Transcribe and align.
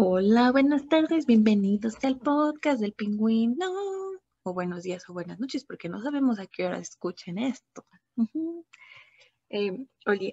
Hola, 0.00 0.52
buenas 0.52 0.88
tardes, 0.88 1.26
bienvenidos 1.26 1.96
al 2.04 2.20
podcast 2.20 2.80
del 2.80 2.92
pingüino. 2.92 3.66
O 4.44 4.54
buenos 4.54 4.84
días 4.84 5.02
o 5.08 5.12
buenas 5.12 5.40
noches, 5.40 5.64
porque 5.64 5.88
no 5.88 6.00
sabemos 6.00 6.38
a 6.38 6.46
qué 6.46 6.66
hora 6.66 6.78
escuchen 6.78 7.36
esto. 7.36 7.84
eh, 9.50 9.86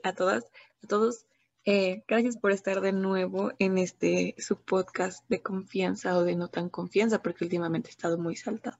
a 0.04 0.14
todas, 0.14 0.46
a 0.84 0.88
todos. 0.88 1.26
Eh, 1.66 2.04
gracias 2.08 2.38
por 2.38 2.52
estar 2.52 2.80
de 2.80 2.94
nuevo 2.94 3.54
en 3.58 3.80
este 3.80 4.36
su 4.38 4.56
podcast 4.62 5.28
de 5.30 5.42
confianza 5.42 6.16
o 6.16 6.22
de 6.24 6.36
no 6.36 6.48
tan 6.48 6.70
confianza, 6.70 7.24
porque 7.24 7.46
últimamente 7.46 7.90
he 7.90 7.92
estado 7.92 8.20
muy 8.20 8.36
saltado. 8.36 8.78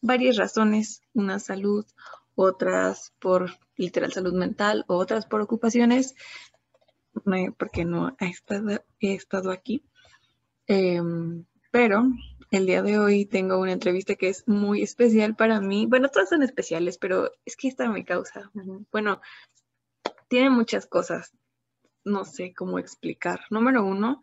Varias 0.00 0.38
razones, 0.38 1.02
una 1.14 1.38
salud, 1.38 1.86
otras 2.34 3.12
por 3.20 3.60
literal 3.76 4.12
salud 4.12 4.32
mental, 4.32 4.84
otras 4.88 5.26
por 5.26 5.40
ocupaciones, 5.40 6.16
porque 7.56 7.84
no 7.84 8.16
he 8.18 9.14
estado 9.14 9.52
aquí. 9.52 9.84
Em, 10.66 11.44
pero 11.70 12.04
el 12.50 12.66
día 12.66 12.82
de 12.82 12.98
hoy 12.98 13.26
tengo 13.26 13.58
una 13.58 13.72
entrevista 13.72 14.16
que 14.16 14.28
es 14.28 14.46
muy 14.48 14.82
especial 14.82 15.36
para 15.36 15.60
mí. 15.60 15.86
Bueno, 15.86 16.08
todas 16.08 16.30
son 16.30 16.42
especiales, 16.42 16.98
pero 16.98 17.30
es 17.44 17.56
que 17.56 17.68
esta 17.68 17.88
me 17.88 18.04
causa. 18.04 18.50
Bueno, 18.90 19.20
tiene 20.28 20.50
muchas 20.50 20.86
cosas. 20.86 21.32
No 22.04 22.24
sé 22.24 22.54
cómo 22.54 22.78
explicar. 22.78 23.40
Número 23.50 23.84
uno, 23.84 24.20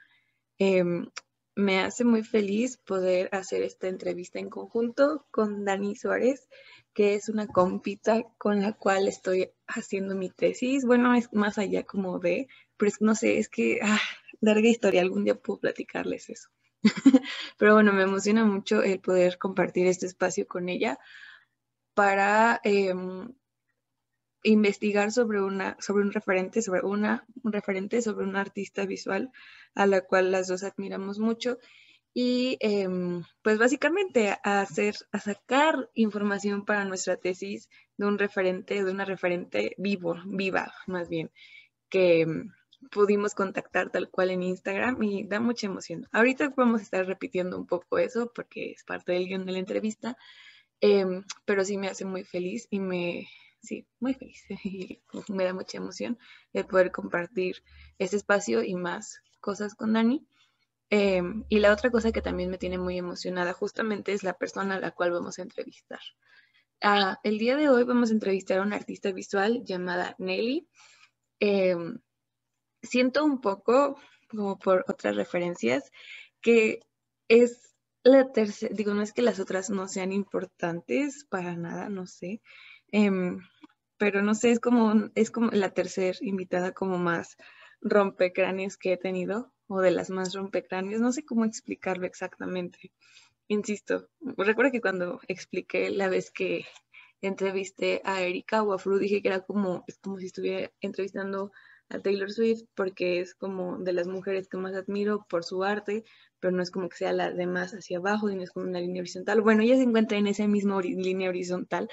em, 0.57 1.09
me 1.55 1.79
hace 1.79 2.03
muy 2.03 2.23
feliz 2.23 2.77
poder 2.77 3.29
hacer 3.31 3.63
esta 3.63 3.87
entrevista 3.87 4.39
en 4.39 4.49
conjunto 4.49 5.25
con 5.31 5.65
Dani 5.65 5.95
Suárez, 5.95 6.47
que 6.93 7.15
es 7.15 7.29
una 7.29 7.47
compita 7.47 8.23
con 8.37 8.61
la 8.61 8.73
cual 8.73 9.07
estoy 9.07 9.51
haciendo 9.67 10.15
mi 10.15 10.29
tesis. 10.29 10.85
Bueno, 10.85 11.15
es 11.15 11.33
más 11.33 11.57
allá 11.57 11.83
como 11.83 12.19
de, 12.19 12.47
pero 12.77 12.91
no 12.99 13.15
sé, 13.15 13.39
es 13.39 13.49
que 13.49 13.79
ah, 13.81 13.99
larga 14.41 14.67
historia, 14.67 15.01
algún 15.01 15.23
día 15.23 15.35
puedo 15.35 15.59
platicarles 15.59 16.29
eso. 16.29 16.49
Pero 17.57 17.73
bueno, 17.73 17.93
me 17.93 18.03
emociona 18.03 18.45
mucho 18.45 18.83
el 18.83 18.99
poder 18.99 19.37
compartir 19.37 19.87
este 19.87 20.05
espacio 20.05 20.47
con 20.47 20.69
ella 20.69 20.99
para 21.93 22.61
em, 22.63 23.33
investigar 24.43 25.11
sobre, 25.11 25.41
una, 25.41 25.75
sobre 25.79 26.03
un 26.03 26.11
referente, 26.11 26.61
sobre 26.61 26.81
una, 26.81 27.25
un 27.43 27.51
referente, 27.51 28.01
sobre 28.01 28.25
una 28.25 28.41
artista 28.41 28.85
visual 28.85 29.31
a 29.73 29.85
la 29.87 30.01
cual 30.01 30.31
las 30.31 30.47
dos 30.47 30.63
admiramos 30.63 31.19
mucho 31.19 31.57
y 32.13 32.57
em, 32.61 33.23
pues 33.43 33.59
básicamente 33.59 34.35
a 34.43 34.61
hacer, 34.61 34.95
a 35.11 35.19
sacar 35.19 35.89
información 35.93 36.65
para 36.65 36.85
nuestra 36.85 37.17
tesis 37.17 37.69
de 37.97 38.07
un 38.07 38.17
referente, 38.17 38.83
de 38.83 38.91
una 38.91 39.05
referente 39.05 39.75
vivo, 39.77 40.15
viva 40.25 40.73
más 40.87 41.09
bien, 41.09 41.31
que, 41.89 42.21
em, 42.21 42.51
pudimos 42.91 43.33
contactar 43.35 43.89
tal 43.91 44.09
cual 44.09 44.31
en 44.31 44.43
Instagram 44.43 45.01
y 45.03 45.23
da 45.27 45.39
mucha 45.39 45.67
emoción. 45.67 46.07
Ahorita 46.11 46.53
vamos 46.55 46.81
a 46.81 46.83
estar 46.83 47.05
repitiendo 47.05 47.57
un 47.57 47.67
poco 47.67 47.97
eso 47.97 48.31
porque 48.33 48.71
es 48.71 48.83
parte 48.83 49.13
del 49.13 49.27
guion 49.27 49.45
de 49.45 49.51
la 49.53 49.59
entrevista, 49.59 50.17
em, 50.81 51.23
pero 51.45 51.65
sí 51.65 51.77
me 51.77 51.87
hace 51.89 52.05
muy 52.05 52.23
feliz 52.23 52.67
y 52.69 52.79
me, 52.79 53.27
sí, 53.61 53.87
muy 53.99 54.13
feliz 54.13 54.43
y 54.63 55.01
me 55.29 55.45
da 55.45 55.53
mucha 55.53 55.77
emoción 55.77 56.17
de 56.53 56.63
poder 56.63 56.91
compartir 56.91 57.63
ese 57.99 58.15
espacio 58.17 58.63
y 58.63 58.75
más 58.75 59.21
cosas 59.39 59.75
con 59.75 59.93
Dani. 59.93 60.25
Em, 60.89 61.43
y 61.49 61.59
la 61.59 61.73
otra 61.73 61.91
cosa 61.91 62.11
que 62.11 62.21
también 62.21 62.49
me 62.49 62.57
tiene 62.57 62.77
muy 62.77 62.97
emocionada 62.97 63.53
justamente 63.53 64.13
es 64.13 64.23
la 64.23 64.33
persona 64.33 64.75
a 64.75 64.79
la 64.79 64.91
cual 64.91 65.11
vamos 65.11 65.37
a 65.39 65.41
entrevistar. 65.41 65.99
Ah, 66.81 67.19
el 67.23 67.39
día 67.39 67.57
de 67.57 67.69
hoy 67.69 67.83
vamos 67.83 68.11
a 68.11 68.13
entrevistar 68.13 68.59
a 68.59 68.61
una 68.61 68.75
artista 68.77 69.11
visual 69.11 69.63
llamada 69.65 70.15
Nelly. 70.19 70.67
Em, 71.39 71.99
siento 72.81 73.23
un 73.25 73.41
poco, 73.41 73.99
como 74.29 74.57
por 74.59 74.85
otras 74.87 75.15
referencias, 75.15 75.91
que 76.41 76.81
es 77.27 77.75
la 78.03 78.31
tercera, 78.31 78.73
digo, 78.73 78.93
no 78.93 79.01
es 79.01 79.13
que 79.13 79.21
las 79.21 79.39
otras 79.39 79.69
no 79.69 79.87
sean 79.87 80.11
importantes 80.11 81.25
para 81.25 81.55
nada, 81.55 81.89
no 81.89 82.07
sé, 82.07 82.41
em, 82.91 83.39
pero 83.97 84.21
no 84.21 84.35
sé, 84.35 84.51
es 84.51 84.59
como, 84.59 85.09
es 85.15 85.31
como 85.31 85.49
la 85.51 85.73
tercera 85.73 86.17
invitada 86.21 86.71
como 86.71 86.97
más 86.97 87.37
rompecráneos 87.81 88.77
que 88.77 88.93
he 88.93 88.97
tenido, 88.97 89.51
o 89.67 89.81
de 89.81 89.91
las 89.91 90.09
más 90.09 90.33
rompecráneos, 90.33 91.01
no 91.01 91.11
sé 91.11 91.25
cómo 91.25 91.45
explicarlo 91.45 92.05
exactamente. 92.05 92.91
Insisto, 93.47 94.09
recuerdo 94.21 94.71
que 94.71 94.81
cuando 94.81 95.19
expliqué 95.27 95.89
la 95.89 96.09
vez 96.09 96.31
que 96.31 96.65
entrevisté 97.21 98.01
a 98.05 98.21
Erika 98.21 98.63
o 98.63 98.73
a 98.73 98.79
Fru, 98.79 98.97
dije 98.97 99.21
que 99.21 99.29
era 99.29 99.41
como, 99.41 99.83
es 99.87 99.97
como 99.97 100.19
si 100.19 100.27
estuviera 100.27 100.71
entrevistando 100.81 101.51
a 101.89 101.99
Taylor 101.99 102.31
Swift 102.31 102.63
porque 102.75 103.19
es 103.19 103.33
como 103.33 103.77
de 103.79 103.93
las 103.93 104.07
mujeres 104.07 104.47
que 104.47 104.57
más 104.57 104.75
admiro 104.75 105.25
por 105.29 105.43
su 105.43 105.63
arte, 105.63 106.03
pero 106.39 106.51
no 106.51 106.61
es 106.61 106.71
como 106.71 106.89
que 106.89 106.97
sea 106.97 107.13
la 107.13 107.31
de 107.31 107.47
más 107.47 107.73
hacia 107.73 107.97
abajo, 107.97 108.29
no 108.29 108.43
es 108.43 108.51
como 108.51 108.67
una 108.67 108.79
línea 108.81 109.01
horizontal. 109.01 109.41
Bueno, 109.41 109.63
ella 109.63 109.77
se 109.77 109.83
encuentra 109.83 110.17
en 110.17 110.27
esa 110.27 110.47
misma 110.47 110.81
línea 110.81 111.29
horizontal 111.29 111.89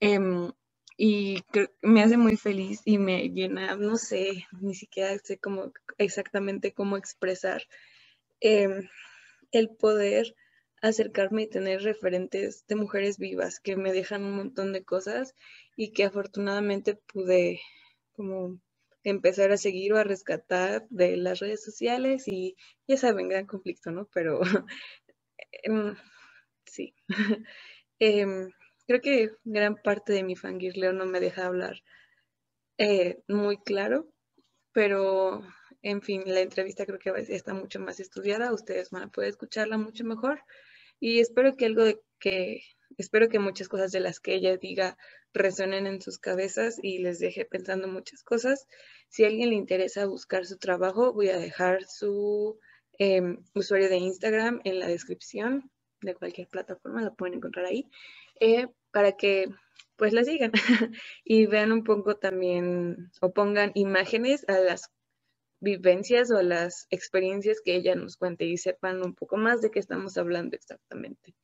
em, 0.00 0.50
y 0.96 1.38
me 1.82 2.02
hace 2.02 2.16
muy 2.16 2.36
feliz 2.36 2.82
y 2.84 2.98
me 2.98 3.28
llena, 3.30 3.76
no 3.76 3.96
sé, 3.96 4.46
ni 4.60 4.74
siquiera 4.74 5.18
sé 5.18 5.38
cómo 5.38 5.72
exactamente 5.98 6.72
cómo 6.72 6.96
expresar 6.96 7.62
em, 8.40 8.88
el 9.52 9.70
poder 9.70 10.34
acercarme 10.82 11.42
y 11.42 11.48
tener 11.48 11.82
referentes 11.82 12.66
de 12.66 12.76
mujeres 12.76 13.18
vivas 13.18 13.60
que 13.60 13.76
me 13.76 13.92
dejan 13.92 14.24
un 14.24 14.36
montón 14.36 14.72
de 14.72 14.84
cosas 14.84 15.34
y 15.76 15.92
que 15.92 16.04
afortunadamente 16.04 16.94
pude 16.94 17.60
como 18.12 18.58
empezar 19.10 19.52
a 19.52 19.56
seguir 19.56 19.92
o 19.92 19.98
a 19.98 20.04
rescatar 20.04 20.86
de 20.90 21.16
las 21.16 21.38
redes 21.38 21.62
sociales 21.64 22.26
y 22.26 22.56
ya 22.88 22.96
saben, 22.96 23.28
gran 23.28 23.46
conflicto, 23.46 23.90
¿no? 23.92 24.08
Pero 24.12 24.40
em, 25.64 25.96
sí. 26.66 26.94
Em, 27.98 28.50
creo 28.86 29.00
que 29.00 29.30
gran 29.44 29.76
parte 29.76 30.12
de 30.12 30.22
mi 30.22 30.36
fangirleo 30.36 30.92
no 30.92 31.06
me 31.06 31.18
deja 31.18 31.46
hablar 31.46 31.82
eh, 32.78 33.22
muy 33.26 33.56
claro, 33.58 34.12
pero 34.72 35.42
en 35.82 36.02
fin, 36.02 36.22
la 36.26 36.40
entrevista 36.40 36.84
creo 36.84 36.98
que 36.98 37.10
está 37.34 37.54
mucho 37.54 37.80
más 37.80 38.00
estudiada, 38.00 38.52
ustedes 38.52 38.90
van 38.90 39.04
a 39.04 39.10
poder 39.10 39.30
escucharla 39.30 39.78
mucho 39.78 40.04
mejor 40.04 40.42
y 41.00 41.20
espero 41.20 41.56
que 41.56 41.66
algo 41.66 41.84
de 41.84 42.02
que 42.18 42.60
espero 42.98 43.28
que 43.28 43.38
muchas 43.38 43.68
cosas 43.68 43.92
de 43.92 44.00
las 44.00 44.20
que 44.20 44.34
ella 44.34 44.56
diga 44.56 44.96
resuenen 45.32 45.86
en 45.86 46.00
sus 46.00 46.18
cabezas 46.18 46.78
y 46.82 46.98
les 46.98 47.18
deje 47.18 47.44
pensando 47.44 47.88
muchas 47.88 48.22
cosas. 48.22 48.66
Si 49.08 49.24
a 49.24 49.28
alguien 49.28 49.50
le 49.50 49.56
interesa 49.56 50.06
buscar 50.06 50.46
su 50.46 50.58
trabajo, 50.58 51.12
voy 51.12 51.28
a 51.28 51.38
dejar 51.38 51.84
su 51.84 52.58
em, 52.98 53.38
usuario 53.54 53.88
de 53.88 53.98
Instagram 53.98 54.60
en 54.64 54.78
la 54.80 54.88
descripción 54.88 55.70
de 56.00 56.14
cualquier 56.14 56.48
plataforma, 56.48 57.02
lo 57.02 57.14
pueden 57.14 57.34
encontrar 57.34 57.66
ahí, 57.66 57.90
eh, 58.40 58.68
para 58.90 59.12
que 59.12 59.48
pues 59.96 60.12
la 60.12 60.24
sigan 60.24 60.52
y 61.24 61.46
vean 61.46 61.72
un 61.72 61.84
poco 61.84 62.16
también 62.16 63.10
o 63.20 63.32
pongan 63.32 63.72
imágenes 63.74 64.44
a 64.48 64.58
las 64.58 64.90
vivencias 65.60 66.30
o 66.30 66.38
a 66.38 66.42
las 66.42 66.86
experiencias 66.90 67.60
que 67.64 67.74
ella 67.74 67.94
nos 67.94 68.16
cuente 68.16 68.44
y 68.44 68.56
sepan 68.58 69.02
un 69.04 69.14
poco 69.14 69.36
más 69.36 69.62
de 69.62 69.70
qué 69.70 69.78
estamos 69.78 70.16
hablando 70.18 70.54
exactamente. 70.54 71.34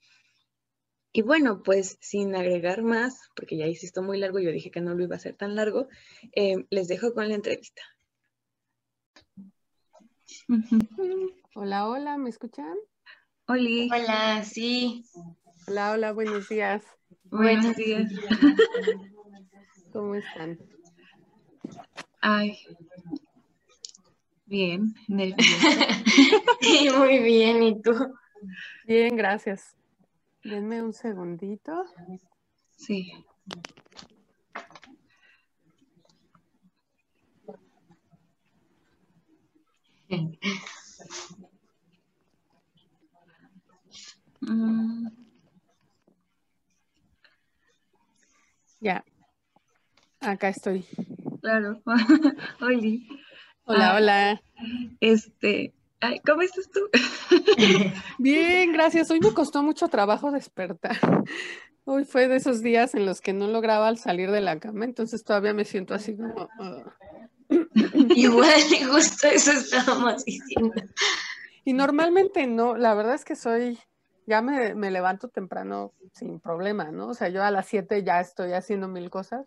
Y 1.15 1.21
bueno, 1.21 1.63
pues 1.63 1.99
sin 2.01 2.35
agregar 2.35 2.83
más, 2.83 3.29
porque 3.37 3.59
ya 3.59 3.67
hice 3.67 3.85
esto 3.85 4.03
muy 4.03 4.19
largo, 4.19 4.39
yo 4.39 4.51
dije 4.51 4.71
que 4.71 4.81
no 4.81 4.95
lo 4.95 5.05
iba 5.05 5.15
a 5.15 5.19
hacer 5.19 5.37
tan 5.37 5.55
largo, 5.55 5.89
eh, 6.35 6.65
les 6.71 6.89
dejo 6.89 7.13
con 7.13 7.29
la 7.29 7.35
entrevista. 7.35 7.83
Hola, 11.55 11.87
hola, 11.87 12.17
¿me 12.17 12.31
escuchan? 12.31 12.75
Hola. 13.47 13.95
Hola, 13.95 14.43
sí. 14.45 15.05
Hola, 15.67 15.93
hola, 15.93 16.13
buenos 16.13 16.49
días. 16.49 16.83
Buenos 17.25 17.77
días. 17.77 18.11
¿Cómo 19.93 20.15
están? 20.15 20.59
Ay, 22.23 22.57
bien, 24.47 24.95
sí, 26.61 26.89
muy 26.97 27.19
bien, 27.19 27.63
¿y 27.63 27.83
tú? 27.83 27.93
Bien, 28.87 29.15
gracias. 29.15 29.77
Denme 30.45 30.83
un 30.83 30.93
segundito. 30.93 31.85
Sí. 32.77 33.13
Ya. 48.81 49.05
Acá 50.21 50.49
estoy. 50.49 50.85
Claro. 51.41 51.81
Oli. 52.61 53.07
Hola, 53.65 53.95
hola. 53.95 54.43
Este, 55.01 55.73
¿cómo 56.27 56.43
estás 56.43 56.69
tú? 56.71 56.81
Bien, 58.19 58.73
gracias. 58.73 59.11
Hoy 59.11 59.21
me 59.21 59.33
costó 59.33 59.63
mucho 59.63 59.89
trabajo 59.89 60.31
despertar. 60.31 60.99
Hoy 61.85 62.05
fue 62.05 62.29
de 62.29 62.37
esos 62.37 62.63
días 62.63 62.95
en 62.95 63.07
los 63.07 63.21
que 63.21 63.33
no 63.33 63.49
lograba 63.49 63.95
salir 63.97 64.31
de 64.31 64.41
la 64.41 64.59
cama, 64.61 64.85
entonces 64.85 65.25
todavía 65.25 65.53
me 65.53 65.65
siento 65.65 65.95
así 65.95 66.17
como... 66.17 66.49
Uh. 66.59 66.85
Igual, 68.15 68.51
justo 68.91 69.27
eso 69.29 69.53
estábamos 69.53 70.25
diciendo. 70.25 70.75
Y 71.65 71.73
normalmente 71.73 72.47
no, 72.47 72.77
la 72.77 72.95
verdad 72.95 73.15
es 73.15 73.25
que 73.25 73.37
soy, 73.37 73.79
ya 74.27 74.43
me, 74.43 74.75
me 74.75 74.91
levanto 74.91 75.29
temprano 75.29 75.93
sin 76.13 76.41
problema, 76.41 76.91
¿no? 76.91 77.09
O 77.09 77.15
sea, 77.15 77.29
yo 77.29 77.43
a 77.43 77.51
las 77.51 77.67
7 77.67 78.03
ya 78.05 78.21
estoy 78.21 78.53
haciendo 78.53 78.89
mil 78.89 79.11
cosas. 79.11 79.47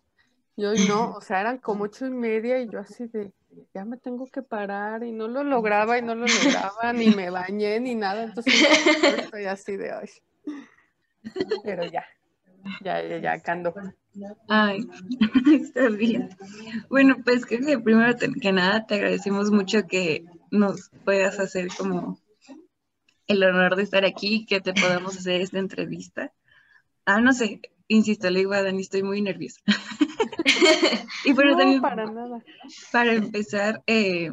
Y 0.56 0.64
hoy 0.64 0.86
no, 0.88 1.12
o 1.12 1.20
sea, 1.20 1.40
eran 1.40 1.58
como 1.58 1.84
ocho 1.84 2.06
y 2.06 2.10
media 2.10 2.58
y 2.60 2.68
yo 2.68 2.78
así 2.78 3.06
de, 3.08 3.32
ya 3.74 3.84
me 3.84 3.96
tengo 3.96 4.26
que 4.26 4.42
parar 4.42 5.04
y 5.04 5.12
no 5.12 5.28
lo 5.28 5.44
lograba 5.44 5.98
y 5.98 6.02
no 6.02 6.14
lo 6.14 6.26
lograba, 6.26 6.92
ni 6.92 7.08
me 7.08 7.30
bañé 7.30 7.80
ni 7.80 7.94
nada, 7.94 8.24
entonces 8.24 8.54
estoy 9.18 9.44
así 9.44 9.76
de 9.76 9.92
hoy. 9.92 10.10
Pero 11.64 11.84
ya, 11.84 12.04
ya, 12.82 13.02
ya, 13.02 13.18
ya, 13.18 13.40
cando. 13.40 13.74
Ay, 14.48 14.86
está 15.52 15.88
bien. 15.88 16.30
Bueno, 16.88 17.16
pues 17.24 17.46
creo 17.46 17.60
que 17.60 17.78
primero 17.78 18.16
que 18.40 18.52
nada 18.52 18.86
te 18.86 18.94
agradecemos 18.94 19.50
mucho 19.50 19.86
que 19.86 20.24
nos 20.50 20.90
puedas 21.04 21.38
hacer 21.38 21.68
como 21.76 22.18
el 23.26 23.42
honor 23.42 23.76
de 23.76 23.82
estar 23.82 24.04
aquí, 24.04 24.46
que 24.46 24.60
te 24.60 24.72
podamos 24.72 25.16
hacer 25.16 25.40
esta 25.40 25.58
entrevista. 25.58 26.32
Ah, 27.04 27.20
no 27.20 27.32
sé, 27.32 27.60
insisto, 27.88 28.30
le 28.30 28.40
digo 28.40 28.52
a 28.52 28.62
Dani, 28.62 28.80
estoy 28.80 29.02
muy 29.02 29.20
nerviosa. 29.20 29.60
y 31.24 31.32
bueno, 31.32 31.56
también 31.56 31.80
para 31.80 32.06
nada. 32.06 32.42
Para 32.92 33.12
empezar, 33.12 33.82
eh, 33.86 34.32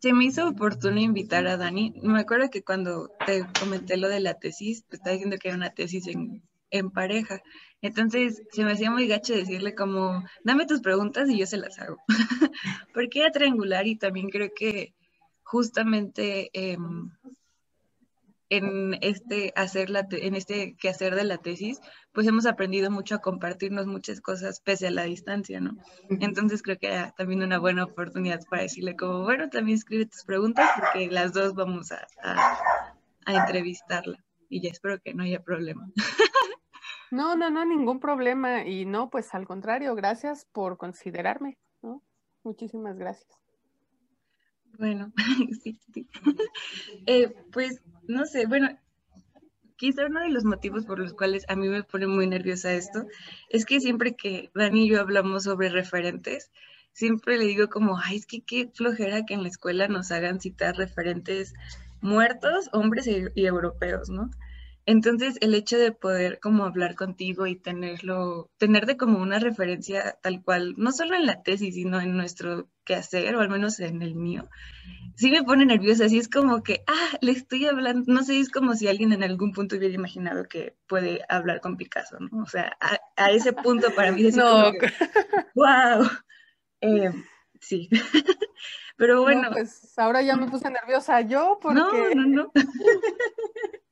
se 0.00 0.12
me 0.12 0.24
hizo 0.26 0.48
oportuno 0.48 1.00
invitar 1.00 1.46
a 1.46 1.56
Dani. 1.56 1.94
Me 2.02 2.20
acuerdo 2.20 2.50
que 2.50 2.62
cuando 2.62 3.10
te 3.24 3.46
comenté 3.58 3.96
lo 3.96 4.08
de 4.08 4.20
la 4.20 4.34
tesis, 4.34 4.84
te 4.86 4.96
estaba 4.96 5.12
diciendo 5.12 5.36
que 5.40 5.48
era 5.48 5.56
una 5.56 5.70
tesis 5.70 6.06
en, 6.08 6.42
en 6.70 6.90
pareja. 6.90 7.40
Entonces 7.80 8.42
se 8.50 8.64
me 8.64 8.72
hacía 8.72 8.90
muy 8.90 9.06
gacho 9.06 9.34
decirle 9.34 9.74
como, 9.74 10.24
dame 10.42 10.66
tus 10.66 10.80
preguntas 10.80 11.30
y 11.30 11.38
yo 11.38 11.46
se 11.46 11.56
las 11.56 11.78
hago. 11.78 11.98
Porque 12.94 13.20
era 13.20 13.30
triangular 13.30 13.86
y 13.86 13.96
también 13.96 14.28
creo 14.28 14.50
que 14.54 14.94
justamente 15.42 16.50
eh, 16.52 16.76
en 18.50 18.96
este 19.00 19.52
hacer 19.56 19.90
la 19.90 20.06
en 20.10 20.34
este 20.34 20.76
quehacer 20.76 21.14
de 21.14 21.24
la 21.24 21.38
tesis, 21.38 21.80
pues 22.12 22.26
hemos 22.26 22.46
aprendido 22.46 22.90
mucho 22.90 23.16
a 23.16 23.20
compartirnos 23.20 23.86
muchas 23.86 24.20
cosas 24.20 24.60
pese 24.60 24.88
a 24.88 24.90
la 24.90 25.04
distancia, 25.04 25.60
¿no? 25.60 25.76
Entonces 26.08 26.62
creo 26.62 26.78
que 26.78 26.88
era 26.88 27.12
también 27.12 27.42
una 27.42 27.58
buena 27.58 27.84
oportunidad 27.84 28.40
para 28.48 28.62
decirle 28.62 28.96
como, 28.96 29.22
bueno, 29.22 29.48
también 29.48 29.78
escribe 29.78 30.06
tus 30.06 30.24
preguntas 30.24 30.70
porque 30.78 31.10
las 31.10 31.32
dos 31.32 31.54
vamos 31.54 31.92
a, 31.92 32.06
a, 32.22 33.34
entrevistarla 33.34 34.22
y 34.48 34.60
ya 34.60 34.70
espero 34.70 35.00
que 35.00 35.14
no 35.14 35.22
haya 35.22 35.42
problema. 35.42 35.88
No, 37.10 37.36
no, 37.36 37.48
no, 37.48 37.64
ningún 37.64 38.00
problema. 38.00 38.66
Y 38.66 38.86
no, 38.86 39.08
pues 39.08 39.34
al 39.36 39.46
contrario, 39.46 39.94
gracias 39.94 40.46
por 40.50 40.76
considerarme, 40.78 41.58
¿no? 41.80 42.02
Muchísimas 42.42 42.98
gracias. 42.98 43.28
Bueno, 44.78 45.12
sí, 45.62 45.78
sí. 45.92 46.08
Eh, 47.06 47.32
pues 47.52 47.82
no 48.08 48.26
sé, 48.26 48.46
bueno, 48.46 48.68
quizá 49.76 50.06
uno 50.06 50.20
de 50.20 50.30
los 50.30 50.44
motivos 50.44 50.86
por 50.86 50.98
los 50.98 51.14
cuales 51.14 51.44
a 51.48 51.56
mí 51.56 51.68
me 51.68 51.82
pone 51.82 52.06
muy 52.06 52.26
nerviosa 52.26 52.72
esto 52.72 53.06
es 53.48 53.64
que 53.64 53.80
siempre 53.80 54.14
que 54.14 54.50
Dani 54.54 54.84
y 54.84 54.90
yo 54.90 55.00
hablamos 55.00 55.44
sobre 55.44 55.68
referentes, 55.68 56.50
siempre 56.92 57.38
le 57.38 57.46
digo 57.46 57.68
como, 57.68 57.98
ay, 57.98 58.16
es 58.16 58.26
que 58.26 58.42
qué 58.42 58.70
flojera 58.72 59.24
que 59.26 59.34
en 59.34 59.42
la 59.42 59.48
escuela 59.48 59.88
nos 59.88 60.12
hagan 60.12 60.40
citar 60.40 60.76
referentes 60.76 61.54
muertos, 62.00 62.68
hombres 62.72 63.06
y, 63.06 63.24
y 63.34 63.46
europeos, 63.46 64.10
¿no? 64.10 64.30
Entonces, 64.86 65.38
el 65.40 65.54
hecho 65.54 65.78
de 65.78 65.92
poder 65.92 66.40
como 66.40 66.64
hablar 66.64 66.94
contigo 66.94 67.46
y 67.46 67.56
tenerlo, 67.56 68.50
tener 68.58 68.84
de 68.84 68.98
como 68.98 69.18
una 69.18 69.38
referencia 69.38 70.18
tal 70.22 70.42
cual, 70.42 70.74
no 70.76 70.92
solo 70.92 71.14
en 71.16 71.24
la 71.24 71.42
tesis, 71.42 71.74
sino 71.74 72.00
en 72.00 72.16
nuestro 72.16 72.68
quehacer, 72.84 73.34
o 73.34 73.40
al 73.40 73.48
menos 73.48 73.80
en 73.80 74.02
el 74.02 74.14
mío, 74.14 74.48
sí 75.16 75.30
me 75.30 75.42
pone 75.42 75.66
nerviosa, 75.66 76.06
así 76.06 76.18
es 76.18 76.28
como 76.28 76.62
que, 76.62 76.84
ah, 76.86 77.18
le 77.20 77.32
estoy 77.32 77.66
hablando, 77.66 78.12
no 78.12 78.22
sé, 78.22 78.40
es 78.40 78.50
como 78.50 78.74
si 78.74 78.88
alguien 78.88 79.12
en 79.12 79.22
algún 79.22 79.52
punto 79.52 79.76
hubiera 79.76 79.94
imaginado 79.94 80.48
que 80.48 80.76
puede 80.86 81.20
hablar 81.28 81.60
con 81.60 81.76
Picasso, 81.76 82.18
¿no? 82.20 82.42
O 82.42 82.46
sea, 82.46 82.76
a, 83.16 83.30
ese 83.30 83.52
punto 83.52 83.94
para 83.94 84.12
mí 84.12 84.26
es 84.26 84.36
no. 84.36 84.44
como 84.44 84.72
wow, 85.54 86.08
eh, 86.80 87.12
sí. 87.60 87.88
Pero 88.96 89.22
bueno. 89.22 89.50
pues 89.50 89.98
ahora 89.98 90.22
ya 90.22 90.36
me 90.36 90.48
puse 90.48 90.70
nerviosa 90.70 91.20
yo 91.22 91.58
porque... 91.60 91.80
No, 91.80 92.10
no, 92.14 92.26
no. 92.26 92.52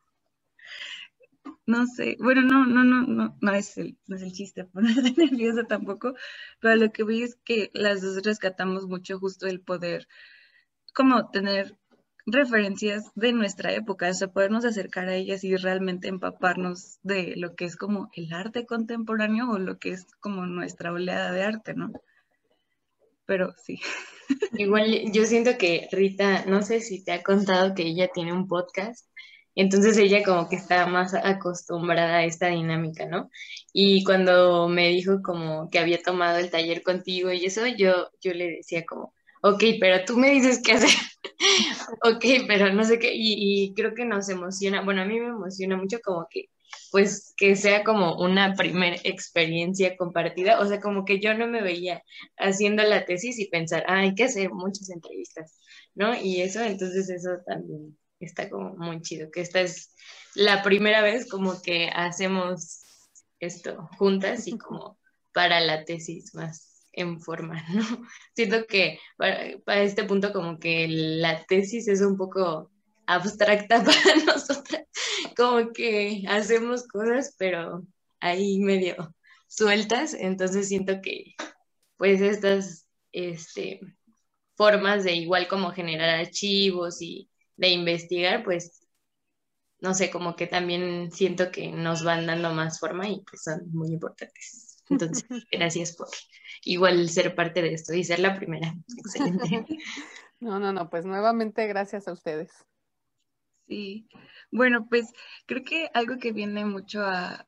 no 1.67 1.87
sé, 1.87 2.17
bueno, 2.21 2.43
no, 2.43 2.67
no, 2.67 2.85
no, 2.85 3.03
no, 3.07 3.37
no 3.41 3.53
es 3.53 3.79
el, 3.79 3.97
no 4.07 4.17
es 4.17 4.23
el 4.23 4.33
chiste 4.33 4.65
ponerte 4.73 5.13
nerviosa 5.17 5.65
tampoco, 5.65 6.15
pero 6.61 6.77
lo 6.77 6.93
que 6.93 7.05
vi 7.05 7.23
es 7.23 7.37
que 7.45 7.71
las 7.75 8.03
dos 8.03 8.23
rescatamos 8.23 8.87
mucho 8.87 9.19
justo 9.19 9.47
el 9.47 9.61
poder 9.61 10.09
como 10.93 11.31
tener 11.31 11.77
referencias 12.27 13.11
de 13.15 13.33
nuestra 13.33 13.73
época, 13.73 14.09
o 14.09 14.15
sea, 14.15 14.29
podernos 14.29 14.65
acercar 14.65 15.09
a 15.09 15.17
ellas 15.17 15.43
y 15.45 15.57
realmente 15.57 16.09
empaparnos 16.09 16.99
de 17.03 17.35
lo 17.37 17.55
que 17.55 17.65
es 17.65 17.77
como 17.77 18.11
el 18.15 18.33
arte 18.33 18.65
contemporáneo 18.65 19.51
o 19.51 19.59
lo 19.59 19.79
que 19.79 19.91
es 19.91 20.07
como 20.21 20.47
nuestra 20.47 20.93
oleada 20.93 21.33
de 21.33 21.43
arte, 21.43 21.75
¿no? 21.75 21.93
Pero 23.27 23.55
sí. 23.65 23.81
Igual 24.53 25.13
yo 25.13 25.25
siento 25.27 25.59
que 25.59 25.89
Rita, 25.91 26.45
no 26.47 26.63
sé 26.63 26.81
si 26.81 27.05
te 27.05 27.13
ha 27.13 27.23
contado 27.23 27.75
que 27.75 27.83
ella 27.83 28.09
tiene 28.13 28.33
un 28.33 28.47
podcast, 28.47 29.09
entonces 29.55 29.99
ella 29.99 30.23
como 30.25 30.49
que 30.49 30.57
está 30.57 30.87
más 30.87 31.15
acostumbrada 31.15 32.19
a 32.19 32.25
esta 32.25 32.49
dinámica, 32.49 33.07
¿no? 33.07 33.31
Y 33.73 34.05
cuando 34.05 34.69
me 34.69 34.89
dijo 34.89 35.21
como 35.23 35.69
que 35.71 35.79
había 35.79 36.01
tomado 36.03 36.39
el 36.39 36.51
taller 36.51 36.83
contigo 36.83 37.33
y 37.33 37.45
eso, 37.45 37.67
yo, 37.67 38.11
yo 38.21 38.33
le 38.33 38.49
decía 38.49 38.85
como, 38.87 39.13
ok, 39.43 39.65
pero 39.81 40.05
tú 40.05 40.17
me 40.17 40.31
dices 40.31 40.61
qué 40.65 40.73
hacer, 40.73 40.91
ok, 42.03 42.25
pero 42.47 42.73
no 42.73 42.85
sé 42.85 42.99
qué, 42.99 43.11
y, 43.15 43.75
creo 43.75 43.95
que 43.95 44.05
nos 44.05 44.29
emociona, 44.29 44.83
bueno, 44.83 45.03
a 45.03 45.05
mí 45.05 45.21
me 45.21 45.29
emociona 45.29 45.77
mucho 45.77 46.01
como 46.01 46.27
que, 46.31 46.47
pues, 46.91 47.35
que 47.37 47.57
sea 47.57 47.85
como 47.85 48.17
una 48.19 48.55
primera 48.55 48.97
experiencia 49.05 49.97
compartida, 49.97 50.61
o 50.61 50.67
sea, 50.67 50.81
como 50.81 51.05
que 51.05 51.21
yo 51.21 51.35
no 51.35 51.47
me 51.49 51.63
veía 51.63 52.03
haciendo 52.39 52.83
la 52.85 53.05
tesis 53.05 53.39
y 53.39 53.49
pensar, 53.51 53.85
ah, 53.89 54.01
hay 54.01 54.15
que 54.15 54.25
hacer 54.25 54.51
muchas 54.53 54.91
entrevistas, 54.91 55.59
¿no? 55.95 56.17
Y 56.21 56.43
eso, 56.43 56.63
entonces 56.63 57.11
eso 57.11 57.31
también 57.47 57.99
está 58.21 58.49
como 58.49 58.75
muy 58.77 59.03
chido, 59.03 59.31
que 59.31 59.41
esta 59.41 59.61
es 59.61 59.95
la 60.35 60.63
primera 60.63 61.03
vez 61.03 61.29
como 61.29 61.61
que 61.63 61.91
hacemos 61.95 62.83
esto 63.41 63.89
juntas 63.99 64.47
y 64.47 64.57
como 64.57 64.99
para 65.33 65.61
la 65.61 65.85
tesis 65.85 66.35
más 66.35 66.72
en 66.93 67.21
forma, 67.21 67.63
¿no? 67.75 67.85
Siento 68.35 68.67
que 68.67 68.99
para, 69.17 69.83
este 69.83 70.05
punto 70.05 70.33
como 70.33 70.59
que 70.59 70.87
la 70.89 71.45
tesis 71.45 71.89
es 71.89 72.01
un 72.01 72.17
poco 72.17 72.71
abstracta 73.07 73.83
para 73.85 74.17
nosotras, 74.27 74.87
como 75.37 75.73
que 75.73 76.25
hacemos 76.29 76.87
cosas, 76.87 77.35
pero 77.39 77.83
ahí 78.21 78.61
medio 78.61 79.15
sueltas, 79.49 80.15
entonces 80.15 80.69
siento 80.69 81.01
que 81.03 81.35
pues 81.97 82.21
estas 82.21 82.87
este, 83.13 83.81
formas 84.55 85.05
de 85.05 85.13
igual 85.13 85.49
como 85.49 85.73
generar 85.73 86.21
archivos 86.21 87.03
y 87.03 87.29
de 87.57 87.69
investigar, 87.69 88.43
pues 88.45 88.83
no 89.81 89.95
sé, 89.95 90.11
como 90.11 90.37
que 90.37 90.47
también 90.47 91.11
siento 91.11 91.51
que 91.51 91.71
nos 91.73 92.05
van 92.05 92.27
dando 92.27 92.53
más 92.55 92.79
forma 92.79 93.09
y 93.09 93.21
pues 93.23 93.43
son 93.43 93.69
muy 93.73 93.93
importantes. 93.93 94.83
Entonces, 94.89 95.25
gracias 95.51 95.97
por 95.97 96.09
igual 96.65 97.09
ser 97.09 97.35
parte 97.35 97.63
de 97.63 97.75
esto 97.75 97.95
y 97.95 98.05
ser 98.05 98.21
la 98.21 98.37
primera. 98.37 98.75
Excelente. 98.99 99.67
No, 100.41 100.59
no, 100.59 100.73
no, 100.73 100.91
pues 100.91 101.05
nuevamente 101.05 101.67
gracias 101.67 102.09
a 102.09 102.13
ustedes. 102.13 102.51
Sí, 103.69 104.09
bueno, 104.51 104.87
pues 104.89 105.13
creo 105.47 105.65
que 105.65 105.89
algo 105.95 106.19
que 106.19 106.33
viene 106.33 106.65
mucho 106.65 107.03
a... 107.03 107.47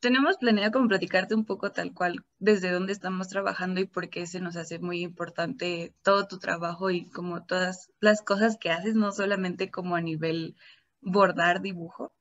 Tenemos 0.00 0.36
planeado 0.36 0.72
como 0.72 0.88
platicarte 0.88 1.34
un 1.34 1.44
poco 1.44 1.70
tal 1.70 1.94
cual 1.94 2.24
desde 2.38 2.72
dónde 2.72 2.92
estamos 2.92 3.28
trabajando 3.28 3.80
y 3.80 3.86
por 3.86 4.10
qué 4.10 4.26
se 4.26 4.40
nos 4.40 4.56
hace 4.56 4.80
muy 4.80 5.00
importante 5.00 5.94
todo 6.02 6.26
tu 6.26 6.38
trabajo 6.38 6.90
y 6.90 7.08
como 7.08 7.44
todas 7.46 7.90
las 8.00 8.20
cosas 8.20 8.58
que 8.58 8.70
haces, 8.70 8.96
no 8.96 9.12
solamente 9.12 9.70
como 9.70 9.94
a 9.94 10.00
nivel 10.00 10.56
bordar 11.00 11.62
dibujo, 11.62 12.12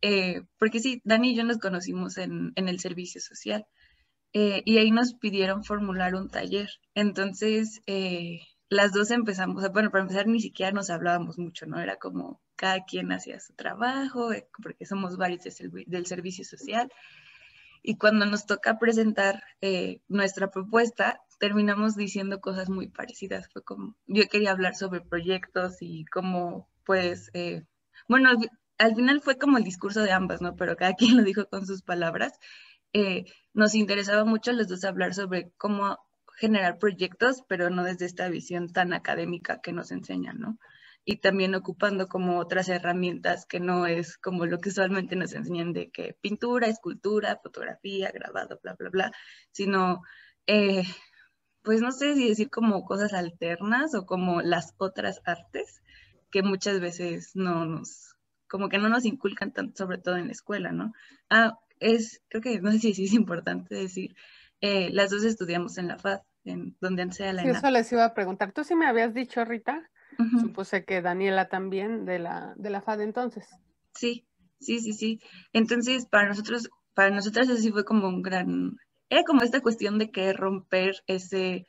eh, 0.00 0.42
porque 0.58 0.80
sí, 0.80 1.02
Dani 1.04 1.32
y 1.32 1.36
yo 1.36 1.44
nos 1.44 1.58
conocimos 1.58 2.18
en, 2.18 2.52
en 2.54 2.68
el 2.68 2.78
servicio 2.78 3.20
social 3.20 3.66
eh, 4.34 4.62
y 4.64 4.78
ahí 4.78 4.90
nos 4.90 5.14
pidieron 5.14 5.62
formular 5.62 6.16
un 6.16 6.28
taller. 6.28 6.68
Entonces, 6.94 7.80
eh, 7.86 8.40
las 8.68 8.92
dos 8.92 9.12
empezamos, 9.12 9.70
bueno, 9.72 9.92
para 9.92 10.02
empezar 10.02 10.26
ni 10.26 10.40
siquiera 10.40 10.72
nos 10.72 10.90
hablábamos 10.90 11.38
mucho, 11.38 11.66
¿no? 11.66 11.80
Era 11.80 11.96
como 11.96 12.42
cada 12.56 12.84
quien 12.84 13.12
hacía 13.12 13.38
su 13.38 13.54
trabajo, 13.54 14.32
eh, 14.32 14.48
porque 14.60 14.86
somos 14.86 15.16
varios 15.16 15.44
del 15.86 16.06
servicio 16.06 16.44
social. 16.44 16.90
Y 17.82 17.96
cuando 17.96 18.26
nos 18.26 18.46
toca 18.46 18.78
presentar 18.78 19.42
nuestra 20.08 20.50
propuesta, 20.50 21.20
terminamos 21.38 21.96
diciendo 21.96 22.40
cosas 22.40 22.70
muy 22.70 22.88
parecidas. 22.88 23.48
Fue 23.52 23.62
como, 23.62 23.94
yo 24.06 24.26
quería 24.28 24.52
hablar 24.52 24.74
sobre 24.74 25.00
proyectos 25.02 25.76
y 25.80 26.06
cómo, 26.06 26.68
pues, 26.84 27.30
bueno, 28.08 28.30
al 28.78 28.94
final 28.94 29.20
fue 29.20 29.38
como 29.38 29.58
el 29.58 29.64
discurso 29.64 30.02
de 30.02 30.12
ambas, 30.12 30.40
¿no? 30.40 30.56
Pero 30.56 30.76
cada 30.76 30.94
quien 30.98 31.16
lo 31.16 31.22
dijo 31.22 31.46
con 31.46 31.66
sus 31.66 31.82
palabras. 31.82 32.32
Eh, 32.94 33.24
nos 33.52 33.74
interesaba 33.74 34.24
mucho 34.24 34.52
los 34.52 34.68
dos 34.68 34.84
hablar 34.84 35.12
sobre 35.12 35.52
cómo 35.58 35.98
generar 36.36 36.78
proyectos, 36.78 37.42
pero 37.48 37.68
no 37.68 37.84
desde 37.84 38.06
esta 38.06 38.28
visión 38.28 38.72
tan 38.72 38.94
académica 38.94 39.60
que 39.60 39.72
nos 39.72 39.90
enseñan, 39.90 40.40
¿no? 40.40 40.58
y 41.04 41.16
también 41.16 41.54
ocupando 41.54 42.08
como 42.08 42.38
otras 42.38 42.68
herramientas 42.68 43.46
que 43.46 43.60
no 43.60 43.86
es 43.86 44.16
como 44.16 44.46
lo 44.46 44.58
que 44.58 44.70
usualmente 44.70 45.16
nos 45.16 45.34
enseñan 45.34 45.72
de 45.72 45.90
que 45.90 46.16
pintura, 46.20 46.66
escultura, 46.66 47.38
fotografía, 47.42 48.10
grabado, 48.10 48.58
bla, 48.62 48.74
bla, 48.74 48.88
bla, 48.88 49.12
sino, 49.52 50.02
eh, 50.46 50.84
pues 51.62 51.80
no 51.82 51.92
sé 51.92 52.14
si 52.14 52.28
decir 52.28 52.50
como 52.50 52.84
cosas 52.84 53.12
alternas 53.12 53.94
o 53.94 54.06
como 54.06 54.40
las 54.40 54.74
otras 54.78 55.20
artes 55.26 55.82
que 56.30 56.42
muchas 56.42 56.80
veces 56.80 57.32
no 57.34 57.66
nos, 57.66 58.16
como 58.48 58.68
que 58.68 58.78
no 58.78 58.88
nos 58.88 59.04
inculcan 59.04 59.52
tanto, 59.52 59.84
sobre 59.84 59.98
todo 59.98 60.16
en 60.16 60.26
la 60.26 60.32
escuela, 60.32 60.72
¿no? 60.72 60.92
Ah, 61.28 61.58
es, 61.80 62.22
creo 62.28 62.42
que, 62.42 62.60
no 62.60 62.72
sé 62.72 62.78
si 62.78 63.04
es 63.04 63.12
importante 63.12 63.74
decir, 63.74 64.14
eh, 64.60 64.90
las 64.92 65.10
dos 65.10 65.24
estudiamos 65.24 65.78
en 65.78 65.88
la 65.88 65.98
FAD, 65.98 66.20
en 66.44 66.76
donde 66.80 67.10
sea 67.12 67.32
la 67.32 67.42
sí, 67.42 67.48
eso 67.48 67.70
les 67.70 67.90
iba 67.92 68.04
a 68.04 68.14
preguntar. 68.14 68.52
Tú 68.52 68.64
sí 68.64 68.74
me 68.74 68.86
habías 68.86 69.14
dicho, 69.14 69.44
Rita, 69.44 69.90
Supuse 70.40 70.84
que 70.84 71.02
Daniela 71.02 71.48
también 71.48 72.04
de 72.04 72.18
la, 72.18 72.54
de 72.56 72.70
la 72.70 72.80
FAD 72.80 73.00
entonces. 73.00 73.48
Sí, 73.94 74.26
sí, 74.60 74.80
sí, 74.80 74.92
sí. 74.92 75.20
Entonces, 75.52 76.06
para 76.06 76.28
nosotros, 76.28 76.70
para 76.94 77.10
nosotras 77.10 77.48
así 77.48 77.70
fue 77.70 77.84
como 77.84 78.08
un 78.08 78.22
gran, 78.22 78.76
era 79.08 79.24
como 79.24 79.42
esta 79.42 79.60
cuestión 79.60 79.98
de 79.98 80.10
que 80.10 80.32
romper 80.32 81.02
ese, 81.06 81.66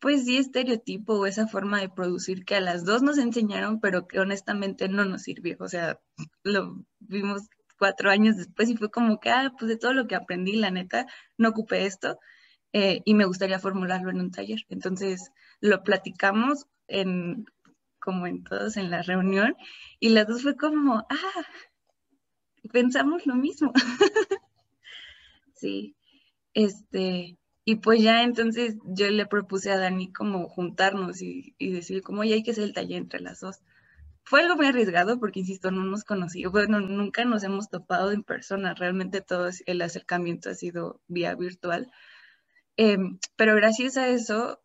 pues 0.00 0.24
sí, 0.24 0.38
estereotipo 0.38 1.14
o 1.14 1.26
esa 1.26 1.46
forma 1.46 1.80
de 1.80 1.88
producir 1.88 2.44
que 2.44 2.56
a 2.56 2.60
las 2.60 2.84
dos 2.84 3.02
nos 3.02 3.18
enseñaron, 3.18 3.80
pero 3.80 4.06
que 4.06 4.18
honestamente 4.18 4.88
no 4.88 5.04
nos 5.04 5.22
sirvió. 5.22 5.56
O 5.60 5.68
sea, 5.68 6.00
lo 6.42 6.84
vimos 7.00 7.48
cuatro 7.78 8.10
años 8.10 8.36
después 8.36 8.68
y 8.70 8.76
fue 8.76 8.90
como 8.90 9.20
que, 9.20 9.30
ah, 9.30 9.52
pues 9.58 9.68
de 9.68 9.76
todo 9.76 9.92
lo 9.92 10.06
que 10.06 10.14
aprendí, 10.14 10.56
la 10.56 10.70
neta, 10.70 11.06
no 11.38 11.50
ocupé 11.50 11.86
esto 11.86 12.18
eh, 12.72 13.02
y 13.04 13.14
me 13.14 13.24
gustaría 13.26 13.58
formularlo 13.58 14.10
en 14.10 14.20
un 14.20 14.30
taller. 14.30 14.60
Entonces, 14.68 15.30
lo 15.60 15.82
platicamos 15.82 16.66
en, 16.88 17.46
como 17.98 18.26
en 18.26 18.42
todos 18.44 18.76
en 18.76 18.90
la 18.90 19.02
reunión, 19.02 19.56
y 20.00 20.10
las 20.10 20.26
dos 20.26 20.42
fue 20.42 20.56
como, 20.56 21.06
ah, 21.08 21.46
pensamos 22.72 23.26
lo 23.26 23.36
mismo. 23.36 23.72
sí, 25.54 25.96
este, 26.54 27.38
y 27.64 27.76
pues 27.76 28.02
ya 28.02 28.22
entonces 28.24 28.76
yo 28.84 29.08
le 29.08 29.26
propuse 29.26 29.70
a 29.70 29.78
Dani 29.78 30.12
como 30.12 30.48
juntarnos 30.48 31.22
y, 31.22 31.54
decir 31.58 32.02
como, 32.02 32.24
ya 32.24 32.34
hay 32.34 32.42
que 32.42 32.50
hacer 32.50 32.64
el 32.64 32.74
taller 32.74 32.98
entre 32.98 33.20
las 33.20 33.40
dos. 33.40 33.60
Fue 34.24 34.40
algo 34.42 34.56
muy 34.56 34.66
arriesgado 34.66 35.18
porque, 35.18 35.40
insisto, 35.40 35.70
no 35.70 35.84
nos 35.84 36.04
conocí, 36.04 36.44
bueno, 36.46 36.80
nunca 36.80 37.24
nos 37.24 37.42
hemos 37.42 37.68
topado 37.68 38.12
en 38.12 38.22
persona, 38.22 38.74
realmente 38.74 39.20
todo 39.20 39.50
el 39.66 39.82
acercamiento 39.82 40.50
ha 40.50 40.54
sido 40.54 41.00
vía 41.08 41.34
virtual. 41.34 41.90
Em, 42.76 43.18
pero 43.36 43.54
gracias 43.54 43.96
a 43.96 44.08
eso 44.08 44.62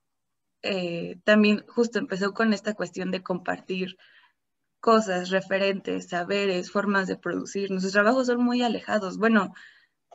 eh, 0.63 1.19
también 1.23 1.65
justo 1.67 1.99
empezó 1.99 2.33
con 2.33 2.53
esta 2.53 2.73
cuestión 2.73 3.11
de 3.11 3.23
compartir 3.23 3.97
cosas, 4.79 5.29
referentes, 5.29 6.09
saberes, 6.09 6.71
formas 6.71 7.07
de 7.07 7.17
producir. 7.17 7.71
Nuestros 7.71 7.93
trabajos 7.93 8.27
son 8.27 8.43
muy 8.43 8.63
alejados. 8.63 9.17
Bueno, 9.17 9.53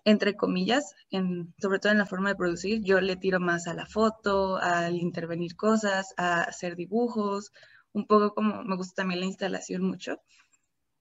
entre 0.05 0.35
comillas, 0.37 0.95
en, 1.11 1.55
sobre 1.59 1.79
todo 1.79 1.93
en 1.93 1.99
la 1.99 2.07
forma 2.07 2.31
de 2.31 2.37
producir, 2.37 2.83
yo 2.83 3.01
le 3.01 3.17
tiro 3.17 3.41
más 3.41 3.67
a 3.67 3.75
la 3.75 3.87
foto, 3.87 4.57
al 4.57 4.97
intervenir 4.97 5.57
cosas, 5.57 6.15
a 6.17 6.43
hacer 6.43 6.77
dibujos, 6.77 7.53
un 7.93 8.07
poco 8.07 8.35
como 8.35 8.63
me 8.65 8.77
gusta 8.77 9.03
también 9.03 9.21
la 9.21 9.27
instalación 9.27 9.83
mucho. 9.83 10.21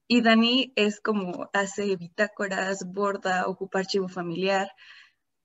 Y 0.08 0.20
Dani 0.20 0.72
es 0.76 1.00
como 1.00 1.48
hace 1.52 1.96
bitácoras, 1.96 2.86
borda, 2.86 3.46
ocupa 3.46 3.78
archivo 3.78 4.08
familiar. 4.08 4.70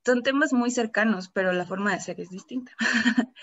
Son 0.04 0.22
temas 0.22 0.52
muy 0.52 0.70
cercanos, 0.70 1.28
pero 1.28 1.52
la 1.52 1.66
forma 1.66 1.90
de 1.90 1.96
hacer 1.96 2.20
es 2.20 2.28
distinta. 2.28 2.72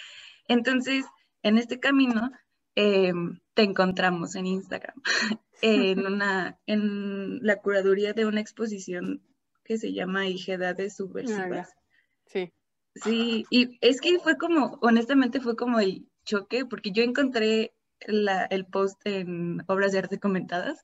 Entonces, 0.48 1.06
en 1.42 1.58
este 1.58 1.80
camino, 1.80 2.32
eh, 2.76 3.14
te 3.54 3.64
encontramos 3.64 4.36
en 4.36 4.46
Instagram, 4.48 5.02
en, 5.62 6.06
una, 6.06 6.60
en 6.68 7.40
la 7.42 7.58
curaduría 7.58 8.14
de 8.14 8.26
una 8.26 8.42
exposición 8.42 9.22
que 9.64 9.78
se 9.78 9.94
llama 9.94 10.28
Hijedades 10.28 10.98
Subversivas. 10.98 11.70
Ah, 11.72 11.82
sí. 12.28 12.54
Sí, 12.96 13.46
y 13.50 13.78
es 13.82 14.00
que 14.00 14.20
fue 14.20 14.38
como, 14.38 14.78
honestamente 14.82 15.42
fue 15.42 15.58
como 15.58 15.80
el 15.82 16.08
choque, 16.24 16.66
porque 16.66 16.92
yo 16.92 17.04
encontré 17.04 17.74
el 18.00 18.66
post 18.66 19.00
en 19.06 19.64
Obras 19.68 19.92
de 19.92 20.00
Arte 20.00 20.20
Comentadas, 20.20 20.84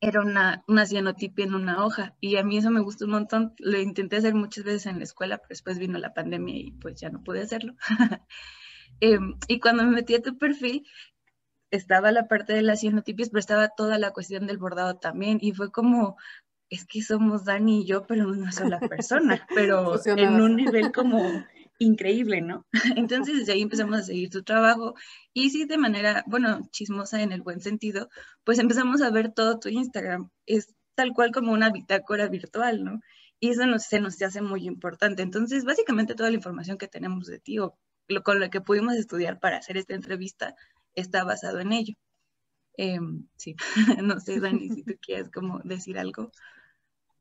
era 0.00 0.22
una, 0.22 0.64
una 0.66 0.86
cianotipia 0.86 1.44
en 1.44 1.54
una 1.54 1.84
hoja, 1.84 2.16
y 2.20 2.36
a 2.36 2.42
mí 2.42 2.56
eso 2.56 2.70
me 2.70 2.80
gustó 2.80 3.04
un 3.04 3.12
montón, 3.12 3.54
lo 3.58 3.78
intenté 3.78 4.16
hacer 4.16 4.34
muchas 4.34 4.64
veces 4.64 4.86
en 4.86 4.98
la 4.98 5.04
escuela, 5.04 5.36
pero 5.36 5.50
después 5.50 5.78
vino 5.78 5.98
la 5.98 6.14
pandemia 6.14 6.56
y 6.56 6.70
pues 6.72 6.98
ya 7.00 7.10
no 7.10 7.22
pude 7.22 7.42
hacerlo. 7.42 7.74
Em, 9.00 9.36
y 9.46 9.60
cuando 9.60 9.84
me 9.84 9.92
metí 9.92 10.14
a 10.14 10.20
tu 10.20 10.36
perfil, 10.36 10.84
estaba 11.70 12.12
la 12.12 12.28
parte 12.28 12.52
de 12.52 12.62
las 12.62 12.80
cianotipias, 12.80 13.30
pero 13.30 13.38
estaba 13.38 13.68
toda 13.68 13.98
la 13.98 14.10
cuestión 14.10 14.46
del 14.46 14.58
bordado 14.58 14.96
también, 14.96 15.38
y 15.40 15.52
fue 15.52 15.70
como, 15.70 16.16
es 16.68 16.84
que 16.86 17.00
somos 17.02 17.44
Dani 17.44 17.82
y 17.82 17.86
yo, 17.86 18.06
pero 18.06 18.28
una 18.28 18.52
sola 18.52 18.80
persona, 18.80 19.46
pero 19.54 19.94
en 20.04 20.40
un 20.40 20.56
nivel 20.56 20.92
como 20.92 21.22
increíble, 21.80 22.42
¿no? 22.42 22.66
Entonces 22.96 23.38
desde 23.38 23.52
ahí 23.54 23.62
empezamos 23.62 23.98
a 23.98 24.02
seguir 24.02 24.30
tu 24.30 24.42
trabajo 24.44 24.94
y 25.32 25.50
sí 25.50 25.64
de 25.64 25.78
manera, 25.78 26.22
bueno, 26.26 26.60
chismosa 26.70 27.22
en 27.22 27.32
el 27.32 27.42
buen 27.42 27.60
sentido, 27.60 28.08
pues 28.44 28.58
empezamos 28.58 29.00
a 29.02 29.10
ver 29.10 29.32
todo 29.32 29.58
tu 29.58 29.68
Instagram. 29.70 30.30
Es 30.46 30.74
tal 30.94 31.12
cual 31.14 31.32
como 31.32 31.52
una 31.52 31.70
bitácora 31.70 32.28
virtual, 32.28 32.84
¿no? 32.84 33.00
Y 33.40 33.50
eso 33.50 33.66
nos, 33.66 33.84
se 33.84 34.00
nos 34.00 34.20
hace 34.22 34.42
muy 34.42 34.66
importante. 34.66 35.22
Entonces, 35.22 35.64
básicamente 35.64 36.14
toda 36.14 36.28
la 36.30 36.36
información 36.36 36.76
que 36.76 36.88
tenemos 36.88 37.26
de 37.26 37.38
ti 37.40 37.58
o 37.58 37.78
lo, 38.08 38.22
con 38.22 38.38
lo 38.40 38.50
que 38.50 38.60
pudimos 38.60 38.94
estudiar 38.94 39.40
para 39.40 39.56
hacer 39.56 39.78
esta 39.78 39.94
entrevista 39.94 40.54
está 40.94 41.24
basado 41.24 41.60
en 41.60 41.72
ello. 41.72 41.94
Em, 42.76 43.26
sí, 43.36 43.56
no 44.04 44.20
sé, 44.20 44.38
Dani, 44.40 44.68
si 44.68 44.84
tú 44.84 44.94
quieres 45.00 45.30
como 45.30 45.60
decir 45.64 45.98
algo. 45.98 46.30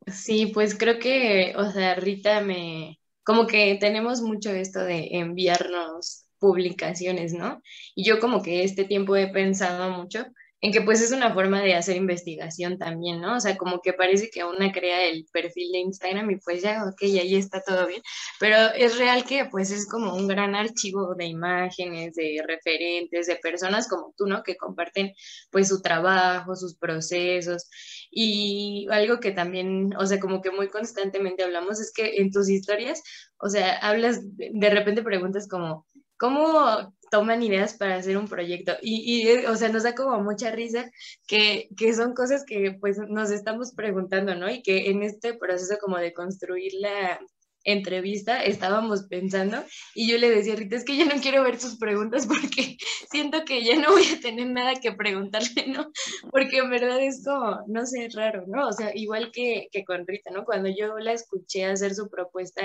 Sí, 0.08 0.48
pues 0.54 0.78
creo 0.78 1.00
que, 1.00 1.54
o 1.56 1.72
sea, 1.72 1.96
Rita 1.96 2.42
me, 2.42 2.99
como 3.30 3.46
que 3.46 3.78
tenemos 3.80 4.24
mucho 4.24 4.50
esto 4.50 4.80
de 4.80 5.10
enviarnos 5.12 6.26
publicaciones, 6.40 7.32
¿no? 7.32 7.62
Y 7.94 8.04
yo 8.04 8.20
como 8.20 8.42
que 8.42 8.64
este 8.64 8.86
tiempo 8.86 9.16
he 9.16 9.28
pensado 9.28 9.92
mucho 9.92 10.26
en 10.62 10.74
que 10.74 10.82
pues 10.82 11.02
es 11.02 11.12
una 11.12 11.34
forma 11.34 11.62
de 11.62 11.76
hacer 11.76 11.96
investigación 11.96 12.78
también, 12.78 13.22
¿no? 13.22 13.38
O 13.38 13.40
sea, 13.40 13.58
como 13.58 13.82
que 13.82 13.94
parece 13.94 14.30
que 14.30 14.44
una 14.44 14.72
crea 14.72 15.06
el 15.06 15.26
perfil 15.32 15.72
de 15.72 15.80
Instagram 15.80 16.30
y 16.32 16.38
pues 16.38 16.62
ya, 16.62 16.84
ok, 16.86 17.02
ahí 17.04 17.36
está 17.36 17.62
todo 17.62 17.88
bien, 17.88 18.02
pero 18.40 18.58
es 18.76 18.98
real 18.98 19.24
que 19.26 19.46
pues 19.46 19.72
es 19.72 19.88
como 19.88 20.16
un 20.16 20.28
gran 20.28 20.56
archivo 20.56 21.16
de 21.16 21.26
imágenes, 21.26 22.16
de 22.16 22.44
referentes, 22.46 23.28
de 23.28 23.38
personas 23.38 23.88
como 23.88 24.14
tú, 24.18 24.26
¿no? 24.28 24.44
Que 24.44 24.58
comparten 24.58 25.14
pues 25.52 25.70
su 25.70 25.82
trabajo, 25.82 26.56
sus 26.56 26.76
procesos 26.76 27.70
y 28.12 28.88
algo 28.92 29.20
que 29.20 29.32
también, 29.32 29.92
o 29.98 30.06
sea, 30.06 30.20
como 30.20 30.42
que 30.42 30.52
muy 30.52 30.68
constantemente 30.70 31.44
hablamos 31.44 31.80
es 31.80 31.92
que 31.94 32.18
en 32.18 32.32
tus 32.32 32.50
historias, 32.50 33.02
o 33.38 33.50
sea, 33.50 33.78
hablas, 33.78 34.20
de 34.36 34.70
repente 34.70 35.04
preguntas 35.04 35.48
como, 35.48 35.86
¿cómo 36.20 36.94
toman 37.10 37.44
ideas 37.44 37.74
para 37.74 37.96
hacer 37.96 38.18
un 38.18 38.28
proyecto. 38.28 38.74
Y, 38.82 39.24
y, 39.24 39.46
o 39.46 39.56
sea, 39.56 39.70
nos 39.70 39.84
da 39.84 39.96
como 39.96 40.22
mucha 40.22 40.52
risa 40.52 40.92
que, 41.28 41.70
que, 41.76 41.94
son 41.94 42.14
cosas 42.14 42.44
que 42.46 42.78
pues 42.80 42.98
nos 43.10 43.32
estamos 43.32 43.74
preguntando, 43.74 44.36
¿no? 44.36 44.50
Y 44.50 44.62
que 44.62 44.90
en 44.90 45.04
este 45.04 45.34
proceso 45.34 45.78
como 45.82 45.98
de 45.98 46.14
construir 46.14 46.74
la 46.80 47.20
entrevista 47.66 48.42
estábamos 48.42 49.04
pensando 49.10 49.64
y 49.94 50.10
yo 50.10 50.18
le 50.18 50.30
decía, 50.30 50.56
Rita, 50.56 50.78
es 50.78 50.86
que 50.86 50.96
yo 50.96 51.06
no 51.06 51.22
quiero 51.22 51.44
ver 51.44 51.60
sus 51.60 51.78
preguntas 51.78 52.26
porque 52.26 52.78
siento 53.12 53.44
que 53.44 53.64
ya 53.64 53.78
no 53.78 53.92
voy 53.92 54.06
a 54.06 54.20
tener 54.22 54.48
nada 54.48 54.76
que 54.76 54.94
preguntarle, 54.94 55.68
¿no? 55.68 55.92
Porque 56.32 56.60
en 56.60 56.70
verdad 56.70 57.02
es 57.02 57.24
como, 57.26 57.62
no 57.68 57.86
sé, 57.86 58.08
raro, 58.14 58.46
¿no? 58.48 58.68
O 58.68 58.72
sea, 58.72 58.92
igual 58.96 59.32
que, 59.32 59.68
que 59.72 59.84
con 59.84 60.08
Rita, 60.08 60.32
¿no? 60.32 60.46
Cuando 60.46 60.70
yo 60.70 60.98
la 61.00 61.14
escuché 61.14 61.66
hacer 61.66 61.96
su 61.96 62.10
propuesta, 62.10 62.62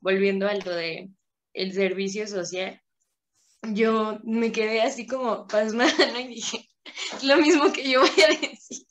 volviendo 0.00 0.46
a 0.46 0.54
lo 0.54 0.74
de 0.74 1.08
el 1.54 1.72
servicio 1.72 2.26
social, 2.26 2.80
yo 3.72 4.18
me 4.24 4.52
quedé 4.52 4.82
así 4.82 5.06
como 5.06 5.46
pasmada. 5.46 5.92
Y 6.20 6.28
dije, 6.28 6.68
lo 7.22 7.36
mismo 7.38 7.72
que 7.72 7.88
yo 7.88 8.00
voy 8.00 8.22
a 8.22 8.28
decir. 8.28 8.86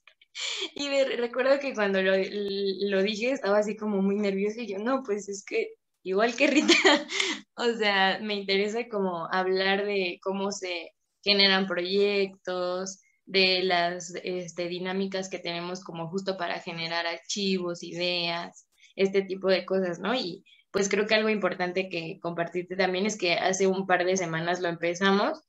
Y 0.75 0.87
recuerdo 1.17 1.59
que 1.59 1.73
cuando 1.73 2.01
lo, 2.01 2.13
lo, 2.15 3.03
dije 3.03 3.31
estaba 3.31 3.59
así 3.59 3.75
como 3.75 4.01
muy 4.01 4.15
nerviosa 4.15 4.61
y 4.61 4.67
yo, 4.67 4.79
no, 4.79 5.03
pues 5.03 5.29
es 5.29 5.45
que 5.45 5.75
igual 6.03 6.35
que 6.35 6.47
Rita, 6.47 6.73
o 7.55 7.73
sea, 7.77 8.19
me 8.21 8.35
interesa 8.35 8.87
como 8.89 9.27
hablar 9.31 9.85
de 9.85 10.19
cómo 10.21 10.51
se 10.51 10.91
generan 11.23 11.67
proyectos, 11.67 12.99
de 13.25 13.63
las 13.63 14.13
este, 14.23 14.67
dinámicas 14.67 15.29
que 15.29 15.39
tenemos 15.39 15.83
como 15.83 16.09
justo 16.09 16.37
para 16.37 16.59
generar 16.59 17.05
archivos, 17.07 17.83
ideas, 17.83 18.67
este 18.95 19.21
tipo 19.23 19.47
de 19.47 19.65
cosas, 19.65 19.99
¿no? 19.99 20.13
Y 20.13 20.43
pues 20.73 20.89
creo 20.89 21.05
que 21.05 21.13
algo 21.13 21.29
importante 21.29 21.87
que 21.87 22.19
compartirte 22.19 22.75
también 22.75 23.05
es 23.05 23.15
que 23.15 23.35
hace 23.35 23.67
un 23.67 23.85
par 23.85 24.05
de 24.05 24.17
semanas 24.17 24.59
lo 24.59 24.69
empezamos 24.69 25.39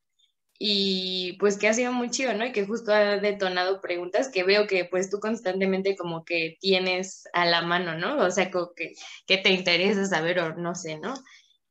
y 0.59 1.39
pues 1.41 1.57
que 1.57 1.67
ha 1.67 1.73
sido 1.73 1.93
muy 1.93 2.11
chido, 2.11 2.35
¿no? 2.35 2.45
Y 2.45 2.53
que 2.53 2.67
justo 2.67 2.93
ha 2.93 3.17
detonado 3.17 3.81
preguntas 3.81 4.29
que 4.29 4.45
veo 4.45 4.67
que 4.67 4.85
pues 4.85 5.09
tú 5.09 5.21
constantemente 5.21 5.97
como 5.97 6.27
que 6.27 6.59
tienes 6.61 7.25
a 7.33 7.47
la 7.47 7.63
mano, 7.63 7.97
¿no? 7.97 8.19
O 8.19 8.31
sea, 8.31 8.51
como 8.51 8.75
que, 8.75 8.93
que 9.27 9.39
te 9.39 9.51
interesa 9.51 10.05
saber 10.05 10.41
o 10.41 10.55
no 10.57 10.75
sé, 10.75 10.99
¿no? 10.99 11.15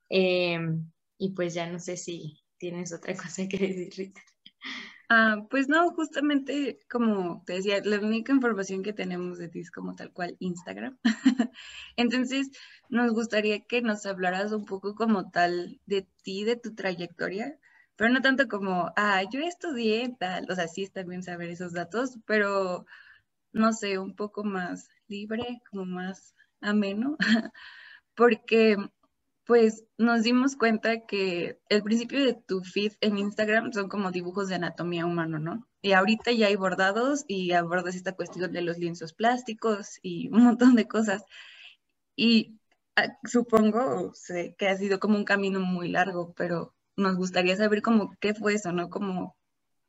Em, 0.10 0.92
y 1.20 1.34
pues 1.34 1.54
ya 1.54 1.68
no 1.68 1.80
sé 1.80 1.96
si 1.96 2.42
tienes 2.58 2.92
otra 2.92 3.16
cosa 3.16 3.48
que 3.48 3.58
decir, 3.60 3.94
Rita. 3.96 4.22
Ah, 5.10 5.46
pues 5.50 5.68
no, 5.68 5.92
justamente 5.92 6.80
como 6.90 7.44
te 7.46 7.54
decía, 7.54 7.82
la 7.84 8.00
única 8.00 8.32
información 8.34 8.84
que 8.84 8.94
tenemos 8.94 9.38
de 9.38 9.50
ti 9.50 9.60
es 9.60 9.70
como 9.72 9.96
tal 9.96 10.12
cual 10.12 10.36
Instagram. 10.40 10.98
Entonces, 11.98 12.50
nos 12.90 13.12
gustaría 13.12 13.62
que 13.66 13.82
nos 13.82 14.06
hablaras 14.06 14.52
un 14.54 14.66
poco 14.66 14.96
como 14.96 15.30
tal 15.30 15.80
de 15.86 16.08
ti, 16.24 16.46
de 16.46 16.56
tu 16.56 16.74
trayectoria, 16.74 17.60
pero 17.96 18.10
no 18.12 18.22
tanto 18.22 18.48
como, 18.48 18.92
ah, 18.96 19.22
yo 19.32 19.42
estudié 19.42 20.16
tal, 20.20 20.48
o 20.50 20.56
sea, 20.56 20.68
sí 20.68 20.84
está 20.84 21.04
bien 21.04 21.22
saber 21.24 21.50
esos 21.50 21.74
datos, 21.74 22.18
pero 22.26 22.86
no 23.54 23.74
sé, 23.74 24.00
un 24.00 24.16
poco 24.16 24.44
más 24.44 24.90
libre, 25.08 25.62
como 25.72 25.86
más 25.86 26.36
ameno, 26.62 27.18
porque 28.16 28.78
pues 29.46 29.86
nos 29.98 30.24
dimos 30.24 30.56
cuenta 30.56 31.06
que 31.06 31.60
el 31.70 31.84
principio 31.84 32.24
de 32.24 32.34
tu 32.34 32.64
feed 32.64 32.94
en 33.02 33.18
Instagram 33.18 33.74
son 33.74 33.90
como 33.90 34.12
dibujos 34.12 34.48
de 34.48 34.56
anatomía 34.56 35.06
humana, 35.06 35.40
¿no? 35.40 35.68
Y 35.82 35.94
ahorita 35.94 36.32
ya 36.32 36.48
hay 36.48 36.56
bordados 36.56 37.26
y 37.28 37.52
abordas 37.52 37.96
esta 37.96 38.16
cuestión 38.16 38.54
de 38.54 38.62
los 38.62 38.78
lienzos 38.78 39.14
plásticos 39.14 40.00
y 40.02 40.30
un 40.30 40.44
montón 40.46 40.76
de 40.76 40.88
cosas. 40.88 41.24
Y 42.16 42.60
ah, 42.96 43.18
supongo 43.26 44.14
sé, 44.14 44.56
que 44.58 44.68
ha 44.70 44.78
sido 44.78 45.00
como 45.00 45.18
un 45.18 45.26
camino 45.26 45.60
muy 45.60 45.90
largo, 45.90 46.34
pero 46.36 46.74
nos 46.96 47.16
gustaría 47.18 47.56
saber 47.58 47.82
cómo 47.82 48.16
qué 48.22 48.34
fue 48.34 48.54
eso, 48.54 48.72
¿no? 48.72 48.90
Como 48.90 49.36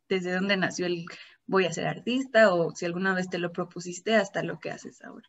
desde 0.09 0.33
dónde 0.35 0.57
nació 0.57 0.87
el 0.87 1.07
voy 1.47 1.67
a 1.67 1.73
ser 1.73 1.87
artista 1.87 2.53
o 2.55 2.75
si 2.75 2.87
alguna 2.87 3.15
vez 3.15 3.29
te 3.29 3.39
lo 3.39 3.53
propusiste 3.53 4.15
hasta 4.15 4.43
lo 4.43 4.59
que 4.59 4.71
haces 4.71 5.03
ahora. 5.03 5.29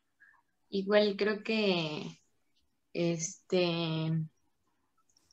Igual 0.69 1.15
creo 1.17 1.43
que 1.43 2.19
este, 2.95 4.11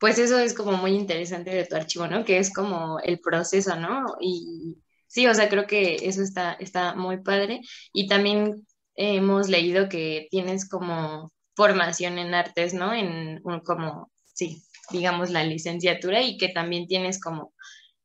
pues 0.00 0.18
eso 0.18 0.38
es 0.38 0.54
como 0.54 0.72
muy 0.72 0.92
interesante 0.92 1.50
de 1.50 1.64
tu 1.64 1.76
archivo, 1.76 2.08
¿no? 2.08 2.24
Que 2.24 2.38
es 2.38 2.52
como 2.52 2.98
el 3.00 3.20
proceso, 3.20 3.76
¿no? 3.76 4.16
Y 4.20 4.76
sí, 5.06 5.26
o 5.28 5.34
sea, 5.34 5.48
creo 5.48 5.66
que 5.66 5.94
eso 6.02 6.22
está, 6.22 6.54
está 6.54 6.94
muy 6.96 7.22
padre. 7.22 7.60
Y 7.92 8.08
también 8.08 8.66
hemos 8.96 9.48
leído 9.48 9.88
que 9.88 10.26
tienes 10.30 10.68
como 10.68 11.32
formación 11.54 12.18
en 12.18 12.34
artes, 12.34 12.74
¿no? 12.74 12.92
En 12.92 13.40
un, 13.44 13.60
como, 13.60 14.10
sí, 14.34 14.64
digamos 14.90 15.30
la 15.30 15.44
licenciatura 15.44 16.20
y 16.22 16.36
que 16.36 16.48
también 16.48 16.88
tienes 16.88 17.20
como 17.20 17.52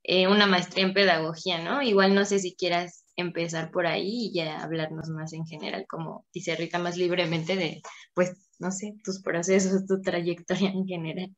eh, 0.03 0.27
una 0.27 0.45
maestría 0.47 0.85
en 0.85 0.93
pedagogía, 0.93 1.59
¿no? 1.63 1.81
Igual 1.81 2.13
no 2.15 2.25
sé 2.25 2.39
si 2.39 2.55
quieras 2.55 3.05
empezar 3.17 3.71
por 3.71 3.87
ahí 3.87 4.27
y 4.27 4.33
ya 4.33 4.63
hablarnos 4.63 5.09
más 5.09 5.33
en 5.33 5.45
general, 5.45 5.85
como 5.89 6.25
dice 6.33 6.55
Rita, 6.55 6.79
más 6.79 6.95
libremente 6.97 7.55
de, 7.55 7.81
pues, 8.13 8.49
no 8.59 8.71
sé, 8.71 8.95
tus 9.03 9.21
procesos, 9.21 9.85
tu 9.85 9.99
trayectoria 10.01 10.69
en 10.69 10.85
general. 10.85 11.35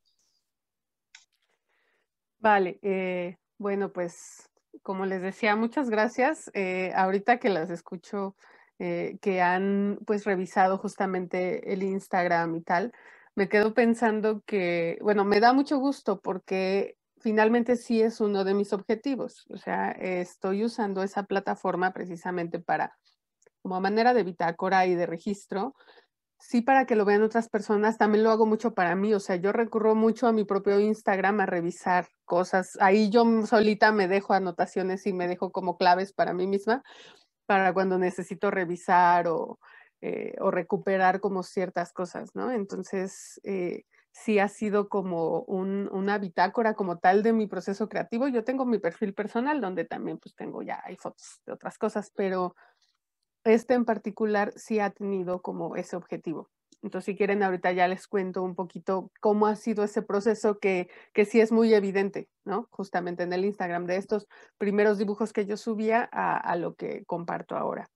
Vale, 2.37 2.79
eh, 2.83 3.37
bueno, 3.57 3.91
pues 3.91 4.49
como 4.83 5.05
les 5.05 5.21
decía, 5.21 5.55
muchas 5.55 5.89
gracias. 5.89 6.49
Eh, 6.53 6.91
ahorita 6.95 7.37
que 7.39 7.49
las 7.49 7.69
escucho, 7.69 8.35
eh, 8.79 9.17
que 9.21 9.41
han 9.41 9.99
pues 10.05 10.25
revisado 10.25 10.77
justamente 10.77 11.73
el 11.73 11.83
Instagram 11.83 12.55
y 12.55 12.61
tal, 12.61 12.93
me 13.35 13.49
quedo 13.49 13.73
pensando 13.73 14.41
que, 14.45 14.97
bueno, 15.01 15.25
me 15.25 15.39
da 15.39 15.53
mucho 15.53 15.77
gusto 15.79 16.21
porque 16.21 16.97
finalmente 17.19 17.75
sí 17.75 18.01
es 18.01 18.21
uno 18.21 18.43
de 18.43 18.53
mis 18.53 18.73
objetivos. 18.73 19.45
O 19.49 19.57
sea, 19.57 19.91
estoy 19.91 20.65
usando 20.65 21.03
esa 21.03 21.23
plataforma 21.23 21.93
precisamente 21.93 22.59
para, 22.59 22.97
como 23.61 23.79
manera 23.81 24.13
de 24.13 24.23
bitácora 24.23 24.85
y 24.85 24.95
de 24.95 25.05
registro, 25.05 25.75
sí 26.39 26.61
para 26.61 26.85
que 26.85 26.95
lo 26.95 27.05
vean 27.05 27.21
otras 27.23 27.49
personas, 27.49 27.97
también 27.97 28.23
lo 28.23 28.31
hago 28.31 28.45
mucho 28.45 28.73
para 28.73 28.95
mí, 28.95 29.13
o 29.13 29.19
sea, 29.19 29.35
yo 29.35 29.51
recurro 29.51 29.93
mucho 29.93 30.25
a 30.27 30.31
mi 30.31 30.45
propio 30.45 30.79
Instagram 30.79 31.41
a 31.41 31.45
revisar 31.45 32.07
cosas, 32.25 32.77
ahí 32.79 33.09
yo 33.09 33.25
solita 33.45 33.91
me 33.91 34.07
dejo 34.07 34.33
anotaciones 34.33 35.05
y 35.05 35.13
me 35.13 35.27
dejo 35.27 35.51
como 35.51 35.77
claves 35.77 36.13
para 36.13 36.33
mí 36.33 36.47
misma, 36.47 36.81
para 37.45 37.73
cuando 37.73 37.97
necesito 37.97 38.51
revisar 38.51 39.27
o, 39.27 39.59
eh, 40.01 40.33
recuperar 40.39 41.19
como 41.19 41.43
ciertas 41.43 41.91
cosas, 41.91 42.33
¿no? 42.33 42.51
Entonces, 42.51 43.41
eh, 43.43 43.83
sí 44.11 44.39
ha 44.39 44.47
sido 44.47 44.89
como 44.89 45.41
una 45.41 46.17
bitácora 46.17 46.73
como 46.73 46.97
tal 46.99 47.23
de 47.23 47.33
mi 47.33 47.47
proceso 47.47 47.89
creativo. 47.89 48.27
Yo 48.27 48.43
tengo 48.43 48.65
mi 48.65 48.79
perfil 48.79 49.13
personal 49.13 49.61
donde 49.61 49.85
también 49.85 50.17
pues 50.17 50.35
tengo 50.35 50.61
ya, 50.61 50.81
hay 50.83 50.95
fotos 50.95 51.41
de 51.45 51.53
otras 51.53 51.77
cosas, 51.77 52.11
pero 52.15 52.55
este 53.43 53.73
en 53.73 53.85
particular 53.85 54.53
sí 54.55 54.79
ha 54.79 54.89
tenido 54.89 55.41
como 55.41 55.75
ese 55.75 55.95
objetivo. 55.95 56.49
Entonces, 56.81 57.07
si 57.07 57.17
quieren, 57.17 57.43
ahorita 57.43 57.73
ya 57.73 57.87
les 57.89 58.07
cuento 58.07 58.41
un 58.41 58.55
poquito 58.55 59.11
cómo 59.19 59.47
ha 59.47 59.55
sido 59.57 59.83
ese 59.83 60.01
proceso 60.01 60.59
que, 60.59 60.89
que 61.13 61.25
sí 61.25 61.41
es 61.41 61.51
muy 61.51 61.73
evidente, 61.73 62.29
¿no? 62.45 62.67
Justamente 62.71 63.23
en 63.23 63.33
el 63.33 63.43
Instagram 63.43 63.85
de 63.85 63.97
estos 63.97 64.27
primeros 64.57 64.97
dibujos 64.97 65.33
que 65.33 65.45
yo 65.45 65.57
subía 65.57 66.03
a 66.03 66.55
lo 66.55 66.75
que 66.75 67.03
comparto 67.05 67.57
ahora. 67.57 67.89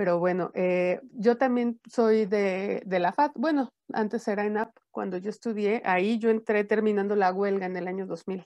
Pero 0.00 0.18
bueno, 0.18 0.50
eh, 0.54 0.98
yo 1.12 1.36
también 1.36 1.78
soy 1.86 2.24
de, 2.24 2.82
la 2.86 3.12
FAD. 3.12 3.32
Bueno, 3.34 3.68
antes 3.92 4.26
era 4.28 4.46
en 4.46 4.56
AP, 4.56 4.72
cuando 4.90 5.18
yo 5.18 5.28
estudié, 5.28 5.82
ahí 5.84 6.18
yo 6.18 6.30
entré 6.30 6.64
terminando 6.64 7.16
la 7.16 7.30
huelga 7.34 7.66
en 7.66 7.76
el 7.76 7.86
año 7.86 8.06
2000. 8.06 8.42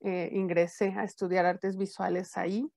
Eh, 0.00 0.30
ingresé 0.32 0.94
a 0.96 1.04
estudiar 1.04 1.46
artes 1.46 1.76
visuales 1.76 2.36
ahí 2.36 2.68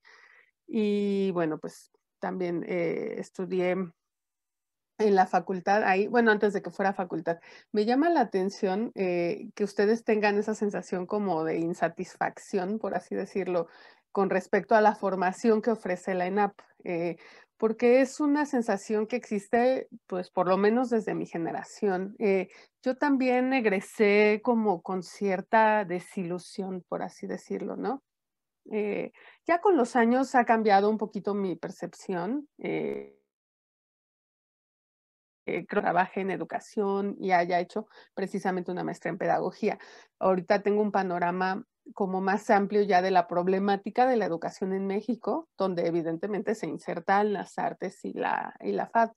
y 0.68 1.32
bueno, 1.32 1.58
pues 1.58 1.90
también 2.20 2.64
eh, 2.68 3.16
estudié 3.18 3.72
en 3.72 5.14
la 5.16 5.26
facultad, 5.26 5.82
ahí, 5.82 6.06
bueno, 6.06 6.30
antes 6.30 6.52
de 6.52 6.62
que 6.62 6.70
fuera 6.70 6.92
facultad. 6.92 7.40
Me 7.72 7.84
llama 7.84 8.10
la 8.10 8.20
atención 8.20 8.92
que 8.94 9.64
ustedes 9.64 10.04
tengan 10.04 10.38
esa 10.38 10.54
sensación 10.54 11.04
como 11.04 11.42
de 11.42 11.58
insatisfacción, 11.58 12.78
por 12.78 12.94
así 12.94 13.16
decirlo, 13.16 13.66
con 14.12 14.30
respecto 14.30 14.76
a 14.76 14.80
la 14.80 14.94
formación 14.94 15.62
que 15.62 15.72
ofrece 15.72 16.14
la 16.14 16.28
ENAP 16.28 16.52
porque 17.60 18.00
es 18.00 18.20
una 18.20 18.46
sensación 18.46 19.06
que 19.06 19.16
existe, 19.16 19.86
pues 20.06 20.30
por 20.30 20.48
lo 20.48 20.56
menos 20.56 20.88
desde 20.88 21.14
mi 21.14 21.26
generación. 21.26 22.16
Eh, 22.18 22.48
yo 22.82 22.96
también 22.96 23.52
egresé 23.52 24.40
como 24.42 24.80
con 24.80 25.02
cierta 25.02 25.84
desilusión, 25.84 26.82
por 26.88 27.02
así 27.02 27.26
decirlo, 27.26 27.76
¿no? 27.76 28.02
Eh, 28.72 29.12
ya 29.46 29.60
con 29.60 29.76
los 29.76 29.94
años 29.94 30.34
ha 30.34 30.46
cambiado 30.46 30.88
un 30.88 30.96
poquito 30.96 31.34
mi 31.34 31.54
percepción. 31.54 32.48
Eh, 32.56 33.19
creo 35.50 35.82
que 35.82 35.86
trabaje 35.86 36.20
en 36.20 36.30
educación 36.30 37.16
y 37.18 37.32
haya 37.32 37.60
hecho 37.60 37.86
precisamente 38.14 38.70
una 38.70 38.84
maestría 38.84 39.10
en 39.10 39.18
pedagogía. 39.18 39.78
Ahorita 40.18 40.62
tengo 40.62 40.82
un 40.82 40.92
panorama 40.92 41.64
como 41.94 42.20
más 42.20 42.50
amplio 42.50 42.82
ya 42.82 43.02
de 43.02 43.10
la 43.10 43.26
problemática 43.26 44.06
de 44.06 44.16
la 44.16 44.26
educación 44.26 44.72
en 44.72 44.86
México, 44.86 45.48
donde 45.58 45.86
evidentemente 45.86 46.54
se 46.54 46.66
insertan 46.66 47.32
las 47.32 47.58
artes 47.58 48.04
y 48.04 48.12
la, 48.12 48.54
y 48.60 48.72
la 48.72 48.86
FAD. 48.86 49.10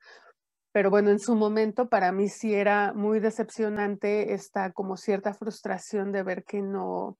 Pero 0.71 0.89
bueno, 0.89 1.11
en 1.11 1.19
su 1.19 1.35
momento 1.35 1.87
para 1.87 2.11
mí 2.11 2.29
sí 2.29 2.53
era 2.53 2.93
muy 2.93 3.19
decepcionante 3.19 4.33
esta 4.33 4.71
como 4.71 4.97
cierta 4.97 5.33
frustración 5.33 6.11
de 6.11 6.23
ver 6.23 6.43
que 6.43 6.61
no, 6.61 7.17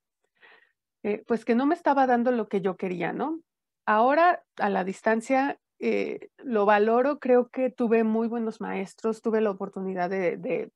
eh, 1.04 1.24
pues 1.28 1.46
que 1.46 1.54
no 1.54 1.68
me 1.68 1.76
estaba 1.76 2.08
dando 2.08 2.32
lo 2.32 2.48
que 2.48 2.62
yo 2.62 2.76
quería, 2.78 3.14
¿no? 3.14 3.40
Ahora 3.86 4.44
a 4.58 4.70
la 4.70 4.84
distancia 4.84 5.60
eh, 5.86 6.30
lo 6.38 6.66
valoro, 6.66 7.20
creo 7.20 7.50
que 7.50 7.70
tuve 7.70 8.06
muy 8.06 8.30
buenos 8.30 8.62
maestros, 8.62 9.22
tuve 9.22 9.42
la 9.42 9.52
oportunidad 9.52 10.10
de, 10.10 10.72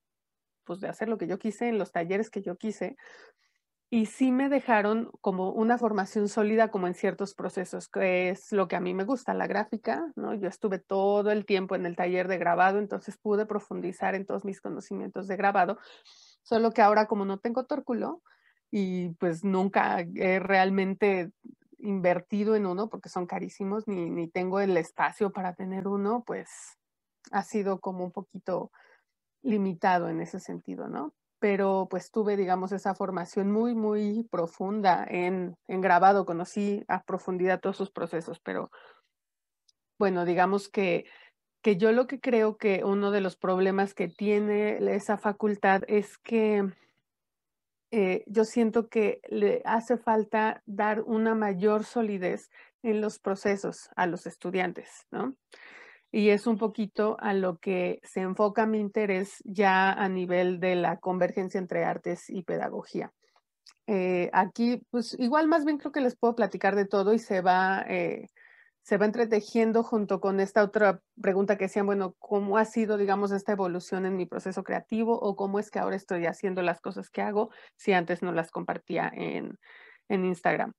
pues 0.66 0.82
de 0.82 0.90
hacer 0.90 1.08
lo 1.08 1.18
que 1.18 1.28
yo 1.28 1.40
quise 1.40 1.70
en 1.70 1.78
los 1.78 1.94
talleres 1.94 2.30
que 2.30 2.42
yo 2.42 2.58
quise, 2.58 2.98
y 3.90 4.08
sí 4.08 4.34
me 4.34 4.50
dejaron 4.50 5.10
como 5.22 5.52
una 5.54 5.78
formación 5.78 6.28
sólida 6.28 6.72
como 6.72 6.88
en 6.88 6.94
ciertos 6.94 7.36
procesos, 7.36 7.88
que 7.88 8.28
es 8.28 8.52
lo 8.52 8.68
que 8.68 8.76
a 8.76 8.82
mí 8.82 8.94
me 8.94 9.06
gusta, 9.06 9.34
la 9.34 9.48
gráfica, 9.48 10.12
¿no? 10.18 10.34
Yo 10.34 10.50
estuve 10.50 10.78
todo 10.78 11.32
el 11.32 11.46
tiempo 11.46 11.76
en 11.76 11.86
el 11.86 11.96
taller 11.96 12.28
de 12.28 12.38
grabado, 12.38 12.78
entonces 12.78 13.18
pude 13.18 13.46
profundizar 13.46 14.14
en 14.14 14.26
todos 14.26 14.44
mis 14.44 14.60
conocimientos 14.60 15.30
de 15.30 15.38
grabado, 15.38 15.80
solo 16.44 16.72
que 16.72 16.82
ahora 16.82 17.06
como 17.06 17.24
no 17.24 17.40
tengo 17.40 17.66
tórculo 17.66 18.22
y 18.70 19.12
pues 19.20 19.46
nunca 19.46 20.02
he 20.02 20.40
realmente 20.40 21.32
invertido 21.80 22.56
en 22.56 22.66
uno 22.66 22.90
porque 22.90 23.10
son 23.10 23.28
carísimos, 23.28 23.88
ni, 23.88 24.10
ni 24.10 24.28
tengo 24.28 24.60
el 24.60 24.76
espacio 24.78 25.32
para 25.32 25.54
tener 25.54 25.88
uno, 25.88 26.24
pues 26.26 26.50
ha 27.32 27.44
sido 27.44 27.80
como 27.80 28.04
un 28.04 28.12
poquito 28.12 28.72
limitado 29.44 30.10
en 30.10 30.22
ese 30.22 30.40
sentido, 30.40 30.88
¿no? 30.88 31.14
pero 31.40 31.88
pues 31.90 32.12
tuve, 32.12 32.36
digamos, 32.36 32.72
esa 32.72 32.96
formación 32.96 33.52
muy, 33.52 33.76
muy 33.76 34.28
profunda 34.32 35.06
en, 35.08 35.56
en 35.68 35.82
grabado, 35.82 36.26
conocí 36.26 36.84
a 36.88 37.04
profundidad 37.04 37.60
todos 37.60 37.78
sus 37.78 37.92
procesos, 37.92 38.40
pero 38.40 38.72
bueno, 40.00 40.26
digamos 40.26 40.70
que, 40.70 41.06
que 41.62 41.78
yo 41.78 41.92
lo 41.92 42.08
que 42.08 42.20
creo 42.20 42.58
que 42.58 42.84
uno 42.84 43.12
de 43.12 43.22
los 43.22 43.36
problemas 43.36 43.94
que 43.94 44.08
tiene 44.08 44.78
esa 44.96 45.18
facultad 45.18 45.84
es 45.88 46.18
que 46.18 46.72
eh, 47.92 48.24
yo 48.28 48.46
siento 48.46 48.90
que 48.90 49.22
le 49.30 49.62
hace 49.66 49.98
falta 49.98 50.62
dar 50.66 51.02
una 51.02 51.36
mayor 51.36 51.84
solidez 51.84 52.50
en 52.84 53.02
los 53.02 53.20
procesos 53.20 53.90
a 53.96 54.08
los 54.08 54.26
estudiantes, 54.26 55.08
¿no? 55.12 55.36
y 56.12 56.30
es 56.30 56.48
un 56.48 56.58
poquito 56.58 57.18
a 57.20 57.34
lo 57.34 57.58
que 57.58 58.00
se 58.04 58.22
enfoca 58.22 58.66
mi 58.66 58.80
interés 58.80 59.42
ya 59.44 59.92
a 59.92 60.08
nivel 60.10 60.60
de 60.60 60.76
la 60.76 60.98
convergencia 60.98 61.60
entre 61.60 61.84
artes 61.84 62.30
y 62.30 62.44
pedagogía. 62.44 63.12
Eh, 63.88 64.30
aquí, 64.34 64.82
pues 64.90 65.16
igual 65.20 65.48
más 65.48 65.66
bien 65.66 65.78
creo 65.78 65.92
que 65.92 66.02
les 66.02 66.16
puedo 66.16 66.36
platicar 66.36 66.76
de 66.76 66.86
todo 66.86 67.14
y 67.14 67.20
se 67.20 67.42
va, 67.42 67.86
eh, 67.88 68.28
se 68.88 68.96
va 68.96 69.06
entretejiendo 69.06 69.84
junto 69.84 70.22
con 70.22 70.40
esta 70.40 70.64
otra 70.64 71.02
pregunta 71.22 71.58
que 71.58 71.66
decían, 71.66 71.86
bueno, 71.86 72.16
¿cómo 72.20 72.58
ha 72.58 72.64
sido, 72.64 72.96
digamos, 72.96 73.34
esta 73.34 73.52
evolución 73.52 74.06
en 74.06 74.16
mi 74.16 74.26
proceso 74.26 74.64
creativo 74.64 75.20
o 75.20 75.36
cómo 75.36 75.60
es 75.60 75.70
que 75.70 75.80
ahora 75.80 75.98
estoy 75.98 76.26
haciendo 76.26 76.62
las 76.62 76.80
cosas 76.80 77.10
que 77.10 77.22
hago 77.22 77.50
si 77.76 77.92
antes 77.92 78.22
no 78.22 78.32
las 78.32 78.50
compartía 78.50 79.12
en, 79.14 79.58
en 80.08 80.24
Instagram? 80.24 80.72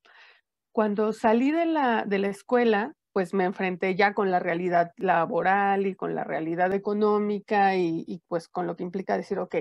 Cuando 0.73 1.13
salí 1.13 1.51
de 1.51 1.67
la, 1.67 2.07
de 2.07 2.19
la 2.19 2.29
escuela, 2.29 2.95
pues 3.13 3.35
me 3.35 3.45
enfrenté 3.45 3.95
ya 3.95 4.15
con 4.15 4.31
la 4.31 4.39
realidad 4.39 4.91
laboral 4.97 5.87
y 5.87 5.95
con 5.95 6.15
la 6.15 6.25
realidad 6.25 6.73
económica 6.73 7.77
y, 7.77 8.05
y 8.07 8.23
pues 8.27 8.49
con 8.49 8.67
lo 8.67 8.75
que 8.75 8.85
implica 8.85 9.19
decir, 9.19 9.39
ok, 9.39 9.57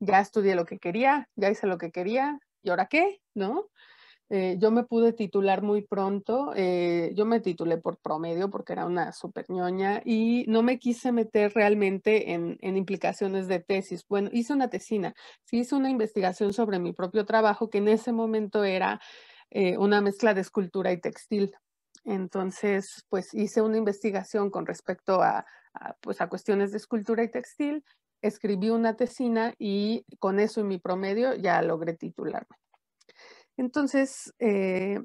ya 0.00 0.18
estudié 0.18 0.56
lo 0.56 0.64
que 0.64 0.80
quería, 0.80 1.28
ya 1.36 1.50
hice 1.50 1.68
lo 1.68 1.78
que 1.78 1.92
quería, 1.92 2.40
¿y 2.64 2.70
ahora 2.70 2.86
qué? 2.86 3.20
¿No? 3.32 3.68
Eh, 4.28 4.56
yo 4.58 4.72
me 4.72 4.82
pude 4.82 5.12
titular 5.12 5.62
muy 5.62 5.82
pronto, 5.82 6.52
eh, 6.56 7.12
yo 7.14 7.24
me 7.26 7.38
titulé 7.38 7.78
por 7.78 7.98
promedio 7.98 8.50
porque 8.50 8.72
era 8.72 8.84
una 8.84 9.12
super 9.12 9.46
ñoña 9.48 10.02
y 10.04 10.44
no 10.48 10.64
me 10.64 10.80
quise 10.80 11.12
meter 11.12 11.52
realmente 11.54 12.32
en, 12.32 12.58
en, 12.60 12.76
implicaciones 12.76 13.46
de 13.46 13.60
tesis. 13.60 14.04
Bueno, 14.08 14.28
hice 14.32 14.52
una 14.52 14.68
tesina, 14.68 15.14
hice 15.52 15.76
una 15.76 15.90
investigación 15.90 16.52
sobre 16.52 16.80
mi 16.80 16.92
propio 16.92 17.24
trabajo 17.24 17.70
que 17.70 17.78
en 17.78 17.86
ese 17.88 18.12
momento 18.12 18.64
era 18.64 19.00
eh, 19.50 19.78
una 19.78 20.00
mezcla 20.00 20.34
de 20.34 20.40
escultura 20.40 20.90
y 20.92 21.00
textil. 21.00 21.54
Entonces, 22.04 23.04
pues 23.08 23.32
hice 23.32 23.62
una 23.62 23.78
investigación 23.78 24.50
con 24.50 24.66
respecto 24.66 25.22
a, 25.22 25.46
a, 25.74 25.94
pues, 26.00 26.20
a 26.20 26.28
cuestiones 26.28 26.72
de 26.72 26.78
escultura 26.78 27.22
y 27.22 27.30
textil 27.30 27.84
escribí 28.22 28.70
una 28.70 28.96
tesina 28.96 29.54
y 29.58 30.04
con 30.18 30.40
eso 30.40 30.60
y 30.60 30.64
mi 30.64 30.78
promedio 30.78 31.34
ya 31.34 31.62
logré 31.62 31.94
titularme. 31.94 32.56
Entonces, 33.56 34.32
eh, 34.38 35.00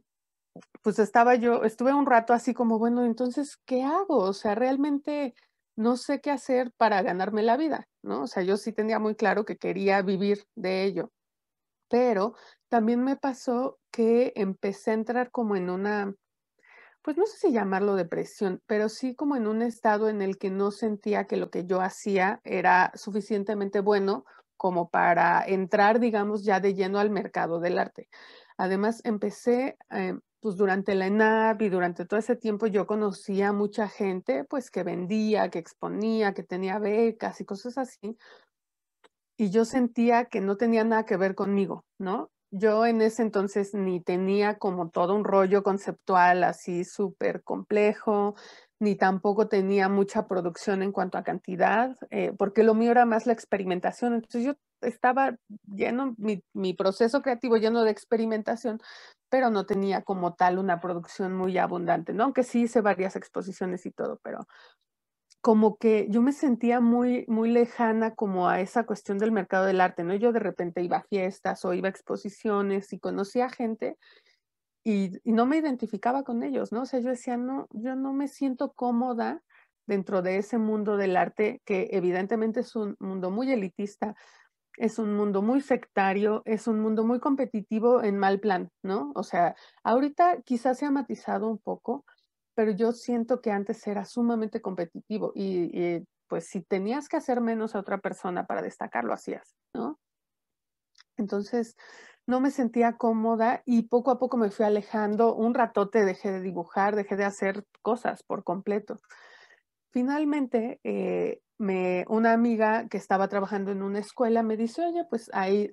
pues 0.84 1.00
estaba 1.00 1.36
yo, 1.36 1.64
estuve 1.64 1.94
un 1.94 2.06
rato 2.06 2.34
así 2.34 2.54
como, 2.54 2.80
bueno, 2.80 3.06
entonces, 3.06 3.58
¿qué 3.66 3.84
hago? 3.84 4.18
O 4.18 4.34
sea, 4.34 4.56
realmente 4.56 5.36
no 5.78 5.98
sé 5.98 6.22
qué 6.22 6.32
hacer 6.32 6.72
para 6.78 7.02
ganarme 7.02 7.44
la 7.44 7.58
vida, 7.58 7.88
¿no? 8.04 8.24
O 8.24 8.28
sea, 8.28 8.44
yo 8.44 8.58
sí 8.58 8.74
tenía 8.74 9.00
muy 9.00 9.16
claro 9.16 9.46
que 9.46 9.58
quería 9.58 10.02
vivir 10.02 10.44
de 10.56 10.84
ello, 10.86 11.12
pero 11.90 12.36
también 12.70 13.04
me 13.04 13.18
pasó 13.18 13.80
que 13.92 14.34
empecé 14.36 14.92
a 14.92 14.96
entrar 14.96 15.32
como 15.32 15.56
en 15.56 15.70
una, 15.70 16.16
pues 17.04 17.18
no 17.18 17.26
sé 17.26 17.38
si 17.38 17.52
llamarlo 17.52 17.96
depresión, 17.96 18.62
pero 18.68 18.90
sí 18.90 19.16
como 19.16 19.36
en 19.36 19.48
un 19.48 19.62
estado 19.62 20.10
en 20.10 20.22
el 20.22 20.38
que 20.38 20.52
no 20.52 20.72
sentía 20.72 21.26
que 21.28 21.38
lo 21.38 21.50
que 21.50 21.66
yo 21.66 21.82
hacía 21.82 22.42
era 22.44 22.92
suficientemente 22.96 23.80
bueno 23.82 24.26
como 24.58 24.90
para 24.90 25.44
entrar, 25.46 26.00
digamos, 26.00 26.44
ya 26.46 26.60
de 26.60 26.76
lleno 26.76 27.00
al 27.00 27.10
mercado 27.10 27.60
del 27.60 27.80
arte. 27.80 28.10
Además, 28.62 29.02
empecé, 29.06 29.76
eh, 29.90 30.14
pues 30.40 30.56
durante 30.56 30.94
la 30.94 31.08
ENAP 31.08 31.64
y 31.64 31.70
durante 31.70 32.06
todo 32.06 32.20
ese 32.20 32.36
tiempo 32.36 32.68
yo 32.68 32.86
conocía 32.86 33.54
mucha 33.54 33.88
gente, 33.88 34.44
pues 34.44 34.70
que 34.70 34.84
vendía, 34.84 35.50
que 35.50 35.58
exponía, 35.58 36.36
que 36.36 36.44
tenía 36.44 36.78
becas 36.78 37.42
y 37.42 37.46
cosas 37.46 37.80
así. 37.80 38.16
Y 39.36 39.50
yo 39.50 39.66
sentía 39.66 40.26
que 40.26 40.42
no 40.42 40.58
tenía 40.58 40.84
nada 40.84 41.06
que 41.06 41.18
ver 41.18 41.34
conmigo, 41.34 41.86
¿no? 41.98 42.30
Yo 42.52 42.86
en 42.86 43.02
ese 43.02 43.22
entonces 43.24 43.74
ni 43.74 44.02
tenía 44.02 44.58
como 44.58 44.90
todo 44.90 45.16
un 45.16 45.24
rollo 45.24 45.64
conceptual 45.64 46.44
así 46.44 46.84
súper 46.84 47.44
complejo, 47.44 48.36
ni 48.80 48.96
tampoco 48.96 49.48
tenía 49.48 49.90
mucha 49.90 50.28
producción 50.28 50.84
en 50.84 50.92
cuanto 50.92 51.18
a 51.18 51.24
cantidad, 51.24 51.96
eh, 52.10 52.34
porque 52.38 52.64
lo 52.64 52.74
mío 52.74 52.92
era 52.92 53.06
más 53.06 53.26
la 53.26 53.34
experimentación. 53.34 54.16
Entonces 54.16 54.44
yo 54.44 54.54
estaba 54.82 55.38
lleno, 55.66 56.16
mi, 56.18 56.44
mi, 56.54 56.74
proceso 56.74 57.22
creativo 57.22 57.58
lleno 57.58 57.84
de 57.84 57.92
experimentación, 57.92 58.80
pero 59.30 59.50
no 59.50 59.66
tenía 59.66 60.02
como 60.04 60.34
tal 60.34 60.58
una 60.58 60.80
producción 60.80 61.34
muy 61.36 61.58
abundante, 61.58 62.14
¿no? 62.14 62.24
Aunque 62.26 62.44
sí 62.44 62.64
hice 62.64 62.82
varias 62.82 63.16
exposiciones 63.16 63.86
y 63.86 63.92
todo, 63.92 64.20
pero 64.24 64.48
como 65.42 65.78
que 65.78 66.08
yo 66.10 66.22
me 66.22 66.32
sentía 66.34 66.80
muy, 66.80 67.26
muy 67.28 67.50
lejana 67.50 68.16
como 68.16 68.48
a 68.48 68.62
esa 68.62 68.86
cuestión 68.86 69.18
del 69.18 69.32
mercado 69.32 69.66
del 69.66 69.82
arte, 69.82 70.04
¿no? 70.04 70.16
Yo 70.16 70.32
de 70.32 70.40
repente 70.40 70.84
iba 70.84 70.98
a 70.98 71.04
fiestas 71.04 71.66
o 71.66 71.74
iba 71.74 71.88
a 71.88 71.92
exposiciones 71.92 72.94
y 72.94 73.00
conocía 73.00 73.50
gente 73.50 73.98
y, 74.84 75.12
y, 75.24 75.34
no 75.34 75.46
me 75.46 75.58
identificaba 75.58 76.24
con 76.24 76.44
ellos, 76.44 76.72
¿no? 76.72 76.84
O 76.84 76.86
sea, 76.86 77.00
yo 77.00 77.10
decía, 77.10 77.38
no, 77.38 77.68
yo 77.72 77.96
no 77.96 78.14
me 78.14 78.28
siento 78.28 78.74
cómoda 78.74 79.42
dentro 79.88 80.22
de 80.22 80.38
ese 80.38 80.58
mundo 80.58 80.98
del 80.98 81.18
arte 81.18 81.62
que 81.66 81.90
evidentemente 81.92 82.62
es 82.62 82.76
un 82.76 82.96
mundo 83.00 83.32
muy 83.32 83.52
elitista, 83.52 84.16
es 84.78 85.00
un 85.00 85.14
mundo 85.16 85.42
muy 85.42 85.62
sectario, 85.62 86.44
es 86.46 86.68
un 86.68 86.80
mundo 86.80 87.04
muy 87.04 87.20
competitivo 87.20 88.04
en 88.04 88.18
mal 88.18 88.40
plan, 88.40 88.70
¿no? 88.84 89.12
O 89.16 89.24
sea, 89.24 89.56
ahorita 89.84 90.42
quizás 90.44 90.80
se 90.80 90.86
ha 90.86 90.92
matizado 90.92 91.48
un 91.48 91.58
poco, 91.58 92.06
pero 92.56 92.72
yo 92.72 92.92
siento 92.92 93.42
que 93.42 93.52
antes 93.52 93.86
era 93.88 94.06
sumamente 94.06 94.62
competitivo 94.62 95.32
y, 95.36 96.06
pues 96.28 96.48
si 96.48 96.62
tenías 96.62 97.10
que 97.10 97.18
hacer 97.18 97.42
menos 97.42 97.76
a 97.76 97.80
otra 97.80 97.98
persona 97.98 98.46
para 98.46 98.62
destacar, 98.62 99.04
lo 99.04 99.14
hacías, 99.14 99.56
¿no? 99.74 100.00
Entonces, 101.18 101.76
no 102.26 102.40
me 102.40 102.52
sentía 102.52 102.98
cómoda 102.98 103.64
y 103.66 103.84
poco 103.84 104.12
a 104.12 104.20
poco 104.20 104.38
me 104.38 104.50
fui 104.50 104.66
alejando. 104.66 105.36
Un 105.36 105.54
ratote 105.54 106.06
dejé 106.06 106.32
de 106.32 106.42
dibujar, 106.42 106.96
dejé 106.96 107.18
de 107.18 107.26
hacer 107.26 107.66
cosas 107.82 108.24
por 108.24 108.46
completo. 108.46 108.98
Finalmente, 109.92 110.80
eh, 110.86 111.42
me, 111.58 112.06
una 112.08 112.32
amiga 112.32 112.88
que 112.88 112.98
estaba 112.98 113.28
trabajando 113.28 113.72
en 113.72 113.84
una 113.84 114.00
escuela 114.00 114.42
me 114.42 114.56
dice, 114.56 114.86
oye, 114.86 115.06
pues 115.10 115.30
ahí 115.34 115.70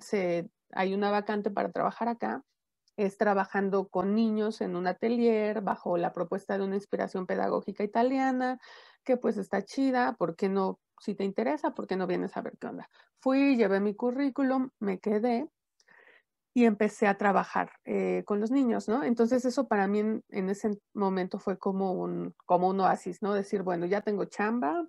hay 0.71 0.93
una 0.93 1.09
vacante 1.09 1.51
para 1.51 1.71
trabajar 1.71 2.09
acá 2.09 2.43
es 2.99 3.17
trabajando 3.17 3.87
con 3.87 4.13
niños 4.13 4.59
en 4.59 4.75
un 4.75 4.85
atelier 4.85 5.61
bajo 5.61 5.97
la 5.97 6.11
propuesta 6.11 6.57
de 6.57 6.65
una 6.65 6.75
inspiración 6.75 7.25
pedagógica 7.25 7.83
italiana, 7.83 8.59
que 9.05 9.15
pues 9.15 9.37
está 9.37 9.63
chida, 9.63 10.15
¿por 10.17 10.35
qué 10.35 10.49
no? 10.49 10.79
Si 10.99 11.15
te 11.15 11.23
interesa, 11.23 11.71
¿por 11.71 11.87
qué 11.87 11.95
no 11.95 12.07
vienes 12.07 12.35
a 12.35 12.41
ver 12.41 12.57
qué 12.59 12.67
onda? 12.67 12.89
Fui, 13.21 13.55
llevé 13.55 13.79
mi 13.79 13.95
currículum, 13.95 14.69
me 14.79 14.99
quedé 14.99 15.47
y 16.53 16.65
empecé 16.65 17.07
a 17.07 17.17
trabajar 17.17 17.71
eh, 17.85 18.23
con 18.25 18.41
los 18.41 18.51
niños, 18.51 18.89
¿no? 18.89 19.03
Entonces 19.03 19.45
eso 19.45 19.69
para 19.69 19.87
mí 19.87 19.99
en, 19.99 20.23
en, 20.27 20.49
ese 20.49 20.77
momento 20.93 21.39
fue 21.39 21.57
como 21.57 21.93
un, 21.93 22.35
como 22.45 22.67
un 22.67 22.81
oasis, 22.81 23.21
¿no? 23.21 23.33
Decir, 23.33 23.63
bueno, 23.63 23.85
ya 23.85 24.01
tengo 24.01 24.25
chamba, 24.25 24.85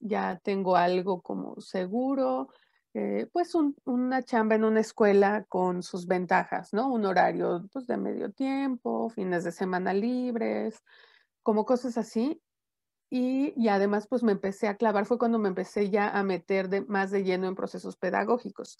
ya 0.00 0.38
tengo 0.42 0.76
algo 0.76 1.22
como 1.22 1.58
seguro, 1.62 2.50
eh, 2.94 3.28
pues 3.32 3.54
un, 3.56 3.76
una 3.84 4.22
chamba 4.22 4.54
en 4.54 4.64
una 4.64 4.80
escuela 4.80 5.44
con 5.48 5.82
sus 5.82 6.06
ventajas, 6.06 6.72
¿no? 6.72 6.92
Un 6.92 7.04
horario 7.04 7.68
pues, 7.72 7.86
de 7.88 7.96
medio 7.96 8.30
tiempo, 8.32 9.10
fines 9.10 9.42
de 9.42 9.52
semana 9.52 9.92
libres, 9.92 10.80
como 11.42 11.64
cosas 11.64 11.98
así. 11.98 12.40
Y, 13.10 13.52
y, 13.56 13.68
además 13.68 14.06
pues 14.08 14.22
me 14.22 14.32
empecé 14.32 14.68
a 14.68 14.76
clavar, 14.76 15.06
fue 15.06 15.18
cuando 15.18 15.38
me 15.38 15.48
empecé 15.48 15.90
ya 15.90 16.08
a 16.08 16.22
meter 16.22 16.68
de, 16.68 16.82
más 16.82 17.10
de 17.10 17.24
lleno 17.24 17.48
en 17.48 17.54
procesos 17.54 17.96
pedagógicos. 17.96 18.78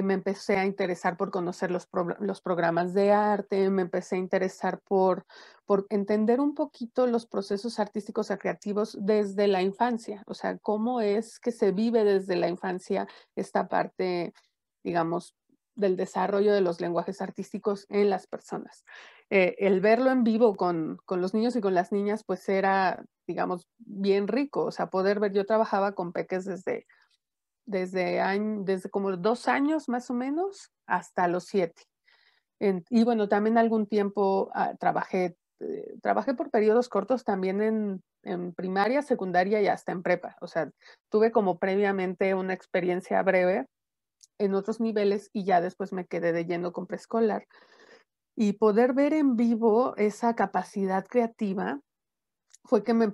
Me 0.00 0.14
empecé 0.14 0.56
a 0.56 0.64
interesar 0.64 1.18
por 1.18 1.30
conocer 1.30 1.70
los, 1.70 1.86
los, 2.18 2.40
programas 2.40 2.94
de 2.94 3.12
arte, 3.12 3.68
me 3.68 3.82
empecé 3.82 4.16
a 4.16 4.20
interesar 4.20 4.80
por, 4.80 5.26
por 5.66 5.86
entender 5.90 6.40
un 6.40 6.54
poquito 6.54 7.06
los 7.06 7.26
procesos 7.26 7.78
artísticos 7.78 8.30
o 8.30 8.38
creativos 8.38 8.96
desde 8.98 9.48
la 9.48 9.60
infancia, 9.60 10.22
o 10.26 10.32
sea, 10.32 10.56
cómo 10.56 11.02
es 11.02 11.38
que 11.38 11.52
se 11.52 11.72
vive 11.72 12.04
desde 12.04 12.36
la 12.36 12.48
infancia 12.48 13.06
esta 13.36 13.68
parte, 13.68 14.32
digamos, 14.82 15.36
del 15.74 15.96
desarrollo 15.96 16.54
de 16.54 16.62
los 16.62 16.80
lenguajes 16.80 17.20
artísticos 17.20 17.84
en 17.90 18.08
las 18.08 18.26
personas. 18.26 18.84
Eh, 19.28 19.56
el 19.58 19.80
verlo 19.80 20.10
en 20.10 20.24
vivo 20.24 20.54
con, 20.54 20.98
con, 21.04 21.20
los 21.20 21.34
niños 21.34 21.54
y 21.56 21.60
con 21.60 21.74
las 21.74 21.92
niñas, 21.92 22.24
pues 22.24 22.48
era, 22.48 23.04
digamos, 23.26 23.68
bien 23.78 24.28
rico, 24.28 24.64
o 24.64 24.70
sea, 24.70 24.88
poder 24.88 25.20
ver, 25.20 25.32
yo 25.32 25.44
trabajaba 25.44 25.92
con 25.92 26.12
peques 26.12 26.44
desde 26.46 26.86
desde, 27.66 28.20
desde 28.64 28.90
como 28.90 29.16
dos 29.16 29.48
años 29.48 29.88
más 29.88 30.10
o 30.10 30.14
menos 30.14 30.72
hasta 30.86 31.28
los 31.28 31.44
siete. 31.44 31.82
En, 32.60 32.84
y 32.90 33.04
bueno, 33.04 33.28
también 33.28 33.58
algún 33.58 33.86
tiempo 33.86 34.50
uh, 34.54 34.76
trabajé, 34.78 35.36
eh, 35.60 35.94
trabajé 36.00 36.34
por 36.34 36.50
periodos 36.50 36.88
cortos 36.88 37.24
también 37.24 37.60
en, 37.60 38.02
en, 38.22 38.52
primaria, 38.54 39.02
secundaria 39.02 39.60
y 39.60 39.66
hasta 39.66 39.92
en 39.92 40.02
prepa. 40.02 40.36
O 40.40 40.46
sea, 40.46 40.70
tuve 41.10 41.32
como 41.32 41.58
previamente 41.58 42.34
una 42.34 42.54
experiencia 42.54 43.22
breve 43.22 43.66
en 44.38 44.54
otros 44.54 44.80
niveles 44.80 45.30
y 45.32 45.44
ya 45.44 45.60
después 45.60 45.92
me 45.92 46.06
quedé 46.06 46.32
de 46.32 46.44
lleno 46.44 46.72
con 46.72 46.86
preescolar. 46.86 47.46
Y 48.36 48.54
poder 48.54 48.92
ver 48.92 49.12
en 49.12 49.36
vivo 49.36 49.94
esa 49.96 50.34
capacidad 50.34 51.06
creativa 51.06 51.80
fue 52.64 52.84
que 52.84 52.94
me, 52.94 53.12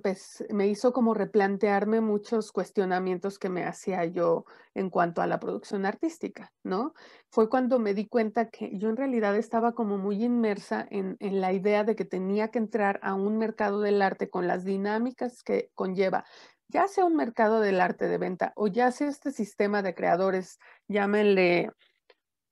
me 0.49 0.67
hizo 0.67 0.93
como 0.93 1.13
replantearme 1.13 2.01
muchos 2.01 2.51
cuestionamientos 2.51 3.39
que 3.39 3.49
me 3.49 3.65
hacía 3.65 4.05
yo 4.05 4.45
en 4.73 4.89
cuanto 4.89 5.21
a 5.21 5.27
la 5.27 5.39
producción 5.39 5.85
artística, 5.85 6.51
¿no? 6.63 6.93
Fue 7.29 7.49
cuando 7.49 7.79
me 7.79 7.93
di 7.93 8.07
cuenta 8.07 8.49
que 8.49 8.77
yo 8.77 8.89
en 8.89 8.97
realidad 8.97 9.35
estaba 9.35 9.73
como 9.73 9.97
muy 9.97 10.23
inmersa 10.23 10.87
en, 10.89 11.17
en 11.19 11.41
la 11.41 11.53
idea 11.53 11.83
de 11.83 11.95
que 11.95 12.05
tenía 12.05 12.49
que 12.49 12.59
entrar 12.59 12.99
a 13.03 13.15
un 13.15 13.37
mercado 13.37 13.81
del 13.81 14.01
arte 14.01 14.29
con 14.29 14.47
las 14.47 14.63
dinámicas 14.63 15.43
que 15.43 15.71
conlleva 15.75 16.25
ya 16.71 16.87
sea 16.87 17.03
un 17.05 17.15
mercado 17.15 17.61
del 17.61 17.81
arte 17.81 18.07
de 18.07 18.19
venta 18.19 18.53
o 18.55 18.67
ya 18.67 18.91
sea 18.91 19.09
este 19.09 19.31
sistema 19.31 19.81
de 19.81 19.95
creadores, 19.95 20.59
llámenle 20.87 21.71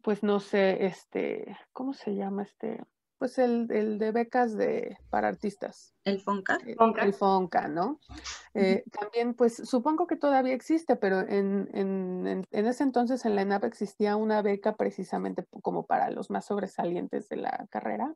pues 0.02 0.24
no 0.24 0.40
sé, 0.40 0.86
este, 0.86 1.58
¿cómo 1.74 1.94
se 1.94 2.16
llama 2.16 2.44
este? 2.44 2.82
Pues 3.18 3.40
el, 3.40 3.68
el 3.72 3.98
de 3.98 4.12
becas 4.12 4.56
de, 4.56 4.98
para 5.10 5.28
artistas. 5.28 5.96
El 6.04 6.22
FONCA. 6.22 6.60
Eh, 6.68 6.76
el 7.02 7.14
FONCA, 7.14 7.68
¿no? 7.68 8.00
Eh, 8.54 8.84
también, 8.92 9.34
pues 9.34 9.56
supongo 9.56 10.06
que 10.06 10.18
todavía 10.18 10.54
existe, 10.54 10.96
pero 10.96 11.22
en, 11.22 11.68
en, 11.74 12.46
en, 12.52 12.66
ese 12.68 12.84
entonces 12.84 13.26
en 13.26 13.36
la 13.36 13.42
ENAP 13.42 13.64
existía 13.64 14.16
una 14.16 14.44
beca 14.44 14.76
precisamente 14.76 15.46
como 15.64 15.88
para 15.88 16.12
los 16.12 16.30
más 16.30 16.46
sobresalientes 16.46 17.28
de 17.30 17.38
la 17.38 17.66
carrera, 17.72 18.14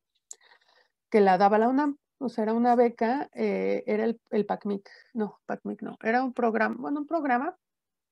que 1.09 1.19
la 1.19 1.39
daba 1.39 1.57
la 1.57 1.69
UNAM. 1.69 1.97
O 2.19 2.29
sea, 2.29 2.43
era 2.43 2.53
una 2.53 2.75
beca, 2.75 3.31
eh, 3.33 3.83
era 3.87 4.03
el, 4.03 4.21
el 4.29 4.45
PACMIC, 4.45 4.87
no, 5.15 5.41
PACMIC 5.47 5.81
no, 5.81 5.97
era 6.03 6.23
un 6.23 6.33
programa, 6.33 6.75
bueno, 6.77 6.99
un 6.99 7.07
programa 7.07 7.57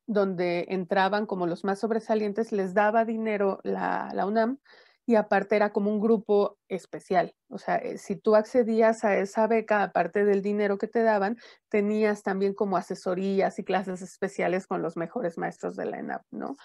donde 0.08 0.65
entraban 0.69 1.28
como 1.28 1.45
los 1.45 1.63
más 1.63 1.78
sobresalientes, 1.78 2.52
les 2.52 2.73
daba 2.73 3.06
dinero 3.06 3.60
la, 3.63 4.10
la 4.15 4.25
UNAM 4.25 4.58
y 5.10 5.15
aparte 5.15 5.56
era 5.56 5.72
como 5.72 5.89
un 5.89 6.00
grupo 6.00 6.60
especial. 6.67 7.34
O 7.50 7.58
sea, 7.58 7.78
eh, 7.78 7.98
si 7.98 8.15
tú 8.15 8.36
accedías 8.36 9.04
a 9.04 9.17
esa 9.17 9.48
beca, 9.48 9.82
aparte 9.82 10.24
del 10.24 10.43
dinero 10.43 10.78
que 10.78 10.88
te 10.88 11.02
daban, 11.02 11.39
tenías 11.67 12.22
también 12.22 12.54
como 12.54 12.78
asesorías 12.78 13.58
y 13.58 13.63
clases 13.63 14.04
especiales 14.04 14.67
con 14.67 14.84
los 14.84 14.98
mejores 14.98 15.39
maestros 15.39 15.76
de 15.76 15.86
la 15.86 15.98
ENAP, 15.98 16.22
¿no? 16.30 16.58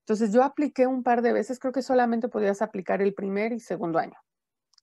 Entonces 0.00 0.30
yo 0.30 0.42
apliqué 0.42 0.86
un 0.86 1.02
par 1.02 1.22
de 1.22 1.32
veces, 1.32 1.58
creo 1.58 1.72
que 1.72 1.80
solamente 1.80 2.28
podías 2.28 2.60
aplicar 2.60 3.00
el 3.00 3.14
primer 3.14 3.54
y 3.54 3.60
segundo 3.60 3.98
año 3.98 4.18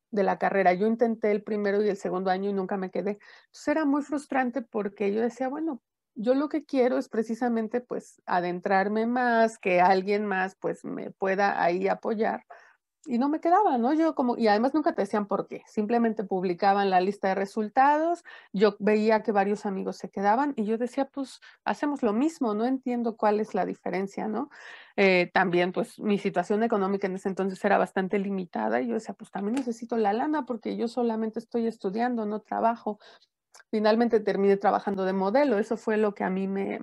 de 0.09 0.23
la 0.23 0.39
carrera. 0.39 0.73
Yo 0.73 0.87
intenté 0.87 1.29
el 1.29 1.43
primero 1.43 1.83
y 1.83 1.89
el 1.89 1.97
segundo 1.97 2.31
año 2.31 2.49
y 2.49 2.53
nunca 2.53 2.77
me 2.77 2.89
quedé. 2.89 3.19
Entonces 3.45 3.67
era 3.67 3.85
muy 3.85 4.01
frustrante 4.01 4.63
porque 4.63 5.13
yo 5.13 5.21
decía, 5.21 5.49
bueno, 5.49 5.83
yo 6.15 6.33
lo 6.33 6.49
que 6.49 6.65
quiero 6.65 6.97
es 6.97 7.09
precisamente 7.09 7.79
pues 7.79 8.23
adentrarme 8.25 9.05
más, 9.05 9.59
que 9.59 9.81
alguien 9.81 10.25
más 10.25 10.55
pues 10.59 10.83
me 10.83 11.11
pueda 11.11 11.61
ahí 11.61 11.87
apoyar. 11.87 12.43
Y 13.05 13.17
no 13.17 13.27
me 13.27 13.41
quedaba, 13.41 13.77
¿no? 13.77 13.93
Yo 13.93 14.15
como, 14.15 14.37
y 14.37 14.47
además 14.47 14.73
nunca 14.73 14.93
te 14.93 15.01
decían 15.01 15.27
por 15.27 15.47
qué, 15.47 15.61
simplemente 15.67 16.23
publicaban 16.23 16.89
la 16.89 17.01
lista 17.01 17.27
de 17.27 17.35
resultados, 17.35 18.23
yo 18.53 18.77
veía 18.79 19.23
que 19.23 19.33
varios 19.33 19.65
amigos 19.65 19.97
se 19.97 20.09
quedaban 20.09 20.53
y 20.55 20.63
yo 20.63 20.77
decía, 20.77 21.05
pues 21.05 21.41
hacemos 21.65 22.01
lo 22.01 22.13
mismo, 22.13 22.53
no 22.53 22.65
entiendo 22.65 23.17
cuál 23.17 23.41
es 23.41 23.53
la 23.53 23.65
diferencia, 23.65 24.29
¿no? 24.29 24.49
Eh, 24.95 25.29
también 25.33 25.73
pues 25.73 25.99
mi 25.99 26.17
situación 26.17 26.63
económica 26.63 27.07
en 27.07 27.15
ese 27.15 27.27
entonces 27.27 27.63
era 27.65 27.77
bastante 27.77 28.19
limitada 28.19 28.79
y 28.79 28.87
yo 28.87 28.93
decía, 28.93 29.15
pues 29.15 29.31
también 29.31 29.55
necesito 29.55 29.97
la 29.97 30.13
lana 30.13 30.45
porque 30.45 30.77
yo 30.77 30.87
solamente 30.87 31.39
estoy 31.39 31.67
estudiando, 31.67 32.25
no 32.25 32.39
trabajo 32.39 32.99
finalmente 33.69 34.19
terminé 34.19 34.57
trabajando 34.57 35.05
de 35.05 35.13
modelo. 35.13 35.57
Eso 35.57 35.77
fue 35.77 35.97
lo 35.97 36.13
que 36.13 36.23
a 36.23 36.29
mí 36.29 36.47
me, 36.47 36.81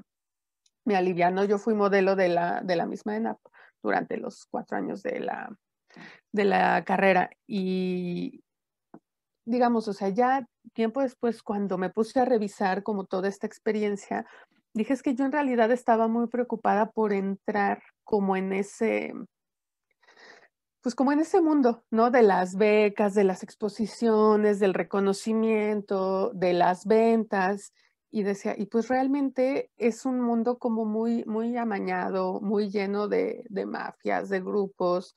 me 0.84 0.96
alivianó. 0.96 1.44
Yo 1.44 1.58
fui 1.58 1.74
modelo 1.74 2.16
de 2.16 2.28
la, 2.28 2.62
de 2.62 2.76
la 2.76 2.86
misma 2.86 3.16
ENAP 3.16 3.38
durante 3.82 4.16
los 4.16 4.46
cuatro 4.46 4.76
años 4.76 5.02
de 5.02 5.20
la, 5.20 5.56
de 6.32 6.44
la 6.44 6.84
carrera. 6.84 7.30
Y 7.46 8.42
digamos, 9.44 9.88
o 9.88 9.92
sea, 9.92 10.08
ya 10.10 10.46
tiempo 10.72 11.00
después, 11.02 11.42
cuando 11.42 11.78
me 11.78 11.90
puse 11.90 12.20
a 12.20 12.24
revisar 12.24 12.82
como 12.82 13.04
toda 13.04 13.28
esta 13.28 13.46
experiencia, 13.46 14.26
dije 14.74 14.92
es 14.92 15.02
que 15.02 15.14
yo 15.14 15.24
en 15.24 15.32
realidad 15.32 15.70
estaba 15.72 16.08
muy 16.08 16.28
preocupada 16.28 16.90
por 16.90 17.12
entrar 17.12 17.82
como 18.04 18.36
en 18.36 18.52
ese, 18.52 19.12
pues 20.82 20.94
como 20.94 21.12
en 21.12 21.20
ese 21.20 21.40
mundo, 21.40 21.84
¿no? 21.90 22.10
De 22.10 22.22
las 22.22 22.56
becas, 22.56 23.14
de 23.14 23.24
las 23.24 23.42
exposiciones, 23.42 24.60
del 24.60 24.74
reconocimiento, 24.74 26.30
de 26.32 26.52
las 26.52 26.86
ventas. 26.86 27.72
Y 28.12 28.24
decía, 28.24 28.54
y 28.56 28.66
pues 28.66 28.88
realmente 28.88 29.70
es 29.76 30.04
un 30.04 30.20
mundo 30.20 30.58
como 30.58 30.84
muy, 30.84 31.24
muy 31.26 31.56
amañado, 31.56 32.40
muy 32.40 32.68
lleno 32.70 33.06
de, 33.06 33.44
de 33.48 33.66
mafias, 33.66 34.28
de 34.28 34.40
grupos. 34.40 35.14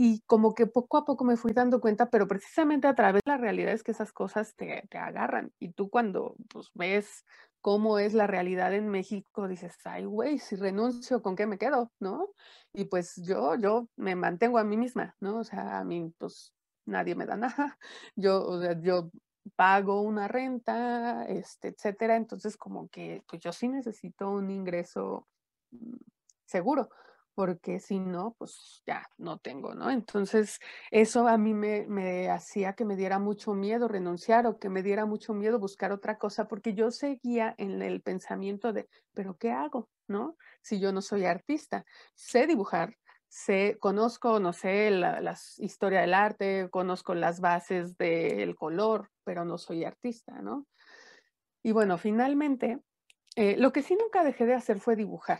Y 0.00 0.20
como 0.26 0.54
que 0.54 0.68
poco 0.68 0.96
a 0.96 1.04
poco 1.04 1.24
me 1.24 1.36
fui 1.36 1.52
dando 1.52 1.80
cuenta, 1.80 2.08
pero 2.08 2.28
precisamente 2.28 2.86
a 2.86 2.94
través 2.94 3.20
de 3.24 3.32
la 3.32 3.36
realidad 3.36 3.72
es 3.72 3.82
que 3.82 3.90
esas 3.90 4.12
cosas 4.12 4.54
te, 4.54 4.86
te 4.88 4.96
agarran. 4.96 5.52
Y 5.58 5.72
tú 5.72 5.90
cuando 5.90 6.36
pues, 6.48 6.70
ves 6.74 7.24
cómo 7.60 7.98
es 7.98 8.14
la 8.14 8.28
realidad 8.28 8.72
en 8.74 8.88
México, 8.90 9.48
dices, 9.48 9.76
ay, 9.84 10.04
güey, 10.04 10.38
si 10.38 10.54
renuncio, 10.54 11.20
¿con 11.20 11.34
qué 11.34 11.46
me 11.48 11.58
quedo? 11.58 11.90
¿No? 11.98 12.28
Y 12.72 12.84
pues 12.84 13.16
yo, 13.16 13.56
yo 13.56 13.88
me 13.96 14.14
mantengo 14.14 14.58
a 14.58 14.64
mí 14.64 14.76
misma, 14.76 15.16
¿no? 15.18 15.38
O 15.38 15.44
sea, 15.44 15.78
a 15.80 15.84
mí, 15.84 16.14
pues 16.16 16.54
nadie 16.86 17.16
me 17.16 17.26
da 17.26 17.36
nada. 17.36 17.76
Yo, 18.14 18.40
o 18.46 18.60
sea, 18.60 18.80
yo 18.80 19.10
pago 19.56 20.02
una 20.02 20.28
renta, 20.28 21.24
este, 21.26 21.68
etcétera. 21.68 22.14
Entonces, 22.16 22.56
como 22.56 22.88
que, 22.88 23.24
pues 23.28 23.42
yo 23.42 23.52
sí 23.52 23.68
necesito 23.68 24.30
un 24.30 24.50
ingreso 24.50 25.26
mm, 25.72 25.96
seguro 26.46 26.88
porque 27.38 27.78
si 27.78 28.00
no, 28.00 28.34
pues 28.36 28.82
ya 28.84 29.08
no 29.16 29.38
tengo, 29.38 29.72
¿no? 29.72 29.92
Entonces, 29.92 30.58
eso 30.90 31.28
a 31.28 31.38
mí 31.38 31.54
me, 31.54 31.86
me, 31.86 32.30
hacía 32.30 32.72
que 32.72 32.84
me 32.84 32.96
diera 32.96 33.20
mucho 33.20 33.54
miedo 33.54 33.86
renunciar 33.86 34.44
o 34.48 34.58
que 34.58 34.68
me 34.68 34.82
diera 34.82 35.06
mucho 35.06 35.34
miedo 35.34 35.60
buscar 35.60 35.92
otra 35.92 36.18
cosa, 36.18 36.48
porque 36.48 36.74
yo 36.74 36.90
seguía 36.90 37.54
en 37.56 37.80
el 37.80 38.02
pensamiento 38.02 38.72
de, 38.72 38.88
pero 39.14 39.36
¿qué 39.36 39.52
hago? 39.52 39.88
¿No? 40.08 40.36
Si 40.62 40.80
yo 40.80 40.90
no 40.90 41.00
soy 41.00 41.26
artista, 41.26 41.84
sé 42.16 42.48
dibujar, 42.48 42.96
sé, 43.28 43.76
conozco, 43.78 44.40
no 44.40 44.52
sé, 44.52 44.90
la, 44.90 45.38
historia 45.58 46.00
del 46.00 46.14
arte, 46.14 46.68
conozco 46.72 47.14
las 47.14 47.38
bases 47.38 47.96
del 47.96 48.56
color, 48.56 49.10
pero 49.22 49.44
no 49.44 49.58
soy 49.58 49.84
artista, 49.84 50.42
¿no? 50.42 50.66
Y 51.62 51.70
bueno, 51.70 51.98
finalmente, 51.98 52.80
eh, 53.36 53.56
lo 53.58 53.72
que 53.72 53.82
sí 53.82 53.94
nunca 53.94 54.24
dejé 54.24 54.44
de 54.44 54.54
hacer 54.54 54.80
fue 54.80 54.96
dibujar. 54.96 55.38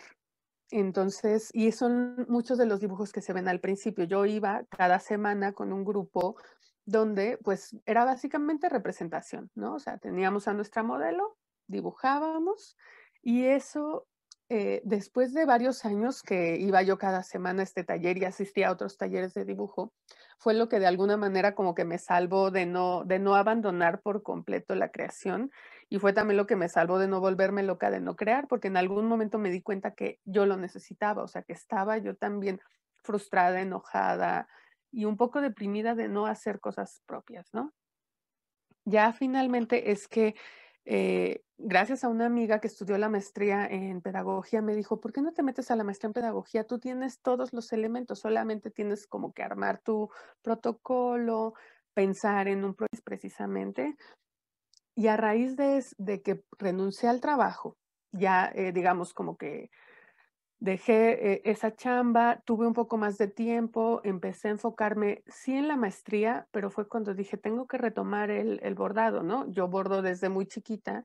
Entonces, 0.70 1.50
y 1.52 1.72
son 1.72 2.26
muchos 2.28 2.58
de 2.58 2.66
los 2.66 2.80
dibujos 2.80 3.12
que 3.12 3.22
se 3.22 3.32
ven 3.32 3.48
al 3.48 3.60
principio. 3.60 4.04
Yo 4.04 4.26
iba 4.26 4.64
cada 4.68 4.98
semana 5.00 5.52
con 5.52 5.72
un 5.72 5.84
grupo 5.84 6.36
donde 6.84 7.38
pues 7.42 7.76
era 7.86 8.04
básicamente 8.04 8.68
representación, 8.68 9.50
¿no? 9.54 9.74
O 9.74 9.78
sea, 9.78 9.98
teníamos 9.98 10.48
a 10.48 10.54
nuestra 10.54 10.82
modelo, 10.82 11.36
dibujábamos 11.66 12.76
y 13.22 13.44
eso 13.44 14.06
eh, 14.50 14.80
después 14.84 15.34
de 15.34 15.44
varios 15.44 15.84
años 15.84 16.22
que 16.22 16.56
iba 16.56 16.80
yo 16.80 16.96
cada 16.96 17.22
semana 17.22 17.60
a 17.60 17.64
este 17.64 17.84
taller 17.84 18.16
y 18.16 18.24
asistía 18.24 18.68
a 18.68 18.72
otros 18.72 18.96
talleres 18.96 19.34
de 19.34 19.44
dibujo, 19.44 19.92
fue 20.38 20.54
lo 20.54 20.70
que 20.70 20.78
de 20.78 20.86
alguna 20.86 21.18
manera 21.18 21.54
como 21.54 21.74
que 21.74 21.84
me 21.84 21.98
salvó 21.98 22.50
de 22.50 22.64
no, 22.64 23.04
de 23.04 23.18
no 23.18 23.34
abandonar 23.36 24.00
por 24.00 24.22
completo 24.22 24.74
la 24.74 24.90
creación 24.90 25.50
y 25.88 25.98
fue 25.98 26.12
también 26.12 26.36
lo 26.36 26.46
que 26.46 26.56
me 26.56 26.68
salvó 26.68 26.98
de 26.98 27.08
no 27.08 27.20
volverme 27.20 27.62
loca 27.62 27.90
de 27.90 28.00
no 28.00 28.16
crear, 28.16 28.46
porque 28.48 28.68
en 28.68 28.76
algún 28.76 29.06
momento 29.06 29.38
me 29.38 29.50
di 29.50 29.62
cuenta 29.62 29.94
que 29.94 30.20
yo 30.24 30.46
lo 30.46 30.56
necesitaba, 30.56 31.22
o 31.22 31.28
sea, 31.28 31.42
que 31.42 31.52
estaba 31.52 31.98
yo 31.98 32.16
también 32.16 32.60
frustrada, 33.02 33.60
enojada 33.60 34.48
y 34.90 35.04
un 35.04 35.16
poco 35.16 35.40
deprimida 35.40 35.94
de 35.94 36.08
no 36.08 36.26
hacer 36.26 36.60
cosas 36.60 37.02
propias, 37.06 37.48
¿no? 37.52 37.72
Ya 38.84 39.12
finalmente 39.12 39.90
es 39.90 40.08
que 40.08 40.34
eh, 40.84 41.42
gracias 41.58 42.04
a 42.04 42.08
una 42.08 42.24
amiga 42.24 42.60
que 42.60 42.66
estudió 42.66 42.96
la 42.96 43.10
maestría 43.10 43.66
en 43.66 44.00
pedagogía, 44.00 44.62
me 44.62 44.74
dijo, 44.74 45.00
¿por 45.00 45.12
qué 45.12 45.20
no 45.20 45.32
te 45.32 45.42
metes 45.42 45.70
a 45.70 45.76
la 45.76 45.84
maestría 45.84 46.08
en 46.08 46.14
pedagogía? 46.14 46.64
Tú 46.64 46.78
tienes 46.78 47.20
todos 47.20 47.52
los 47.52 47.72
elementos, 47.72 48.20
solamente 48.20 48.70
tienes 48.70 49.06
como 49.06 49.32
que 49.32 49.42
armar 49.42 49.80
tu 49.82 50.08
protocolo, 50.40 51.52
pensar 51.92 52.48
en 52.48 52.64
un 52.64 52.74
proceso 52.74 53.02
precisamente. 53.04 53.96
Y 54.98 55.06
a 55.06 55.16
raíz 55.16 55.54
de, 55.54 56.22
que 56.22 56.42
renuncié 56.58 57.08
al 57.08 57.20
trabajo, 57.20 57.76
ya 58.10 58.50
eh, 58.52 58.72
digamos 58.72 59.14
como 59.14 59.36
que 59.36 59.70
dejé 60.58 61.34
eh, 61.34 61.42
esa 61.44 61.76
chamba, 61.76 62.42
tuve 62.44 62.66
un 62.66 62.72
poco 62.72 62.96
más 62.96 63.16
de 63.16 63.28
tiempo, 63.28 64.00
empecé 64.02 64.48
a 64.48 64.50
enfocarme, 64.50 65.22
sí 65.28 65.54
en 65.54 65.68
la 65.68 65.76
maestría, 65.76 66.48
pero 66.50 66.68
fue 66.72 66.88
cuando 66.88 67.14
dije, 67.14 67.36
tengo 67.36 67.68
que 67.68 67.78
retomar 67.78 68.32
el, 68.32 68.74
bordado, 68.74 69.22
¿no? 69.22 69.48
Yo 69.52 69.68
bordo 69.68 70.02
desde 70.02 70.30
muy 70.30 70.46
chiquita 70.46 71.04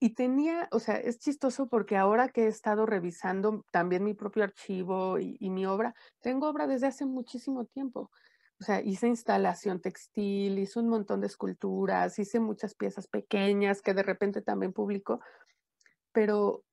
y 0.00 0.14
tenía, 0.14 0.66
o 0.72 0.80
sea, 0.80 0.96
es 0.96 1.20
chistoso 1.20 1.68
porque 1.68 1.96
ahora 1.96 2.30
que 2.30 2.46
he 2.46 2.48
estado 2.48 2.84
revisando 2.84 3.64
también 3.70 4.02
mi 4.02 4.14
propio 4.14 4.42
archivo 4.42 5.20
y 5.20 5.50
mi 5.50 5.66
obra, 5.66 5.94
tengo 6.20 6.48
obra 6.48 6.66
desde 6.66 6.88
hace 6.88 7.06
muchísimo 7.06 7.64
tiempo. 7.64 8.10
O 8.60 8.64
sea, 8.64 8.80
hice 8.80 9.06
instalación 9.06 9.80
textil, 9.80 10.58
hice 10.58 10.80
un 10.80 10.88
montón 10.88 11.20
de 11.20 11.28
esculturas, 11.28 12.18
hice 12.18 12.40
muchas 12.40 12.74
piezas 12.74 13.06
pequeñas 13.06 13.82
que 13.82 13.94
de 13.94 14.02
repente 14.02 14.42
también 14.42 14.72
publico, 14.72 15.20
pero 16.12 16.64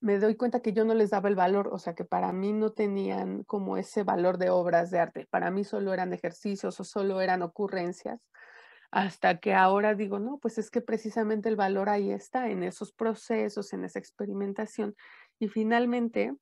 me 0.00 0.18
doy 0.18 0.36
cuenta 0.36 0.60
que 0.60 0.72
yo 0.72 0.84
no 0.84 0.94
les 0.94 1.10
daba 1.10 1.28
el 1.28 1.34
valor, 1.36 1.68
o 1.72 1.78
sea, 1.78 1.94
que 1.94 2.04
para 2.04 2.32
mí 2.32 2.52
no 2.52 2.70
tenían 2.70 3.44
como 3.44 3.76
ese 3.76 4.02
valor 4.04 4.38
de 4.38 4.50
obras 4.50 4.90
de 4.90 5.00
arte, 5.00 5.26
para 5.30 5.50
mí 5.50 5.64
solo 5.64 5.92
eran 5.92 6.12
ejercicios 6.12 6.78
o 6.80 6.84
solo 6.84 7.20
eran 7.20 7.42
ocurrencias, 7.42 8.20
hasta 8.90 9.38
que 9.38 9.54
ahora 9.54 9.94
digo, 9.94 10.18
no, 10.18 10.38
pues 10.38 10.58
es 10.58 10.70
que 10.70 10.80
precisamente 10.80 11.48
el 11.48 11.56
valor 11.56 11.88
ahí 11.88 12.10
está, 12.10 12.48
en 12.48 12.62
esos 12.62 12.92
procesos, 12.92 13.72
en 13.72 13.84
esa 13.84 13.98
experimentación. 13.98 14.94
Y 15.38 15.48
finalmente, 15.48 16.34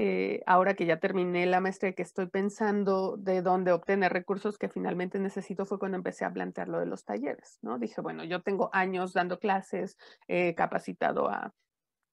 eh, 0.00 0.44
ahora 0.46 0.74
que 0.74 0.86
ya 0.86 1.00
terminé 1.00 1.44
la 1.46 1.60
maestría, 1.60 1.92
que 1.92 2.02
estoy 2.02 2.28
pensando 2.28 3.16
de 3.16 3.42
dónde 3.42 3.72
obtener 3.72 4.12
recursos 4.12 4.56
que 4.56 4.68
finalmente 4.68 5.18
necesito, 5.18 5.66
fue 5.66 5.80
cuando 5.80 5.96
empecé 5.96 6.24
a 6.24 6.32
plantear 6.32 6.68
lo 6.68 6.78
de 6.78 6.86
los 6.86 7.04
talleres, 7.04 7.58
¿no? 7.62 7.80
Dije, 7.80 8.00
bueno, 8.00 8.22
yo 8.22 8.40
tengo 8.40 8.70
años 8.72 9.12
dando 9.12 9.40
clases, 9.40 9.96
he 10.28 10.54
capacitado 10.54 11.28
a 11.28 11.52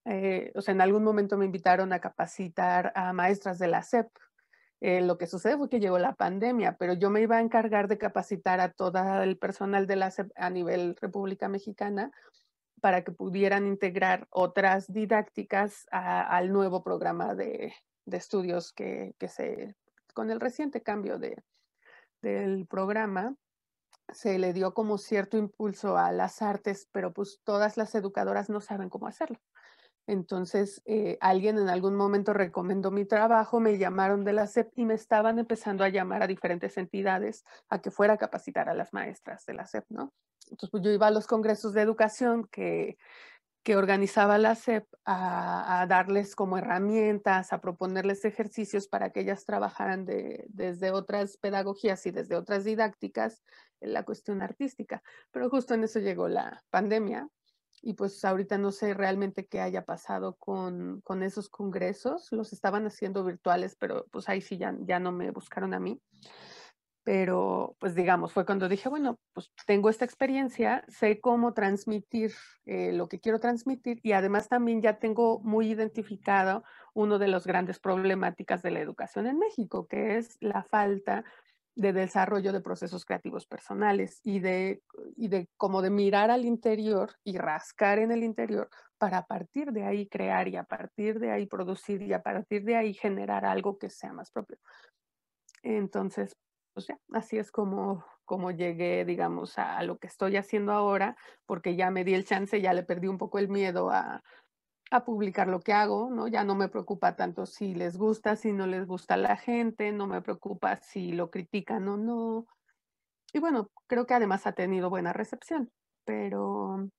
eh, 0.06 0.52
o 0.56 0.62
sea, 0.62 0.74
en 0.74 0.82
algún 0.82 1.04
momento 1.04 1.38
me 1.38 1.46
invitaron 1.46 1.94
a 1.94 2.00
capacitar 2.00 2.92
a 2.96 3.14
maestras 3.14 3.60
de 3.60 3.68
la 3.68 3.84
SEP 3.84 4.08
Eh, 4.82 5.02
lo 5.02 5.18
que 5.18 5.28
sucede 5.28 5.58
fue 5.58 5.70
que 5.70 5.80
llegó 5.80 6.00
la 6.00 6.16
pandemia, 6.16 6.76
pero 6.78 6.94
yo 6.94 7.10
me 7.10 7.22
iba 7.22 7.38
a 7.38 7.42
encargar 7.42 7.88
de 7.88 7.98
capacitar 7.98 8.60
a 8.60 8.72
todo 8.72 9.24
el 9.24 9.38
personal 9.38 9.88
de 9.88 9.96
la 9.96 10.12
SEP 10.12 10.32
a 10.36 10.50
nivel 10.50 10.96
República 11.02 11.50
Mexicana 11.50 12.12
para 12.86 13.04
que 13.04 13.12
pudieran 13.12 13.66
integrar 13.66 14.28
otras 14.30 14.94
didácticas 14.94 15.88
al 15.90 16.54
nuevo 16.54 16.84
programa 16.84 17.34
de, 17.34 17.74
estudios 18.06 18.74
que, 18.74 19.16
se, 19.28 19.76
con 20.14 20.30
el 20.30 20.40
reciente 20.40 20.84
cambio 20.84 21.18
de, 21.18 21.36
del 22.22 22.68
programa, 22.68 23.36
se 24.14 24.38
le 24.38 24.54
dio 24.54 24.76
como 24.76 25.00
cierto 25.00 25.36
impulso 25.36 25.98
a 25.98 26.12
las 26.12 26.44
artes, 26.44 26.88
pero 26.92 27.12
pues 27.12 27.40
todas 27.44 27.76
las 27.76 27.96
educadoras 27.96 28.52
no 28.52 28.62
saben 28.62 28.90
cómo 28.90 29.08
hacerlo. 29.08 29.40
Entonces, 30.06 30.84
eh, 30.86 31.18
alguien 31.22 31.58
en 31.58 31.70
algún 31.70 31.96
momento 31.96 32.34
recomendó 32.34 32.92
mi 32.92 33.06
trabajo, 33.06 33.60
me 33.60 33.80
llamaron 33.80 34.24
de 34.24 34.34
la 34.34 34.46
SEP 34.46 34.72
y 34.76 34.86
me 34.86 34.94
estaban 34.94 35.40
empezando 35.40 35.84
a 35.84 35.90
llamar 35.90 36.22
a 36.22 36.28
diferentes 36.28 36.78
entidades 36.78 37.44
a 37.68 37.82
que 37.82 37.90
fuera 37.90 38.14
a 38.14 38.18
capacitar 38.18 38.70
a 38.70 38.76
las 38.76 38.94
maestras 38.94 39.44
de 39.48 39.56
la 39.56 39.66
SEP, 39.66 39.86
¿no? 39.90 40.14
Entonces, 40.52 40.70
pues 40.70 40.84
yo 40.84 40.92
iba 40.92 41.08
a 41.08 41.12
los 41.12 41.28
congresos 41.28 41.74
de 41.74 41.82
educación 41.82 42.48
que, 42.52 42.98
que 43.64 43.76
organizaba 43.76 44.38
la 44.38 44.54
SEP 44.56 44.86
a, 45.06 45.82
a, 45.82 45.88
darles 45.88 46.36
como 46.36 46.58
herramientas, 46.58 47.52
a 47.52 47.62
proponerles 47.62 48.24
ejercicios 48.24 48.88
para 48.88 49.10
que 49.10 49.22
ellas 49.22 49.46
trabajaran 49.46 50.06
de, 50.06 50.46
desde 50.50 50.92
otras 50.92 51.38
pedagogías 51.38 52.06
y 52.06 52.12
desde 52.12 52.36
otras 52.36 52.64
didácticas 52.64 53.44
en 53.82 53.94
la 53.94 54.04
cuestión 54.04 54.42
artística. 54.42 55.02
Pero 55.32 55.50
justo 55.50 55.74
en 55.74 55.84
eso 55.84 56.00
llegó 56.00 56.28
la 56.28 56.64
pandemia 56.70 57.28
y 57.82 57.94
pues 57.94 58.24
ahorita 58.24 58.58
no 58.58 58.72
sé 58.72 58.94
realmente 58.94 59.46
qué 59.46 59.62
haya 59.62 59.84
pasado 59.84 60.36
con, 60.36 61.02
con 61.02 61.24
esos 61.24 61.50
congresos. 61.50 62.32
Los 62.32 62.54
estaban 62.54 62.86
haciendo 62.86 63.24
virtuales, 63.24 63.76
pero 63.80 64.06
pues 64.12 64.30
ahí 64.30 64.42
sí 64.42 64.58
ya, 64.58 64.76
ya 64.82 65.00
no 65.00 65.12
me 65.12 65.32
buscaron 65.32 65.74
a 65.74 65.80
mí 65.80 66.00
pero 67.06 67.78
pues 67.80 67.94
digamos, 67.94 68.34
fue 68.34 68.48
cuando 68.48 68.68
dije, 68.68 68.90
bueno, 68.90 69.20
pues 69.32 69.52
tengo 69.68 69.92
esta 69.92 70.06
experiencia, 70.06 70.84
sé 70.88 71.22
cómo 71.22 71.54
transmitir 71.54 72.34
eh, 72.66 72.94
lo 72.94 73.08
que 73.08 73.20
quiero 73.20 73.40
transmitir 73.40 74.00
y 74.02 74.14
además 74.14 74.50
también 74.50 74.82
ya 74.82 74.98
tengo 74.98 75.40
muy 75.42 75.70
identificado 75.70 76.64
uno 76.96 77.20
de 77.20 77.28
los 77.28 77.46
grandes 77.46 77.78
problemáticas 77.78 78.64
de 78.64 78.72
la 78.72 78.80
educación 78.80 79.28
en 79.28 79.38
México, 79.38 79.86
que 79.88 80.18
es 80.18 80.36
la 80.42 80.64
falta 80.64 81.24
de 81.76 81.94
desarrollo 81.94 82.52
de 82.52 82.62
procesos 82.62 83.06
creativos 83.06 83.46
personales 83.46 84.20
y 84.24 84.40
de, 84.40 84.82
y 85.16 85.28
de 85.28 85.48
como 85.58 85.84
de 85.84 85.92
mirar 85.92 86.32
al 86.32 86.44
interior 86.44 87.12
y 87.24 87.38
rascar 87.38 88.00
en 88.00 88.12
el 88.12 88.24
interior 88.24 88.68
para 88.98 89.20
a 89.20 89.28
partir 89.28 89.72
de 89.74 89.84
ahí 89.84 90.08
crear 90.08 90.48
y 90.48 90.56
a 90.56 90.64
partir 90.64 91.20
de 91.20 91.32
ahí 91.32 91.46
producir 91.46 92.02
y 92.02 92.14
a 92.14 92.24
partir 92.24 92.64
de 92.64 92.78
ahí 92.78 92.96
generar 92.96 93.46
algo 93.46 93.78
que 93.78 93.92
sea 93.92 94.12
más 94.12 94.32
propio. 94.32 94.58
Entonces, 95.62 96.36
pues 96.76 96.88
ya, 96.88 97.00
así 97.14 97.38
es 97.38 97.52
como, 97.52 98.06
como 98.26 98.52
llegué, 98.52 99.06
digamos, 99.06 99.58
a, 99.58 99.82
lo 99.84 99.98
que 99.98 100.08
estoy 100.08 100.36
haciendo 100.36 100.74
ahora, 100.74 101.16
porque 101.46 101.78
ya 101.78 101.90
me 101.90 102.04
di 102.04 102.14
el 102.14 102.26
chance, 102.26 102.62
ya 102.62 102.74
le 102.74 102.84
perdí 102.84 103.08
un 103.08 103.18
poco 103.18 103.40
el 103.40 103.48
miedo 103.48 103.90
a, 103.92 104.22
a 104.92 105.06
publicar 105.06 105.48
lo 105.48 105.62
que 105.62 105.72
hago, 105.72 106.10
¿no? 106.10 106.28
Ya 106.28 106.44
no 106.44 106.54
me 106.54 106.68
preocupa 106.68 107.16
tanto 107.16 107.46
si 107.46 107.74
les 107.74 107.98
gusta, 107.98 108.36
si 108.36 108.52
no 108.52 108.68
les 108.68 108.86
gusta 108.86 109.16
la 109.16 109.38
gente, 109.38 109.94
no 109.94 110.06
me 110.06 110.22
preocupa 110.22 110.76
si 110.76 111.14
lo 111.14 111.32
critican 111.32 111.88
o 111.88 111.96
no. 111.96 112.46
Y 113.32 113.40
bueno, 113.40 113.72
creo 113.88 114.06
que 114.06 114.14
además 114.14 114.46
ha 114.46 114.52
tenido 114.52 114.90
buena 114.90 115.14
recepción, 115.14 115.72
pero, 116.04 116.90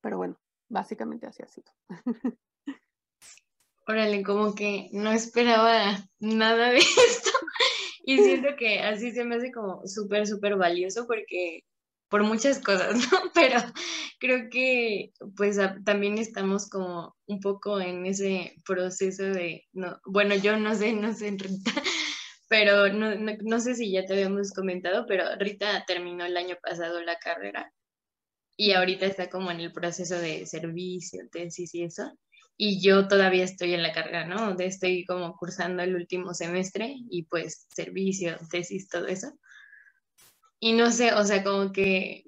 pero 0.00 0.16
bueno, 0.16 0.38
básicamente 0.70 1.26
así 1.26 1.42
ha 1.42 1.46
sido. 1.46 1.70
Órale, 3.86 4.22
como 4.22 4.54
que 4.54 4.88
no 4.92 5.12
esperaba 5.12 5.92
nada 6.18 6.70
de 6.70 6.78
esto. 6.78 7.33
Y 8.06 8.18
siento 8.18 8.48
que 8.56 8.80
así 8.80 9.12
se 9.12 9.24
me 9.24 9.36
hace 9.36 9.50
como 9.50 9.86
súper, 9.86 10.26
súper 10.26 10.56
valioso 10.56 11.06
porque 11.06 11.60
por 12.10 12.22
muchas 12.22 12.58
cosas, 12.60 12.94
¿no? 13.12 13.18
Pero 13.34 13.58
creo 14.20 14.48
que 14.50 15.12
pues 15.36 15.58
también 15.84 16.18
estamos 16.18 16.68
como 16.68 17.16
un 17.26 17.40
poco 17.40 17.80
en 17.80 18.04
ese 18.06 18.56
proceso 18.64 19.24
de, 19.24 19.64
no, 19.72 19.98
bueno, 20.04 20.34
yo 20.34 20.58
no 20.58 20.74
sé, 20.74 20.92
no 20.92 21.14
sé, 21.14 21.30
Rita, 21.30 21.72
pero 22.48 22.92
no, 22.92 23.14
no, 23.14 23.32
no 23.42 23.58
sé 23.58 23.74
si 23.74 23.90
ya 23.90 24.04
te 24.04 24.12
habíamos 24.12 24.52
comentado, 24.52 25.06
pero 25.08 25.24
Rita 25.38 25.84
terminó 25.86 26.26
el 26.26 26.36
año 26.36 26.56
pasado 26.62 27.00
la 27.02 27.16
carrera 27.16 27.72
y 28.56 28.72
ahorita 28.72 29.06
está 29.06 29.30
como 29.30 29.50
en 29.50 29.60
el 29.60 29.72
proceso 29.72 30.16
de 30.18 30.46
servicio, 30.46 31.26
tesis 31.32 31.74
y 31.74 31.84
eso 31.84 32.12
y 32.56 32.80
yo 32.80 33.08
todavía 33.08 33.44
estoy 33.44 33.74
en 33.74 33.82
la 33.82 33.92
carrera, 33.92 34.26
¿no? 34.26 34.56
Estoy 34.58 35.04
como 35.04 35.36
cursando 35.36 35.82
el 35.82 35.94
último 35.96 36.34
semestre 36.34 36.94
y 37.10 37.24
pues 37.24 37.66
servicio, 37.74 38.36
tesis, 38.50 38.88
todo 38.88 39.06
eso. 39.06 39.32
Y 40.60 40.72
no 40.72 40.90
sé, 40.90 41.12
o 41.12 41.24
sea, 41.24 41.42
como 41.42 41.72
que 41.72 42.24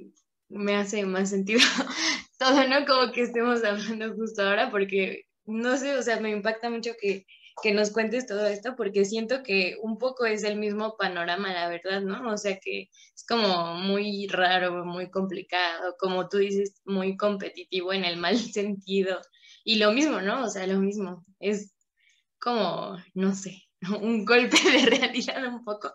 me 0.48 0.76
hace 0.76 1.04
más 1.06 1.30
sentido 1.30 1.60
todo, 2.38 2.66
¿no? 2.68 2.84
Como 2.86 3.12
que 3.12 3.22
estemos 3.22 3.62
hablando 3.64 4.14
justo 4.14 4.42
ahora 4.42 4.70
porque, 4.70 5.26
no 5.44 5.76
sé, 5.76 5.96
o 5.96 6.02
sea, 6.02 6.20
me 6.20 6.30
impacta 6.30 6.70
mucho 6.70 6.92
que, 7.00 7.24
que 7.62 7.72
nos 7.72 7.90
cuentes 7.90 8.26
todo 8.26 8.46
esto 8.46 8.74
porque 8.76 9.04
siento 9.04 9.44
que 9.44 9.76
un 9.80 9.96
poco 9.96 10.26
es 10.26 10.42
el 10.42 10.56
mismo 10.56 10.96
panorama, 10.96 11.52
la 11.52 11.68
verdad, 11.68 12.02
¿no? 12.02 12.32
O 12.32 12.36
sea, 12.36 12.58
que 12.58 12.90
es 13.14 13.24
como 13.26 13.74
muy 13.76 14.26
raro, 14.26 14.84
muy 14.84 15.08
complicado, 15.08 15.94
como 16.00 16.28
tú 16.28 16.38
dices, 16.38 16.82
muy 16.84 17.16
competitivo 17.16 17.92
en 17.92 18.04
el 18.04 18.16
mal 18.16 18.36
sentido 18.52 19.20
y 19.66 19.76
lo 19.78 19.92
mismo, 19.92 20.20
¿no? 20.22 20.44
O 20.44 20.48
sea, 20.48 20.64
lo 20.68 20.78
mismo. 20.78 21.26
Es 21.40 21.74
como, 22.40 22.96
no 23.14 23.34
sé, 23.34 23.64
un 24.00 24.24
golpe 24.24 24.56
de 24.64 24.86
realidad 24.86 25.44
un 25.52 25.64
poco. 25.64 25.92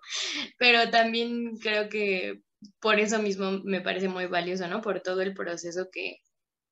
Pero 0.57 0.91
también 0.91 1.57
creo 1.57 1.89
que 1.89 2.41
por 2.81 2.99
eso 2.99 3.19
mismo 3.21 3.61
me 3.63 3.81
parece 3.81 4.09
muy 4.09 4.27
valioso, 4.27 4.67
¿no? 4.67 4.81
Por 4.81 5.01
todo 5.01 5.21
el 5.21 5.33
proceso 5.33 5.87
que, 5.91 6.17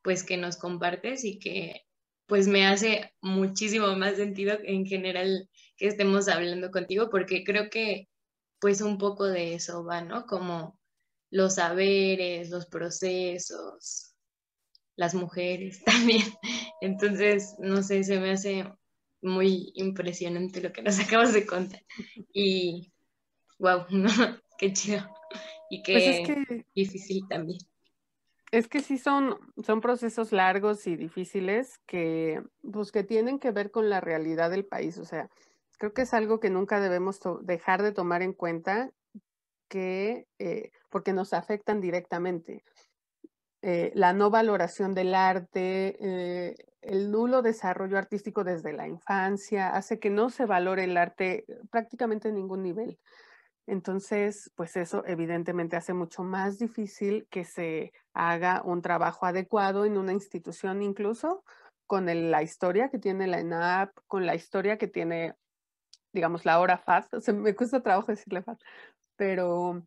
pues, 0.04 0.26
que 0.26 0.36
nos 0.38 0.58
compartes 0.58 1.24
y 1.24 1.40
que, 1.40 1.84
pues, 2.28 2.48
me 2.50 2.68
hace 2.68 3.14
muchísimo 3.22 3.96
más 3.96 4.18
sentido 4.18 4.58
en 4.64 4.86
general 4.86 5.50
que 5.78 5.88
estemos 5.88 6.28
hablando 6.28 6.70
contigo, 6.70 7.10
porque 7.10 7.46
creo 7.46 7.70
que, 7.70 8.10
pues, 8.60 8.82
un 8.82 8.98
poco 8.98 9.26
de 9.26 9.56
eso 9.56 9.86
va, 9.86 10.02
¿no? 10.02 10.26
Como 10.26 10.78
los 11.32 11.56
saberes, 11.56 12.50
los 12.50 12.66
procesos, 12.68 14.09
las 15.00 15.16
mujeres 15.16 15.82
también. 15.86 16.26
Entonces, 16.82 17.56
no 17.58 17.82
sé, 17.82 18.04
se 18.04 18.20
me 18.20 18.32
hace 18.32 18.66
muy 19.22 19.72
impresionante 19.76 20.62
lo 20.62 20.74
que 20.74 20.82
nos 20.82 21.00
acabas 21.00 21.34
de 21.34 21.46
contar. 21.46 21.82
Y, 22.34 22.92
wow, 23.58 23.86
qué 24.58 24.74
chido. 24.74 25.10
Y 25.70 25.82
qué 25.84 26.26
pues 26.28 26.66
difícil 26.76 27.24
también. 27.30 27.60
Es 28.52 28.68
que 28.68 28.82
sí 28.82 28.98
son, 28.98 29.38
son 29.64 29.80
procesos 29.80 30.32
largos 30.32 30.86
y 30.88 30.96
difíciles 30.96 31.78
que, 31.86 32.42
pues, 32.72 32.92
que 32.92 33.04
tienen 33.04 33.40
que 33.40 33.52
ver 33.52 33.72
con 33.72 33.90
la 33.90 34.02
realidad 34.02 34.50
del 34.50 34.66
país. 34.66 34.98
O 34.98 35.06
sea, 35.06 35.30
creo 35.78 35.94
que 35.94 36.02
es 36.02 36.14
algo 36.14 36.40
que 36.40 36.50
nunca 36.50 36.82
debemos 36.82 37.22
dejar 37.44 37.84
de 37.84 37.94
tomar 37.94 38.22
en 38.22 38.34
cuenta 38.34 38.92
que, 39.70 40.26
eh, 40.40 40.72
porque 40.90 41.14
nos 41.14 41.32
afectan 41.32 41.80
directamente. 41.80 42.64
Eh, 43.62 43.92
la 43.94 44.14
no 44.14 44.30
valoración 44.30 44.94
del 44.94 45.14
arte, 45.14 45.98
eh, 46.00 46.56
el 46.82 47.12
nulo 47.12 47.42
desarrollo 47.42 47.98
artístico 47.98 48.44
desde 48.44 48.72
la 48.74 48.88
infancia, 48.88 49.70
hace 49.70 50.00
que 50.00 50.10
no 50.10 50.30
se 50.30 50.46
valore 50.46 50.86
el 50.86 50.96
arte 50.96 51.46
prácticamente 51.70 52.30
en 52.30 52.36
ningún 52.36 52.64
nivel. 52.64 52.98
Entonces, 53.68 54.52
pues 54.56 54.76
eso 54.78 55.04
evidentemente 55.06 55.76
hace 55.76 55.94
mucho 55.94 56.24
más 56.24 56.58
difícil 56.58 57.28
que 57.30 57.46
se 57.46 57.92
haga 58.14 58.62
un 58.64 58.82
trabajo 58.82 59.26
adecuado 59.26 59.86
en 59.86 59.98
una 59.98 60.14
institución 60.14 60.82
incluso 60.82 61.44
con 61.86 62.06
la 62.06 62.44
historia 62.44 62.90
que 62.90 63.00
tiene 63.00 63.28
la 63.28 63.40
ENAP, 63.40 63.92
con 64.08 64.26
la 64.26 64.36
historia 64.36 64.78
que 64.78 64.88
tiene, 64.88 65.36
digamos, 66.14 66.46
la 66.46 66.60
hora 66.60 66.78
FAD. 66.78 67.06
me 67.36 67.56
cuesta 67.56 67.82
trabajo 67.82 68.12
decirle 68.12 68.42
FAD, 68.42 68.58
pero 69.16 69.84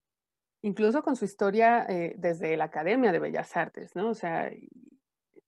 incluso 0.63 1.03
con 1.03 1.17
su 1.17 1.25
historia 1.25 1.85
eh, 1.89 2.15
desde 2.17 2.57
la 2.57 2.65
Academia 2.65 3.13
de 3.13 3.19
Bellas 3.19 3.57
Artes, 3.57 3.95
¿no? 3.95 4.11
O 4.11 4.15
sea, 4.15 4.51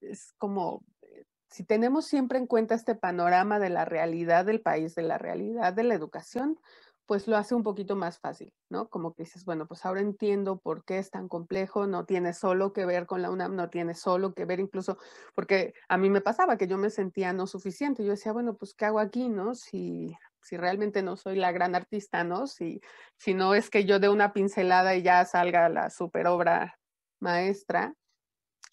es 0.01 0.33
como, 0.37 0.83
eh, 1.01 1.25
si 1.49 1.65
tenemos 1.65 2.05
siempre 2.05 2.37
en 2.37 2.47
cuenta 2.47 2.75
este 2.75 2.95
panorama 2.95 3.59
de 3.59 3.69
la 3.69 3.85
realidad 3.85 4.45
del 4.45 4.61
país, 4.61 4.93
de 4.95 5.03
la 5.03 5.17
realidad 5.17 5.73
de 5.73 5.83
la 5.83 5.95
educación, 5.95 6.59
pues 7.05 7.27
lo 7.27 7.37
hace 7.37 7.53
un 7.53 7.63
poquito 7.63 7.95
más 7.95 8.19
fácil, 8.19 8.51
¿no? 8.69 8.89
Como 8.89 9.13
que 9.13 9.23
dices, 9.23 9.45
bueno, 9.45 9.67
pues 9.67 9.85
ahora 9.85 10.01
entiendo 10.01 10.57
por 10.59 10.83
qué 10.85 10.97
es 10.97 11.11
tan 11.11 11.27
complejo, 11.27 11.85
no 11.87 12.05
tiene 12.05 12.33
solo 12.33 12.73
que 12.73 12.85
ver 12.85 13.05
con 13.05 13.21
la 13.21 13.29
UNAM, 13.29 13.55
no 13.55 13.69
tiene 13.69 13.93
solo 13.93 14.33
que 14.33 14.45
ver 14.45 14.59
incluso, 14.59 14.97
porque 15.35 15.73
a 15.87 15.97
mí 15.97 16.09
me 16.09 16.21
pasaba 16.21 16.57
que 16.57 16.67
yo 16.67 16.77
me 16.77 16.89
sentía 16.89 17.31
no 17.31 17.45
suficiente, 17.47 18.03
yo 18.03 18.11
decía, 18.11 18.33
bueno, 18.33 18.55
pues 18.55 18.73
¿qué 18.73 18.85
hago 18.85 18.99
aquí, 18.99 19.29
no? 19.29 19.53
Si 19.53 20.17
si 20.45 20.57
realmente 20.57 21.01
no 21.03 21.17
soy 21.17 21.35
la 21.37 21.51
gran 21.51 21.75
artista, 21.75 22.23
¿no? 22.23 22.47
Si, 22.47 22.81
si 23.17 23.33
no 23.33 23.55
es 23.55 23.69
que 23.69 23.85
yo 23.85 23.99
dé 23.99 24.09
una 24.09 24.31
pincelada 24.33 24.95
y 24.95 25.01
ya 25.03 25.25
salga 25.25 25.69
la 25.69 25.89
super 25.89 26.27
obra 26.27 26.77
maestra. 27.19 27.95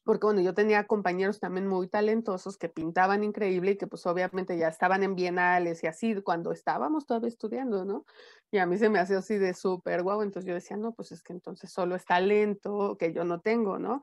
porque 0.05 0.27
bueno, 0.27 0.41
yo 0.41 0.53
tenía 0.55 0.87
compañeros 0.87 1.39
también 1.41 1.69
muy 1.69 1.89
talentosos 1.89 2.57
que 2.59 2.69
pintaban 2.69 3.23
increíble 3.25 3.73
y 3.73 3.77
que 3.79 3.87
pues 3.87 4.05
obviamente 4.07 4.59
ya 4.59 4.69
estaban 4.69 5.03
en 5.05 5.15
bienales 5.15 5.83
y 5.85 5.87
así 5.87 6.21
cuando 6.23 6.53
estábamos 6.53 7.07
todavía 7.07 7.29
estudiando, 7.29 7.85
¿no? 7.85 8.05
Y 8.51 8.59
a 8.59 8.67
mí 8.67 8.79
se 8.79 8.91
me 8.91 8.99
hacía 8.99 9.19
así 9.19 9.39
de 9.39 9.55
súper 9.55 10.03
guau, 10.03 10.23
entonces 10.23 10.49
yo 10.49 10.55
decía, 10.55 10.77
no, 10.77 10.93
pues 10.93 11.13
es 11.13 11.23
que 11.23 11.33
entonces 11.33 11.73
solo 11.73 11.95
es 11.97 12.05
talento 12.05 12.97
que 12.99 13.13
yo 13.13 13.25
no 13.25 13.41
tengo, 13.41 13.79
¿no? 13.79 14.03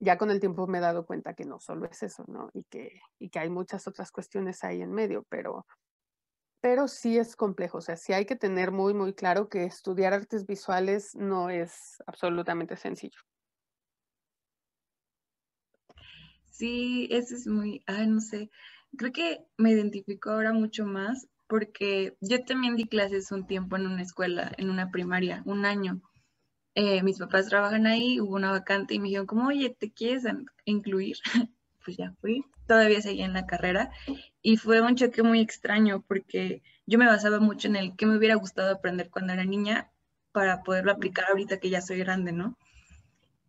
Ya 0.00 0.16
con 0.18 0.30
el 0.30 0.40
tiempo 0.40 0.66
me 0.66 0.78
he 0.78 0.80
dado 0.80 1.04
cuenta 1.06 1.34
que 1.34 1.44
no 1.44 1.60
solo 1.60 1.86
es 1.86 2.02
eso, 2.02 2.24
¿no? 2.28 2.50
Y 2.54 2.64
que, 2.64 3.00
y 3.18 3.28
que 3.30 3.38
hay 3.40 3.50
muchas 3.50 3.86
otras 3.86 4.10
cuestiones 4.12 4.64
ahí 4.64 4.80
en 4.82 4.92
medio, 4.92 5.24
pero, 5.28 5.66
pero 6.60 6.88
sí 6.88 7.18
es 7.18 7.36
complejo, 7.36 7.78
o 7.78 7.80
sea, 7.80 7.96
sí 7.96 8.12
hay 8.12 8.26
que 8.26 8.36
tener 8.36 8.70
muy, 8.70 8.94
muy 8.94 9.14
claro 9.14 9.48
que 9.48 9.64
estudiar 9.64 10.12
artes 10.12 10.46
visuales 10.46 11.14
no 11.14 11.50
es 11.50 12.02
absolutamente 12.06 12.76
sencillo. 12.76 13.18
Sí, 16.44 17.08
eso 17.10 17.34
es 17.34 17.46
muy, 17.46 17.82
ay, 17.86 18.06
no 18.06 18.20
sé, 18.20 18.50
creo 18.96 19.12
que 19.12 19.44
me 19.56 19.70
identifico 19.70 20.30
ahora 20.30 20.52
mucho 20.52 20.84
más 20.84 21.28
porque 21.48 22.16
yo 22.20 22.44
también 22.44 22.76
di 22.76 22.84
clases 22.84 23.32
un 23.32 23.46
tiempo 23.46 23.76
en 23.76 23.86
una 23.86 24.02
escuela, 24.02 24.52
en 24.56 24.70
una 24.70 24.90
primaria, 24.90 25.42
un 25.46 25.64
año. 25.64 26.00
Eh, 26.74 27.02
mis 27.02 27.18
papás 27.18 27.48
trabajan 27.48 27.86
ahí, 27.86 28.20
hubo 28.20 28.36
una 28.36 28.52
vacante 28.52 28.94
y 28.94 29.00
me 29.00 29.06
dijeron 29.06 29.26
como, 29.26 29.48
oye, 29.48 29.74
¿te 29.76 29.90
quieres 29.90 30.24
incluir? 30.64 31.16
pues 31.84 31.96
ya 31.96 32.12
fui, 32.20 32.44
todavía 32.68 33.00
seguía 33.00 33.24
en 33.24 33.32
la 33.32 33.46
carrera 33.46 33.90
y 34.42 34.56
fue 34.56 34.80
un 34.80 34.96
choque 34.96 35.22
muy 35.22 35.40
extraño 35.40 36.02
porque 36.06 36.62
yo 36.86 36.98
me 36.98 37.06
basaba 37.06 37.40
mucho 37.40 37.68
en 37.68 37.76
el 37.76 37.96
que 37.96 38.06
me 38.06 38.16
hubiera 38.16 38.34
gustado 38.36 38.74
aprender 38.74 39.10
cuando 39.10 39.32
era 39.32 39.44
niña 39.44 39.90
para 40.32 40.62
poderlo 40.62 40.92
aplicar 40.92 41.26
ahorita 41.28 41.58
que 41.58 41.70
ya 41.70 41.80
soy 41.82 41.98
grande, 41.98 42.32
¿no? 42.32 42.56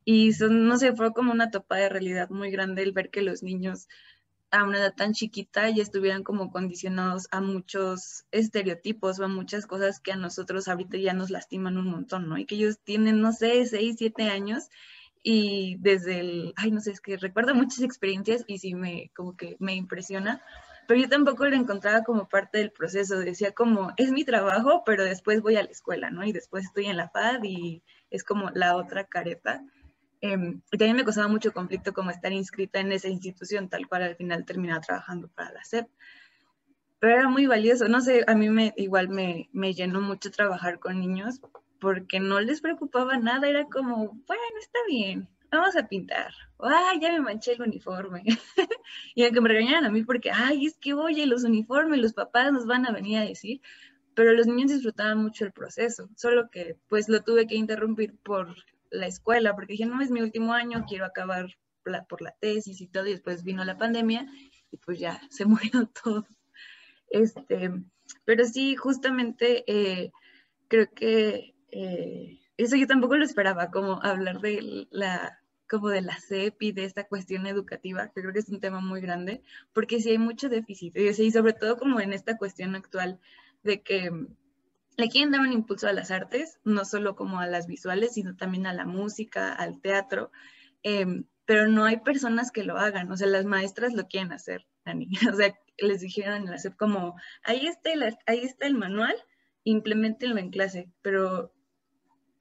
Y 0.03 0.33
son, 0.33 0.67
no 0.67 0.77
sé, 0.77 0.93
fue 0.93 1.13
como 1.13 1.31
una 1.31 1.51
topa 1.51 1.75
de 1.77 1.89
realidad 1.89 2.29
muy 2.29 2.51
grande 2.51 2.83
el 2.83 2.91
ver 2.91 3.09
que 3.09 3.21
los 3.21 3.43
niños 3.43 3.87
a 4.49 4.65
una 4.65 4.79
edad 4.79 4.93
tan 4.93 5.13
chiquita 5.13 5.69
ya 5.69 5.81
estuvieran 5.81 6.23
como 6.23 6.51
condicionados 6.51 7.27
a 7.31 7.39
muchos 7.39 8.25
estereotipos 8.31 9.19
o 9.19 9.23
a 9.25 9.29
muchas 9.29 9.65
cosas 9.65 9.99
que 10.01 10.11
a 10.11 10.17
nosotros 10.17 10.67
ahorita 10.67 10.97
ya 10.97 11.13
nos 11.13 11.29
lastiman 11.29 11.77
un 11.77 11.89
montón, 11.89 12.27
¿no? 12.27 12.37
Y 12.37 12.45
que 12.45 12.55
ellos 12.55 12.79
tienen, 12.83 13.21
no 13.21 13.31
sé, 13.31 13.65
seis, 13.65 13.95
siete 13.97 14.23
años 14.23 14.67
y 15.23 15.77
desde 15.79 16.19
el, 16.19 16.53
ay, 16.57 16.71
no 16.71 16.81
sé, 16.81 16.91
es 16.91 16.99
que 16.99 17.15
recuerdo 17.15 17.55
muchas 17.55 17.81
experiencias 17.81 18.43
y 18.47 18.57
sí 18.57 18.73
me, 18.75 19.11
como 19.15 19.37
que 19.37 19.55
me 19.59 19.75
impresiona, 19.75 20.41
pero 20.91 21.03
yo 21.03 21.07
tampoco 21.07 21.45
lo 21.45 21.55
encontraba 21.55 22.03
como 22.03 22.27
parte 22.27 22.57
del 22.57 22.73
proceso, 22.73 23.17
decía 23.17 23.53
como, 23.53 23.93
es 23.95 24.11
mi 24.11 24.25
trabajo, 24.25 24.83
pero 24.85 25.05
después 25.05 25.41
voy 25.41 25.55
a 25.55 25.63
la 25.63 25.69
escuela, 25.69 26.11
¿no? 26.11 26.25
Y 26.25 26.33
después 26.33 26.65
estoy 26.65 26.87
en 26.87 26.97
la 26.97 27.07
FAD 27.07 27.45
y 27.45 27.81
es 28.09 28.25
como 28.25 28.49
la 28.55 28.75
otra 28.75 29.05
careta. 29.05 29.63
Em, 30.19 30.61
y 30.69 30.77
también 30.77 30.97
me 30.97 31.05
costaba 31.05 31.29
mucho 31.29 31.53
conflicto 31.53 31.93
como 31.93 32.11
estar 32.11 32.33
inscrita 32.33 32.81
en 32.81 32.91
esa 32.91 33.07
institución, 33.07 33.69
tal 33.69 33.87
cual 33.87 34.03
al 34.03 34.17
final 34.17 34.43
terminaba 34.43 34.81
trabajando 34.81 35.29
para 35.29 35.53
la 35.53 35.63
SEP. 35.63 35.87
Pero 36.99 37.13
era 37.19 37.29
muy 37.29 37.45
valioso, 37.45 37.87
no 37.87 38.01
sé, 38.01 38.25
a 38.27 38.35
mí 38.35 38.49
me, 38.49 38.73
igual 38.75 39.07
me, 39.07 39.47
me 39.53 39.73
llenó 39.73 40.01
mucho 40.01 40.29
trabajar 40.29 40.79
con 40.79 40.99
niños 40.99 41.39
porque 41.79 42.19
no 42.19 42.41
les 42.41 42.59
preocupaba 42.59 43.17
nada, 43.17 43.47
era 43.47 43.63
como, 43.63 43.95
bueno, 44.27 44.57
está 44.59 44.79
bien, 44.89 45.29
vamos 45.51 45.75
a 45.75 45.87
pintar. 45.87 46.33
Ay, 46.59 46.99
ya 46.99 47.11
me 47.11 47.21
manché 47.21 47.53
el 47.53 47.61
uniforme. 47.61 48.23
y 49.15 49.23
aunque 49.23 49.41
me 49.41 49.49
regañaran 49.49 49.85
a 49.85 49.89
mí 49.89 50.03
porque, 50.03 50.31
ay, 50.31 50.65
es 50.65 50.77
que 50.77 50.93
oye, 50.93 51.25
los 51.25 51.43
uniformes, 51.43 51.99
los 51.99 52.13
papás 52.13 52.51
nos 52.51 52.65
van 52.65 52.85
a 52.85 52.91
venir 52.91 53.17
a 53.19 53.25
decir, 53.25 53.61
pero 54.13 54.33
los 54.33 54.47
niños 54.47 54.71
disfrutaban 54.71 55.19
mucho 55.19 55.45
el 55.45 55.51
proceso, 55.51 56.09
solo 56.15 56.49
que 56.49 56.77
pues 56.87 57.09
lo 57.09 57.23
tuve 57.23 57.47
que 57.47 57.55
interrumpir 57.55 58.17
por 58.17 58.55
la 58.89 59.07
escuela, 59.07 59.53
porque 59.53 59.73
dije, 59.73 59.85
no, 59.85 60.01
es 60.01 60.11
mi 60.11 60.21
último 60.21 60.53
año, 60.53 60.85
quiero 60.87 61.05
acabar 61.05 61.47
por 62.07 62.21
la 62.21 62.35
tesis 62.39 62.79
y 62.81 62.87
todo, 62.87 63.07
y 63.07 63.11
después 63.11 63.43
vino 63.43 63.63
la 63.63 63.77
pandemia 63.77 64.27
y 64.71 64.77
pues 64.77 64.99
ya 64.99 65.19
se 65.29 65.45
murió 65.45 65.89
todo. 66.03 66.27
Este, 67.09 67.71
pero 68.25 68.45
sí, 68.45 68.75
justamente 68.75 69.63
eh, 69.67 70.11
creo 70.67 70.89
que 70.93 71.55
eh, 71.71 72.39
eso 72.57 72.75
yo 72.75 72.87
tampoco 72.87 73.17
lo 73.17 73.25
esperaba, 73.25 73.71
como 73.71 74.01
hablar 74.03 74.39
de 74.39 74.87
la 74.91 75.40
como 75.71 75.87
de 75.87 76.01
la 76.01 76.19
CEP 76.19 76.61
y 76.63 76.71
de 76.73 76.83
esta 76.83 77.05
cuestión 77.05 77.47
educativa, 77.47 78.09
que 78.09 78.19
creo 78.19 78.33
que 78.33 78.39
es 78.39 78.49
un 78.49 78.59
tema 78.59 78.81
muy 78.81 78.99
grande, 78.99 79.41
porque 79.71 80.01
sí 80.01 80.09
hay 80.09 80.17
mucho 80.17 80.49
déficit, 80.49 80.97
y 80.97 81.31
sobre 81.31 81.53
todo 81.53 81.77
como 81.77 82.01
en 82.01 82.11
esta 82.11 82.37
cuestión 82.37 82.75
actual 82.75 83.21
de 83.63 83.81
que 83.81 84.11
le 84.97 85.07
quieren 85.07 85.31
dar 85.31 85.39
un 85.39 85.53
impulso 85.53 85.87
a 85.87 85.93
las 85.93 86.11
artes, 86.11 86.59
no 86.65 86.83
solo 86.83 87.15
como 87.15 87.39
a 87.39 87.47
las 87.47 87.67
visuales, 87.67 88.15
sino 88.15 88.35
también 88.35 88.67
a 88.67 88.73
la 88.73 88.85
música, 88.85 89.53
al 89.53 89.79
teatro, 89.79 90.29
em, 90.83 91.23
pero 91.45 91.69
no 91.69 91.85
hay 91.85 92.01
personas 92.01 92.51
que 92.51 92.65
lo 92.65 92.77
hagan, 92.77 93.09
o 93.09 93.15
sea, 93.15 93.27
las 93.27 93.45
maestras 93.45 93.93
lo 93.93 94.09
quieren 94.09 94.33
hacer, 94.33 94.67
Dani. 94.85 95.07
O 95.33 95.37
sea, 95.37 95.55
les 95.77 96.01
dijeron 96.01 96.43
en 96.43 96.51
la 96.51 96.57
SEP 96.57 96.75
como, 96.75 97.15
ahí 97.43 97.65
está 97.65 97.93
el, 97.93 98.03
ahí 98.25 98.39
está 98.39 98.67
el 98.67 98.75
manual, 98.75 99.15
implementenlo 99.63 100.37
en 100.37 100.49
clase, 100.49 100.91
pero 101.01 101.53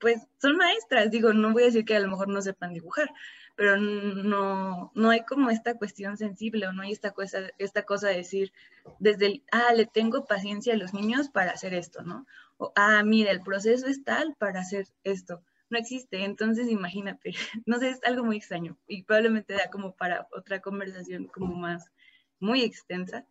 pues 0.01 0.27
son 0.41 0.57
maestras, 0.57 1.11
digo, 1.11 1.31
no 1.31 1.53
voy 1.53 1.63
a 1.63 1.65
decir 1.67 1.85
que 1.85 1.95
a 1.95 1.99
lo 1.99 2.09
mejor 2.09 2.27
no 2.27 2.41
sepan 2.41 2.73
dibujar, 2.73 3.09
pero 3.55 3.77
no, 3.77 4.91
no 4.95 5.09
hay 5.11 5.21
como 5.21 5.51
esta 5.51 5.77
cuestión 5.77 6.17
sensible 6.17 6.67
o 6.67 6.73
no 6.73 6.81
hay 6.81 6.91
esta 6.91 7.11
cosa, 7.11 7.51
esta 7.59 7.83
cosa 7.83 8.07
de 8.09 8.17
decir 8.17 8.51
desde 8.99 9.27
el, 9.27 9.43
ah, 9.51 9.73
le 9.73 9.85
tengo 9.85 10.25
paciencia 10.25 10.73
a 10.73 10.77
los 10.77 10.93
niños 10.93 11.29
para 11.29 11.51
hacer 11.51 11.75
esto, 11.75 12.01
¿no? 12.01 12.25
O, 12.57 12.73
ah, 12.75 13.03
mira, 13.03 13.31
el 13.31 13.41
proceso 13.41 13.85
es 13.85 14.03
tal 14.03 14.35
para 14.39 14.61
hacer 14.61 14.87
esto. 15.03 15.43
No 15.69 15.77
existe, 15.77 16.25
entonces 16.25 16.67
imagínate, 16.67 17.33
no 17.65 17.77
sé, 17.77 17.91
es 17.91 18.03
algo 18.03 18.25
muy 18.25 18.37
extraño 18.37 18.77
y 18.87 19.03
probablemente 19.03 19.53
da 19.53 19.69
como 19.69 19.95
para 19.95 20.27
otra 20.31 20.59
conversación 20.59 21.27
como 21.27 21.55
más, 21.55 21.91
muy 22.39 22.63
extensa, 22.63 23.25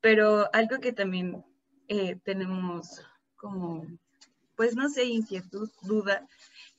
pero 0.00 0.48
algo 0.54 0.78
que 0.78 0.92
también 0.92 1.44
eh, 1.88 2.16
tenemos 2.22 3.04
como, 3.36 3.84
pues 4.58 4.76
no 4.76 4.90
sé, 4.90 5.04
inquietud, 5.06 5.70
duda, 5.80 6.28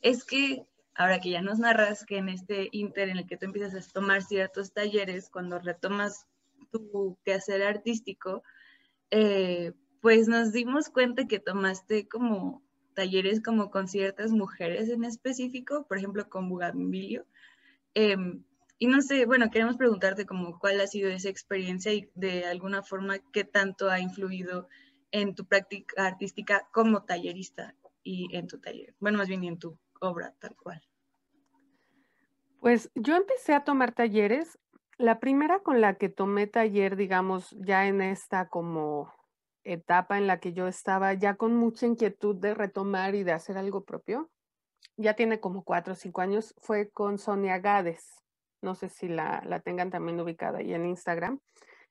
es 0.01 0.23
que 0.23 0.67
Ahora 0.99 1.21
que 1.21 1.29
ya 1.29 1.41
nos 1.41 1.59
narras 1.59 2.05
que 2.05 2.17
en 2.17 2.27
este 2.27 2.67
inter 2.73 3.07
en 3.07 3.19
el 3.19 3.25
que 3.25 3.37
tú 3.37 3.45
empiezas 3.45 3.73
a 3.73 3.93
tomar 3.93 4.21
ciertos 4.21 4.73
talleres, 4.73 5.29
cuando 5.29 5.57
retomas 5.57 6.27
tu 6.73 7.17
quehacer 7.23 7.63
artístico, 7.63 8.43
eh, 9.09 9.71
pues 10.01 10.27
nos 10.27 10.51
dimos 10.51 10.89
cuenta 10.89 11.25
que 11.25 11.39
tomaste 11.39 12.09
como 12.09 12.61
talleres 12.95 13.41
como 13.41 13.71
con 13.71 13.87
ciertas 13.87 14.31
mujeres 14.31 14.89
en 14.89 15.05
específico, 15.05 15.85
por 15.87 15.97
ejemplo 15.97 16.27
con 16.27 16.49
Bugambilio. 16.49 17.25
Em, 17.93 18.43
y 18.77 18.87
no 18.87 19.01
sé, 19.01 19.25
bueno, 19.25 19.49
queremos 19.51 19.77
preguntarte 19.77 20.25
como 20.25 20.59
cuál 20.59 20.81
ha 20.81 20.87
sido 20.87 21.09
esa 21.09 21.29
experiencia 21.29 21.93
y 21.93 22.09
de 22.13 22.43
alguna 22.43 22.83
forma 22.83 23.19
qué 23.31 23.45
tanto 23.45 23.89
ha 23.89 24.01
influido 24.01 24.67
en 25.11 25.35
tu 25.35 25.45
práctica 25.45 26.07
artística 26.07 26.67
como 26.71 27.03
tallerista 27.03 27.75
y 28.03 28.35
en 28.35 28.47
tu 28.47 28.59
taller, 28.59 28.95
bueno, 28.99 29.17
más 29.17 29.27
bien 29.27 29.43
en 29.43 29.59
tu 29.59 29.77
obra 29.99 30.35
tal 30.39 30.55
cual. 30.55 30.81
Pues 32.59 32.91
yo 32.95 33.15
empecé 33.15 33.53
a 33.53 33.63
tomar 33.63 33.93
talleres. 33.93 34.59
La 34.97 35.19
primera 35.19 35.59
con 35.59 35.79
la 35.79 35.95
que 35.95 36.09
tomé 36.09 36.45
taller, 36.45 36.97
digamos, 36.97 37.55
ya 37.59 37.87
en 37.87 38.01
esta 38.01 38.49
como 38.49 39.13
etapa 39.63 40.17
en 40.17 40.27
la 40.27 40.39
que 40.39 40.51
yo 40.51 40.67
estaba 40.67 41.13
ya 41.13 41.35
con 41.35 41.55
mucha 41.55 41.85
inquietud 41.85 42.35
de 42.35 42.53
retomar 42.53 43.15
y 43.15 43.23
de 43.23 43.31
hacer 43.31 43.57
algo 43.57 43.85
propio, 43.85 44.29
ya 44.97 45.13
tiene 45.13 45.39
como 45.39 45.63
cuatro 45.63 45.93
o 45.93 45.95
cinco 45.95 46.21
años, 46.21 46.53
fue 46.57 46.89
con 46.89 47.17
Sonia 47.17 47.59
Gades. 47.59 48.23
No 48.61 48.75
sé 48.75 48.89
si 48.89 49.07
la, 49.07 49.41
la 49.45 49.61
tengan 49.61 49.89
también 49.89 50.19
ubicada 50.19 50.59
ahí 50.59 50.73
en 50.73 50.85
Instagram. 50.85 51.39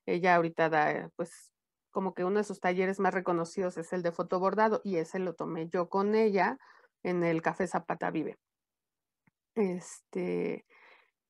Ella 0.05 0.37
ahorita 0.37 0.69
da, 0.69 1.11
pues, 1.17 1.51
como 1.99 2.15
que 2.15 2.23
uno 2.23 2.39
de 2.39 2.45
sus 2.45 2.61
talleres 2.61 3.01
más 3.01 3.13
reconocidos 3.13 3.77
es 3.77 3.93
el 3.93 4.05
de 4.05 4.13
fotobordado 4.13 4.81
y 4.85 4.99
ese 4.99 5.19
lo 5.19 5.35
tomé 5.35 5.69
yo 5.69 5.89
con 5.89 6.15
ella 6.15 6.57
en 7.03 7.25
el 7.25 7.43
Café 7.43 7.67
Zapata 7.67 8.13
Vive. 8.13 8.39
Este, 9.57 10.65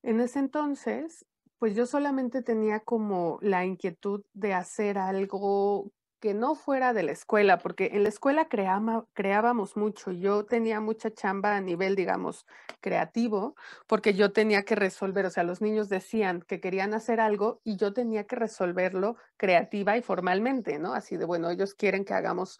en 0.02 0.20
ese 0.20 0.40
entonces, 0.40 1.24
pues 1.58 1.74
yo 1.74 1.86
solamente 1.86 2.42
tenía 2.42 2.80
como 2.80 3.38
la 3.40 3.64
inquietud 3.64 4.26
de 4.34 4.52
hacer 4.52 4.98
algo 4.98 5.90
que 6.20 6.34
no 6.34 6.54
fuera 6.54 6.92
de 6.92 7.02
la 7.02 7.12
escuela, 7.12 7.58
porque 7.58 7.90
en 7.92 8.02
la 8.02 8.08
escuela 8.08 8.48
creábamos 8.48 9.76
mucho. 9.76 10.10
Yo 10.10 10.44
tenía 10.44 10.80
mucha 10.80 11.10
chamba 11.10 11.56
a 11.56 11.60
nivel, 11.60 11.94
digamos, 11.94 12.44
creativo, 12.80 13.54
porque 13.86 14.14
yo 14.14 14.32
tenía 14.32 14.64
que 14.64 14.74
resolver, 14.74 15.26
o 15.26 15.30
sea, 15.30 15.44
los 15.44 15.60
niños 15.60 15.88
decían 15.88 16.42
que 16.42 16.60
querían 16.60 16.94
hacer 16.94 17.20
algo 17.20 17.60
y 17.64 17.76
yo 17.76 17.92
tenía 17.92 18.24
que 18.24 18.36
resolverlo 18.36 19.16
creativa 19.36 19.96
y 19.96 20.02
formalmente, 20.02 20.78
¿no? 20.78 20.94
Así 20.94 21.16
de, 21.16 21.24
bueno, 21.24 21.50
ellos 21.50 21.74
quieren 21.74 22.04
que 22.04 22.14
hagamos, 22.14 22.58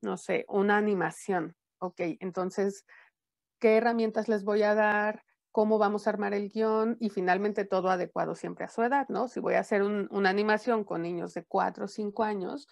no 0.00 0.16
sé, 0.16 0.46
una 0.48 0.76
animación. 0.78 1.56
Ok, 1.78 2.00
entonces 2.20 2.86
qué 3.60 3.76
herramientas 3.76 4.28
les 4.28 4.44
voy 4.44 4.62
a 4.62 4.74
dar, 4.74 5.24
cómo 5.52 5.78
vamos 5.78 6.06
a 6.06 6.10
armar 6.10 6.34
el 6.34 6.48
guion 6.50 6.96
y 6.98 7.10
finalmente 7.10 7.64
todo 7.64 7.88
adecuado 7.88 8.34
siempre 8.34 8.64
a 8.64 8.68
su 8.68 8.82
edad, 8.82 9.06
¿no? 9.08 9.28
Si 9.28 9.38
voy 9.38 9.54
a 9.54 9.60
hacer 9.60 9.84
una 9.84 10.28
animación 10.28 10.82
con 10.82 11.02
niños 11.02 11.32
de 11.32 11.44
4 11.44 11.84
o 11.84 11.88
5 11.88 12.24
años, 12.24 12.66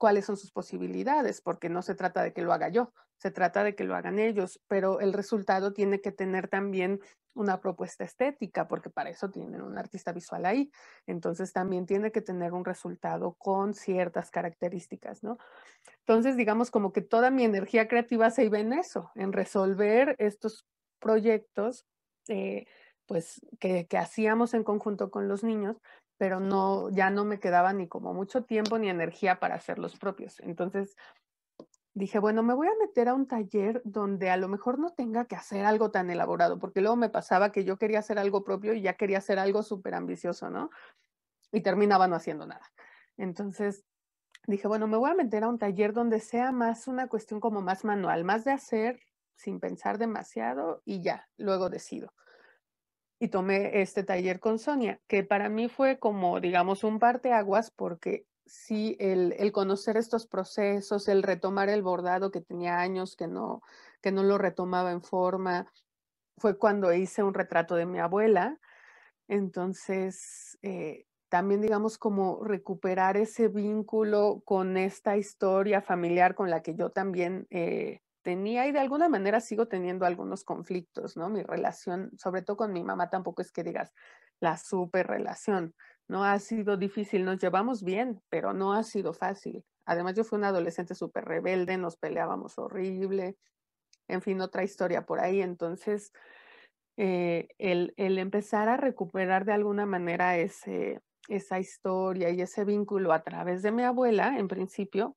cuáles 0.00 0.24
son 0.24 0.38
sus 0.38 0.50
posibilidades, 0.50 1.42
porque 1.42 1.68
no 1.68 1.82
se 1.82 1.94
trata 1.94 2.22
de 2.22 2.32
que 2.32 2.40
lo 2.40 2.54
haga 2.54 2.70
yo, 2.70 2.94
se 3.18 3.30
trata 3.30 3.62
de 3.62 3.74
que 3.74 3.84
lo 3.84 3.94
hagan 3.94 4.18
ellos, 4.18 4.58
pero 4.66 4.98
el 5.00 5.12
resultado 5.12 5.74
tiene 5.74 6.00
que 6.00 6.10
tener 6.10 6.48
también 6.48 7.00
una 7.34 7.60
propuesta 7.60 8.02
estética, 8.02 8.66
porque 8.66 8.88
para 8.88 9.10
eso 9.10 9.30
tienen 9.30 9.60
un 9.60 9.76
artista 9.76 10.12
visual 10.12 10.46
ahí. 10.46 10.72
Entonces 11.06 11.52
también 11.52 11.84
tiene 11.84 12.12
que 12.12 12.22
tener 12.22 12.54
un 12.54 12.64
resultado 12.64 13.34
con 13.34 13.74
ciertas 13.74 14.30
características, 14.30 15.22
¿no? 15.22 15.36
Entonces, 15.98 16.34
digamos 16.34 16.70
como 16.70 16.92
que 16.92 17.02
toda 17.02 17.30
mi 17.30 17.44
energía 17.44 17.86
creativa 17.86 18.30
se 18.30 18.44
iba 18.44 18.58
en 18.58 18.72
eso, 18.72 19.10
en 19.14 19.34
resolver 19.34 20.16
estos 20.18 20.66
proyectos, 20.98 21.84
eh, 22.28 22.64
pues, 23.04 23.42
que, 23.58 23.86
que 23.86 23.98
hacíamos 23.98 24.54
en 24.54 24.64
conjunto 24.64 25.10
con 25.10 25.28
los 25.28 25.44
niños, 25.44 25.76
pero 26.20 26.38
no, 26.38 26.90
ya 26.90 27.08
no 27.08 27.24
me 27.24 27.40
quedaba 27.40 27.72
ni 27.72 27.88
como 27.88 28.12
mucho 28.12 28.44
tiempo 28.44 28.78
ni 28.78 28.90
energía 28.90 29.40
para 29.40 29.54
hacer 29.54 29.78
los 29.78 29.96
propios. 29.96 30.38
Entonces 30.40 30.94
dije, 31.94 32.18
bueno, 32.18 32.42
me 32.42 32.52
voy 32.52 32.68
a 32.68 32.78
meter 32.78 33.08
a 33.08 33.14
un 33.14 33.26
taller 33.26 33.80
donde 33.86 34.28
a 34.28 34.36
lo 34.36 34.46
mejor 34.46 34.78
no 34.78 34.90
tenga 34.90 35.24
que 35.24 35.34
hacer 35.34 35.64
algo 35.64 35.90
tan 35.90 36.10
elaborado, 36.10 36.58
porque 36.58 36.82
luego 36.82 36.94
me 36.96 37.08
pasaba 37.08 37.52
que 37.52 37.64
yo 37.64 37.78
quería 37.78 38.00
hacer 38.00 38.18
algo 38.18 38.44
propio 38.44 38.74
y 38.74 38.82
ya 38.82 38.98
quería 38.98 39.16
hacer 39.16 39.38
algo 39.38 39.62
súper 39.62 39.94
ambicioso, 39.94 40.50
¿no? 40.50 40.68
Y 41.52 41.62
terminaba 41.62 42.06
no 42.06 42.16
haciendo 42.16 42.46
nada. 42.46 42.70
Entonces 43.16 43.86
dije, 44.46 44.68
bueno, 44.68 44.88
me 44.88 44.98
voy 44.98 45.10
a 45.10 45.14
meter 45.14 45.44
a 45.44 45.48
un 45.48 45.58
taller 45.58 45.94
donde 45.94 46.20
sea 46.20 46.52
más 46.52 46.86
una 46.86 47.08
cuestión 47.08 47.40
como 47.40 47.62
más 47.62 47.82
manual, 47.82 48.24
más 48.24 48.44
de 48.44 48.52
hacer 48.52 49.00
sin 49.36 49.58
pensar 49.58 49.96
demasiado 49.96 50.82
y 50.84 51.00
ya, 51.00 51.30
luego 51.38 51.70
decido 51.70 52.12
y 53.20 53.28
tomé 53.28 53.82
este 53.82 54.02
taller 54.02 54.40
con 54.40 54.58
Sonia, 54.58 54.98
que 55.06 55.22
para 55.22 55.50
mí 55.50 55.68
fue 55.68 55.98
como, 55.98 56.40
digamos, 56.40 56.82
un 56.84 56.98
parteaguas 56.98 57.70
porque 57.70 58.26
sí, 58.46 58.96
el, 58.98 59.34
el, 59.38 59.52
conocer 59.52 59.98
estos 59.98 60.26
procesos, 60.26 61.06
el 61.06 61.22
retomar 61.22 61.68
el 61.68 61.82
bordado 61.82 62.30
que 62.30 62.40
tenía 62.40 62.80
años 62.80 63.16
que 63.16 63.28
no, 63.28 63.62
que 64.00 64.10
no 64.10 64.22
lo 64.22 64.38
retomaba 64.38 64.90
en 64.90 65.02
forma, 65.02 65.70
fue 66.38 66.56
cuando 66.56 66.92
hice 66.94 67.22
un 67.22 67.34
retrato 67.34 67.76
de 67.76 67.84
mi 67.84 67.98
abuela. 67.98 68.58
Entonces, 69.28 70.58
eh, 70.62 71.04
también 71.28 71.60
digamos 71.60 71.98
como 71.98 72.42
recuperar 72.42 73.18
ese 73.18 73.48
vínculo 73.48 74.40
con 74.46 74.78
esta 74.78 75.18
historia 75.18 75.82
familiar 75.82 76.34
con 76.34 76.48
la 76.48 76.62
que 76.62 76.74
yo 76.74 76.90
también 76.90 77.46
eh, 77.50 78.00
tenía 78.22 78.66
y 78.66 78.72
de 78.72 78.80
alguna 78.80 79.08
manera 79.08 79.40
sigo 79.40 79.66
teniendo 79.66 80.06
algunos 80.06 80.44
conflictos, 80.44 81.16
¿no? 81.16 81.28
Mi 81.28 81.42
relación, 81.42 82.10
sobre 82.18 82.42
todo 82.42 82.56
con 82.56 82.72
mi 82.72 82.82
mamá, 82.84 83.10
tampoco 83.10 83.42
es 83.42 83.52
que 83.52 83.62
digas 83.62 83.92
la 84.40 84.56
super 84.56 85.06
relación, 85.06 85.74
¿no? 86.08 86.24
Ha 86.24 86.38
sido 86.38 86.76
difícil, 86.76 87.24
nos 87.24 87.40
llevamos 87.40 87.82
bien, 87.82 88.20
pero 88.28 88.52
no 88.52 88.72
ha 88.72 88.82
sido 88.82 89.12
fácil. 89.12 89.64
Además, 89.84 90.14
yo 90.14 90.24
fui 90.24 90.38
una 90.38 90.48
adolescente 90.48 90.94
súper 90.94 91.24
rebelde, 91.24 91.76
nos 91.76 91.96
peleábamos 91.96 92.58
horrible, 92.58 93.36
en 94.08 94.22
fin, 94.22 94.40
otra 94.40 94.64
historia 94.64 95.02
por 95.06 95.20
ahí. 95.20 95.40
Entonces, 95.40 96.12
eh, 96.96 97.48
el, 97.58 97.94
el, 97.96 98.18
empezar 98.18 98.68
a 98.68 98.76
recuperar 98.76 99.44
de 99.44 99.52
alguna 99.52 99.86
manera 99.86 100.36
ese, 100.36 101.00
esa 101.28 101.58
historia 101.58 102.30
y 102.30 102.40
ese 102.40 102.64
vínculo 102.64 103.12
a 103.12 103.22
través 103.22 103.62
de 103.62 103.72
mi 103.72 103.82
abuela, 103.82 104.38
en 104.38 104.48
principio, 104.48 105.16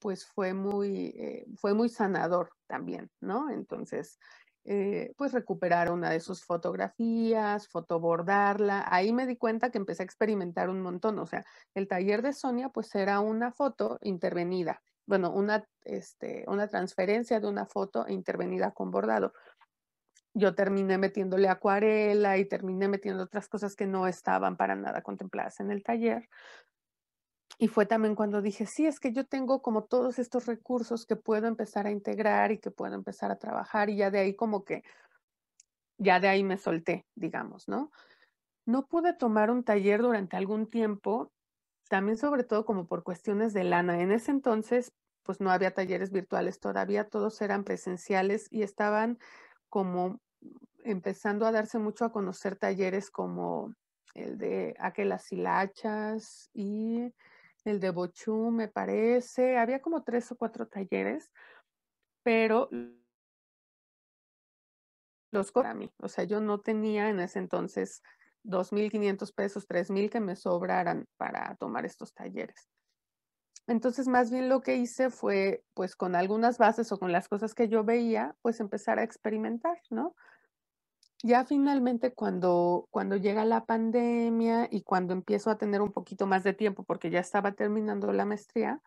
pues 0.00 0.26
fue 0.26 0.54
muy, 0.54 1.08
eh, 1.16 1.46
fue 1.56 1.74
muy 1.74 1.88
sanador 1.88 2.50
también, 2.66 3.10
¿no? 3.20 3.50
Entonces, 3.50 4.18
eh, 4.64 5.12
pues 5.16 5.32
recuperar 5.32 5.90
una 5.90 6.10
de 6.10 6.20
sus 6.20 6.44
fotografías, 6.44 7.68
fotobordarla. 7.68 8.86
Ahí 8.90 9.12
me 9.12 9.26
di 9.26 9.36
cuenta 9.36 9.70
que 9.70 9.78
empecé 9.78 10.02
a 10.02 10.06
experimentar 10.06 10.68
un 10.68 10.80
montón. 10.82 11.18
O 11.18 11.26
sea, 11.26 11.44
el 11.74 11.88
taller 11.88 12.22
de 12.22 12.32
Sonia, 12.32 12.68
pues 12.68 12.94
era 12.94 13.20
una 13.20 13.52
foto 13.52 13.98
intervenida. 14.02 14.82
Bueno, 15.06 15.32
una, 15.32 15.64
este, 15.82 16.44
una 16.46 16.68
transferencia 16.68 17.40
de 17.40 17.48
una 17.48 17.66
foto 17.66 18.06
intervenida 18.08 18.72
con 18.72 18.90
bordado. 18.90 19.32
Yo 20.34 20.54
terminé 20.54 20.98
metiéndole 20.98 21.48
acuarela 21.48 22.38
y 22.38 22.44
terminé 22.44 22.86
metiendo 22.86 23.24
otras 23.24 23.48
cosas 23.48 23.74
que 23.74 23.86
no 23.86 24.06
estaban 24.06 24.56
para 24.56 24.76
nada 24.76 25.02
contempladas 25.02 25.58
en 25.58 25.72
el 25.72 25.82
taller, 25.82 26.28
y 27.60 27.68
fue 27.68 27.84
también 27.84 28.14
cuando 28.14 28.40
dije, 28.40 28.64
sí, 28.64 28.86
es 28.86 28.98
que 28.98 29.12
yo 29.12 29.26
tengo 29.26 29.60
como 29.60 29.84
todos 29.84 30.18
estos 30.18 30.46
recursos 30.46 31.04
que 31.04 31.14
puedo 31.14 31.46
empezar 31.46 31.86
a 31.86 31.90
integrar 31.90 32.52
y 32.52 32.58
que 32.58 32.70
puedo 32.70 32.94
empezar 32.94 33.30
a 33.30 33.36
trabajar 33.36 33.90
y 33.90 33.96
ya 33.96 34.10
de 34.10 34.18
ahí 34.18 34.34
como 34.34 34.64
que, 34.64 34.82
ya 35.98 36.20
de 36.20 36.28
ahí 36.28 36.42
me 36.42 36.56
solté, 36.56 37.04
digamos, 37.14 37.68
¿no? 37.68 37.90
No 38.64 38.86
pude 38.86 39.12
tomar 39.12 39.50
un 39.50 39.62
taller 39.62 40.00
durante 40.00 40.38
algún 40.38 40.70
tiempo, 40.70 41.32
también 41.90 42.16
sobre 42.16 42.44
todo 42.44 42.64
como 42.64 42.86
por 42.86 43.02
cuestiones 43.02 43.52
de 43.52 43.64
lana. 43.64 44.00
En 44.00 44.10
ese 44.10 44.30
entonces, 44.30 44.94
pues 45.22 45.42
no 45.42 45.50
había 45.50 45.74
talleres 45.74 46.12
virtuales 46.12 46.60
todavía, 46.60 47.10
todos 47.10 47.42
eran 47.42 47.64
presenciales 47.64 48.46
y 48.50 48.62
estaban 48.62 49.18
como 49.68 50.18
empezando 50.82 51.44
a 51.44 51.52
darse 51.52 51.78
mucho 51.78 52.06
a 52.06 52.12
conocer 52.12 52.56
talleres 52.56 53.10
como 53.10 53.74
el 54.14 54.38
de 54.38 54.74
Aquelas 54.78 55.30
Hilachas 55.30 56.48
y 56.54 57.12
el 57.66 57.80
de 57.80 57.90
Bochú, 57.90 58.50
me 58.50 58.68
parece. 58.68 59.56
Había 59.58 59.80
como 59.80 60.02
tres 60.02 60.30
o 60.32 60.36
cuatro 60.36 60.66
talleres, 60.66 61.30
pero 62.22 62.68
los 65.32 65.52
para 65.52 65.74
mí. 65.74 65.92
O 65.98 66.08
sea, 66.08 66.24
yo 66.24 66.40
no 66.40 66.60
tenía 66.60 67.08
en 67.08 67.20
ese 67.20 67.38
entonces 67.38 68.02
2.500 68.42 69.32
pesos, 69.32 69.66
3.000 69.66 70.10
que 70.10 70.20
me 70.20 70.36
sobraran 70.36 71.06
para 71.16 71.56
tomar 71.56 71.84
estos 71.84 72.14
talleres. 72.14 72.68
Entonces, 73.66 74.08
más 74.08 74.30
bien 74.30 74.48
lo 74.48 74.62
que 74.62 74.76
hice 74.76 75.10
fue, 75.10 75.62
pues 75.74 75.94
con 75.94 76.16
algunas 76.16 76.58
bases 76.58 76.90
o 76.92 76.98
con 76.98 77.12
las 77.12 77.28
cosas 77.28 77.54
que 77.54 77.68
yo 77.68 77.84
veía, 77.84 78.34
pues 78.42 78.58
empezar 78.60 78.98
a 78.98 79.04
experimentar, 79.04 79.78
¿no? 79.90 80.16
Ya 81.22 81.44
finalmente 81.44 82.12
cuando, 82.14 82.88
cuando 82.90 83.16
llega 83.16 83.44
la 83.44 83.66
pandemia 83.66 84.68
y 84.70 84.82
cuando 84.82 85.12
empiezo 85.12 85.50
a 85.50 85.58
tener 85.58 85.82
un 85.82 85.92
poquito 85.92 86.26
más 86.26 86.44
de 86.44 86.54
tiempo, 86.54 86.82
porque 86.84 87.10
ya 87.10 87.20
estaba 87.20 87.52
terminando 87.52 88.12
la 88.12 88.24
maestría, 88.24 88.80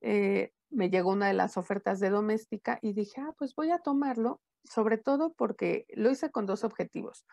eh, 0.00 0.52
me 0.70 0.90
llegó 0.90 1.10
una 1.10 1.28
de 1.28 1.34
las 1.34 1.56
ofertas 1.56 2.00
de 2.00 2.10
doméstica 2.10 2.78
y 2.82 2.92
dije, 2.92 3.20
ah, 3.20 3.34
pues 3.38 3.54
voy 3.54 3.70
a 3.70 3.78
tomarlo, 3.78 4.40
sobre 4.64 4.98
todo 4.98 5.32
porque 5.32 5.86
lo 5.94 6.10
hice 6.10 6.30
con 6.30 6.46
dos 6.46 6.64
objetivos. 6.64 7.24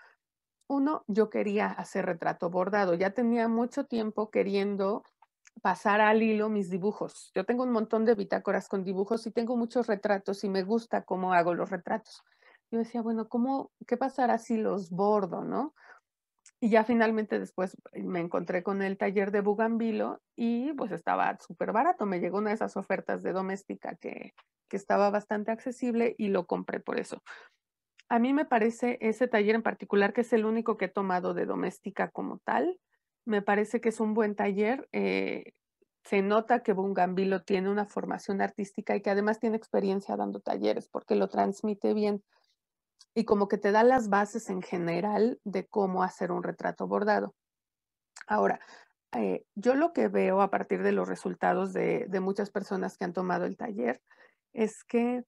Uno, 0.68 1.04
yo 1.08 1.30
quería 1.30 1.68
hacer 1.68 2.06
retrato 2.06 2.50
bordado, 2.50 2.94
ya 2.94 3.12
tenía 3.12 3.48
mucho 3.48 3.86
tiempo 3.86 4.30
queriendo 4.32 5.04
pasar 5.62 6.02
al 6.02 6.22
hilo 6.24 6.50
mis 6.50 6.70
dibujos. 6.70 7.32
Yo 7.36 7.46
tengo 7.46 7.64
un 7.64 7.72
montón 7.72 8.06
de 8.06 8.16
bitácoras 8.16 8.68
con 8.70 8.84
dibujos 8.84 9.26
y 9.28 9.32
tengo 9.32 9.58
muchos 9.58 9.88
retratos 9.88 10.44
y 10.44 10.50
me 10.50 10.64
gusta 10.64 11.04
cómo 11.04 11.34
hago 11.34 11.54
los 11.54 11.70
retratos 11.70 12.24
yo 12.72 12.80
decía, 12.80 13.02
bueno, 13.02 13.28
¿cómo, 13.30 13.72
qué 13.88 13.98
pasará 13.98 14.38
si 14.38 14.58
los 14.58 14.90
bordo, 14.90 15.44
no? 15.44 15.74
Y 16.60 16.70
ya 16.70 16.84
finalmente 16.84 17.40
después 17.40 17.78
me 17.94 18.20
encontré 18.20 18.64
con 18.64 18.82
el 18.82 18.98
taller 18.98 19.32
de 19.32 19.42
Bugambilo 19.42 20.22
y 20.36 20.74
pues 20.74 20.92
estaba 20.92 21.38
súper 21.40 21.72
barato. 21.72 22.06
Me 22.06 22.20
llegó 22.20 22.40
una 22.40 22.50
de 22.50 22.56
esas 22.56 22.78
ofertas 22.78 23.22
de 23.22 23.32
doméstica 23.32 23.96
que, 23.96 24.34
que 24.68 24.78
estaba 24.78 25.10
bastante 25.10 25.52
accesible 25.52 26.16
y 26.18 26.30
lo 26.30 26.48
compré 26.48 26.80
por 26.80 27.00
eso. 27.00 27.22
A 28.10 28.20
mí 28.20 28.34
me 28.34 28.46
parece 28.46 28.98
ese 29.02 29.28
taller 29.28 29.56
en 29.56 29.64
particular, 29.64 30.14
que 30.14 30.22
es 30.22 30.34
el 30.34 30.46
único 30.46 30.78
que 30.78 30.86
he 30.86 30.90
tomado 30.90 31.34
de 31.34 31.46
doméstica 31.46 32.10
como 32.10 32.40
tal, 32.40 32.80
me 33.28 33.42
parece 33.42 33.82
que 33.82 33.90
es 33.90 34.00
un 34.00 34.14
buen 34.14 34.36
taller. 34.36 34.88
Eh, 34.94 35.52
se 36.06 36.22
nota 36.22 36.64
que 36.64 36.72
Bugambilo 36.72 37.44
tiene 37.44 37.70
una 37.70 37.86
formación 37.86 38.42
artística 38.42 38.96
y 38.96 39.02
que 39.02 39.10
además 39.10 39.40
tiene 39.40 39.58
experiencia 39.58 40.16
dando 40.16 40.40
talleres 40.40 40.88
porque 40.88 41.16
lo 41.16 41.28
transmite 41.28 41.94
bien 41.94 42.24
y 43.14 43.26
como 43.26 43.48
que 43.48 43.58
te 43.58 43.72
da 43.72 43.84
las 43.84 44.10
bases 44.10 44.50
en 44.50 44.62
general 44.62 45.40
de 45.44 45.66
cómo 45.68 46.04
hacer 46.04 46.32
un 46.32 46.44
retrato 46.44 46.88
bordado. 46.88 47.34
Ahora, 48.28 48.60
eh, 49.14 49.46
yo 49.56 49.76
lo 49.76 49.94
que 49.94 50.08
veo 50.08 50.42
a 50.42 50.50
partir 50.50 50.84
de 50.84 50.92
los 50.92 51.08
resultados 51.08 51.74
de, 51.74 52.06
de 52.10 52.20
muchas 52.20 52.52
personas 52.52 52.98
que 52.98 53.06
han 53.06 53.14
tomado 53.14 53.46
el 53.46 53.58
taller 53.58 54.02
es 54.54 54.84
que 54.84 55.24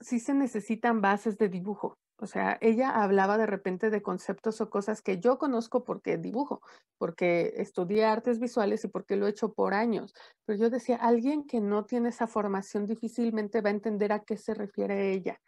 sí 0.00 0.20
se 0.20 0.34
necesitan 0.34 1.00
bases 1.00 1.38
de 1.38 1.48
dibujo. 1.48 1.98
O 2.16 2.26
sea, 2.26 2.58
ella 2.60 2.90
hablaba 2.90 3.36
de 3.38 3.46
repente 3.46 3.90
de 3.90 4.02
conceptos 4.02 4.60
o 4.60 4.70
cosas 4.70 5.02
que 5.02 5.18
yo 5.18 5.36
conozco 5.36 5.84
porque 5.84 6.16
dibujo, 6.16 6.60
porque 6.96 7.54
estudié 7.56 8.04
artes 8.04 8.38
visuales 8.38 8.84
y 8.84 8.88
porque 8.88 9.16
lo 9.16 9.26
he 9.26 9.30
hecho 9.30 9.52
por 9.52 9.74
años. 9.74 10.14
Pero 10.44 10.58
yo 10.58 10.70
decía, 10.70 10.96
alguien 10.96 11.44
que 11.44 11.60
no 11.60 11.84
tiene 11.84 12.10
esa 12.10 12.28
formación 12.28 12.86
difícilmente 12.86 13.60
va 13.60 13.70
a 13.70 13.72
entender 13.72 14.12
a 14.12 14.20
qué 14.20 14.36
se 14.36 14.54
refiere 14.54 15.12
ella. 15.12 15.40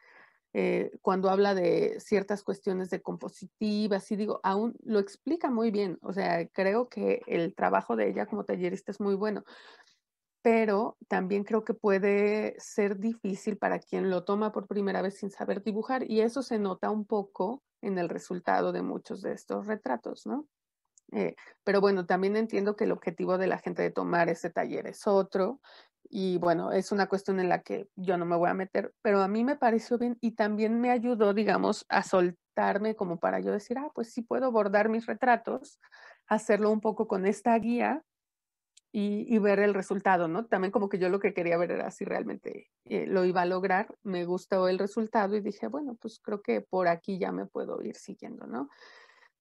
Eh, 0.58 0.90
cuando 1.02 1.28
habla 1.28 1.54
de 1.54 2.00
ciertas 2.00 2.42
cuestiones 2.42 2.88
de 2.88 3.02
compositivas, 3.02 4.10
y 4.10 4.16
digo, 4.16 4.40
aún 4.42 4.74
lo 4.82 5.00
explica 5.00 5.50
muy 5.50 5.70
bien, 5.70 5.98
o 6.00 6.14
sea, 6.14 6.48
creo 6.48 6.88
que 6.88 7.20
el 7.26 7.54
trabajo 7.54 7.94
de 7.94 8.08
ella 8.08 8.24
como 8.24 8.46
tallerista 8.46 8.90
es 8.90 8.98
muy 8.98 9.16
bueno, 9.16 9.44
pero 10.40 10.96
también 11.08 11.44
creo 11.44 11.62
que 11.62 11.74
puede 11.74 12.54
ser 12.58 12.98
difícil 12.98 13.58
para 13.58 13.80
quien 13.80 14.08
lo 14.08 14.24
toma 14.24 14.50
por 14.50 14.66
primera 14.66 15.02
vez 15.02 15.18
sin 15.18 15.28
saber 15.30 15.62
dibujar, 15.62 16.10
y 16.10 16.22
eso 16.22 16.42
se 16.42 16.58
nota 16.58 16.88
un 16.88 17.04
poco 17.04 17.62
en 17.82 17.98
el 17.98 18.08
resultado 18.08 18.72
de 18.72 18.80
muchos 18.80 19.20
de 19.20 19.32
estos 19.32 19.66
retratos, 19.66 20.24
¿no? 20.24 20.46
Eh, 21.12 21.36
pero 21.64 21.82
bueno, 21.82 22.06
también 22.06 22.34
entiendo 22.34 22.76
que 22.76 22.84
el 22.84 22.92
objetivo 22.92 23.36
de 23.36 23.46
la 23.46 23.58
gente 23.58 23.82
de 23.82 23.90
tomar 23.90 24.30
ese 24.30 24.48
taller 24.48 24.86
es 24.86 25.06
otro. 25.06 25.60
Y 26.10 26.38
bueno, 26.38 26.72
es 26.72 26.92
una 26.92 27.06
cuestión 27.06 27.40
en 27.40 27.48
la 27.48 27.62
que 27.62 27.88
yo 27.96 28.16
no 28.16 28.24
me 28.24 28.36
voy 28.36 28.50
a 28.50 28.54
meter, 28.54 28.92
pero 29.02 29.20
a 29.20 29.28
mí 29.28 29.44
me 29.44 29.56
pareció 29.56 29.98
bien 29.98 30.16
y 30.20 30.32
también 30.32 30.80
me 30.80 30.90
ayudó, 30.90 31.34
digamos, 31.34 31.84
a 31.88 32.02
soltarme 32.02 32.96
como 32.96 33.18
para 33.18 33.40
yo 33.40 33.52
decir, 33.52 33.78
ah, 33.78 33.90
pues 33.94 34.12
sí 34.12 34.22
puedo 34.22 34.50
bordar 34.52 34.88
mis 34.88 35.06
retratos, 35.06 35.80
hacerlo 36.26 36.70
un 36.70 36.80
poco 36.80 37.08
con 37.08 37.26
esta 37.26 37.58
guía 37.58 38.02
y, 38.98 39.38
ver 39.40 39.58
el 39.58 39.74
resultado, 39.74 40.26
¿no? 40.26 40.46
También 40.46 40.72
como 40.72 40.88
que 40.88 40.98
yo 40.98 41.10
lo 41.10 41.20
que 41.20 41.34
quería 41.34 41.58
ver 41.58 41.70
era 41.70 41.90
si 41.90 42.06
realmente 42.06 42.70
eh, 42.86 43.06
lo 43.06 43.26
iba 43.26 43.42
a 43.42 43.46
lograr, 43.46 43.94
me 44.02 44.24
gustó 44.24 44.68
el 44.68 44.78
resultado 44.78 45.36
y 45.36 45.42
dije, 45.42 45.66
bueno, 45.66 45.96
pues 46.00 46.18
creo 46.18 46.40
que 46.40 46.62
por 46.62 46.88
aquí 46.88 47.18
ya 47.18 47.30
me 47.30 47.44
puedo 47.44 47.82
ir 47.82 47.96
siguiendo, 47.96 48.46
¿no? 48.46 48.70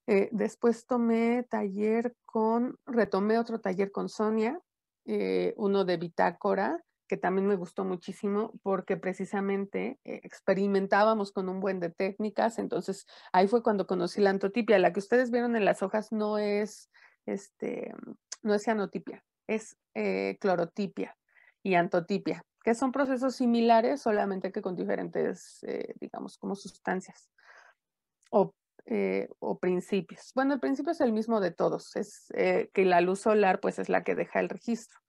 Eh, 0.08 0.28
después 0.34 0.86
tomé 0.86 1.44
taller 1.50 2.16
con, 2.26 2.78
retomé 2.86 3.40
otro 3.40 3.62
taller 3.62 3.92
con 3.92 4.10
Sonia, 4.10 4.60
eh, 5.06 5.54
uno 5.58 5.86
de 5.86 5.98
bitácora, 5.98 6.84
que 7.08 7.18
también 7.18 7.48
me 7.48 7.56
gustó 7.56 7.86
muchísimo 7.86 8.54
porque 8.64 8.98
precisamente 8.98 10.00
experimentábamos 10.04 11.32
con 11.32 11.50
un 11.50 11.60
buen 11.60 11.80
de 11.80 11.92
técnicas, 11.92 12.58
entonces 12.58 13.06
ahí 13.32 13.48
fue 13.48 13.62
cuando 13.62 13.86
conocí 13.86 14.22
la 14.22 14.32
antotipia, 14.32 14.80
la 14.80 14.92
que 14.92 15.00
ustedes 15.00 15.30
vieron 15.30 15.56
en 15.56 15.66
las 15.66 15.84
hojas 15.84 16.12
no 16.12 16.40
es, 16.40 16.90
este, 17.28 17.94
no 18.42 18.56
es 18.56 18.64
cianotipia, 18.64 19.24
es 19.48 19.78
eh, 19.94 20.38
clorotipia 20.40 21.16
y 21.64 21.76
antotipia, 21.76 22.44
que 22.64 22.74
son 22.74 22.92
procesos 22.92 23.36
similares, 23.36 24.02
solamente 24.02 24.52
que 24.52 24.62
con 24.62 24.76
diferentes, 24.76 25.64
eh, 25.64 25.94
digamos, 26.00 26.38
como 26.38 26.56
sustancias 26.56 27.30
eh, 28.86 29.28
o, 29.40 29.60
principios. 29.60 30.32
Bueno, 30.36 30.54
el 30.54 30.60
principio 30.60 30.92
es 30.92 31.02
el 31.02 31.12
mismo 31.12 31.40
de 31.40 31.52
todos, 31.52 31.96
es 31.96 32.28
que 32.34 32.86
la 32.86 33.02
luz 33.02 33.22
solar 33.22 33.60
pues 33.60 33.80
es 33.80 33.90
la 33.90 34.04
que 34.04 34.16
deja 34.16 34.40
el 34.40 34.50
registro, 34.50 35.00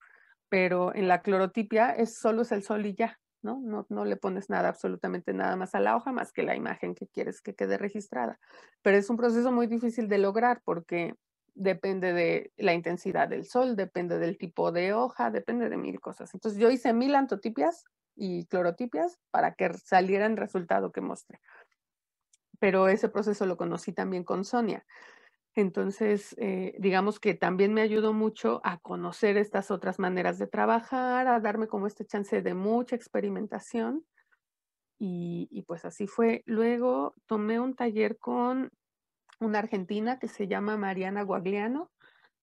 pero 0.49 0.95
en 0.95 1.09
la 1.09 1.23
clorotipia 1.23 1.91
es 1.91 2.19
solo 2.19 2.43
es 2.43 2.53
el 2.53 2.63
sol 2.63 2.87
y 2.87 2.95
ya, 2.95 3.19
¿no? 3.43 3.61
¿no? 3.63 3.87
No 3.89 4.05
le 4.05 4.17
pones 4.17 4.51
nada, 4.51 4.69
absolutamente 4.69 5.33
nada 5.33 5.57
más 5.57 5.75
a 5.75 5.81
la 5.81 5.97
hoja, 5.97 6.13
más 6.13 6.33
que 6.33 6.43
la 6.43 6.57
imagen 6.57 6.95
que 6.95 7.07
quieres 7.07 7.41
que 7.41 7.55
quede 7.55 7.79
registrada. 7.79 8.39
Pero 8.83 8.97
es 8.97 9.11
un 9.11 9.17
proceso 9.17 9.53
muy 9.53 9.67
difícil 9.67 10.09
de 10.09 10.19
lograr 10.19 10.63
porque 10.65 11.15
depende 11.55 12.13
de 12.13 12.53
la 12.57 12.75
intensidad 12.75 13.29
del 13.29 13.47
sol, 13.47 13.77
depende 13.77 14.19
del 14.19 14.37
tipo 14.37 14.73
de 14.73 14.93
hoja, 14.93 15.31
depende 15.31 15.69
de 15.69 15.77
mil 15.77 16.01
cosas. 16.01 16.33
Entonces 16.35 16.61
yo 16.61 16.71
hice 16.71 16.93
mil 16.93 17.15
antotipias 17.15 17.85
y 18.15 18.47
clorotipias 18.47 19.19
para 19.31 19.55
que 19.55 19.73
saliera 19.75 20.27
el 20.27 20.37
resultado 20.37 20.93
que 20.93 21.01
mostré. 21.01 21.41
Pero 22.59 22.89
ese 22.89 23.09
proceso 23.09 23.47
lo 23.47 23.57
conocí 23.57 23.93
también 23.93 24.25
con 24.25 24.45
Sonia. 24.45 24.85
Entonces, 25.55 26.35
eh, 26.39 26.75
digamos 26.79 27.19
que 27.19 27.35
también 27.35 27.73
me 27.73 27.81
ayudó 27.81 28.13
mucho 28.13 28.61
a 28.63 28.79
conocer 28.79 29.39
estas 29.39 29.71
otras 29.71 29.99
maneras 29.99 30.39
de 30.39 30.47
trabajar, 30.47 31.29
a 31.29 31.41
darme 31.41 31.67
como 31.67 31.87
este 31.87 32.05
chance 32.05 32.43
de 32.43 32.55
mucha 32.55 32.95
experimentación. 32.95 34.05
Y, 34.99 35.49
y 35.51 35.63
pues 35.63 35.85
así 35.85 36.07
fue. 36.07 36.43
Luego 36.47 37.15
tomé 37.27 37.59
un 37.59 37.75
taller 37.75 38.19
con 38.19 38.71
una 39.41 39.59
argentina 39.59 40.19
que 40.19 40.29
se 40.29 40.47
llama 40.47 40.77
Mariana 40.77 41.23
Guagliano, 41.23 41.91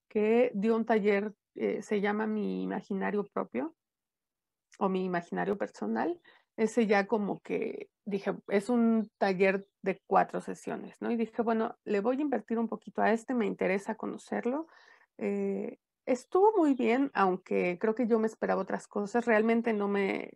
que 0.10 0.52
dio 0.54 0.76
un 0.76 0.86
taller, 0.86 1.34
eh, 1.56 1.82
se 1.82 2.02
llama 2.02 2.28
Mi 2.28 2.64
Imaginario 2.64 3.26
Propio 3.26 3.76
o 4.80 4.90
Mi 4.90 5.06
Imaginario 5.06 5.58
Personal. 5.58 6.20
Ese 6.56 6.86
ya 6.86 7.08
como 7.08 7.42
que 7.42 7.90
dije, 8.06 8.36
es 8.50 8.70
un 8.70 9.10
taller 9.18 9.68
de 9.82 10.02
cuatro 10.06 10.42
sesiones, 10.42 11.02
¿no? 11.02 11.12
Y 11.12 11.16
dije, 11.16 11.42
bueno, 11.42 11.78
le 11.84 12.00
voy 12.00 12.18
a 12.18 12.22
invertir 12.22 12.60
un 12.60 12.68
poquito 12.68 13.02
a 13.02 13.12
este, 13.12 13.34
me 13.34 13.46
interesa 13.46 13.96
conocerlo. 13.96 14.68
Eh, 15.18 15.80
estuvo 16.06 16.54
muy 16.56 16.74
bien, 16.74 17.12
aunque 17.14 17.78
creo 17.80 17.96
que 17.96 18.08
yo 18.08 18.20
me 18.20 18.28
esperaba 18.28 18.62
otras 18.62 18.88
cosas. 18.88 19.26
Realmente 19.26 19.74
no 19.74 19.88
me, 19.88 20.32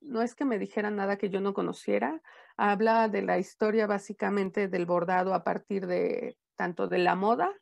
no 0.00 0.22
es 0.22 0.34
que 0.34 0.44
me 0.44 0.58
dijera 0.58 0.90
nada 0.90 1.16
que 1.16 1.30
yo 1.30 1.40
no 1.40 1.54
conociera, 1.54 2.22
habla 2.56 3.08
de 3.08 3.22
la 3.22 3.38
historia 3.38 3.86
básicamente 3.86 4.68
del 4.68 4.86
bordado 4.86 5.34
a 5.34 5.44
partir 5.44 5.86
de 5.86 6.38
tanto 6.56 6.88
de 6.88 6.98
la 6.98 7.14
moda 7.14 7.52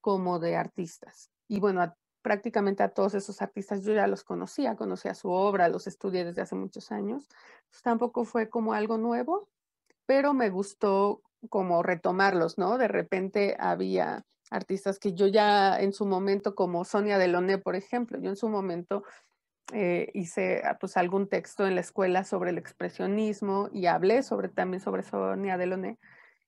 como 0.00 0.38
de 0.38 0.56
artistas. 0.56 1.30
Y 1.46 1.60
bueno, 1.60 1.94
prácticamente 2.22 2.82
a 2.82 2.90
todos 2.90 3.14
esos 3.14 3.42
artistas 3.42 3.84
yo 3.84 3.94
ya 3.94 4.06
los 4.06 4.24
conocía, 4.24 4.76
conocía 4.76 5.14
su 5.14 5.30
obra, 5.30 5.68
los 5.68 5.86
estudié 5.86 6.24
desde 6.24 6.42
hace 6.42 6.54
muchos 6.54 6.92
años. 6.92 7.28
tampoco 7.82 8.24
fue 8.24 8.48
como 8.48 8.74
algo 8.74 8.98
nuevo, 8.98 9.48
pero 10.06 10.34
me 10.34 10.50
gustó 10.50 11.22
como 11.48 11.82
retomarlos, 11.82 12.58
¿no? 12.58 12.78
De 12.78 12.88
repente 12.88 13.56
había 13.58 14.24
artistas 14.50 14.98
que 14.98 15.14
yo 15.14 15.26
ya 15.26 15.80
en 15.80 15.92
su 15.92 16.06
momento, 16.06 16.54
como 16.54 16.84
Sonia 16.84 17.18
Deloné, 17.18 17.58
por 17.58 17.76
ejemplo, 17.76 18.18
yo 18.18 18.30
en 18.30 18.36
su 18.36 18.48
momento 18.48 19.04
eh, 19.72 20.10
hice 20.14 20.62
ah, 20.64 20.78
pues 20.80 20.96
algún 20.96 21.28
texto 21.28 21.66
en 21.66 21.76
la 21.76 21.80
escuela 21.80 22.24
sobre 22.24 22.50
el 22.50 22.58
expresionismo 22.58 23.68
y 23.72 23.86
hablé 23.86 24.22
sobre 24.22 24.48
también 24.48 24.80
sobre 24.80 25.04
Sonia 25.04 25.56
Delaunay 25.56 25.96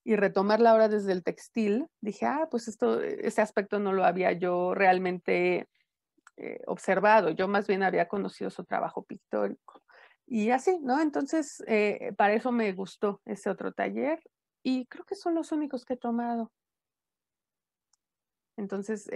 y 0.05 0.17
retomarla 0.17 0.71
ahora 0.71 0.89
desde 0.89 1.13
el 1.13 1.23
textil, 1.23 1.87
dije, 2.01 2.27
ah, 2.27 2.49
pues 2.51 2.69
esto, 2.69 3.01
ese 3.01 3.41
aspecto 3.41 3.79
no 3.79 3.93
lo 3.93 4.05
había 4.05 4.33
yo 4.33 4.75
realmente 4.75 5.69
eh, 6.37 6.61
observado, 6.67 7.31
yo 7.31 7.49
más 7.49 7.67
bien 7.67 7.83
había 7.83 8.09
conocido 8.09 8.51
su 8.51 8.65
trabajo 8.65 9.05
pictórico. 9.05 9.83
Y 10.27 10.51
así, 10.51 10.79
¿no? 10.81 11.01
Entonces, 11.01 11.63
eh, 11.67 12.13
para 12.17 12.35
eso 12.35 12.53
me 12.53 12.73
gustó 12.73 13.21
ese 13.25 13.51
otro 13.51 13.73
taller 13.73 14.23
y 14.63 14.87
creo 14.87 15.05
que 15.05 15.15
son 15.15 15.35
los 15.35 15.53
únicos 15.53 15.85
que 15.85 15.95
he 15.95 15.99
tomado. 15.99 16.51
Entonces, 18.57 19.09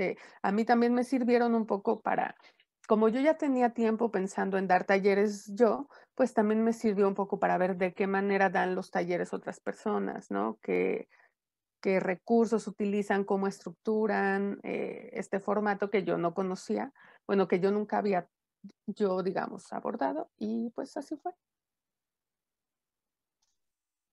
a 0.43 0.51
mí 0.51 0.64
también 0.64 0.95
me 0.95 1.05
sirvieron 1.05 1.55
un 1.55 1.66
poco 1.66 2.01
para 2.01 2.37
como 2.87 3.09
yo 3.09 3.20
ya 3.20 3.37
tenía 3.39 3.70
tiempo 3.74 4.11
pensando 4.11 4.59
en 4.59 4.68
dar 4.68 4.84
talleres 4.84 5.53
yo, 5.55 5.89
pues 6.14 6.34
también 6.34 6.62
me 6.64 6.72
sirvió 6.72 7.09
un 7.09 7.14
poco 7.14 7.39
para 7.39 7.59
ver 7.59 7.76
de 7.76 7.95
qué 7.95 8.07
manera 8.07 8.51
dan 8.51 8.74
los 8.74 8.91
talleres 8.91 9.32
otras 9.32 9.61
personas, 9.61 10.30
¿no? 10.30 10.59
Qué, 10.62 11.09
qué 11.82 12.01
recursos 12.01 12.66
utilizan, 12.66 13.24
cómo 13.24 13.47
estructuran 13.47 14.61
eh, 14.62 15.11
este 15.12 15.41
formato 15.41 15.91
que 15.91 16.05
yo 16.05 16.18
no 16.18 16.34
conocía, 16.34 16.93
bueno, 17.26 17.49
que 17.49 17.61
yo 17.61 17.70
nunca 17.70 17.99
había, 17.99 18.28
yo 18.87 19.22
digamos, 19.22 19.72
abordado 19.72 20.30
y 20.39 20.70
pues 20.70 20.97
así 20.97 21.16
fue. 21.16 21.32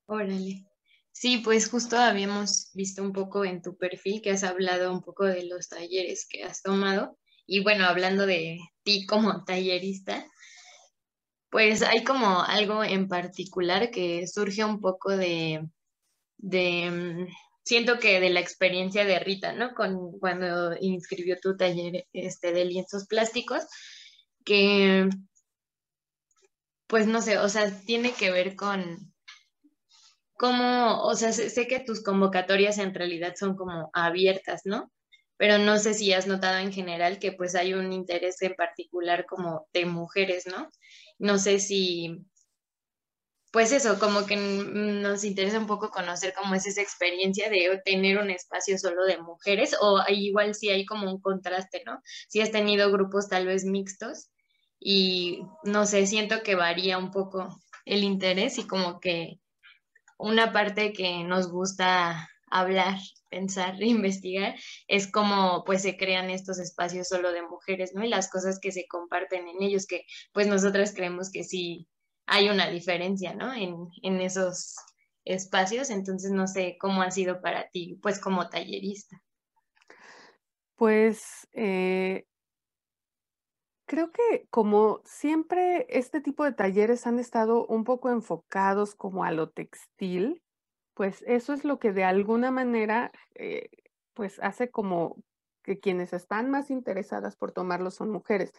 Órale. 0.07 0.67
Sí, 1.11 1.37
pues 1.43 1.69
justo 1.69 1.97
habíamos 1.97 2.71
visto 2.73 3.03
un 3.03 3.13
poco 3.13 3.45
en 3.45 3.61
tu 3.61 3.77
perfil 3.77 4.21
que 4.21 4.31
has 4.31 4.43
hablado 4.43 4.91
un 4.91 5.01
poco 5.01 5.25
de 5.25 5.45
los 5.45 5.69
talleres 5.69 6.27
que 6.27 6.43
has 6.43 6.61
tomado 6.61 7.17
y 7.45 7.61
bueno, 7.61 7.85
hablando 7.85 8.25
de 8.25 8.59
ti 8.83 9.05
como 9.05 9.43
tallerista, 9.43 10.25
pues 11.49 11.81
hay 11.83 12.03
como 12.03 12.41
algo 12.41 12.83
en 12.83 13.07
particular 13.07 13.91
que 13.91 14.25
surge 14.27 14.63
un 14.63 14.81
poco 14.81 15.15
de, 15.15 15.67
de 16.37 16.89
mm, 16.91 17.27
siento 17.63 17.99
que 17.99 18.19
de 18.19 18.29
la 18.29 18.39
experiencia 18.39 19.05
de 19.05 19.19
Rita, 19.19 19.53
¿no? 19.53 19.73
Con, 19.73 20.19
cuando 20.19 20.75
inscribió 20.79 21.39
tu 21.39 21.55
taller 21.55 22.07
este, 22.13 22.53
de 22.53 22.65
lienzos 22.65 23.07
plásticos, 23.07 23.65
que, 24.43 25.09
pues 26.87 27.07
no 27.07 27.21
sé, 27.21 27.37
o 27.37 27.49
sea, 27.49 27.71
tiene 27.85 28.13
que 28.13 28.31
ver 28.31 28.55
con 28.55 29.13
cómo, 30.37 31.03
o 31.03 31.15
sea, 31.15 31.31
sé, 31.33 31.49
sé 31.49 31.67
que 31.67 31.79
tus 31.79 32.03
convocatorias 32.03 32.77
en 32.77 32.93
realidad 32.93 33.35
son 33.37 33.55
como 33.55 33.89
abiertas, 33.93 34.61
¿no? 34.65 34.91
Pero 35.43 35.57
no 35.57 35.77
sé 35.77 35.93
si 35.93 36.13
has 36.13 36.25
notado 36.25 36.59
en 36.59 36.71
general 36.71 37.19
que 37.19 37.33
pues 37.33 37.53
hay 37.55 37.73
un 37.73 37.91
interés 37.91 38.41
en 38.41 38.55
particular 38.55 39.25
como 39.25 39.67
de 39.73 39.85
mujeres, 39.85 40.47
¿no? 40.47 40.69
No 41.19 41.37
sé 41.37 41.59
si, 41.59 42.25
pues 43.51 43.73
eso, 43.73 43.99
como 43.99 44.25
que 44.25 44.37
nos 44.37 45.25
interesa 45.25 45.59
un 45.59 45.67
poco 45.67 45.89
conocer 45.89 46.33
cómo 46.33 46.55
es 46.55 46.65
esa 46.65 46.81
experiencia 46.81 47.49
de 47.49 47.81
tener 47.83 48.19
un 48.19 48.29
espacio 48.29 48.77
solo 48.77 49.03
de 49.03 49.17
mujeres 49.17 49.75
o 49.81 50.01
igual 50.07 50.55
si 50.55 50.69
hay 50.69 50.85
como 50.85 51.11
un 51.11 51.19
contraste, 51.19 51.83
¿no? 51.85 52.01
Si 52.29 52.39
has 52.39 52.51
tenido 52.51 52.89
grupos 52.89 53.27
tal 53.27 53.45
vez 53.45 53.65
mixtos 53.65 54.29
y 54.79 55.41
no 55.65 55.85
sé, 55.85 56.07
siento 56.07 56.41
que 56.41 56.55
varía 56.55 56.97
un 56.97 57.11
poco 57.11 57.49
el 57.83 58.05
interés 58.05 58.59
y 58.59 58.65
como 58.65 59.01
que 59.01 59.41
una 60.17 60.53
parte 60.53 60.93
que 60.93 61.25
nos 61.25 61.51
gusta 61.51 62.29
hablar, 62.53 62.97
pensar, 63.29 63.81
investigar, 63.81 64.55
es 64.87 65.11
como 65.11 65.63
pues 65.65 65.81
se 65.81 65.97
crean 65.97 66.29
estos 66.29 66.59
espacios 66.59 67.07
solo 67.07 67.31
de 67.31 67.41
mujeres, 67.41 67.93
¿no? 67.95 68.03
Y 68.03 68.09
las 68.09 68.29
cosas 68.29 68.59
que 68.59 68.71
se 68.71 68.85
comparten 68.87 69.47
en 69.47 69.61
ellos, 69.61 69.87
que 69.87 70.05
pues 70.33 70.47
nosotras 70.47 70.93
creemos 70.93 71.31
que 71.31 71.43
sí 71.43 71.87
hay 72.27 72.49
una 72.49 72.69
diferencia, 72.69 73.33
¿no? 73.33 73.53
En, 73.53 74.21
esos 74.21 74.75
espacios, 75.25 75.89
entonces 75.89 76.31
no 76.31 76.47
sé 76.47 76.77
cómo 76.79 77.01
ha 77.01 77.11
sido 77.11 77.41
para 77.41 77.69
ti, 77.69 77.99
pues 78.01 78.19
como 78.19 78.49
tallerista. 78.49 79.21
Pues 80.75 81.47
eh, 81.53 82.25
creo 83.85 84.11
que 84.11 84.47
como 84.49 85.01
siempre 85.05 85.85
este 85.89 86.21
tipo 86.21 86.43
de 86.43 86.53
talleres 86.53 87.07
han 87.07 87.19
estado 87.19 87.65
un 87.65 87.83
poco 87.83 88.09
enfocados 88.09 88.95
como 88.95 89.23
a 89.23 89.31
lo 89.31 89.49
textil, 89.49 90.43
pues 90.93 91.23
eso 91.27 91.53
es 91.53 91.63
lo 91.63 91.79
que 91.79 91.91
de 91.91 92.03
alguna 92.03 92.51
manera 92.51 93.11
eh, 93.35 93.69
pues 94.13 94.39
hace 94.41 94.69
como 94.69 95.17
que 95.63 95.79
quienes 95.79 96.13
están 96.13 96.49
más 96.49 96.69
interesadas 96.69 97.35
por 97.35 97.51
tomarlo 97.51 97.89
son 97.89 98.11
mujeres. 98.11 98.51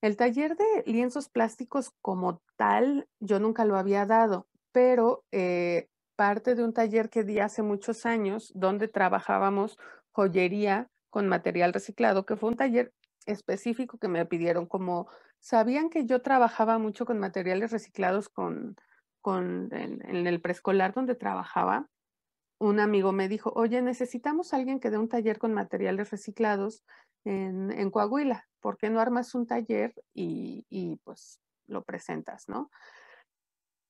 El 0.00 0.16
taller 0.16 0.56
de 0.56 0.84
lienzos 0.86 1.28
plásticos 1.28 1.92
como 2.00 2.40
tal, 2.56 3.08
yo 3.18 3.40
nunca 3.40 3.64
lo 3.64 3.76
había 3.76 4.06
dado, 4.06 4.46
pero 4.70 5.24
eh, 5.32 5.88
parte 6.14 6.54
de 6.54 6.62
un 6.62 6.72
taller 6.72 7.10
que 7.10 7.24
di 7.24 7.40
hace 7.40 7.62
muchos 7.62 8.06
años, 8.06 8.52
donde 8.54 8.86
trabajábamos 8.86 9.76
joyería 10.12 10.88
con 11.10 11.28
material 11.28 11.72
reciclado, 11.72 12.24
que 12.24 12.36
fue 12.36 12.50
un 12.50 12.56
taller 12.56 12.92
específico 13.26 13.98
que 13.98 14.08
me 14.08 14.24
pidieron, 14.24 14.66
como 14.66 15.08
sabían 15.40 15.90
que 15.90 16.06
yo 16.06 16.22
trabajaba 16.22 16.78
mucho 16.78 17.04
con 17.04 17.18
materiales 17.18 17.72
reciclados 17.72 18.28
con, 18.28 18.76
en 19.36 20.26
el 20.26 20.40
preescolar 20.40 20.94
donde 20.94 21.14
trabajaba, 21.14 21.88
un 22.58 22.80
amigo 22.80 23.12
me 23.12 23.28
dijo, 23.28 23.52
oye, 23.54 23.80
necesitamos 23.82 24.52
alguien 24.52 24.80
que 24.80 24.90
dé 24.90 24.98
un 24.98 25.08
taller 25.08 25.38
con 25.38 25.54
materiales 25.54 26.10
reciclados 26.10 26.84
en, 27.24 27.90
Coahuila, 27.90 28.48
¿por 28.60 28.78
qué 28.78 28.90
no 28.90 29.00
armas 29.00 29.34
un 29.34 29.46
taller 29.46 29.94
y, 30.14 30.66
y, 30.68 30.96
pues 31.04 31.40
lo 31.66 31.82
presentas, 31.82 32.48
¿no? 32.48 32.70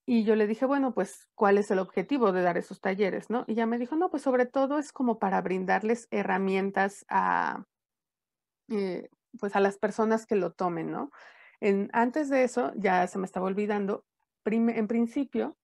Y 0.07 0.25
yo 0.25 0.35
le 0.35 0.47
dije, 0.47 0.67
bueno, 0.67 0.95
pues, 0.95 1.29
¿cuál 1.35 1.59
es 1.59 1.71
el 1.71 1.79
objetivo 1.79 2.33
de 2.33 2.43
dar 2.43 2.57
esos 2.57 2.81
talleres, 2.81 3.31
no? 3.31 3.45
Y 3.47 3.55
ya 3.55 3.67
me 3.67 3.79
dijo, 3.79 3.95
no, 3.95 4.11
pues 4.11 4.23
sobre 4.23 4.47
todo 4.47 4.79
es 4.79 4.93
como 4.93 5.19
para 5.19 5.41
brindarles 5.43 6.09
herramientas 6.11 7.05
a, 7.09 7.65
eh, 8.69 9.09
pues 9.39 9.55
a 9.55 9.61
las 9.61 9.79
personas 9.79 10.27
que 10.27 10.35
lo 10.35 10.53
tomen, 10.53 10.91
¿no? 10.91 11.11
En, 11.61 11.91
antes 11.93 12.31
de 12.31 12.43
eso, 12.43 12.73
ya 12.75 13.07
se 13.07 13.19
me 13.19 13.27
estaba 13.27 13.47
olvidando, 13.47 14.05
en 14.57 14.87
principio, 14.87 15.57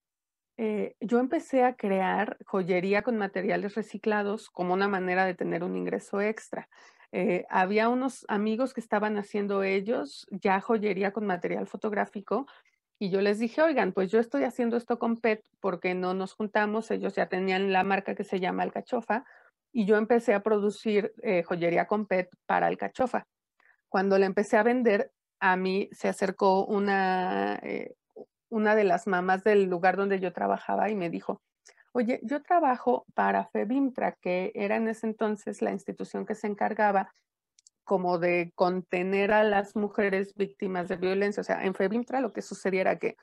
eh, 0.57 0.95
yo 1.01 1.19
empecé 1.19 1.63
a 1.63 1.75
crear 1.75 2.37
joyería 2.45 3.01
con 3.01 3.17
materiales 3.17 3.75
reciclados 3.75 4.49
como 4.49 4.73
una 4.73 4.87
manera 4.87 5.25
de 5.25 5.33
tener 5.33 5.63
un 5.63 5.75
ingreso 5.75 6.21
extra. 6.21 6.69
Eh, 7.11 7.45
había 7.49 7.89
unos 7.89 8.25
amigos 8.29 8.73
que 8.73 8.81
estaban 8.81 9.17
haciendo 9.17 9.63
ellos 9.63 10.27
ya 10.31 10.59
joyería 10.61 11.11
con 11.11 11.25
material 11.25 11.67
fotográfico 11.67 12.47
y 12.97 13.09
yo 13.09 13.21
les 13.21 13.39
dije, 13.39 13.61
oigan, 13.61 13.91
pues 13.91 14.11
yo 14.11 14.19
estoy 14.19 14.43
haciendo 14.43 14.77
esto 14.77 14.97
con 14.97 15.17
PET 15.17 15.43
porque 15.59 15.93
no 15.93 16.13
nos 16.13 16.33
juntamos, 16.33 16.89
ellos 16.91 17.15
ya 17.15 17.27
tenían 17.27 17.73
la 17.73 17.83
marca 17.83 18.15
que 18.15 18.23
se 18.23 18.39
llama 18.39 18.63
Alcachofa 18.63 19.25
y 19.73 19.85
yo 19.85 19.97
empecé 19.97 20.33
a 20.33 20.43
producir 20.43 21.13
eh, 21.21 21.43
joyería 21.43 21.85
con 21.85 22.05
PET 22.05 22.29
para 22.45 22.67
Alcachofa. 22.67 23.27
Cuando 23.89 24.17
la 24.17 24.25
empecé 24.25 24.55
a 24.57 24.63
vender, 24.63 25.11
a 25.41 25.57
mí 25.57 25.89
se 25.91 26.07
acercó 26.07 26.65
una, 26.65 27.59
una 28.49 28.75
de 28.75 28.83
las 28.83 29.07
mamás 29.07 29.43
del 29.43 29.65
lugar 29.65 29.97
donde 29.97 30.19
yo 30.19 30.33
trabajaba 30.33 30.89
y 30.89 30.95
me 30.95 31.09
dijo, 31.09 31.41
oye, 31.91 32.19
yo 32.23 32.41
trabajo 32.41 33.05
para 33.13 33.45
FEBIMTRA, 33.45 34.17
que 34.21 34.51
era 34.53 34.75
en 34.75 34.87
ese 34.87 35.07
entonces 35.07 35.61
la 35.61 35.71
institución 35.71 36.25
que 36.25 36.35
se 36.35 36.47
encargaba 36.47 37.11
como 37.85 38.17
de 38.17 38.51
contener 38.55 39.31
a 39.31 39.43
las 39.43 39.75
mujeres 39.75 40.33
víctimas 40.35 40.89
de 40.89 40.97
violencia. 40.97 41.41
O 41.41 41.43
sea, 41.43 41.63
en 41.63 41.73
FEBIMTRA 41.73 42.19
lo 42.19 42.33
que 42.33 42.41
sucedía 42.41 42.81
era 42.81 42.99
que 42.99 43.15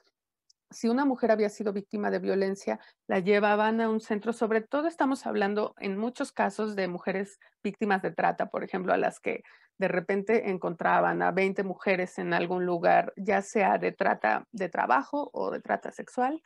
si 0.72 0.88
una 0.88 1.04
mujer 1.04 1.30
había 1.30 1.48
sido 1.48 1.72
víctima 1.72 2.10
de 2.10 2.18
violencia, 2.18 2.80
la 3.06 3.20
llevaban 3.20 3.80
a 3.80 3.88
un 3.88 4.00
centro, 4.00 4.32
sobre 4.32 4.60
todo 4.60 4.88
estamos 4.88 5.26
hablando 5.26 5.74
en 5.78 5.98
muchos 5.98 6.32
casos 6.32 6.76
de 6.76 6.88
mujeres 6.88 7.38
víctimas 7.62 8.02
de 8.02 8.10
trata, 8.10 8.50
por 8.50 8.64
ejemplo, 8.64 8.92
a 8.92 8.96
las 8.96 9.20
que 9.20 9.42
de 9.78 9.88
repente 9.88 10.50
encontraban 10.50 11.22
a 11.22 11.32
20 11.32 11.64
mujeres 11.64 12.18
en 12.18 12.34
algún 12.34 12.66
lugar, 12.66 13.12
ya 13.16 13.42
sea 13.42 13.78
de 13.78 13.92
trata 13.92 14.46
de 14.52 14.68
trabajo 14.68 15.30
o 15.32 15.50
de 15.50 15.60
trata 15.60 15.90
sexual, 15.90 16.42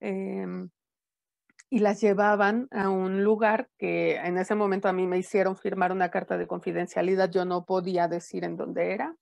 em, 0.00 0.70
y 1.70 1.80
las 1.80 2.00
llevaban 2.00 2.66
a 2.70 2.88
un 2.88 3.24
lugar 3.24 3.68
que 3.78 4.16
en 4.16 4.38
ese 4.38 4.54
momento 4.54 4.88
a 4.88 4.92
mí 4.92 5.06
me 5.06 5.18
hicieron 5.18 5.56
firmar 5.56 5.92
una 5.92 6.10
carta 6.10 6.38
de 6.38 6.46
confidencialidad, 6.46 7.30
yo 7.30 7.44
no 7.44 7.66
podía 7.66 8.08
decir 8.08 8.44
en 8.44 8.56
dónde 8.56 8.92
era. 8.92 9.14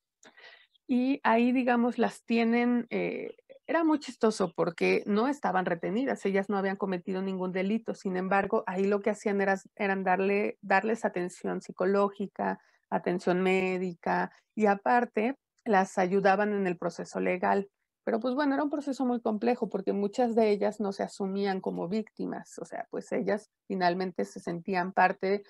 Y 0.87 1.21
ahí, 1.25 1.51
digamos, 1.51 1.99
las 1.99 2.25
tienen, 2.25 2.87
eh, 2.91 3.35
era 3.67 3.85
muy 3.85 3.99
chistoso 3.99 4.53
porque 4.55 5.03
no 5.07 5.29
estaban 5.29 5.67
retenidas, 5.67 6.25
ellas 6.25 6.49
no 6.49 6.57
habían 6.57 6.77
cometido 6.77 7.23
ningún 7.23 7.53
delito, 7.53 7.95
sin 7.95 8.17
embargo, 8.17 8.63
ahí 8.67 8.85
lo 8.85 9.01
que 9.01 9.11
hacían 9.11 9.41
era, 9.41 9.61
eran 9.75 10.05
darle, 10.05 10.59
darles 10.63 11.05
atención 11.05 11.61
psicológica, 11.61 12.61
atención 12.91 13.43
médica 13.43 14.31
y 14.55 14.67
aparte 14.67 15.37
las 15.65 15.99
ayudaban 15.99 16.53
en 16.53 16.67
el 16.67 16.79
proceso 16.79 17.19
legal. 17.21 17.69
Pero 18.05 18.21
pues 18.21 18.35
bueno, 18.37 18.55
era 18.55 18.63
un 18.63 18.71
proceso 18.71 19.05
muy 19.05 19.21
complejo 19.21 19.69
porque 19.69 19.93
muchas 19.93 20.37
de 20.37 20.51
ellas 20.51 20.79
no 20.79 20.93
se 20.93 21.03
asumían 21.03 21.61
como 21.61 21.89
víctimas, 21.89 22.57
o 22.61 22.65
sea, 22.65 22.87
pues 22.91 23.11
ellas 23.11 23.51
finalmente 23.67 24.25
se 24.25 24.39
sentían 24.39 24.93
parte 24.93 25.43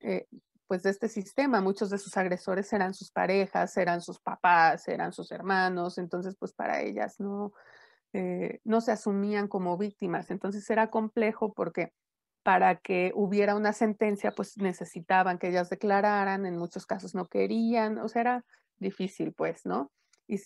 eh, 0.00 0.26
pues 0.70 0.84
de 0.84 0.90
este 0.90 1.08
sistema. 1.08 1.60
Muchos 1.60 1.90
de 1.90 1.98
sus 1.98 2.16
agresores 2.16 2.72
eran 2.72 2.94
sus 2.94 3.10
parejas, 3.10 3.76
eran 3.76 4.00
sus 4.00 4.20
papás, 4.20 4.86
eran 4.86 5.12
sus 5.12 5.32
hermanos, 5.32 5.98
entonces 5.98 6.36
pues 6.38 6.52
para 6.52 6.80
ellas 6.80 7.18
no, 7.18 7.52
eh, 8.12 8.60
no 8.62 8.80
se 8.80 8.92
asumían 8.92 9.48
como 9.48 9.76
víctimas. 9.76 10.30
Entonces 10.30 10.70
era 10.70 10.88
complejo 10.88 11.52
porque 11.54 11.92
para 12.44 12.76
que 12.76 13.10
hubiera 13.16 13.56
una 13.56 13.72
sentencia, 13.72 14.30
pues 14.30 14.58
necesitaban 14.58 15.40
que 15.40 15.48
ellas 15.48 15.70
declararan, 15.70 16.46
en 16.46 16.56
muchos 16.56 16.86
casos 16.86 17.16
no 17.16 17.26
querían, 17.26 17.98
o 17.98 18.06
sea, 18.06 18.20
era 18.20 18.44
difícil, 18.78 19.32
pues, 19.32 19.66
¿no? 19.66 19.90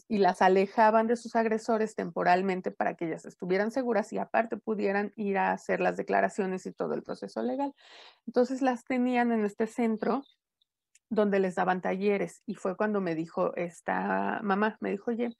Y, 0.09 0.19
las 0.19 0.41
alejaban 0.41 1.07
de 1.07 1.17
sus 1.17 1.37
agresores 1.37 1.95
temporalmente 1.95 2.71
para 2.71 2.95
que 2.95 3.07
ellas 3.07 3.27
estuvieran 3.27 3.71
seguras 3.71 4.13
y 4.13 4.19
aparte 4.19 4.57
pudieran 4.57 5.13
ir 5.17 5.37
a 5.37 5.53
hacer 5.53 5.81
las 5.81 5.99
declaraciones 5.99 6.65
y 6.65 6.73
todo 6.73 6.95
el 6.95 7.03
proceso 7.03 7.43
legal. 7.43 7.75
Entonces 8.27 8.63
las 8.63 8.85
tenían 8.85 9.31
en 9.31 9.45
este 9.45 9.67
centro 9.67 10.23
donde 11.11 11.39
les 11.39 11.55
daban 11.55 11.83
talleres 11.83 12.43
y 12.47 12.55
fue 12.55 12.77
cuando 12.77 13.03
me 13.03 13.15
dijo 13.15 13.55
esta 13.57 14.41
mamá, 14.43 14.79
me 14.81 14.91
dijo, 14.91 15.11
oye, 15.11 15.37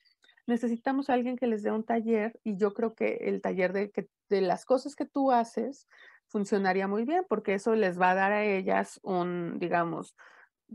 necesitamos 0.47 1.09
a 1.09 1.15
alguien 1.15 1.37
que 1.37 1.47
les 1.47 1.63
dé 1.63 1.71
un 1.71 1.85
taller 1.85 2.39
y 2.45 2.59
yo 2.59 2.75
creo 2.75 2.95
que 2.95 3.21
el 3.23 3.41
taller 3.41 3.73
de, 3.73 3.91
que, 3.91 4.09
de 4.29 4.43
las 4.43 4.67
cosas 4.67 4.95
que 4.95 5.07
tú 5.07 5.33
haces, 5.33 5.89
funcionaría 6.29 6.89
muy 6.89 7.05
bien 7.05 7.25
porque 7.29 7.55
eso 7.55 7.75
les 7.75 8.01
va 8.01 8.11
a 8.11 8.15
dar 8.15 8.33
a 8.33 8.45
ellas 8.45 8.99
un, 9.03 9.59
digamos, 9.59 10.17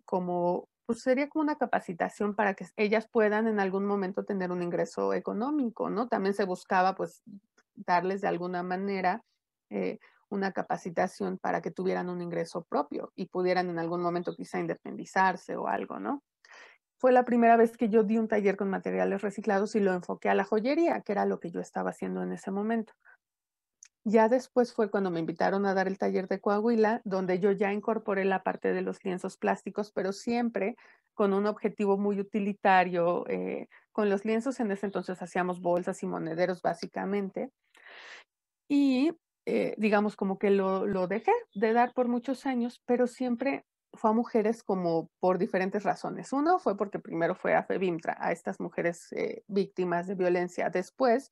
como, 0.05 0.68
pues 0.89 1.03
sería 1.03 1.29
como 1.29 1.43
una 1.43 1.55
capacitación 1.55 2.33
para 2.33 2.55
que 2.55 2.65
ellas 2.75 3.07
puedan 3.07 3.45
en 3.45 3.59
algún 3.59 3.85
momento 3.85 4.25
tener 4.25 4.51
un 4.51 4.63
ingreso 4.63 5.13
económico, 5.13 5.91
¿no? 5.91 6.07
También 6.07 6.33
se 6.33 6.45
buscaba 6.45 6.95
pues 6.95 7.21
darles 7.75 8.21
de 8.21 8.27
alguna 8.27 8.63
manera 8.63 9.23
eh, 9.69 9.99
una 10.29 10.51
capacitación 10.51 11.37
para 11.37 11.61
que 11.61 11.69
tuvieran 11.69 12.09
un 12.09 12.23
ingreso 12.23 12.63
propio 12.63 13.11
y 13.15 13.27
pudieran 13.27 13.69
en 13.69 13.77
algún 13.77 14.01
momento 14.01 14.33
quizá 14.33 14.59
independizarse 14.59 15.55
o 15.57 15.67
algo, 15.67 15.99
¿no? 15.99 16.23
Fue 16.97 17.11
la 17.11 17.23
primera 17.23 17.55
vez 17.55 17.77
que 17.77 17.89
yo 17.89 18.01
di 18.01 18.17
un 18.17 18.27
taller 18.27 18.57
con 18.57 18.71
materiales 18.71 19.21
reciclados 19.21 19.75
y 19.75 19.81
lo 19.81 19.93
enfoqué 19.93 20.29
a 20.29 20.33
la 20.33 20.43
joyería, 20.43 21.01
que 21.01 21.11
era 21.11 21.27
lo 21.27 21.39
que 21.39 21.51
yo 21.51 21.61
estaba 21.61 21.91
haciendo 21.91 22.23
en 22.23 22.31
ese 22.31 22.49
momento. 22.49 22.93
Ya 24.05 24.29
después 24.29 24.73
fue 24.73 24.89
cuando 24.89 25.11
me 25.11 25.19
invitaron 25.19 25.65
a 25.65 25.73
dar 25.73 25.87
el 25.87 25.97
taller 25.97 26.27
de 26.27 26.39
Coahuila, 26.39 27.01
donde 27.03 27.39
yo 27.39 27.51
ya 27.51 27.73
incorporé 27.73 28.25
la 28.25 28.43
parte 28.43 28.73
de 28.73 28.81
los 28.81 29.03
lienzos 29.03 29.37
plásticos, 29.37 29.91
pero 29.91 30.13
siempre 30.13 30.75
con 31.13 31.33
un 31.33 31.45
objetivo 31.45 31.97
muy 31.97 32.19
utilitario. 32.19 33.25
Eh, 33.27 33.67
con 33.91 34.09
los 34.09 34.23
lienzos 34.23 34.59
en 34.61 34.71
ese 34.71 34.85
entonces 34.85 35.21
hacíamos 35.21 35.59
bolsas 35.59 36.01
y 36.03 36.07
monederos 36.07 36.61
básicamente. 36.61 37.51
Y 38.69 39.11
eh, 39.45 39.75
digamos 39.77 40.15
como 40.15 40.37
que 40.37 40.51
lo, 40.51 40.85
lo 40.85 41.07
dejé 41.07 41.33
de 41.53 41.73
dar 41.73 41.93
por 41.93 42.07
muchos 42.07 42.45
años, 42.45 42.81
pero 42.85 43.07
siempre 43.07 43.65
fue 43.93 44.11
a 44.11 44.13
mujeres 44.13 44.63
como 44.63 45.09
por 45.19 45.37
diferentes 45.37 45.83
razones. 45.83 46.31
Uno 46.33 46.59
fue 46.59 46.77
porque 46.77 46.99
primero 46.99 47.35
fue 47.35 47.55
a 47.55 47.63
FEBIMTRA, 47.63 48.17
a 48.19 48.31
estas 48.31 48.59
mujeres 48.59 49.11
eh, 49.11 49.43
víctimas 49.47 50.07
de 50.07 50.15
violencia. 50.15 50.69
Después, 50.69 51.31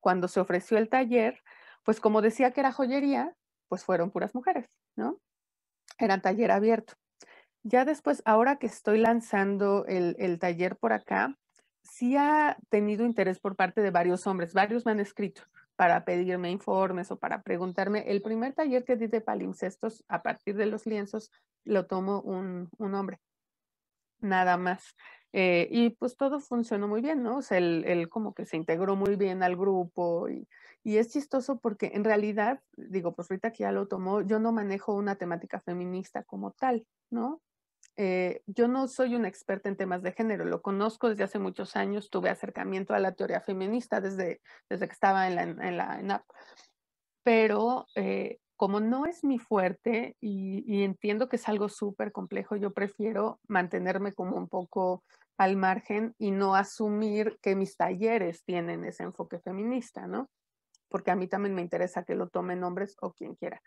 cuando 0.00 0.28
se 0.28 0.40
ofreció 0.40 0.78
el 0.78 0.88
taller, 0.88 1.40
pues 1.84 2.00
como 2.00 2.22
decía 2.22 2.52
que 2.52 2.60
era 2.60 2.72
joyería, 2.72 3.34
pues 3.68 3.84
fueron 3.84 4.10
puras 4.10 4.34
mujeres, 4.34 4.68
¿no? 4.96 5.18
Eran 5.98 6.22
taller 6.22 6.50
abierto. 6.50 6.94
Ya 7.62 7.84
después, 7.84 8.22
ahora 8.24 8.56
que 8.56 8.66
estoy 8.66 8.98
lanzando 8.98 9.84
el, 9.86 10.38
taller 10.38 10.76
por 10.76 10.92
acá, 10.92 11.38
sí 11.82 12.16
ha 12.16 12.56
tenido 12.70 13.04
interés 13.04 13.38
por 13.38 13.56
parte 13.56 13.82
de 13.82 13.90
varios 13.90 14.26
hombres, 14.26 14.52
varios 14.52 14.84
me 14.84 14.92
han 14.92 15.00
escrito 15.00 15.42
para 15.76 16.04
pedirme 16.04 16.50
informes 16.50 17.10
o 17.10 17.18
para 17.18 17.42
preguntarme. 17.42 18.04
El 18.10 18.20
primer 18.20 18.52
taller 18.52 18.84
que 18.84 18.96
di 18.96 19.06
de 19.06 19.20
palimpsestos 19.20 20.04
a 20.08 20.22
partir 20.22 20.56
de 20.56 20.66
los 20.66 20.86
lienzos 20.86 21.30
lo 21.64 21.86
tomó 21.86 22.20
un, 22.20 22.68
un 22.78 22.94
hombre, 22.94 23.20
nada 24.20 24.56
más. 24.56 24.96
Eh, 25.32 25.66
y 25.70 25.90
pues 25.90 26.16
todo 26.16 26.40
funcionó 26.40 26.88
muy 26.88 27.00
bien, 27.00 27.22
¿no? 27.22 27.38
O 27.38 27.42
sea, 27.42 27.56
él, 27.58 27.84
él, 27.86 28.08
como 28.10 28.34
que 28.34 28.44
se 28.44 28.58
integró 28.58 28.96
muy 28.96 29.16
bien 29.16 29.42
al 29.42 29.56
grupo 29.56 30.28
y, 30.28 30.46
y, 30.84 30.98
es 30.98 31.08
chistoso 31.10 31.58
porque 31.58 31.92
en 31.94 32.04
realidad, 32.04 32.60
digo, 32.76 33.14
pues 33.14 33.30
ahorita 33.30 33.50
que 33.50 33.62
ya 33.62 33.72
lo 33.72 33.88
tomó, 33.88 34.20
yo 34.20 34.38
no 34.38 34.52
manejo 34.52 34.94
una 34.94 35.16
temática 35.16 35.60
feminista 35.60 36.22
como 36.24 36.50
tal, 36.52 36.86
¿no? 37.10 37.40
Eh, 37.96 38.42
yo 38.46 38.68
no 38.68 38.88
soy 38.88 39.14
una 39.14 39.28
experta 39.28 39.68
en 39.68 39.76
temas 39.76 40.02
de 40.02 40.12
género, 40.12 40.44
lo 40.44 40.62
conozco 40.62 41.10
desde 41.10 41.24
hace 41.24 41.38
muchos 41.38 41.76
años, 41.76 42.08
tuve 42.08 42.30
acercamiento 42.30 42.94
a 42.94 42.98
la 42.98 43.12
teoría 43.12 43.40
feminista 43.40 44.00
desde, 44.00 44.40
desde 44.68 44.86
que 44.86 44.92
estaba 44.92 45.28
en 45.28 45.34
la, 45.36 45.42
en 45.42 45.76
la 45.76 46.00
ENAP, 46.00 46.22
pero 47.22 47.86
eh, 47.94 48.38
como 48.56 48.80
no 48.80 49.04
es 49.04 49.24
mi 49.24 49.38
fuerte 49.38 50.16
y, 50.20 50.64
y 50.66 50.84
entiendo 50.84 51.28
que 51.28 51.36
es 51.36 51.48
algo 51.48 51.68
súper 51.68 52.12
complejo, 52.12 52.56
yo 52.56 52.72
prefiero 52.72 53.40
mantenerme 53.46 54.14
como 54.14 54.36
un 54.36 54.48
poco 54.48 55.04
al 55.38 55.56
margen 55.56 56.14
y 56.18 56.30
no 56.30 56.54
asumir 56.54 57.38
que 57.42 57.56
mis 57.56 57.76
talleres 57.76 58.44
tienen 58.44 58.84
ese 58.84 59.02
enfoque 59.02 59.38
feminista, 59.40 60.06
¿no? 60.06 60.30
Porque 60.88 61.10
a 61.10 61.16
mí 61.16 61.26
también 61.26 61.54
me 61.54 61.62
interesa 61.62 62.04
que 62.04 62.14
lo 62.14 62.28
tomen 62.28 62.62
hombres 62.64 62.96
o 63.00 63.12
quien 63.12 63.34
quiera. 63.34 63.62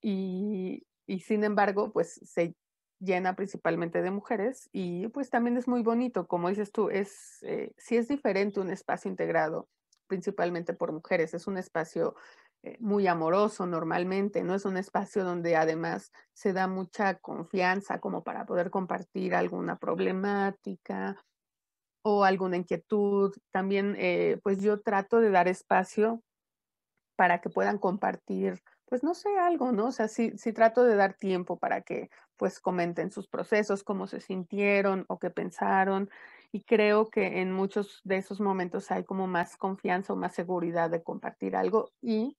Y, 0.00 0.86
y 1.06 1.20
sin 1.20 1.44
embargo, 1.44 1.92
pues 1.92 2.20
se 2.24 2.54
llena 2.98 3.36
principalmente 3.36 4.02
de 4.02 4.10
mujeres 4.10 4.68
y 4.72 5.08
pues 5.08 5.30
también 5.30 5.56
es 5.56 5.68
muy 5.68 5.82
bonito, 5.82 6.26
como 6.26 6.48
dices 6.48 6.72
tú, 6.72 6.88
es, 6.88 7.42
eh, 7.42 7.72
sí 7.76 7.96
es 7.96 8.08
diferente 8.08 8.60
un 8.60 8.70
espacio 8.70 9.10
integrado 9.10 9.68
principalmente 10.06 10.72
por 10.72 10.92
mujeres, 10.92 11.34
es 11.34 11.46
un 11.46 11.58
espacio 11.58 12.14
muy 12.80 13.06
amoroso 13.06 13.66
normalmente, 13.66 14.42
no 14.42 14.54
es 14.54 14.64
un 14.64 14.76
espacio 14.76 15.24
donde 15.24 15.56
además 15.56 16.12
se 16.32 16.52
da 16.52 16.66
mucha 16.68 17.14
confianza 17.16 18.00
como 18.00 18.22
para 18.22 18.46
poder 18.46 18.70
compartir 18.70 19.34
alguna 19.34 19.76
problemática 19.76 21.16
o 22.02 22.24
alguna 22.24 22.56
inquietud. 22.56 23.34
También 23.52 23.96
eh, 23.98 24.38
pues 24.42 24.60
yo 24.62 24.80
trato 24.80 25.20
de 25.20 25.30
dar 25.30 25.48
espacio 25.48 26.22
para 27.16 27.40
que 27.40 27.50
puedan 27.50 27.78
compartir 27.78 28.62
pues 28.86 29.02
no 29.02 29.14
sé, 29.14 29.36
algo, 29.38 29.72
¿no? 29.72 29.86
O 29.86 29.92
sea, 29.92 30.08
sí, 30.08 30.32
sí 30.36 30.52
trato 30.52 30.84
de 30.84 30.96
dar 30.96 31.14
tiempo 31.14 31.58
para 31.58 31.82
que 31.82 32.08
pues 32.36 32.60
comenten 32.60 33.10
sus 33.10 33.28
procesos, 33.28 33.82
cómo 33.82 34.06
se 34.06 34.20
sintieron 34.20 35.04
o 35.08 35.18
qué 35.18 35.30
pensaron. 35.30 36.08
Y 36.52 36.62
creo 36.62 37.10
que 37.10 37.40
en 37.40 37.52
muchos 37.52 38.00
de 38.04 38.18
esos 38.18 38.40
momentos 38.40 38.90
hay 38.90 39.04
como 39.04 39.26
más 39.26 39.56
confianza 39.56 40.12
o 40.12 40.16
más 40.16 40.34
seguridad 40.34 40.90
de 40.90 41.02
compartir 41.02 41.56
algo 41.56 41.90
y 42.00 42.36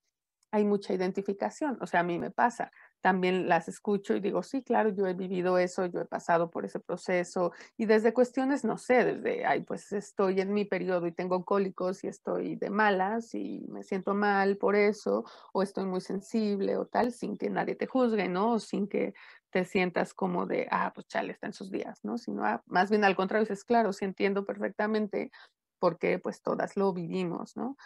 hay 0.52 0.66
mucha 0.66 0.94
identificación. 0.94 1.78
O 1.82 1.88
sea, 1.88 2.02
a 2.02 2.04
mí 2.04 2.20
me 2.20 2.32
pasa 2.32 2.72
también 3.02 3.48
las 3.48 3.68
escucho 3.68 4.16
y 4.16 4.20
digo, 4.20 4.44
sí, 4.44 4.64
claro, 4.64 4.90
yo 4.90 5.08
he 5.08 5.14
vivido 5.14 5.58
eso, 5.58 5.86
yo 5.86 6.02
he 6.02 6.06
pasado 6.06 6.50
por 6.50 6.66
ese 6.66 6.80
proceso 6.80 7.52
y 7.78 7.86
desde 7.86 8.14
cuestiones, 8.14 8.64
no 8.64 8.78
sé, 8.78 9.06
desde, 9.06 9.46
ay, 9.46 9.62
pues 9.62 9.92
estoy 9.92 10.42
en 10.42 10.54
mi 10.54 10.66
periodo 10.66 11.08
y 11.08 11.12
tengo 11.12 11.46
cólicos 11.46 12.04
y 12.04 12.08
estoy 12.08 12.56
de 12.56 12.70
malas 12.70 13.34
y 13.36 13.66
me 13.70 13.84
siento 13.84 14.14
mal 14.14 14.58
por 14.58 14.76
eso 14.76 15.24
o 15.54 15.64
estoy 15.64 15.86
muy 15.86 16.02
sensible 16.02 16.76
o 16.78 16.86
tal, 16.86 17.12
sin 17.12 17.38
que 17.38 17.50
nadie 17.50 17.76
te 17.76 17.88
juzgue, 17.88 18.28
¿no? 18.28 18.60
Sin 18.60 18.88
que 18.88 19.14
te 19.52 19.64
sientas 19.64 20.14
como 20.14 20.46
de, 20.46 20.68
ah, 20.72 20.92
pues 20.94 21.08
chale, 21.08 21.32
está 21.32 21.48
en 21.48 21.54
sus 21.54 21.72
días, 21.72 22.00
¿no? 22.04 22.18
Sino, 22.18 22.44
ah, 22.46 22.62
más 22.66 22.90
bien 22.90 23.04
al 23.04 23.16
contrario, 23.16 23.46
dices, 23.46 23.64
claro, 23.64 23.94
sí 23.94 24.06
entiendo 24.06 24.46
perfectamente 24.46 25.32
porque 25.80 26.20
pues 26.20 26.42
todas 26.42 26.76
lo 26.76 26.94
vivimos, 26.94 27.56
¿no? 27.56 27.78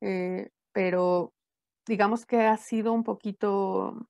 Eh, 0.00 0.50
pero 0.72 1.34
digamos 1.86 2.26
que 2.26 2.42
ha 2.42 2.56
sido 2.56 2.92
un 2.92 3.04
poquito 3.04 4.08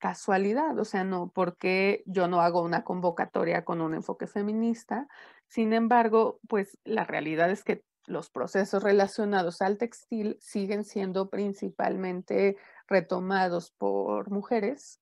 casualidad, 0.00 0.78
o 0.78 0.84
sea, 0.84 1.04
no, 1.04 1.30
porque 1.34 2.02
yo 2.06 2.28
no 2.28 2.40
hago 2.40 2.62
una 2.62 2.84
convocatoria 2.84 3.64
con 3.64 3.80
un 3.80 3.94
enfoque 3.94 4.26
feminista. 4.26 5.08
Sin 5.48 5.72
embargo, 5.72 6.40
pues 6.48 6.78
la 6.84 7.04
realidad 7.04 7.50
es 7.50 7.64
que 7.64 7.84
los 8.06 8.28
procesos 8.28 8.82
relacionados 8.82 9.62
al 9.62 9.78
textil 9.78 10.36
siguen 10.40 10.84
siendo 10.84 11.30
principalmente 11.30 12.56
retomados 12.86 13.70
por 13.70 14.30
mujeres 14.30 15.00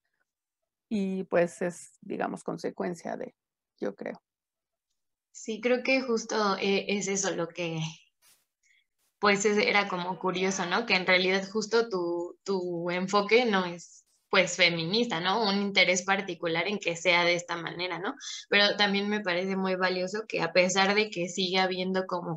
y 0.88 1.24
pues 1.24 1.62
es, 1.62 1.98
digamos, 2.00 2.44
consecuencia 2.44 3.16
de, 3.16 3.34
yo 3.80 3.96
creo. 3.96 4.22
Sí, 5.32 5.60
creo 5.60 5.82
que 5.82 6.02
justo 6.02 6.56
eh, 6.60 6.84
es 6.88 7.08
eso 7.08 7.34
lo 7.34 7.48
que, 7.48 7.80
pues 9.22 9.44
era 9.46 9.86
como 9.86 10.18
curioso, 10.18 10.66
¿no? 10.66 10.84
Que 10.84 10.96
en 10.96 11.06
realidad 11.06 11.48
justo 11.48 11.88
tu, 11.88 12.36
tu 12.42 12.90
enfoque 12.90 13.44
no 13.44 13.64
es 13.64 14.04
pues 14.28 14.56
feminista, 14.56 15.20
¿no? 15.20 15.44
Un 15.48 15.62
interés 15.62 16.02
particular 16.02 16.66
en 16.66 16.80
que 16.80 16.96
sea 16.96 17.24
de 17.24 17.36
esta 17.36 17.56
manera, 17.56 18.00
¿no? 18.00 18.16
Pero 18.48 18.76
también 18.76 19.08
me 19.08 19.20
parece 19.20 19.54
muy 19.54 19.76
valioso 19.76 20.24
que 20.26 20.42
a 20.42 20.52
pesar 20.52 20.96
de 20.96 21.08
que 21.08 21.28
siga 21.28 21.62
habiendo 21.62 22.04
como 22.08 22.34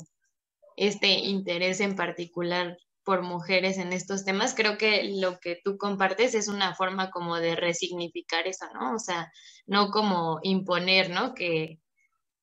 este 0.78 1.08
interés 1.08 1.80
en 1.80 1.96
particular 1.96 2.78
por 3.04 3.24
mujeres 3.24 3.80
en 3.80 3.92
estos 3.92 4.24
temas, 4.24 4.54
creo 4.54 4.78
que 4.78 5.06
lo 5.06 5.40
que 5.40 5.60
tú 5.64 5.78
compartes 5.80 6.36
es 6.36 6.48
una 6.48 6.76
forma 6.76 7.10
como 7.10 7.38
de 7.38 7.56
resignificar 7.56 8.46
eso, 8.46 8.68
¿no? 8.76 8.94
O 8.94 9.00
sea, 9.00 9.32
no 9.66 9.90
como 9.90 10.40
imponer, 10.44 11.10
¿no? 11.10 11.34
Que, 11.34 11.80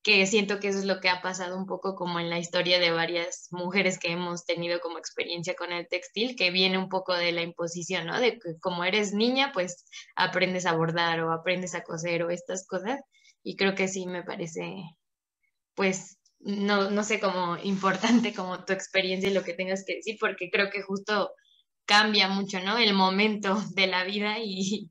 que 0.03 0.27
siento 0.27 0.59
que 0.59 0.69
eso 0.69 0.79
es 0.79 0.85
lo 0.85 1.01
que 1.01 1.09
ha 1.09 1.23
pasado 1.23 1.57
un 1.57 1.67
poco 1.67 1.95
como 1.95 2.19
en 2.19 2.29
la 2.29 2.39
historia 2.39 2.81
de 2.81 2.91
varias 2.91 3.49
mujeres 3.53 3.99
que 3.99 4.11
hemos 4.13 4.45
tenido 4.45 4.81
como 4.81 4.99
experiencia 4.99 5.55
con 5.55 5.73
el 5.73 5.87
textil, 5.89 6.35
que 6.37 6.51
viene 6.51 6.79
un 6.79 6.89
poco 6.89 7.15
de 7.15 7.33
la 7.33 7.43
imposición, 7.43 8.07
¿no? 8.07 8.21
De 8.21 8.39
que 8.39 8.59
como 8.61 8.85
eres 8.85 9.15
niña, 9.15 9.53
pues 9.53 9.85
aprendes 10.17 10.67
a 10.67 10.75
bordar 10.75 11.21
o 11.21 11.33
aprendes 11.33 11.75
a 11.75 11.85
coser 11.85 12.25
o 12.25 12.31
estas 12.31 12.67
cosas. 12.67 13.01
Y 13.45 13.57
creo 13.57 13.75
que 13.75 13.89
sí 13.89 14.07
me 14.07 14.25
parece, 14.25 14.83
pues, 15.75 16.19
no, 16.41 16.91
no 16.91 17.05
sé 17.05 17.21
cómo 17.21 17.57
importante 17.63 18.35
como 18.35 18.65
tu 18.65 18.73
experiencia 18.73 19.31
y 19.31 19.35
lo 19.35 19.45
que 19.45 19.55
tengas 19.55 19.85
que 19.85 19.97
decir, 19.97 20.17
porque 20.21 20.51
creo 20.51 20.71
que 20.71 20.83
justo 20.83 21.33
cambia 21.85 22.29
mucho, 22.29 22.61
¿no? 22.61 22.79
El 22.79 22.95
momento 22.95 23.57
de 23.75 23.87
la 23.87 24.05
vida 24.05 24.39
y, 24.41 24.91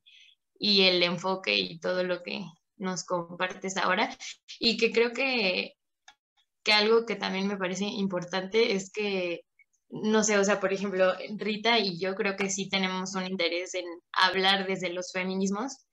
y 0.59 0.83
el 0.83 1.03
enfoque 1.03 1.57
y 1.57 1.79
todo 1.79 2.03
lo 2.03 2.23
que, 2.23 2.43
nos 2.81 3.05
compartes 3.05 3.77
ahora 3.77 4.15
y 4.59 4.77
que 4.77 4.91
creo 4.91 5.13
que, 5.13 5.75
que 6.63 6.73
algo 6.73 7.05
que 7.05 7.15
también 7.15 7.47
me 7.47 7.57
parece 7.57 7.85
importante 7.85 8.73
es 8.73 8.91
que, 8.91 9.41
no 9.89 10.23
sé, 10.23 10.37
o 10.37 10.43
sea, 10.43 10.59
por 10.59 10.73
ejemplo, 10.73 11.13
Rita 11.37 11.79
y 11.79 11.99
yo 11.99 12.15
creo 12.15 12.35
que 12.35 12.49
sí 12.49 12.69
tenemos 12.69 13.15
un 13.15 13.25
interés 13.25 13.73
en 13.75 13.85
hablar 14.13 14.67
desde 14.67 14.91
los 14.91 15.11
feminismos, 15.11 15.85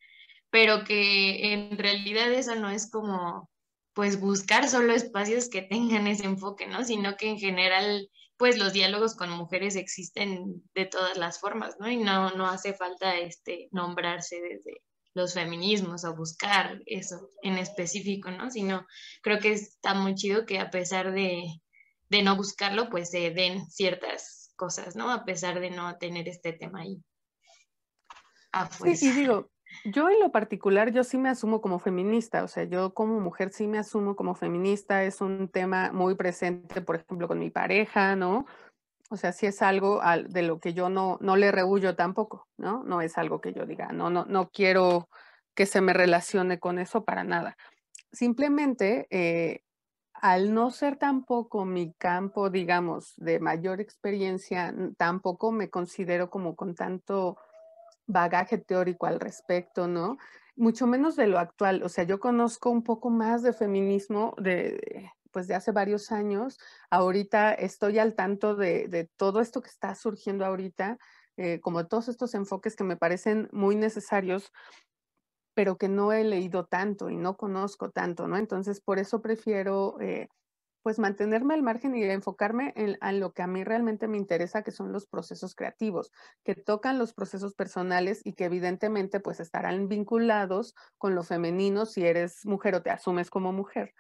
pero 0.51 0.85
que 0.85 1.53
en 1.53 1.77
realidad 1.79 2.33
eso 2.33 2.55
no 2.55 2.71
es 2.71 2.91
como 2.91 3.49
pues 3.99 4.21
buscar 4.21 4.69
solo 4.69 4.93
espacios 4.95 5.49
que 5.49 5.63
tengan 5.63 6.07
ese 6.07 6.25
enfoque, 6.25 6.69
¿no? 6.69 6.85
Sino 6.85 7.17
que 7.17 7.29
en 7.31 7.39
general, 7.39 8.09
pues 8.37 8.57
los 8.57 8.73
diálogos 8.73 9.17
con 9.17 9.31
mujeres 9.31 9.75
existen 9.75 10.63
de 10.73 10.87
todas 10.87 11.17
las 11.17 11.41
formas, 11.41 11.77
¿no? 11.81 11.91
Y 11.91 11.97
no, 11.97 12.31
no 12.31 12.47
hace 12.47 12.75
falta 12.75 13.17
este, 13.17 13.69
nombrarse 13.73 14.41
desde, 14.41 14.83
los 15.15 15.35
feminismos 15.35 16.05
o 16.05 16.15
buscar 16.15 16.81
eso 16.87 17.31
en 17.43 17.59
específico, 17.59 18.31
¿no? 18.31 18.51
Sino 18.51 18.87
creo 19.23 19.39
que 19.39 19.53
está 19.53 19.95
muy 19.95 20.15
chido 20.15 20.47
que 20.47 20.59
a 20.59 20.71
pesar 20.71 21.13
de, 21.13 21.61
no 22.23 22.37
buscarlo, 22.37 22.89
pues 22.91 23.11
se 23.11 23.31
den 23.31 23.69
ciertas 23.71 24.53
cosas, 24.57 24.97
¿no? 24.97 25.11
A 25.11 25.25
pesar 25.25 25.61
de 25.61 25.71
no 25.71 25.97
tener 25.99 26.29
este 26.29 26.53
tema 26.53 26.81
ahí. 26.81 27.03
Sí, 28.95 29.09
y 29.09 29.13
digo, 29.13 29.51
yo 29.85 30.09
en 30.09 30.21
lo 30.21 30.33
particular, 30.33 30.93
yo 30.93 31.05
sí 31.05 31.19
me 31.19 31.29
asumo 31.29 31.61
como 31.61 31.79
feminista, 31.79 32.43
o 32.43 32.49
sea, 32.49 32.65
yo 32.65 32.95
como 32.95 33.21
mujer 33.21 33.51
sí 33.53 33.67
me 33.67 33.79
asumo 33.79 34.17
como 34.17 34.35
feminista, 34.35 35.05
es 35.05 35.21
un 35.21 35.49
tema 35.49 35.93
muy 35.93 36.15
presente, 36.15 36.81
por 36.81 36.97
ejemplo, 36.97 37.29
con 37.29 37.39
mi 37.39 37.51
pareja, 37.51 38.17
¿no? 38.17 38.47
O 39.09 39.17
sea, 39.17 39.33
sí 39.33 39.47
es 39.47 39.63
algo 39.63 40.03
de 40.29 40.43
lo 40.43 40.61
que 40.61 40.75
yo 40.75 40.91
no, 40.91 41.19
no 41.21 41.37
le 41.37 41.51
rehuyo 41.51 41.97
tampoco, 41.97 42.47
¿no? 42.59 42.85
No 42.85 43.01
es 43.01 43.17
algo 43.17 43.41
que 43.41 43.53
yo 43.53 43.65
diga, 43.65 43.89
no, 43.93 44.11
no, 44.11 44.27
no 44.27 44.51
quiero 44.51 45.09
que 45.55 45.67
se 45.67 45.81
me 45.81 45.93
relacione 45.93 46.61
con 46.61 46.79
eso 46.79 47.05
para 47.05 47.25
nada. 47.25 47.57
Simplemente, 48.13 49.07
eh, 49.11 49.63
al 50.13 50.53
no 50.53 50.71
ser 50.71 50.97
tampoco 50.97 51.65
mi 51.65 51.93
campo, 51.95 52.51
digamos, 52.51 53.15
de 53.17 53.41
mayor 53.41 53.81
experiencia, 53.81 54.75
tampoco 54.97 55.53
me 55.53 55.71
considero 55.71 56.29
como 56.29 56.55
con 56.55 56.75
tanto 56.75 57.39
bagaje 58.07 58.59
teórico 58.59 59.07
al 59.07 59.21
respecto, 59.21 59.87
¿no? 59.87 60.19
Mucho 60.57 60.87
menos 60.87 61.17
de 61.17 61.29
lo 61.29 61.39
actual. 61.39 61.83
O 61.83 61.89
sea, 61.89 62.05
yo 62.05 62.19
conozco 62.19 62.71
un 62.71 62.83
poco 62.83 63.11
más 63.11 63.43
de 63.43 63.53
feminismo 63.53 64.35
de, 64.39 65.13
pues 65.39 65.47
de 65.47 65.55
hace 65.55 65.71
varios 65.71 66.11
años. 66.11 66.59
Ahorita 66.91 67.53
estoy 67.55 68.01
al 68.01 68.17
tanto 68.17 68.57
de, 68.57 69.09
todo 69.17 69.41
esto 69.41 69.63
que 69.63 69.71
está 69.71 69.95
surgiendo 69.95 70.45
ahorita, 70.45 70.99
eh, 71.37 71.61
como 71.61 71.87
todos 71.87 72.09
estos 72.09 72.35
enfoques 72.35 72.75
que 72.75 72.83
me 72.83 72.97
parecen 72.97 73.49
muy 73.53 73.77
necesarios, 73.77 74.51
pero 75.55 75.79
que 75.79 75.89
no 75.89 76.13
he 76.13 76.25
leído 76.25 76.67
tanto 76.67 77.09
y 77.09 77.17
no 77.17 77.37
conozco 77.37 77.93
tanto, 77.93 78.27
¿no? 78.27 78.37
Entonces, 78.37 78.81
por 78.81 78.99
eso 78.99 79.23
prefiero, 79.23 80.01
eh, 80.01 80.27
pues, 80.83 80.99
mantenerme 80.99 81.55
al 81.55 81.63
margen 81.63 81.95
y 81.95 82.03
enfocarme 82.03 82.73
en, 82.75 82.99
en, 83.01 83.21
lo 83.21 83.33
que 83.33 83.43
a 83.43 83.47
mí 83.47 83.63
realmente 83.63 84.09
me 84.09 84.17
interesa, 84.17 84.65
que 84.65 84.73
son 84.73 84.91
los 84.91 85.07
procesos 85.07 85.55
creativos, 85.55 86.11
que 86.43 86.57
tocan 86.57 86.99
los 86.99 87.15
procesos 87.15 87.55
personales 87.55 88.23
y 88.25 88.33
que 88.33 88.47
evidentemente, 88.47 89.21
pues, 89.21 89.39
estarán 89.39 89.87
vinculados 89.87 90.75
con 90.97 91.15
lo 91.15 91.23
femenino 91.23 91.87
si 91.87 92.05
eres 92.05 92.45
mujer 92.45 92.75
o 92.75 92.83
te 92.83 92.91
asumes 92.91 93.31
como 93.31 93.53
mujer 93.53 93.95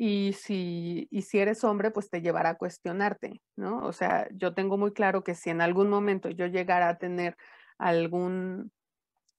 y 0.00 0.32
si, 0.34 1.08
si 1.10 1.38
eres 1.40 1.64
hombre, 1.64 1.90
pues 1.90 2.08
te 2.08 2.22
llevará 2.22 2.50
a 2.50 2.56
cuestionarte, 2.56 3.42
¿no? 3.56 3.84
O 3.84 3.92
sea, 3.92 4.28
yo 4.30 4.54
tengo 4.54 4.78
muy 4.78 4.92
claro 4.92 5.24
que 5.24 5.34
si 5.34 5.50
en 5.50 5.60
algún 5.60 5.90
momento 5.90 6.30
yo 6.30 6.46
llegara 6.46 6.88
a 6.88 6.98
tener 6.98 7.36
algún, 7.78 8.70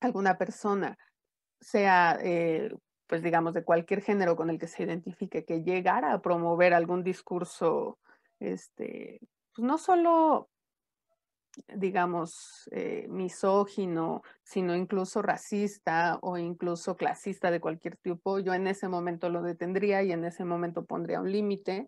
alguna 0.01 0.37
persona, 0.37 0.97
sea, 1.61 2.19
eh, 2.21 2.71
pues 3.07 3.23
digamos, 3.23 3.53
de 3.53 3.63
cualquier 3.63 4.01
género 4.01 4.35
con 4.35 4.49
el 4.49 4.59
que 4.59 4.67
se 4.67 4.83
identifique, 4.83 5.45
que 5.45 5.63
llegara 5.63 6.11
a 6.11 6.21
promover 6.21 6.73
algún 6.73 7.05
discurso, 7.05 7.97
este, 8.41 9.21
pues 9.55 9.65
no 9.65 9.77
solo 9.77 10.49
digamos, 11.67 12.69
eh, 12.71 13.07
misógino, 13.09 14.21
sino 14.43 14.75
incluso 14.75 15.21
racista 15.21 16.17
o 16.21 16.37
incluso 16.37 16.95
clasista 16.95 17.51
de 17.51 17.59
cualquier 17.59 17.97
tipo, 17.97 18.39
yo 18.39 18.53
en 18.53 18.67
ese 18.67 18.87
momento 18.87 19.29
lo 19.29 19.41
detendría 19.41 20.03
y 20.03 20.11
en 20.11 20.25
ese 20.25 20.45
momento 20.45 20.85
pondría 20.85 21.21
un 21.21 21.31
límite, 21.31 21.87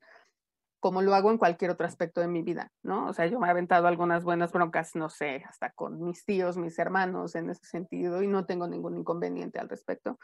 como 0.79 1.01
lo 1.01 1.13
hago 1.13 1.31
en 1.31 1.37
cualquier 1.37 1.71
otro 1.71 1.85
aspecto 1.85 2.21
de 2.21 2.27
mi 2.27 2.41
vida, 2.41 2.71
¿no? 2.81 3.07
O 3.07 3.13
sea, 3.13 3.27
yo 3.27 3.39
me 3.39 3.47
he 3.47 3.51
aventado 3.51 3.87
algunas 3.87 4.23
buenas 4.23 4.51
broncas, 4.51 4.95
no 4.95 5.09
sé, 5.09 5.43
hasta 5.47 5.71
con 5.71 6.03
mis 6.03 6.25
tíos, 6.25 6.57
mis 6.57 6.77
hermanos 6.79 7.35
en 7.35 7.49
ese 7.51 7.65
sentido 7.65 8.23
y 8.23 8.27
no 8.27 8.45
tengo 8.45 8.67
ningún 8.67 8.97
inconveniente 8.97 9.59
al 9.59 9.69
respecto, 9.69 10.17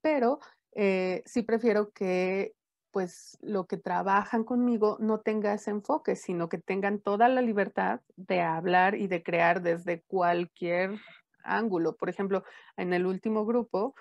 pero 0.00 0.38
eh, 0.72 1.22
sí 1.26 1.42
prefiero 1.42 1.90
que 1.90 2.54
pues 2.96 3.36
lo 3.42 3.66
que 3.66 3.76
trabajan 3.76 4.42
conmigo 4.42 4.96
no 5.00 5.20
tenga 5.20 5.52
ese 5.52 5.70
enfoque, 5.70 6.16
sino 6.16 6.48
que 6.48 6.56
tengan 6.56 6.98
toda 6.98 7.28
la 7.28 7.42
libertad 7.42 8.00
de 8.16 8.40
hablar 8.40 8.94
y 8.94 9.06
de 9.06 9.22
crear 9.22 9.60
desde 9.60 10.00
cualquier 10.00 10.98
ángulo. 11.44 11.96
Por 11.96 12.08
ejemplo, 12.08 12.42
en 12.78 12.94
el 12.94 13.04
último 13.04 13.44
grupo, 13.44 13.94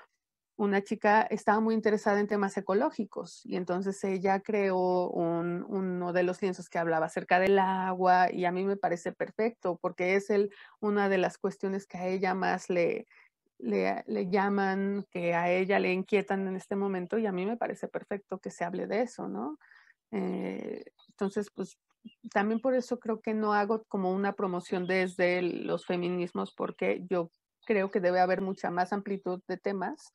una 0.55 0.81
chica 0.81 1.23
estaba 1.23 1.59
muy 1.59 1.75
interesada 1.75 2.21
en 2.21 2.27
temas 2.27 2.55
ecológicos 2.55 3.45
y 3.45 3.57
entonces 3.57 4.01
ella 4.05 4.39
creó 4.39 5.09
uno 5.09 6.13
de 6.13 6.23
los 6.23 6.41
lienzos 6.41 6.69
que 6.69 6.79
hablaba 6.79 7.07
acerca 7.07 7.41
del 7.41 7.59
agua 7.59 8.31
y 8.31 8.45
a 8.45 8.53
mí 8.53 8.63
me 8.63 8.77
parece 8.77 9.11
perfecto 9.11 9.77
porque 9.81 10.15
es 10.15 10.29
el, 10.29 10.53
una 10.79 11.09
de 11.09 11.17
las 11.17 11.37
cuestiones 11.37 11.85
que 11.85 11.97
a 11.97 12.07
ella 12.07 12.33
más 12.33 12.69
le, 12.69 13.07
le, 13.59 14.03
llaman, 14.29 15.05
que 15.11 15.33
a 15.33 15.51
ella 15.51 15.79
le 15.79 15.93
inquietan 15.93 16.47
en 16.47 16.55
este 16.55 16.75
momento 16.75 17.17
y 17.17 17.25
a 17.25 17.31
mí 17.31 17.45
me 17.45 17.57
parece 17.57 17.87
perfecto 17.87 18.39
que 18.39 18.51
se 18.51 18.63
hable 18.63 18.87
de 18.87 19.01
eso, 19.01 19.27
¿no? 19.27 19.57
Eh, 20.11 20.83
entonces, 21.09 21.49
pues 21.53 21.77
también 22.31 22.59
por 22.59 22.75
eso 22.75 22.99
creo 22.99 23.21
que 23.21 23.33
no 23.33 23.53
hago 23.53 23.83
como 23.87 24.11
una 24.11 24.33
promoción 24.33 24.85
desde 24.87 25.41
los 25.41 25.85
feminismos 25.85 26.53
porque 26.55 27.03
yo 27.09 27.31
creo 27.65 27.89
que 27.89 27.99
debe 27.99 28.19
haber 28.19 28.41
mucha 28.41 28.69
más 28.69 28.93
amplitud 28.93 29.41
de 29.47 29.57
temas, 29.57 30.13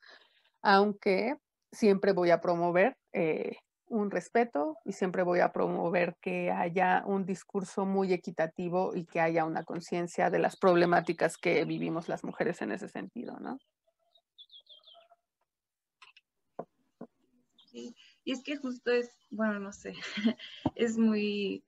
aunque 0.63 1.35
siempre 1.73 2.13
voy 2.13 2.31
a 2.31 2.41
promover 2.41 2.97
eh, 3.13 3.57
un 3.91 4.11
respeto 4.11 4.79
y 4.85 4.93
siempre 4.93 5.23
voy 5.23 5.41
a 5.41 5.53
promover 5.53 6.17
que 6.21 6.51
haya 6.51 7.03
un 7.05 7.27
discurso 7.27 7.85
muy 7.85 8.13
equitativo 8.13 8.95
y 8.95 9.05
que 9.05 9.21
haya 9.21 9.45
una 9.45 9.65
conciencia 9.65 10.31
de 10.31 10.39
las 10.39 10.57
problemáticas 10.57 11.37
que 11.37 11.65
vivimos 11.65 12.09
las 12.09 12.25
mujeres 12.25 12.63
en 12.63 12.73
ese 12.73 12.89
sentido, 12.89 13.39
¿no? 13.41 13.59
Sí, 17.67 17.95
y 18.25 18.33
es 18.33 18.43
que 18.43 18.57
justo 18.57 18.91
es, 18.91 19.11
bueno, 19.31 19.59
no 19.59 19.73
sé, 19.73 19.95
es 20.77 20.97
muy 20.97 21.65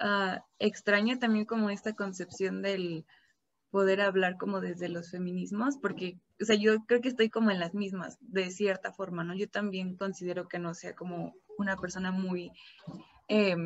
uh, 0.00 0.40
extraña 0.58 1.18
también 1.18 1.44
como 1.44 1.70
esta 1.70 1.94
concepción 1.94 2.62
del 2.62 3.04
poder 3.70 4.00
hablar 4.00 4.36
como 4.36 4.60
desde 4.60 4.88
los 4.88 5.10
feminismos, 5.10 5.76
porque, 5.78 6.20
o 6.40 6.44
sea, 6.44 6.54
yo 6.54 6.84
creo 6.86 7.00
que 7.00 7.08
estoy 7.08 7.30
como 7.30 7.50
en 7.50 7.58
las 7.58 7.74
mismas, 7.74 8.18
de 8.20 8.52
cierta 8.52 8.92
forma, 8.92 9.24
¿no? 9.24 9.34
Yo 9.34 9.48
también 9.48 9.96
considero 9.96 10.46
que 10.46 10.60
no 10.60 10.74
sea 10.74 10.94
como 10.94 11.34
una 11.58 11.76
persona 11.76 12.10
muy 12.12 12.52
eh, 13.28 13.56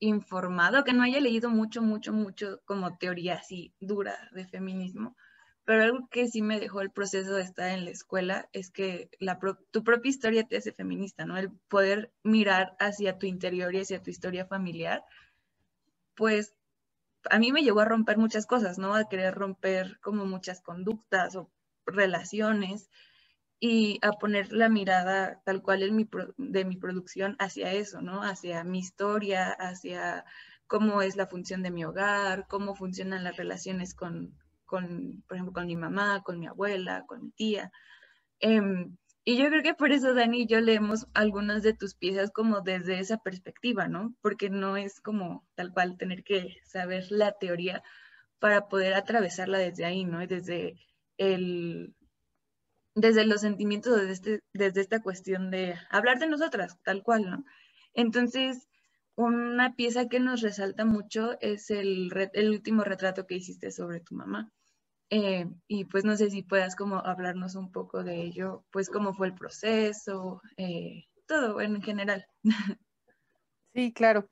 informada, 0.00 0.84
que 0.84 0.92
no 0.92 1.02
haya 1.02 1.20
leído 1.20 1.50
mucho, 1.50 1.82
mucho, 1.82 2.12
mucho 2.12 2.60
como 2.64 2.96
teoría 2.96 3.34
así 3.34 3.74
dura 3.80 4.16
de 4.32 4.46
feminismo, 4.46 5.16
pero 5.64 5.84
algo 5.84 6.08
que 6.10 6.26
sí 6.26 6.42
me 6.42 6.58
dejó 6.58 6.80
el 6.80 6.90
proceso 6.90 7.34
de 7.34 7.42
estar 7.42 7.70
en 7.70 7.84
la 7.84 7.90
escuela 7.90 8.48
es 8.52 8.70
que 8.70 9.10
tu 9.70 9.84
propia 9.84 10.10
historia 10.10 10.44
te 10.44 10.56
hace 10.56 10.72
feminista, 10.72 11.26
¿no? 11.26 11.36
El 11.36 11.52
poder 11.68 12.12
mirar 12.24 12.76
hacia 12.80 13.18
tu 13.18 13.26
interior 13.26 13.74
y 13.74 13.80
hacia 13.80 14.02
tu 14.02 14.10
historia 14.10 14.46
familiar, 14.46 15.04
pues 16.16 16.54
a 17.30 17.38
mí 17.38 17.52
me 17.52 17.62
llegó 17.62 17.80
a 17.80 17.84
romper 17.84 18.18
muchas 18.18 18.46
cosas, 18.46 18.78
¿no? 18.78 18.94
A 18.94 19.08
querer 19.08 19.34
romper 19.34 20.00
como 20.00 20.24
muchas 20.24 20.60
conductas 20.60 21.36
o 21.36 21.50
relaciones 21.86 22.90
y 23.60 23.98
a 24.02 24.12
poner 24.12 24.52
la 24.52 24.70
mirada 24.70 25.42
tal 25.44 25.62
cual 25.62 25.82
en 25.82 25.94
mi 25.94 26.08
de 26.38 26.64
mi 26.64 26.76
producción 26.76 27.36
hacia 27.38 27.72
eso, 27.72 28.00
¿no? 28.00 28.22
Hacia 28.22 28.64
mi 28.64 28.78
historia, 28.78 29.50
hacia 29.50 30.24
cómo 30.66 31.02
es 31.02 31.16
la 31.16 31.26
función 31.26 31.62
de 31.62 31.70
mi 31.70 31.84
hogar, 31.84 32.46
cómo 32.48 32.74
funcionan 32.74 33.24
las 33.24 33.36
relaciones 33.36 33.94
con, 33.94 34.34
con 34.64 35.22
por 35.28 35.36
ejemplo, 35.36 35.52
con 35.52 35.66
mi 35.66 35.76
mamá, 35.76 36.22
con 36.22 36.40
mi 36.40 36.46
abuela, 36.46 37.04
con 37.06 37.24
mi 37.24 37.30
tía. 37.32 37.70
Em, 38.40 38.96
y 39.24 39.36
yo 39.36 39.48
creo 39.48 39.62
que 39.62 39.74
por 39.74 39.92
eso, 39.92 40.14
Dani, 40.14 40.46
yo 40.46 40.60
leemos 40.60 41.06
algunas 41.14 41.62
de 41.62 41.74
tus 41.74 41.94
piezas 41.94 42.30
como 42.32 42.62
desde 42.62 42.98
esa 42.98 43.18
perspectiva, 43.18 43.88
¿no? 43.88 44.14
Porque 44.22 44.48
no 44.50 44.76
es 44.78 45.00
como 45.00 45.46
tal 45.54 45.72
cual 45.72 45.98
tener 45.98 46.24
que 46.24 46.56
saber 46.64 47.06
la 47.10 47.32
teoría 47.32 47.82
para 48.38 48.68
poder 48.68 48.94
atravesarla 48.94 49.58
desde 49.58 49.84
ahí, 49.84 50.04
¿no? 50.04 50.22
Y 50.22 50.26
desde 50.26 50.76
el, 51.18 51.94
desde 52.94 53.24
los 53.24 53.40
sentimientos, 53.40 53.96
desde, 53.96 54.12
este, 54.12 54.40
desde 54.52 54.80
esta 54.80 55.02
cuestión 55.02 55.50
de 55.50 55.76
hablar 55.90 56.18
de 56.18 56.28
nosotras, 56.28 56.78
tal 56.82 57.02
cual, 57.02 57.30
¿no? 57.30 57.44
Entonces, 57.94 58.68
una 59.16 59.74
pieza 59.74 60.08
que 60.08 60.20
nos 60.20 60.40
resalta 60.40 60.84
mucho 60.84 61.36
es 61.40 61.70
el, 61.70 62.10
el 62.32 62.50
último 62.50 62.84
retrato 62.84 63.26
que 63.26 63.36
hiciste 63.36 63.70
sobre 63.70 64.00
tu 64.00 64.14
mamá. 64.14 64.50
Eh, 65.10 65.46
y 65.66 65.84
pues 65.86 66.04
no 66.04 66.16
sé 66.16 66.30
si 66.30 66.42
puedas 66.42 66.76
como 66.76 66.98
hablarnos 67.04 67.56
un 67.56 67.72
poco 67.72 68.04
de 68.04 68.22
ello, 68.22 68.64
pues 68.70 68.88
cómo 68.88 69.12
fue 69.12 69.26
el 69.26 69.34
proceso, 69.34 70.40
eh, 70.56 71.04
todo 71.26 71.60
en 71.60 71.82
general. 71.82 72.26
Sí, 73.72 73.92
claro. 73.92 74.28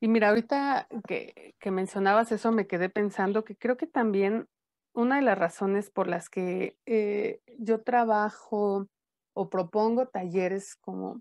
Y 0.00 0.06
mira, 0.06 0.28
ahorita 0.28 0.86
que, 1.08 1.56
que 1.58 1.70
mencionabas 1.72 2.30
eso, 2.30 2.52
me 2.52 2.68
quedé 2.68 2.88
pensando 2.88 3.42
que 3.42 3.56
creo 3.56 3.76
que 3.76 3.88
también 3.88 4.46
una 4.92 5.16
de 5.16 5.22
las 5.22 5.38
razones 5.38 5.90
por 5.90 6.08
las 6.08 6.28
que 6.28 6.76
eh, 6.86 7.40
yo 7.58 7.82
trabajo 7.82 8.88
o 9.32 9.50
propongo 9.50 10.06
talleres 10.08 10.76
como 10.76 11.20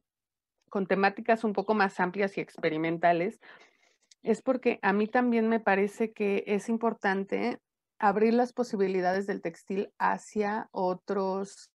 con 0.70 0.88
temáticas 0.88 1.44
un 1.44 1.54
poco 1.54 1.74
más 1.74 2.00
amplias 2.00 2.38
y 2.38 2.42
experimentales 2.42 3.40
es 4.22 4.42
porque 4.42 4.80
a 4.82 4.94
mí 4.94 5.08
también 5.08 5.48
me 5.48 5.60
parece 5.60 6.12
que 6.12 6.44
es 6.48 6.70
importante 6.70 7.60
abrir 8.00 8.34
las 8.34 8.54
posibilidades 8.54 9.28
del 9.28 9.42
textil 9.42 9.92
hacia 9.98 10.70
otros, 10.72 11.72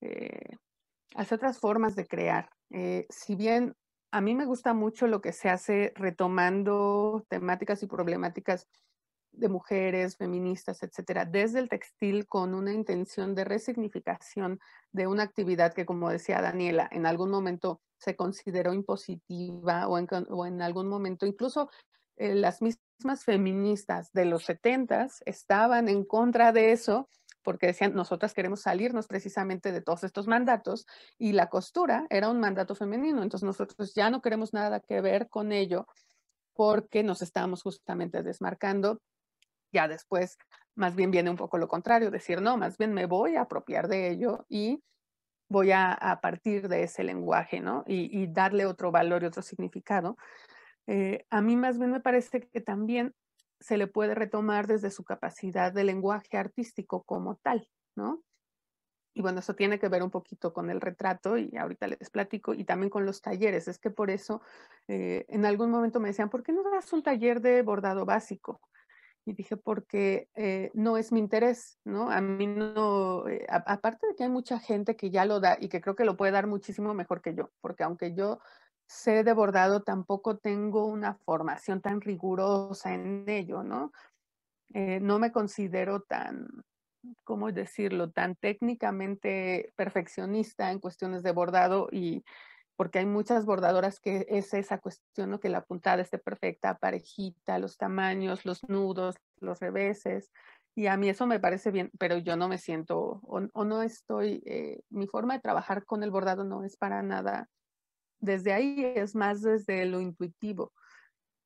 eh, 0.00 0.56
hacia 1.14 1.36
otras 1.36 1.58
formas 1.58 1.96
de 1.96 2.06
crear. 2.06 2.50
Eh, 2.70 3.06
si 3.10 3.34
bien 3.34 3.74
a 4.10 4.20
mí 4.20 4.34
me 4.34 4.46
gusta 4.46 4.72
mucho 4.74 5.06
lo 5.06 5.20
que 5.20 5.32
se 5.32 5.50
hace 5.50 5.92
retomando 5.94 7.24
temáticas 7.28 7.82
y 7.82 7.86
problemáticas 7.86 8.66
de 9.38 9.48
mujeres, 9.48 10.16
feministas, 10.16 10.82
etcétera, 10.82 11.24
desde 11.24 11.60
el 11.60 11.68
textil 11.68 12.26
con 12.26 12.54
una 12.54 12.72
intención 12.72 13.34
de 13.34 13.44
resignificación 13.44 14.60
de 14.92 15.06
una 15.06 15.22
actividad 15.22 15.72
que, 15.72 15.86
como 15.86 16.10
decía 16.10 16.40
Daniela, 16.40 16.88
en 16.90 17.06
algún 17.06 17.30
momento 17.30 17.80
se 17.98 18.16
consideró 18.16 18.72
impositiva 18.72 19.88
o 19.88 19.98
en, 19.98 20.62
algún 20.62 20.88
momento 20.88 21.26
incluso 21.26 21.70
eh, 22.16 22.34
las 22.34 22.62
mismas 22.62 23.24
feministas 23.24 24.12
de 24.12 24.24
los 24.24 24.44
70 24.44 25.08
estaban 25.24 25.88
en 25.88 26.04
contra 26.04 26.52
de 26.52 26.72
eso 26.72 27.08
porque 27.42 27.68
decían, 27.68 27.94
nosotras 27.94 28.34
queremos 28.34 28.60
salirnos 28.60 29.06
precisamente 29.06 29.72
de 29.72 29.80
todos 29.80 30.04
estos 30.04 30.26
mandatos 30.26 30.86
y 31.18 31.32
la 31.32 31.48
costura 31.48 32.06
era 32.10 32.28
un 32.28 32.40
mandato 32.40 32.74
femenino, 32.74 33.22
entonces 33.22 33.46
nosotros 33.46 33.94
ya 33.94 34.10
no 34.10 34.20
queremos 34.20 34.52
nada 34.52 34.80
que 34.80 35.00
ver 35.00 35.28
con 35.28 35.52
ello 35.52 35.86
porque 36.52 37.02
nos 37.02 37.22
estábamos 37.22 37.62
justamente 37.62 38.22
desmarcando 38.22 39.00
ya 39.72 39.88
después, 39.88 40.38
más 40.74 40.94
bien 40.94 41.10
viene 41.10 41.30
un 41.30 41.36
poco 41.36 41.58
lo 41.58 41.68
contrario, 41.68 42.10
decir, 42.10 42.40
no, 42.40 42.56
más 42.56 42.78
bien 42.78 42.92
me 42.94 43.06
voy 43.06 43.36
a 43.36 43.42
apropiar 43.42 43.88
de 43.88 44.10
ello 44.10 44.44
y 44.48 44.82
voy 45.48 45.72
a, 45.72 46.18
partir 46.22 46.68
de 46.68 46.82
ese 46.82 47.04
lenguaje, 47.04 47.60
¿no? 47.60 47.84
Y, 47.86 48.26
darle 48.28 48.66
otro 48.66 48.90
valor 48.90 49.22
y 49.22 49.26
otro 49.26 49.42
significado. 49.42 50.16
Eh, 50.86 51.26
a 51.30 51.40
mí 51.40 51.56
más 51.56 51.78
bien 51.78 51.90
me 51.90 52.00
parece 52.00 52.48
que 52.48 52.60
también 52.60 53.14
se 53.60 53.76
le 53.76 53.86
puede 53.86 54.14
retomar 54.14 54.66
desde 54.66 54.90
su 54.90 55.04
capacidad 55.04 55.72
de 55.72 55.84
lenguaje 55.84 56.36
artístico 56.36 57.02
como 57.02 57.36
tal, 57.36 57.68
¿no? 57.96 58.22
Y 59.14 59.22
bueno, 59.22 59.40
eso 59.40 59.54
tiene 59.54 59.80
que 59.80 59.88
ver 59.88 60.04
un 60.04 60.10
poquito 60.10 60.52
con 60.52 60.70
el 60.70 60.80
retrato 60.80 61.36
y 61.36 61.56
ahorita 61.56 61.88
les 61.88 62.10
platico 62.10 62.54
y 62.54 62.64
también 62.64 62.88
con 62.88 63.04
los 63.04 63.20
talleres. 63.20 63.66
Es 63.66 63.78
que 63.80 63.90
por 63.90 64.10
eso 64.10 64.42
eh, 64.86 65.26
en 65.28 65.44
algún 65.44 65.70
momento 65.70 65.98
me 65.98 66.08
decían, 66.08 66.30
¿por 66.30 66.44
qué 66.44 66.52
no 66.52 66.62
das 66.62 66.92
un 66.92 67.02
taller 67.02 67.40
de 67.40 67.62
bordado 67.62 68.04
básico? 68.04 68.60
Y 69.28 69.34
dije, 69.34 69.58
porque 69.58 70.30
eh, 70.36 70.70
no 70.72 70.96
es 70.96 71.12
mi 71.12 71.20
interés, 71.20 71.78
¿no? 71.84 72.10
A 72.10 72.22
mí 72.22 72.46
no, 72.46 73.28
eh, 73.28 73.44
aparte 73.50 74.06
de 74.06 74.14
que 74.14 74.22
hay 74.22 74.30
mucha 74.30 74.58
gente 74.58 74.96
que 74.96 75.10
ya 75.10 75.26
lo 75.26 75.38
da 75.38 75.58
y 75.60 75.68
que 75.68 75.82
creo 75.82 75.94
que 75.94 76.06
lo 76.06 76.16
puede 76.16 76.32
dar 76.32 76.46
muchísimo 76.46 76.94
mejor 76.94 77.20
que 77.20 77.34
yo, 77.34 77.50
porque 77.60 77.82
aunque 77.82 78.14
yo 78.14 78.38
sé 78.86 79.24
de 79.24 79.34
bordado, 79.34 79.82
tampoco 79.82 80.38
tengo 80.38 80.86
una 80.86 81.12
formación 81.26 81.82
tan 81.82 82.00
rigurosa 82.00 82.94
en 82.94 83.28
ello, 83.28 83.62
¿no? 83.62 83.92
Eh, 84.72 84.98
no 85.02 85.18
me 85.18 85.30
considero 85.30 86.00
tan, 86.00 86.48
¿cómo 87.22 87.52
decirlo?, 87.52 88.10
tan 88.10 88.34
técnicamente 88.34 89.74
perfeccionista 89.76 90.72
en 90.72 90.78
cuestiones 90.78 91.22
de 91.22 91.32
bordado 91.32 91.88
y, 91.92 92.24
porque 92.78 93.00
hay 93.00 93.06
muchas 93.06 93.44
bordadoras 93.44 93.98
que 93.98 94.24
es 94.28 94.54
esa 94.54 94.78
cuestión, 94.78 95.30
¿no? 95.30 95.40
que 95.40 95.48
la 95.48 95.64
puntada 95.64 96.00
esté 96.00 96.16
perfecta, 96.16 96.78
parejita, 96.78 97.58
los 97.58 97.76
tamaños, 97.76 98.46
los 98.46 98.62
nudos, 98.68 99.16
los 99.40 99.58
reveses, 99.58 100.30
y 100.76 100.86
a 100.86 100.96
mí 100.96 101.08
eso 101.08 101.26
me 101.26 101.40
parece 101.40 101.72
bien, 101.72 101.90
pero 101.98 102.18
yo 102.18 102.36
no 102.36 102.46
me 102.46 102.56
siento 102.56 103.20
o, 103.24 103.64
no 103.64 103.82
estoy, 103.82 104.44
eh, 104.46 104.80
mi 104.90 105.08
forma 105.08 105.34
de 105.34 105.40
trabajar 105.40 105.84
con 105.84 106.04
el 106.04 106.12
bordado 106.12 106.44
no 106.44 106.62
es 106.62 106.76
para 106.76 107.02
nada 107.02 107.48
desde 108.20 108.52
ahí, 108.52 108.84
es 108.94 109.16
más 109.16 109.42
desde 109.42 109.84
lo 109.84 110.00
intuitivo. 110.00 110.72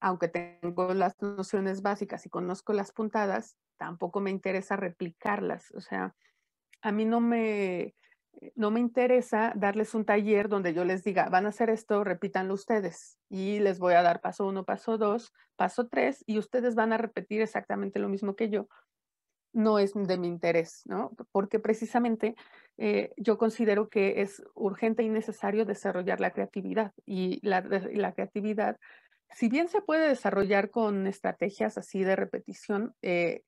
Aunque 0.00 0.28
tengo 0.28 0.92
las 0.92 1.14
nociones 1.22 1.80
básicas 1.80 2.26
y 2.26 2.28
conozco 2.28 2.74
las 2.74 2.92
puntadas, 2.92 3.56
tampoco 3.78 4.20
me 4.20 4.30
interesa 4.30 4.76
replicarlas. 4.76 5.70
O 5.74 5.80
sea, 5.80 6.14
a 6.82 6.92
mí 6.92 7.06
no 7.06 7.20
me, 7.20 7.94
no 8.54 8.70
me 8.70 8.80
interesa 8.80 9.52
darles 9.56 9.94
un 9.94 10.04
taller 10.04 10.48
donde 10.48 10.74
yo 10.74 10.84
les 10.84 11.04
diga, 11.04 11.28
van 11.28 11.46
a 11.46 11.50
hacer 11.50 11.70
esto, 11.70 12.04
repítanlo 12.04 12.54
ustedes. 12.54 13.18
Y 13.28 13.60
les 13.60 13.78
voy 13.78 13.94
a 13.94 14.02
dar 14.02 14.20
paso 14.20 14.46
uno, 14.46 14.64
paso 14.64 14.98
dos, 14.98 15.32
paso 15.56 15.88
tres, 15.88 16.24
y 16.26 16.38
ustedes 16.38 16.74
van 16.74 16.92
a 16.92 16.98
repetir 16.98 17.40
exactamente 17.40 17.98
lo 17.98 18.08
mismo 18.08 18.34
que 18.34 18.48
yo, 18.48 18.68
no 19.52 19.78
es 19.78 19.92
de 19.94 20.18
mi 20.18 20.28
interés, 20.28 20.82
¿no? 20.86 21.12
Porque 21.30 21.58
precisamente 21.58 22.34
eh, 22.78 23.12
yo 23.16 23.36
considero 23.36 23.88
que 23.88 24.22
es 24.22 24.42
urgente 24.54 25.02
y 25.02 25.08
necesario 25.08 25.64
desarrollar 25.64 26.20
la 26.20 26.30
creatividad 26.30 26.92
y 27.04 27.38
la, 27.46 27.62
creatividad, 28.14 28.78
si 29.30 29.48
bien 29.48 29.68
se 29.68 29.82
puede 29.82 30.08
desarrollar 30.08 30.70
con 30.70 31.06
estrategias 31.06 31.76
así 31.78 32.02
de 32.02 32.16
repetición, 32.16 32.94
eh, 33.02 33.42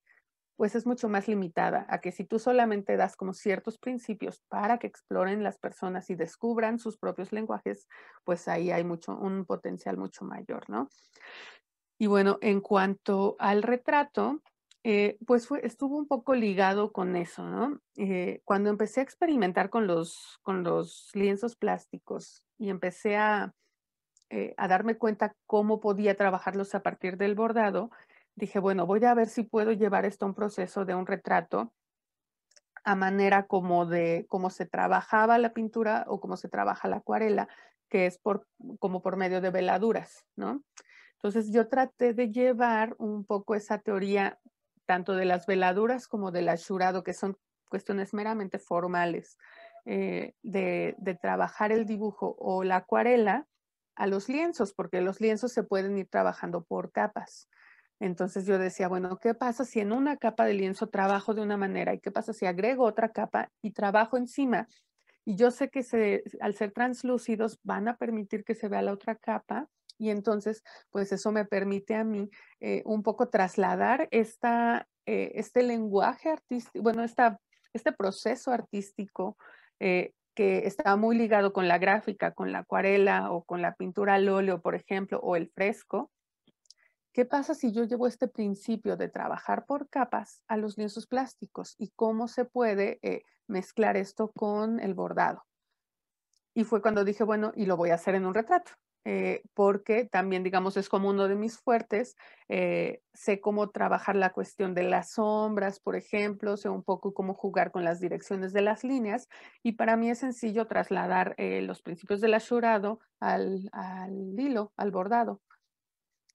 pues 0.57 0.75
es 0.75 0.87
mucho 0.87 1.09
más 1.09 1.29
limitada 1.29 1.87
a 1.89 2.01
que 2.01 2.13
si 2.13 2.25
tú 2.25 2.39
solamente 2.39 2.97
das 2.97 3.17
como 3.17 3.33
ciertos 3.33 3.79
principios 3.79 4.41
para 4.49 4.79
que 4.79 4.87
exploren 4.87 5.43
las 5.43 5.59
personas 5.59 6.11
y 6.11 6.15
descubran 6.15 6.79
sus 6.79 6.97
propios 6.97 7.33
lenguajes, 7.33 7.89
pues 8.25 8.47
ahí 8.49 8.71
hay 8.71 8.85
mucho, 8.85 9.17
un 9.17 9.45
potencial 9.45 9.97
mucho 9.97 10.25
mayor, 10.25 10.69
¿no? 10.69 10.89
Y 11.99 12.07
bueno, 12.07 12.39
en 12.41 12.61
cuanto 12.61 13.37
al 13.39 13.63
retrato, 13.63 14.43
eh, 14.85 15.17
pues 15.27 15.47
fue, 15.47 15.65
estuvo 15.67 15.97
un 15.97 16.07
poco 16.07 16.35
ligado 16.35 16.93
con 16.93 17.17
eso, 17.17 17.49
¿no? 17.49 17.81
Eh, 17.97 18.43
cuando 18.45 18.69
empecé 18.71 19.01
a 19.01 19.05
experimentar 19.05 19.71
con 19.71 19.87
los, 19.87 20.39
con 20.43 20.63
los 20.63 21.11
lienzos 21.15 21.57
plásticos 21.57 22.45
y 22.59 22.69
empecé 22.69 23.17
a, 23.17 23.55
eh, 24.31 24.55
a 24.57 24.69
darme 24.69 24.99
cuenta 24.99 25.35
cómo 25.47 25.81
podía 25.81 26.17
trabajarlos 26.17 26.75
a 26.75 26.83
partir 26.83 27.17
del 27.17 27.35
bordado, 27.35 27.91
dije, 28.37 28.59
bueno, 28.59 28.87
voy 28.87 29.05
a 29.05 29.14
ver 29.14 29.28
si 29.28 29.43
puedo 29.43 29.72
llevar 29.72 30.05
esto 30.05 30.24
a 30.24 30.28
un 30.28 30.35
proceso 30.35 30.85
de 30.85 30.95
un 30.95 31.07
retrato 31.07 31.72
a 32.85 32.95
manera 32.95 33.47
como 33.47 33.87
de 33.87 34.26
cómo 34.28 34.51
se 34.51 34.66
trabajaba 34.66 35.39
la 35.39 35.55
pintura 35.55 36.05
o 36.07 36.20
cómo 36.20 36.37
se 36.37 36.49
trabaja 36.49 36.89
la 36.89 36.97
acuarela, 36.97 37.49
que 37.89 38.07
es 38.07 38.18
por, 38.18 38.47
como 38.78 39.01
por 39.01 39.16
medio 39.16 39.41
de 39.41 39.51
veladuras, 39.51 40.26
¿no? 40.37 40.62
Entonces 41.14 41.51
yo 41.51 41.68
traté 41.68 42.12
de 42.12 42.30
llevar 42.30 42.95
un 42.99 43.24
poco 43.24 43.55
esa 43.55 43.78
teoría 43.78 44.39
tanto 44.85 45.14
de 45.14 45.24
las 45.24 45.47
veladuras 45.47 46.07
como 46.07 46.30
del 46.30 46.51
ashurado, 46.51 47.03
que 47.03 47.14
son 47.14 47.39
cuestiones 47.70 48.12
meramente 48.12 48.59
formales, 48.59 49.39
eh, 49.87 50.35
de, 50.43 51.18
trabajar 51.20 51.72
el 51.72 51.87
dibujo 51.87 52.37
o 52.39 52.64
la 52.64 52.76
acuarela 52.76 53.47
a 53.97 54.07
los 54.07 54.28
lienzos, 54.28 54.72
porque 54.74 55.01
los 55.01 55.20
lienzos 55.20 55.53
se 55.53 55.62
pueden 55.62 55.97
ir 55.99 56.09
trabajando 56.09 56.64
por 56.64 56.93
capas. 56.93 57.49
Entonces 58.01 58.47
yo 58.47 58.59
decía, 58.59 58.88
bueno, 58.88 59.18
¿qué 59.18 59.34
pasa 59.34 59.64
si 59.64 59.80
en 59.80 59.92
una 59.92 60.16
capa 60.16 60.45
de 60.45 60.55
lienzo 60.55 60.88
trabajo 60.88 61.34
de 61.34 61.42
una 61.42 61.57
manera 61.57 61.95
y 61.95 62.01
qué 62.01 62.11
pasa 62.11 62.32
si 62.32 62.47
agrego 62.47 62.84
otra 62.84 63.11
capa 63.11 63.51
y 63.62 63.72
trabajo 63.72 64.16
encima? 64.16 64.68
Y 65.24 65.36
yo 65.36 65.51
sé 65.51 65.70
que 65.70 66.22
al 66.40 66.55
ser 66.55 66.72
translúcidos 66.72 67.59
van 67.62 67.88
a 67.88 67.97
permitir 67.97 68.45
que 68.45 68.55
se 68.55 68.68
vea 68.68 68.82
la 68.82 68.92
otra 68.92 69.16
capa 69.16 69.68
y 69.99 70.11
entonces, 70.11 70.62
pues 70.90 71.12
eso 71.12 71.32
me 71.32 71.45
permite 71.45 71.95
a 71.95 72.05
mí 72.05 72.28
eh, 72.61 72.82
un 72.84 73.03
poco 73.03 73.28
trasladar 73.28 74.09
esta, 74.11 74.88
eh, 75.07 75.32
este 75.34 75.62
lenguaje 75.62 76.30
artístico, 76.30 76.82
bueno, 76.82 77.05
esta, 77.05 77.38
este 77.72 77.92
proceso 77.92 78.51
artístico 78.51 79.36
eh, 79.80 80.12
que 80.34 80.66
está 80.66 80.97
muy 80.97 81.16
ligado 81.16 81.53
con 81.53 81.68
la 81.68 81.78
gráfica, 81.78 82.32
con 82.32 82.51
la 82.53 82.61
acuarela 82.61 83.30
o 83.30 83.45
con 83.45 83.62
la 83.62 83.74
pintura 83.74 84.14
al 84.14 84.28
óleo, 84.28 84.61
por 84.61 84.74
ejemplo, 84.74 85.20
o 85.20 85.36
el 85.36 85.49
fresco. 85.49 86.11
¿Qué 87.15 87.25
pasa 87.25 87.55
si 87.55 87.73
yo 87.73 87.85
llevo 87.85 88.07
este 88.07 88.29
principio 88.29 88.99
de 88.99 89.09
trabajar 89.09 89.65
por 89.65 89.89
capas 89.89 90.43
a 90.49 90.59
los 90.59 90.77
lienzos 90.77 91.07
plásticos 91.07 91.75
y 91.79 91.89
cómo 91.97 92.29
se 92.29 92.45
puede 92.45 92.99
mezclar 93.47 93.97
esto 93.97 94.33
con 94.33 94.81
el 94.81 94.93
bordado? 94.93 95.45
Y 96.55 96.65
fue 96.65 96.83
cuando 96.83 97.05
dije, 97.05 97.25
bueno, 97.25 97.53
y 97.55 97.67
lo 97.67 97.77
voy 97.77 97.91
a 97.91 97.95
hacer 97.95 98.15
en 98.17 98.27
un 98.27 98.35
retrato. 98.35 98.73
Eh, 99.07 99.43
porque 99.53 100.07
también, 100.07 100.43
digamos, 100.43 100.79
es 100.79 100.89
como 100.89 101.11
uno 101.11 101.29
de 101.29 101.35
mis 101.35 101.59
fuertes. 101.59 102.17
Eh, 102.49 103.03
sé 103.12 103.41
cómo 103.41 103.71
trabajar 103.71 104.17
la 104.17 104.33
cuestión 104.33 104.75
de 104.75 104.85
las 104.85 105.12
sombras, 105.12 105.79
por 105.79 105.95
ejemplo, 105.95 106.57
sé 106.57 106.71
un 106.71 106.83
poco 106.83 107.12
cómo 107.12 107.35
jugar 107.35 107.71
con 107.71 107.85
las 107.85 108.01
direcciones 108.01 108.53
de 108.53 108.62
las 108.62 108.83
líneas 108.83 109.29
y 109.62 109.73
para 109.73 109.97
mí 109.97 110.11
es 110.11 110.21
sencillo 110.21 110.67
trasladar 110.67 111.35
eh, 111.37 111.61
los 111.62 111.83
principios 111.83 112.21
del 112.23 112.35
ashurado 112.35 113.01
al, 113.21 113.69
al, 113.73 114.39
hilo, 114.39 114.73
al 114.77 114.91
bordado. 114.91 115.43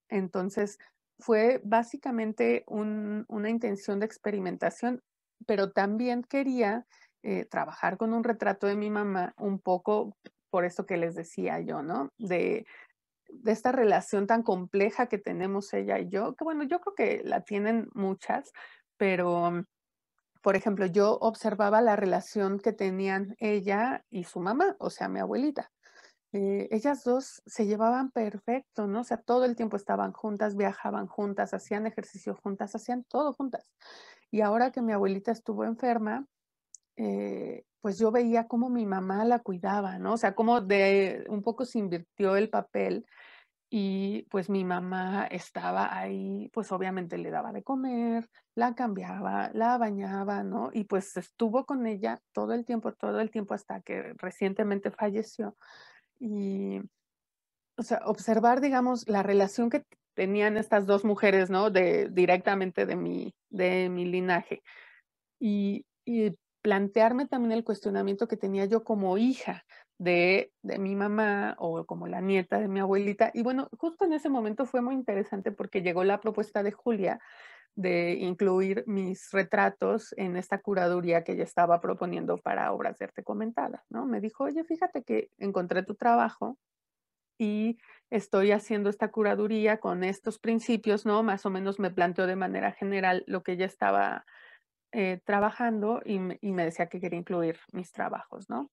Entonces, 0.09 0.77
fue 1.19 1.61
básicamente 1.63 2.63
una 2.67 3.49
intención 3.49 3.99
de 3.99 4.05
experimentación, 4.05 5.01
pero 5.45 5.71
también 5.71 6.23
quería 6.23 6.85
trabajar 7.49 7.97
con 7.97 8.13
un 8.13 8.23
retrato 8.23 8.67
de 8.67 8.77
mi 8.77 8.89
mamá 8.89 9.33
un 9.37 9.59
poco 9.59 10.15
por 10.49 10.65
eso 10.65 10.85
que 10.85 10.97
les 10.97 11.15
decía 11.15 11.59
yo, 11.59 11.81
¿no? 11.81 12.09
De, 12.17 12.65
esta 13.45 13.71
relación 13.71 14.25
tan 14.25 14.41
compleja 14.41 15.07
que 15.07 15.19
tenemos 15.19 15.71
ella 15.73 15.99
y 15.99 16.09
yo, 16.09 16.35
que 16.35 16.43
bueno, 16.43 16.63
yo 16.63 16.81
creo 16.81 16.95
que 16.95 17.21
la 17.23 17.41
tienen 17.41 17.87
muchas, 17.93 18.51
pero, 18.97 19.65
por 20.41 20.55
ejemplo, 20.55 20.87
yo 20.87 21.17
observaba 21.21 21.79
la 21.81 21.95
relación 21.95 22.59
que 22.59 22.73
tenían 22.73 23.35
ella 23.37 24.03
y 24.09 24.23
su 24.23 24.39
mamá, 24.39 24.75
o 24.79 24.89
sea, 24.89 25.09
mi 25.09 25.19
abuelita. 25.19 25.71
Eh, 26.31 26.67
ellas 26.71 27.03
dos 27.03 27.41
se 27.45 27.65
llevaban 27.65 28.11
perfecto, 28.11 28.87
¿no? 28.87 29.01
O 29.01 29.03
sea, 29.03 29.17
todo 29.17 29.45
el 29.45 29.55
tiempo 29.55 29.77
estaban 29.77 30.13
juntas, 30.13 30.55
viajaban 30.55 31.07
juntas, 31.07 31.53
hacían 31.53 31.87
ejercicio 31.87 32.35
juntas, 32.35 32.75
hacían 32.75 33.03
todo 33.05 33.33
juntas. 33.33 33.65
Y 34.31 34.41
ahora 34.41 34.71
que 34.71 34.81
mi 34.81 34.93
abuelita 34.93 35.31
estuvo 35.31 35.65
enferma, 35.65 36.25
eh, 36.97 37.63
pues 37.81 37.97
yo 37.97 38.11
veía 38.11 38.47
cómo 38.47 38.69
mi 38.69 38.85
mamá 38.85 39.25
la 39.25 39.39
cuidaba, 39.39 39.97
¿no? 39.99 40.13
O 40.13 40.17
sea, 40.17 40.35
cómo 40.35 40.61
de 40.61 41.25
un 41.29 41.41
poco 41.41 41.65
se 41.65 41.79
invirtió 41.79 42.35
el 42.35 42.49
papel 42.49 43.05
y 43.71 44.23
pues 44.31 44.49
mi 44.49 44.65
mamá 44.65 45.27
estaba 45.27 45.95
ahí, 45.97 46.49
pues 46.53 46.71
obviamente 46.71 47.17
le 47.17 47.29
daba 47.29 47.51
de 47.53 47.63
comer, 47.63 48.27
la 48.55 48.75
cambiaba, 48.75 49.51
la 49.53 49.77
bañaba, 49.77 50.43
¿no? 50.43 50.71
Y 50.73 50.85
pues 50.85 51.15
estuvo 51.17 51.65
con 51.65 51.85
ella 51.85 52.19
todo 52.33 52.53
el 52.53 52.65
tiempo, 52.65 52.93
todo 52.93 53.19
el 53.21 53.31
tiempo 53.31 53.53
hasta 53.53 53.81
que 53.81 54.13
recientemente 54.17 54.91
falleció. 54.91 55.55
Y, 56.19 56.81
o 57.77 57.83
sea, 57.83 58.01
observar, 58.05 58.61
digamos, 58.61 59.07
la 59.07 59.23
relación 59.23 59.69
que 59.69 59.83
tenían 60.13 60.57
estas 60.57 60.85
dos 60.85 61.05
mujeres, 61.05 61.49
¿no? 61.49 61.69
De, 61.69 62.09
directamente 62.09 62.85
de 62.85 62.95
mi, 62.95 63.33
de 63.49 63.89
mi 63.89 64.05
linaje. 64.05 64.61
Y, 65.39 65.85
y 66.05 66.35
plantearme 66.61 67.27
también 67.27 67.53
el 67.53 67.63
cuestionamiento 67.63 68.27
que 68.27 68.37
tenía 68.37 68.65
yo 68.65 68.83
como 68.83 69.17
hija 69.17 69.65
de, 69.99 70.51
mi 70.63 70.95
mamá 70.95 71.55
o 71.59 71.85
como 71.85 72.07
la 72.07 72.21
nieta 72.21 72.59
de 72.59 72.67
mi 72.67 72.79
abuelita. 72.79 73.31
Y 73.33 73.43
bueno, 73.43 73.69
justo 73.77 74.05
en 74.05 74.13
ese 74.13 74.29
momento 74.29 74.65
fue 74.65 74.81
muy 74.81 74.95
interesante 74.95 75.51
porque 75.51 75.81
llegó 75.81 76.03
la 76.03 76.19
propuesta 76.19 76.63
de 76.63 76.71
Julia 76.71 77.19
de 77.79 78.15
incluir 78.15 78.83
mis 78.87 79.31
retratos 79.31 80.13
en 80.17 80.35
esta 80.35 80.59
curaduría 80.59 81.23
que 81.23 81.31
ella 81.31 81.45
estaba 81.45 81.79
proponiendo 81.79 82.37
para 82.37 82.73
obras 82.73 82.97
de 82.97 83.05
arte 83.05 83.23
comentada, 83.23 83.85
¿no? 83.89 84.05
Me 84.05 84.19
dijo, 84.19 84.43
oye, 84.43 84.65
fíjate 84.65 85.01
que 85.03 85.29
encontré 85.37 85.83
tu 85.83 85.95
trabajo 85.95 86.57
y 87.37 87.77
estoy 88.09 88.51
haciendo 88.51 88.89
esta 88.89 89.11
curaduría 89.11 89.79
con 89.79 90.03
estos 90.03 90.39
principios, 90.39 91.05
¿no? 91.05 91.23
Más 91.23 91.45
o 91.45 91.49
menos 91.49 91.79
me 91.79 91.89
planteó 91.89 92.27
de 92.27 92.35
manera 92.35 92.73
general 92.73 93.23
lo 93.27 93.43
que 93.43 93.53
ella 93.53 93.65
estaba 93.65 94.25
eh, 94.91 95.21
trabajando 95.23 96.01
y 96.03 96.19
me, 96.19 96.65
decía 96.65 96.87
que 96.87 96.99
quería 96.99 97.19
incluir 97.19 97.59
mis 97.71 97.93
trabajos, 97.93 98.49
¿no? 98.49 98.69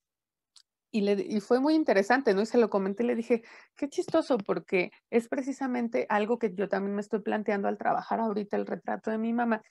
Y, 0.90 1.00
le, 1.02 1.12
y, 1.14 1.40
fue 1.40 1.60
muy 1.60 1.74
interesante, 1.74 2.32
¿no? 2.32 2.42
Y 2.42 2.46
se 2.46 2.58
lo 2.58 2.70
comenté 2.70 3.02
y 3.02 3.06
le 3.06 3.14
dije, 3.14 3.42
qué 3.76 3.88
chistoso, 3.88 4.38
porque 4.38 4.92
es 5.10 5.28
precisamente 5.28 6.06
algo 6.08 6.38
que 6.38 6.54
yo 6.54 6.68
también 6.68 6.94
me 6.94 7.00
estoy 7.00 7.20
planteando 7.20 7.68
al 7.68 7.76
trabajar 7.76 8.20
ahorita 8.20 8.56
el 8.56 8.66
retrato 8.66 9.10
de 9.10 9.18
mi 9.18 9.32
mamá. 9.32 9.62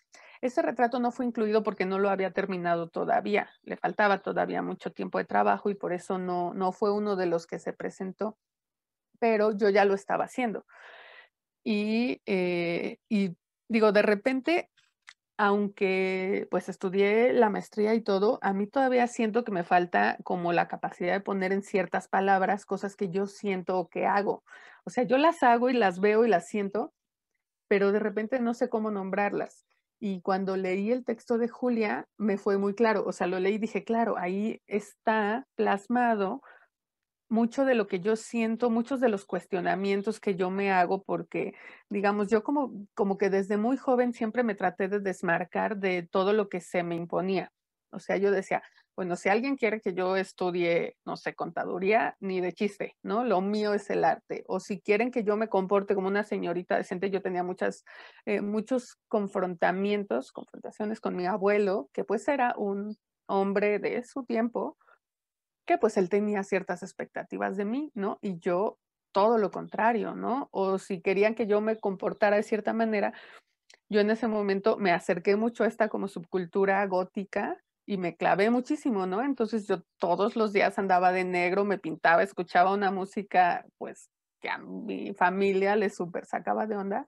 Ese 0.42 0.62
retrato 0.62 1.00
no 1.00 1.12
fue 1.12 1.26
incluido 1.26 1.64
porque 1.64 1.86
no 1.86 2.00
lo 2.00 2.10
había 2.10 2.32
terminado 2.32 2.90
todavía, 2.90 3.50
le 3.64 3.78
faltaba 3.78 4.20
todavía 4.20 4.62
mucho 4.62 4.92
tiempo 4.92 5.18
de 5.18 5.26
trabajo 5.26 5.70
y 5.70 5.76
por 5.76 5.94
eso 5.94 6.18
no, 6.18 6.54
no 6.54 6.72
fue 6.72 6.92
uno 6.92 7.16
de 7.16 7.26
los 7.26 7.48
que 7.48 7.60
se 7.60 7.74
presentó, 7.74 8.38
pero 9.20 9.58
yo 9.58 9.70
ya 9.70 9.86
lo 9.86 9.94
estaba 9.96 10.26
haciendo. 10.26 10.66
Y, 11.64 12.22
eh, 12.26 13.00
y 13.10 13.36
digo, 13.68 13.92
de 13.92 14.02
repente 14.02 14.70
aunque 15.38 16.48
pues 16.52 16.70
estudié 16.70 17.34
la 17.34 17.50
maestría 17.50 17.94
y 17.94 18.02
todo, 18.02 18.40
a 18.42 18.54
mí 18.54 18.68
todavía 18.68 19.08
siento 19.08 19.44
que 19.44 19.52
me 19.52 19.64
falta 19.64 20.18
como 20.24 20.54
la 20.54 20.68
capacidad 20.68 21.14
de 21.14 21.20
poner 21.22 21.52
en 21.52 21.62
ciertas 21.62 22.08
palabras 22.08 22.66
cosas 22.66 22.96
que 22.96 23.10
yo 23.10 23.28
siento 23.28 23.78
o 23.78 23.90
que 23.90 24.06
hago. 24.06 24.44
O 24.86 24.90
sea, 24.90 25.04
yo 25.04 25.18
las 25.18 25.44
hago 25.44 25.70
y 25.70 25.74
las 25.74 26.00
veo 26.00 26.26
y 26.26 26.30
las 26.30 26.48
siento, 26.48 26.94
pero 27.68 27.92
de 27.92 28.00
repente 28.00 28.40
no 28.40 28.54
sé 28.54 28.70
cómo 28.70 28.92
nombrarlas. 28.92 29.66
Y 30.00 30.22
cuando 30.22 30.58
leí 30.58 30.92
el 30.92 31.06
texto 31.06 31.38
de 31.38 31.48
Julia, 31.48 32.08
me 32.18 32.38
fue 32.38 32.58
muy 32.58 32.76
claro. 32.76 33.04
O 33.06 33.12
sea, 33.12 33.28
lo 33.28 33.40
leí 33.40 33.56
y 33.56 33.60
dije, 33.60 33.84
claro, 33.84 34.18
ahí 34.18 34.62
está 34.68 35.48
plasmado 35.56 36.42
mucho 37.30 37.66
de 37.66 37.76
lo 37.76 37.88
que 37.88 38.00
yo 38.00 38.16
siento, 38.16 38.70
muchos 38.70 39.00
de 39.00 39.10
los 39.10 39.26
cuestionamientos 39.26 40.20
que 40.20 40.36
yo 40.36 40.50
me 40.50 40.72
hago, 40.72 41.04
porque, 41.04 41.54
digamos, 41.90 42.30
yo 42.30 42.44
como, 42.44 42.88
como 42.94 43.18
que 43.18 43.30
desde 43.30 43.58
muy 43.58 43.78
joven 43.78 44.14
siempre 44.14 44.44
me 44.44 44.56
traté 44.56 44.88
de 44.88 45.00
desmarcar 45.00 45.78
de 45.78 46.04
todo 46.04 46.34
lo 46.34 46.50
que 46.50 46.62
se 46.62 46.84
me 46.84 46.96
imponía. 46.96 47.52
O 47.92 48.00
sea, 48.00 48.18
yo 48.18 48.32
decía, 48.32 48.62
bueno, 48.96 49.16
si 49.18 49.28
alguien 49.30 49.58
quiere 49.58 49.82
que 49.82 49.94
yo 49.94 50.16
estudie, 50.16 50.96
no 51.06 51.18
sé, 51.18 51.36
contaduría, 51.36 52.16
ni 52.22 52.40
de 52.40 52.54
chiste, 52.54 52.96
¿no? 53.04 53.26
Lo 53.26 53.42
mío 53.42 53.74
es 53.74 53.90
el 53.90 54.06
arte. 54.06 54.44
O 54.48 54.60
si 54.62 54.80
quieren 54.80 55.12
que 55.12 55.24
yo 55.24 55.36
me 55.36 55.50
comporte 55.50 55.96
como 55.96 56.08
una 56.08 56.24
señorita 56.24 56.78
decente, 56.78 57.10
yo 57.10 57.22
tenía 57.22 57.44
muchas, 57.44 57.84
eh, 58.26 58.42
muchos 58.42 58.98
confrontamientos, 59.10 60.32
confrontaciones 60.32 61.02
con 61.02 61.16
mi 61.16 61.26
abuelo, 61.26 61.90
que 61.94 62.06
pues 62.06 62.28
era 62.28 62.54
un 62.58 62.96
hombre 63.28 63.80
de 63.80 64.04
su 64.04 64.24
tiempo, 64.24 64.78
que 65.66 65.78
pues 65.78 65.98
él 65.98 66.10
tenía 66.10 66.44
ciertas 66.44 66.84
expectativas 66.84 67.58
de 67.58 67.66
mí, 67.66 67.92
¿no? 67.94 68.20
Y 68.22 68.40
yo 68.40 68.78
todo 69.12 69.38
lo 69.38 69.52
contrario, 69.52 70.16
¿no? 70.16 70.50
O 70.52 70.78
si 70.78 71.02
querían 71.02 71.36
que 71.36 71.48
yo 71.48 71.62
me 71.62 71.78
comportara 71.78 72.36
de 72.36 72.44
cierta 72.44 72.74
manera, 72.74 73.14
yo 73.90 74.02
en 74.02 74.10
ese 74.10 74.28
momento 74.28 74.78
me 74.78 74.92
acerqué 74.92 75.36
mucho 75.36 75.64
a 75.64 75.68
esta 75.68 75.90
como 75.90 76.08
subcultura 76.08 76.86
gótica 76.88 77.62
y 77.88 77.98
me 77.98 78.16
clavé 78.16 78.50
muchísimo, 78.50 79.06
¿no? 79.06 79.22
Entonces 79.24 79.68
yo 79.68 79.84
todos 80.00 80.36
los 80.36 80.54
días 80.54 80.78
andaba 80.80 81.12
de 81.12 81.24
negro, 81.24 81.66
me 81.66 81.78
pintaba, 81.78 82.24
escuchaba 82.24 82.74
una 82.74 82.92
música 82.92 83.66
pues 83.78 84.10
que 84.42 84.50
a 84.50 84.58
mi 84.58 85.14
familia 85.14 85.76
le 85.76 85.90
súper 85.90 86.26
sacaba 86.26 86.68
de 86.68 86.76
onda 86.76 87.08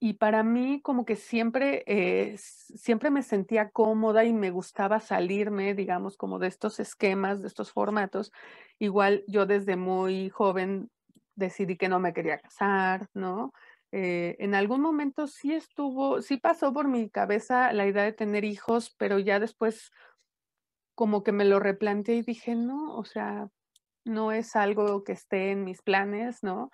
y 0.00 0.14
para 0.14 0.42
mí 0.42 0.80
como 0.82 1.04
que 1.06 1.16
siempre, 1.16 1.82
eh, 1.86 2.36
siempre 2.38 3.10
me 3.10 3.22
sentía 3.22 3.70
cómoda 3.70 4.24
y 4.24 4.32
me 4.32 4.50
gustaba 4.50 5.00
salirme, 5.00 5.74
digamos, 5.74 6.16
como 6.16 6.38
de 6.38 6.48
estos 6.48 6.80
esquemas, 6.80 7.40
de 7.42 7.48
estos 7.48 7.72
formatos. 7.72 8.32
Igual 8.78 9.24
yo 9.26 9.46
desde 9.46 9.76
muy 9.76 10.28
joven 10.30 10.90
decidí 11.34 11.76
que 11.76 11.88
no 11.88 11.98
me 12.00 12.12
quería 12.12 12.38
casar, 12.38 13.08
¿no? 13.14 13.52
Eh, 13.92 14.36
en 14.40 14.54
algún 14.54 14.80
momento 14.82 15.26
sí 15.26 15.54
estuvo, 15.54 16.20
sí 16.20 16.36
pasó 16.36 16.72
por 16.72 16.88
mi 16.88 17.08
cabeza 17.08 17.72
la 17.72 17.86
idea 17.86 18.02
de 18.04 18.12
tener 18.12 18.44
hijos, 18.44 18.94
pero 18.98 19.18
ya 19.18 19.40
después 19.40 19.92
como 20.94 21.22
que 21.22 21.32
me 21.32 21.44
lo 21.44 21.60
replanteé 21.60 22.16
y 22.16 22.22
dije, 22.22 22.54
no, 22.54 22.96
o 22.96 23.04
sea, 23.04 23.48
no 24.04 24.32
es 24.32 24.56
algo 24.56 25.04
que 25.04 25.12
esté 25.12 25.50
en 25.52 25.64
mis 25.64 25.82
planes, 25.82 26.42
¿no? 26.42 26.70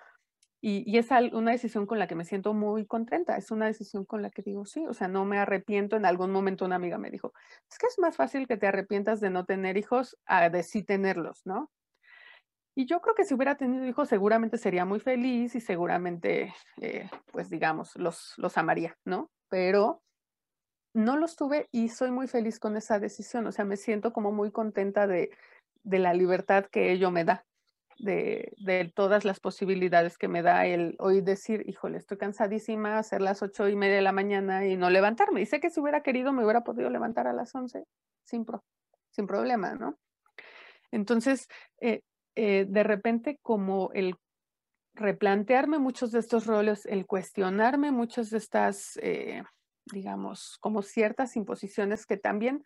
Y, 0.65 0.97
es 0.97 1.09
una 1.33 1.51
decisión 1.51 1.85
con 1.85 1.99
la 1.99 2.07
que 2.07 2.15
me 2.15 2.23
siento 2.23 2.53
muy 2.53 2.85
contenta, 2.85 3.35
es 3.35 3.51
una 3.51 3.65
decisión 3.65 4.05
con 4.05 4.21
la 4.21 4.29
que 4.29 4.41
digo, 4.41 4.65
sí, 4.65 4.85
o 4.87 4.93
sea, 4.93 5.09
no 5.09 5.25
me 5.25 5.37
arrepiento. 5.37 5.97
En 5.97 6.05
algún 6.05 6.31
momento 6.31 6.63
una 6.63 6.77
amiga 6.77 6.97
me 6.97 7.11
dijo, 7.11 7.33
es 7.69 7.77
que 7.77 7.87
es 7.87 7.99
más 7.99 8.15
fácil 8.15 8.47
que 8.47 8.55
te 8.55 8.67
arrepientas 8.67 9.19
de 9.19 9.29
no 9.29 9.43
tener 9.43 9.75
hijos 9.75 10.17
a 10.25 10.49
de 10.49 10.63
sí 10.63 10.81
tenerlos, 10.81 11.41
¿no? 11.43 11.69
Y 12.75 12.85
yo 12.85 13.01
creo 13.01 13.13
que 13.13 13.25
si 13.25 13.33
hubiera 13.33 13.57
tenido 13.57 13.85
hijos 13.85 14.07
seguramente 14.07 14.57
sería 14.57 14.85
muy 14.85 15.01
feliz 15.01 15.53
y 15.53 15.59
seguramente, 15.59 16.53
eh, 16.81 17.09
pues 17.33 17.49
digamos, 17.49 17.97
los, 17.97 18.33
los 18.37 18.57
amaría, 18.57 18.95
¿no? 19.03 19.29
Pero 19.49 20.01
no 20.93 21.17
los 21.17 21.35
tuve 21.35 21.67
y 21.73 21.89
soy 21.89 22.11
muy 22.11 22.27
feliz 22.29 22.59
con 22.59 22.77
esa 22.77 22.99
decisión, 22.99 23.47
o 23.47 23.51
sea, 23.51 23.65
me 23.65 23.75
siento 23.75 24.13
como 24.13 24.31
muy 24.31 24.49
contenta 24.49 25.07
de, 25.07 25.29
de 25.83 25.99
la 25.99 26.13
libertad 26.13 26.67
que 26.67 26.93
ello 26.93 27.11
me 27.11 27.25
da 27.25 27.45
de, 27.99 28.91
todas 28.95 29.25
las 29.25 29.39
posibilidades 29.39 30.17
que 30.17 30.27
me 30.27 30.41
da 30.41 30.65
el 30.65 30.95
hoy 30.99 31.21
decir, 31.21 31.63
híjole, 31.67 31.97
estoy 31.97 32.17
cansadísima, 32.17 32.97
hacer 32.97 33.21
las 33.21 33.41
ocho 33.41 33.67
y 33.69 33.75
media 33.75 33.95
de 33.95 34.01
la 34.01 34.11
mañana 34.11 34.65
y 34.65 34.77
no 34.77 34.89
levantarme. 34.89 35.41
Y 35.41 35.45
sé 35.45 35.59
que 35.59 35.69
si 35.69 35.79
hubiera 35.79 36.01
querido 36.03 36.33
me 36.33 36.43
hubiera 36.43 36.63
podido 36.63 36.89
levantar 36.89 37.27
a 37.27 37.33
las 37.33 37.53
once 37.55 37.85
sin, 38.23 38.45
sin 39.11 39.27
problema, 39.27 39.75
¿no? 39.75 39.97
Entonces, 40.91 41.47
eh, 41.81 42.01
eh, 42.35 42.65
de 42.67 42.83
repente 42.83 43.39
como 43.41 43.91
el 43.93 44.15
replantearme 44.95 45.79
muchos 45.79 46.11
de 46.11 46.19
estos 46.19 46.45
roles, 46.45 46.85
el 46.85 47.05
cuestionarme 47.05 47.91
muchas 47.91 48.29
de 48.29 48.37
estas, 48.37 48.97
eh, 49.01 49.43
digamos, 49.85 50.57
como 50.59 50.81
ciertas 50.81 51.35
imposiciones 51.35 52.05
que 52.05 52.17
también 52.17 52.63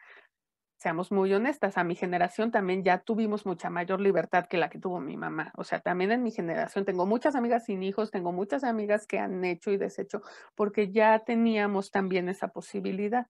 seamos 0.78 1.12
muy 1.12 1.34
honestas, 1.34 1.78
a 1.78 1.84
mi 1.84 1.95
generación 1.95 2.52
también 2.52 2.84
ya 2.84 2.99
tuvimos 2.99 3.45
mucha 3.45 3.70
mayor 3.70 3.99
libertad 3.99 4.45
que 4.48 4.58
la 4.58 4.70
que 4.70 4.80
tuvo 4.80 4.99
mi 4.99 5.18
mamá. 5.18 5.52
O 5.56 5.64
sea, 5.64 5.80
también 5.80 6.12
en 6.12 6.24
mi 6.24 6.32
generación 6.32 6.86
tengo 6.86 7.06
muchas 7.06 7.36
amigas 7.36 7.66
sin 7.66 7.82
hijos, 7.84 8.12
tengo 8.12 8.32
muchas 8.32 8.64
amigas 8.64 9.08
que 9.08 9.20
han 9.20 9.44
hecho 9.44 9.72
y 9.72 9.78
deshecho 9.78 10.22
porque 10.56 10.91
ya 10.91 11.20
teníamos 11.20 11.91
también 11.91 12.30
esa 12.30 12.49
posibilidad. 12.49 13.28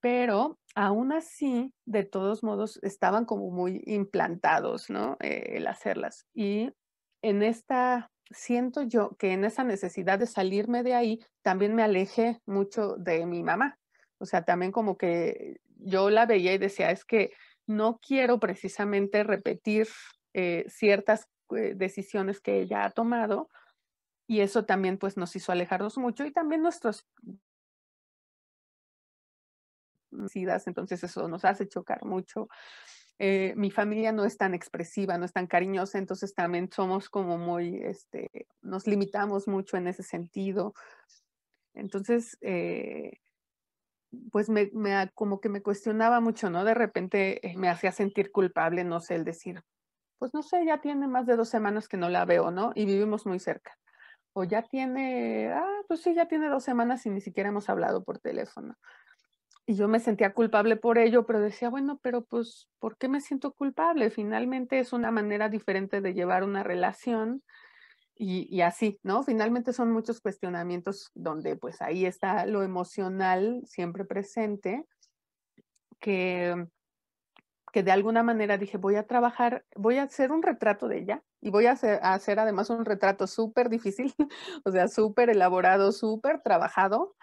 Pero 0.00 0.58
aún 0.74 1.12
así, 1.12 1.72
de 1.86 2.04
todos 2.04 2.42
modos, 2.42 2.78
estaban 2.82 3.24
como 3.24 3.50
muy 3.50 3.82
implantados, 3.86 4.90
¿no? 4.90 5.16
Eh, 5.20 5.54
el 5.56 5.66
hacerlas. 5.68 6.26
Y 6.34 6.72
en 7.22 7.42
esta, 7.42 8.10
siento 8.30 8.82
yo 8.82 9.16
que 9.16 9.32
en 9.32 9.44
esa 9.44 9.64
necesidad 9.64 10.18
de 10.18 10.26
salirme 10.26 10.82
de 10.82 10.94
ahí, 10.94 11.20
también 11.42 11.74
me 11.74 11.82
alejé 11.84 12.40
mucho 12.46 12.96
de 12.96 13.24
mi 13.26 13.42
mamá. 13.42 13.78
O 14.18 14.26
sea, 14.26 14.44
también 14.44 14.70
como 14.70 14.96
que 14.96 15.56
yo 15.84 16.10
la 16.10 16.26
veía 16.26 16.54
y 16.54 16.58
decía, 16.58 16.90
es 16.90 17.04
que 17.04 17.32
no 17.66 17.98
quiero 17.98 18.38
precisamente 18.40 19.24
repetir 19.24 19.88
eh, 20.34 20.64
ciertas 20.68 21.28
eh, 21.50 21.74
decisiones 21.76 22.40
que 22.40 22.60
ella 22.60 22.84
ha 22.84 22.90
tomado 22.90 23.50
y 24.26 24.40
eso 24.40 24.64
también 24.64 24.98
pues 24.98 25.16
nos 25.16 25.34
hizo 25.36 25.52
alejarnos 25.52 25.98
mucho 25.98 26.24
y 26.24 26.32
también 26.32 26.62
nuestros 26.62 27.06
entonces 30.66 31.02
eso 31.04 31.26
nos 31.28 31.44
hace 31.44 31.66
chocar 31.68 32.04
mucho. 32.04 32.48
Eh, 33.18 33.54
mi 33.56 33.70
familia 33.70 34.12
no 34.12 34.24
es 34.24 34.36
tan 34.36 34.52
expresiva, 34.52 35.16
no 35.16 35.24
es 35.24 35.32
tan 35.32 35.46
cariñosa, 35.46 35.98
entonces 35.98 36.34
también 36.34 36.70
somos 36.70 37.08
como 37.08 37.38
muy, 37.38 37.76
este, 37.82 38.30
nos 38.60 38.86
limitamos 38.86 39.48
mucho 39.48 39.76
en 39.76 39.86
ese 39.86 40.02
sentido. 40.02 40.74
Entonces, 41.74 42.36
pues 44.30 44.48
me, 44.48 44.70
como 45.14 45.40
que 45.40 45.48
me 45.48 45.62
cuestionaba 45.62 46.20
mucho, 46.20 46.50
¿no? 46.50 46.64
De 46.64 46.74
repente 46.74 47.46
eh, 47.46 47.56
me 47.56 47.68
hacía 47.68 47.92
sentir 47.92 48.30
culpable, 48.30 48.84
no 48.84 49.00
sé, 49.00 49.14
el 49.14 49.24
decir, 49.24 49.62
pues 50.18 50.34
no 50.34 50.42
sé, 50.42 50.64
ya 50.64 50.80
tiene 50.80 51.08
más 51.08 51.26
de 51.26 51.36
dos 51.36 51.48
semanas 51.48 51.88
que 51.88 51.96
no 51.96 52.08
la 52.08 52.24
veo, 52.24 52.50
¿no? 52.50 52.72
Y 52.74 52.84
vivimos 52.84 53.26
muy 53.26 53.38
cerca. 53.38 53.76
O 54.34 54.44
ya 54.44 54.62
tiene, 54.62 55.50
ah, 55.52 55.80
pues 55.88 56.02
sí, 56.02 56.14
ya 56.14 56.26
tiene 56.26 56.48
dos 56.48 56.64
semanas 56.64 57.04
y 57.06 57.10
ni 57.10 57.20
siquiera 57.20 57.48
hemos 57.48 57.68
hablado 57.68 58.04
por 58.04 58.18
teléfono. 58.18 58.76
Y 59.66 59.74
yo 59.74 59.88
me 59.88 60.00
sentía 60.00 60.34
culpable 60.34 60.76
por 60.76 60.98
ello, 60.98 61.24
pero 61.26 61.40
decía, 61.40 61.70
bueno, 61.70 61.98
pero 62.02 62.24
pues, 62.24 62.68
¿por 62.78 62.96
qué 62.96 63.08
me 63.08 63.20
siento 63.20 63.52
culpable? 63.52 64.10
Finalmente 64.10 64.78
es 64.78 64.92
una 64.92 65.10
manera 65.10 65.48
diferente 65.48 66.00
de 66.00 66.14
llevar 66.14 66.44
una 66.44 66.62
relación 66.62 67.42
y, 68.14 68.60
así, 68.60 69.00
¿no? 69.02 69.22
Finalmente 69.22 69.72
son 69.72 69.90
muchos 69.90 70.20
cuestionamientos 70.20 71.10
donde 71.14 71.56
pues 71.56 71.82
ahí 71.82 72.06
está 72.06 72.46
lo 72.46 72.62
emocional 72.62 73.62
siempre 73.66 74.04
presente, 74.04 74.84
que, 75.98 76.66
que 77.72 77.82
de 77.82 77.90
alguna 77.90 78.22
manera 78.22 78.58
dije, 78.58 78.76
voy 78.76 78.96
a 78.96 79.06
trabajar, 79.06 79.64
voy 79.74 79.98
a 79.98 80.04
hacer 80.04 80.30
un 80.30 80.42
retrato 80.42 80.88
de 80.88 80.98
ella 80.98 81.22
y 81.40 81.50
voy 81.50 81.66
a 81.66 81.72
hacer, 81.72 81.98
a 82.02 82.14
hacer 82.14 82.38
además 82.38 82.70
un 82.70 82.84
retrato 82.84 83.26
súper 83.26 83.68
difícil, 83.68 84.14
o 84.64 84.70
sea, 84.70 84.88
súper 84.88 85.30
elaborado, 85.30 85.90
súper 85.90 86.42
trabajado, 86.42 87.16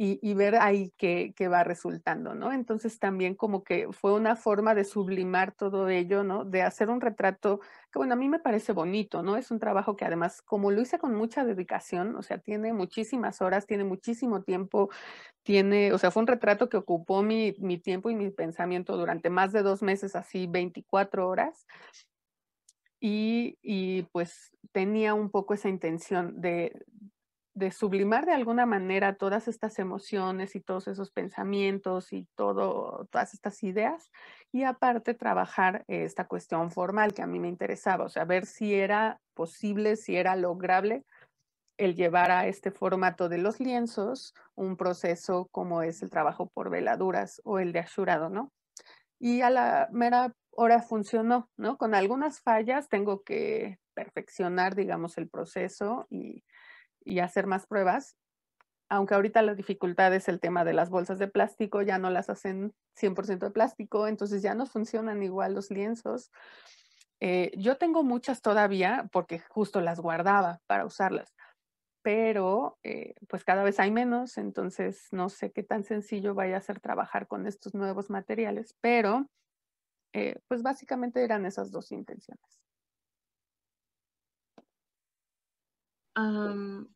y, 0.00 0.34
ver 0.34 0.54
ahí 0.54 0.92
qué, 0.96 1.34
va 1.48 1.64
resultando, 1.64 2.32
¿no? 2.32 2.52
Entonces 2.52 3.00
también 3.00 3.34
como 3.34 3.64
que 3.64 3.88
fue 3.90 4.12
una 4.12 4.36
forma 4.36 4.76
de 4.76 4.84
sublimar 4.84 5.50
todo 5.50 5.88
ello, 5.88 6.22
¿no? 6.22 6.44
De 6.44 6.62
hacer 6.62 6.88
un 6.88 7.00
retrato 7.00 7.58
que, 7.90 7.98
bueno, 7.98 8.14
a 8.14 8.16
mí 8.16 8.28
me 8.28 8.38
parece 8.38 8.72
bonito, 8.72 9.24
¿no? 9.24 9.36
Es 9.36 9.50
un 9.50 9.58
trabajo 9.58 9.96
que 9.96 10.04
además, 10.04 10.40
como 10.40 10.70
lo 10.70 10.80
hice 10.80 11.00
con 11.00 11.16
mucha 11.16 11.44
dedicación, 11.44 12.14
o 12.14 12.22
sea, 12.22 12.38
tiene 12.38 12.72
muchísimas 12.72 13.42
horas, 13.42 13.66
tiene 13.66 13.82
muchísimo 13.82 14.42
tiempo, 14.42 14.88
tiene, 15.42 15.92
o 15.92 15.98
sea, 15.98 16.12
fue 16.12 16.20
un 16.22 16.28
retrato 16.28 16.68
que 16.68 16.76
ocupó 16.76 17.24
mi, 17.24 17.56
mi 17.58 17.76
tiempo 17.78 18.08
y 18.08 18.14
mi 18.14 18.30
pensamiento 18.30 18.96
durante 18.96 19.30
más 19.30 19.50
de 19.52 19.62
dos 19.62 19.82
meses, 19.82 20.14
así 20.14 20.46
24 20.46 21.28
horas. 21.28 21.66
Y, 23.00 23.58
y, 23.62 24.02
pues 24.12 24.56
tenía 24.70 25.14
un 25.14 25.30
poco 25.30 25.54
esa 25.54 25.68
intención 25.68 26.40
de, 26.40 26.72
de 27.58 27.72
sublimar 27.72 28.24
de 28.24 28.32
alguna 28.32 28.66
manera 28.66 29.16
todas 29.16 29.48
estas 29.48 29.78
emociones 29.80 30.54
y 30.54 30.60
todos 30.60 30.86
esos 30.86 31.10
pensamientos 31.10 32.12
y 32.12 32.28
todo, 32.36 33.08
todas 33.10 33.34
estas 33.34 33.62
ideas 33.64 34.10
y 34.52 34.62
aparte 34.62 35.14
trabajar 35.14 35.84
esta 35.88 36.26
cuestión 36.26 36.70
formal 36.70 37.12
que 37.14 37.22
a 37.22 37.26
mí 37.26 37.40
me 37.40 37.48
interesaba, 37.48 38.04
o 38.04 38.08
sea, 38.08 38.24
ver 38.24 38.46
si 38.46 38.74
era 38.74 39.20
posible, 39.34 39.96
si 39.96 40.16
era 40.16 40.36
lograble 40.36 41.04
el 41.78 41.94
llevar 41.94 42.30
a 42.30 42.46
este 42.46 42.70
formato 42.70 43.28
de 43.28 43.38
los 43.38 43.60
lienzos 43.60 44.34
un 44.54 44.76
proceso 44.76 45.48
como 45.50 45.82
es 45.82 46.02
el 46.02 46.10
trabajo 46.10 46.48
por 46.48 46.70
veladuras 46.70 47.40
o 47.44 47.58
el 47.58 47.72
de 47.72 47.80
asurado, 47.80 48.30
¿no? 48.30 48.52
Y 49.18 49.40
a 49.40 49.50
la 49.50 49.88
mera 49.90 50.32
hora 50.50 50.80
funcionó, 50.80 51.50
¿no? 51.56 51.76
Con 51.76 51.94
algunas 51.94 52.40
fallas 52.40 52.88
tengo 52.88 53.22
que 53.22 53.78
perfeccionar, 53.94 54.76
digamos, 54.76 55.18
el 55.18 55.28
proceso 55.28 56.06
y, 56.08 56.44
y 57.08 57.20
hacer 57.20 57.46
más 57.46 57.66
pruebas, 57.66 58.16
aunque 58.90 59.14
ahorita 59.14 59.42
la 59.42 59.54
dificultad 59.54 60.14
es 60.14 60.28
el 60.28 60.40
tema 60.40 60.64
de 60.64 60.72
las 60.72 60.90
bolsas 60.90 61.18
de 61.18 61.28
plástico, 61.28 61.82
ya 61.82 61.98
no 61.98 62.10
las 62.10 62.30
hacen 62.30 62.74
100% 62.94 63.46
de 63.46 63.50
plástico, 63.50 64.06
entonces 64.08 64.42
ya 64.42 64.54
no 64.54 64.66
funcionan 64.66 65.22
igual 65.22 65.54
los 65.54 65.70
lienzos. 65.70 66.30
Eh, 67.20 67.52
yo 67.56 67.76
tengo 67.76 68.02
muchas 68.02 68.40
todavía 68.42 69.08
porque 69.12 69.40
justo 69.40 69.80
las 69.80 70.00
guardaba 70.00 70.60
para 70.66 70.86
usarlas, 70.86 71.34
pero 72.02 72.78
eh, 72.82 73.14
pues 73.28 73.44
cada 73.44 73.64
vez 73.64 73.80
hay 73.80 73.90
menos, 73.90 74.38
entonces 74.38 75.08
no 75.10 75.28
sé 75.28 75.52
qué 75.52 75.62
tan 75.62 75.84
sencillo 75.84 76.34
vaya 76.34 76.56
a 76.56 76.62
ser 76.62 76.80
trabajar 76.80 77.26
con 77.26 77.46
estos 77.46 77.74
nuevos 77.74 78.08
materiales, 78.08 78.74
pero 78.80 79.26
eh, 80.14 80.36
pues 80.48 80.62
básicamente 80.62 81.22
eran 81.22 81.44
esas 81.44 81.70
dos 81.70 81.92
intenciones. 81.92 82.67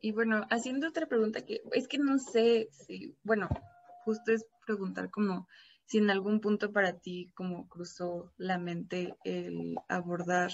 Y 0.00 0.12
bueno, 0.12 0.46
haciendo 0.50 0.88
otra 0.88 1.06
pregunta 1.06 1.44
que 1.44 1.62
es 1.72 1.86
que 1.86 1.98
no 1.98 2.18
sé 2.18 2.68
si, 2.72 3.14
bueno, 3.22 3.48
justo 4.04 4.32
es 4.32 4.46
preguntar 4.66 5.10
como 5.10 5.48
si 5.84 5.98
en 5.98 6.10
algún 6.10 6.40
punto 6.40 6.72
para 6.72 6.98
ti 6.98 7.30
como 7.34 7.68
cruzó 7.68 8.32
la 8.36 8.58
mente 8.58 9.14
el 9.24 9.76
abordar 9.88 10.50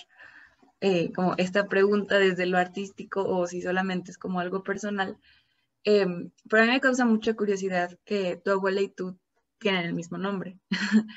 eh, 0.80 1.12
como 1.12 1.34
esta 1.38 1.66
pregunta 1.66 2.18
desde 2.18 2.46
lo 2.46 2.58
artístico 2.58 3.24
o 3.24 3.46
si 3.46 3.62
solamente 3.62 4.10
es 4.10 4.18
como 4.18 4.40
algo 4.40 4.62
personal. 4.62 5.18
Em, 5.84 6.30
pero 6.48 6.62
a 6.62 6.66
mí 6.66 6.72
me 6.72 6.80
causa 6.80 7.04
mucha 7.04 7.34
curiosidad 7.34 7.98
que 8.04 8.36
tu 8.36 8.50
abuela 8.50 8.80
y 8.80 8.88
tú 8.88 9.18
tienen 9.58 9.86
el 9.86 9.94
mismo 9.94 10.18
nombre. 10.18 10.58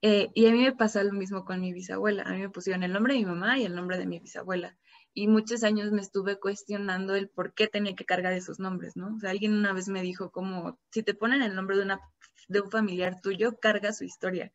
Eh, 0.00 0.30
y 0.32 0.46
a 0.46 0.52
mí 0.52 0.62
me 0.62 0.76
pasa 0.76 1.02
lo 1.02 1.12
mismo 1.12 1.44
con 1.44 1.60
mi 1.60 1.72
bisabuela. 1.72 2.22
A 2.22 2.30
mí 2.30 2.38
me 2.38 2.50
pusieron 2.50 2.84
el 2.84 2.92
nombre 2.92 3.14
de 3.14 3.18
mi 3.18 3.26
mamá 3.26 3.58
y 3.58 3.64
el 3.64 3.74
nombre 3.74 3.98
de 3.98 4.06
mi 4.06 4.20
bisabuela 4.20 4.78
y 5.14 5.26
muchos 5.28 5.64
años 5.64 5.90
me 5.90 6.00
estuve 6.00 6.38
cuestionando 6.38 7.16
el 7.16 7.28
por 7.28 7.52
qué 7.54 7.66
tenía 7.66 7.94
que 7.94 8.04
cargar 8.04 8.32
esos 8.32 8.58
nombres, 8.60 8.96
¿no? 8.96 9.16
O 9.16 9.20
sea, 9.20 9.30
alguien 9.30 9.54
una 9.54 9.72
vez 9.72 9.88
me 9.88 10.02
dijo 10.02 10.30
como, 10.30 10.78
si 10.90 11.02
te 11.02 11.14
ponen 11.14 11.42
el 11.42 11.54
nombre 11.54 11.76
de, 11.76 12.60
un 12.60 12.70
familiar 12.70 13.20
tuyo, 13.20 13.58
carga 13.58 13.92
su 13.92 14.04
historia. 14.04 14.52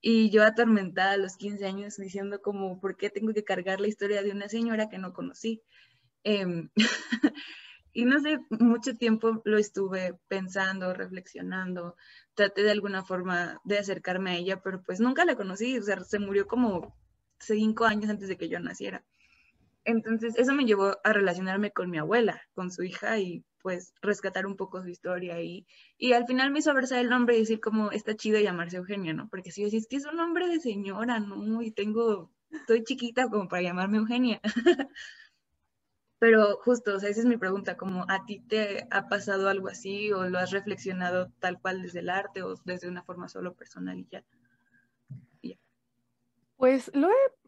Y 0.00 0.30
yo 0.30 0.44
atormentada 0.44 1.12
a 1.12 1.16
los 1.16 1.36
15 1.36 1.66
años 1.66 1.96
diciendo 1.96 2.42
como, 2.42 2.80
¿por 2.80 2.96
qué 2.96 3.10
tengo 3.10 3.32
que 3.32 3.44
cargar 3.44 3.80
la 3.80 3.88
historia 3.88 4.22
de 4.22 4.32
una 4.32 4.48
señora 4.48 4.88
que 4.88 4.98
no 4.98 5.12
conocí? 5.12 5.62
Em, 6.24 6.70
y 7.92 8.04
no 8.04 8.20
sé, 8.20 8.40
mucho 8.50 8.96
tiempo 8.96 9.42
lo 9.44 9.58
estuve 9.58 10.18
pensando, 10.28 10.94
reflexionando, 10.94 11.96
traté 12.34 12.62
de 12.64 12.72
alguna 12.72 13.04
forma 13.04 13.60
de 13.64 13.78
acercarme 13.78 14.32
a 14.32 14.36
ella, 14.36 14.62
pero 14.62 14.82
pues 14.82 15.00
nunca 15.00 15.24
la 15.24 15.36
conocí, 15.36 15.78
o 15.78 15.82
sea, 15.82 16.02
se 16.02 16.18
murió 16.18 16.46
como 16.46 16.96
cinco 17.38 17.84
años 17.84 18.10
antes 18.10 18.28
de 18.28 18.36
que 18.36 18.48
yo 18.48 18.58
naciera. 18.60 19.04
Entonces, 19.84 20.36
eso 20.38 20.52
me 20.54 20.64
llevó 20.64 20.96
a 21.02 21.12
relacionarme 21.12 21.72
con 21.72 21.90
mi 21.90 21.98
abuela, 21.98 22.40
con 22.54 22.70
su 22.70 22.82
hija 22.82 23.18
y 23.18 23.44
pues 23.62 23.94
rescatar 24.02 24.46
un 24.46 24.56
poco 24.56 24.82
su 24.82 24.88
historia 24.88 25.40
y, 25.40 25.66
y 25.96 26.12
al 26.12 26.26
final 26.26 26.50
me 26.50 26.58
hizo 26.58 26.74
versar 26.74 26.98
el 26.98 27.08
nombre 27.08 27.36
y 27.36 27.40
decir 27.40 27.60
como 27.60 27.92
está 27.92 28.16
chido 28.16 28.40
llamarse 28.40 28.76
Eugenia, 28.76 29.14
¿no? 29.14 29.28
Porque 29.28 29.52
si 29.52 29.62
yo 29.62 29.76
es 29.76 29.86
que 29.86 29.96
es 29.96 30.06
un 30.06 30.16
nombre 30.16 30.48
de 30.48 30.60
señora, 30.60 31.20
¿no? 31.20 31.62
Y 31.62 31.70
tengo, 31.70 32.32
estoy 32.50 32.84
chiquita 32.84 33.28
como 33.28 33.48
para 33.48 33.62
llamarme 33.62 33.98
Eugenia. 33.98 34.40
Pero 36.18 36.56
justo, 36.58 36.94
o 36.94 37.00
sea, 37.00 37.10
esa 37.10 37.20
es 37.20 37.26
mi 37.26 37.36
pregunta, 37.36 37.76
como 37.76 38.04
a 38.08 38.24
ti 38.24 38.40
te 38.40 38.86
ha 38.90 39.08
pasado 39.08 39.48
algo 39.48 39.68
así 39.68 40.12
o 40.12 40.28
lo 40.28 40.38
has 40.38 40.52
reflexionado 40.52 41.32
tal 41.40 41.60
cual 41.60 41.82
desde 41.82 42.00
el 42.00 42.10
arte 42.10 42.42
o 42.42 42.54
desde 42.64 42.88
una 42.88 43.02
forma 43.02 43.28
solo 43.28 43.54
personal 43.54 43.98
y 43.98 44.06
ya. 44.10 44.24
Pues 46.62 46.92
lo 46.94 47.08
he 47.08 47.41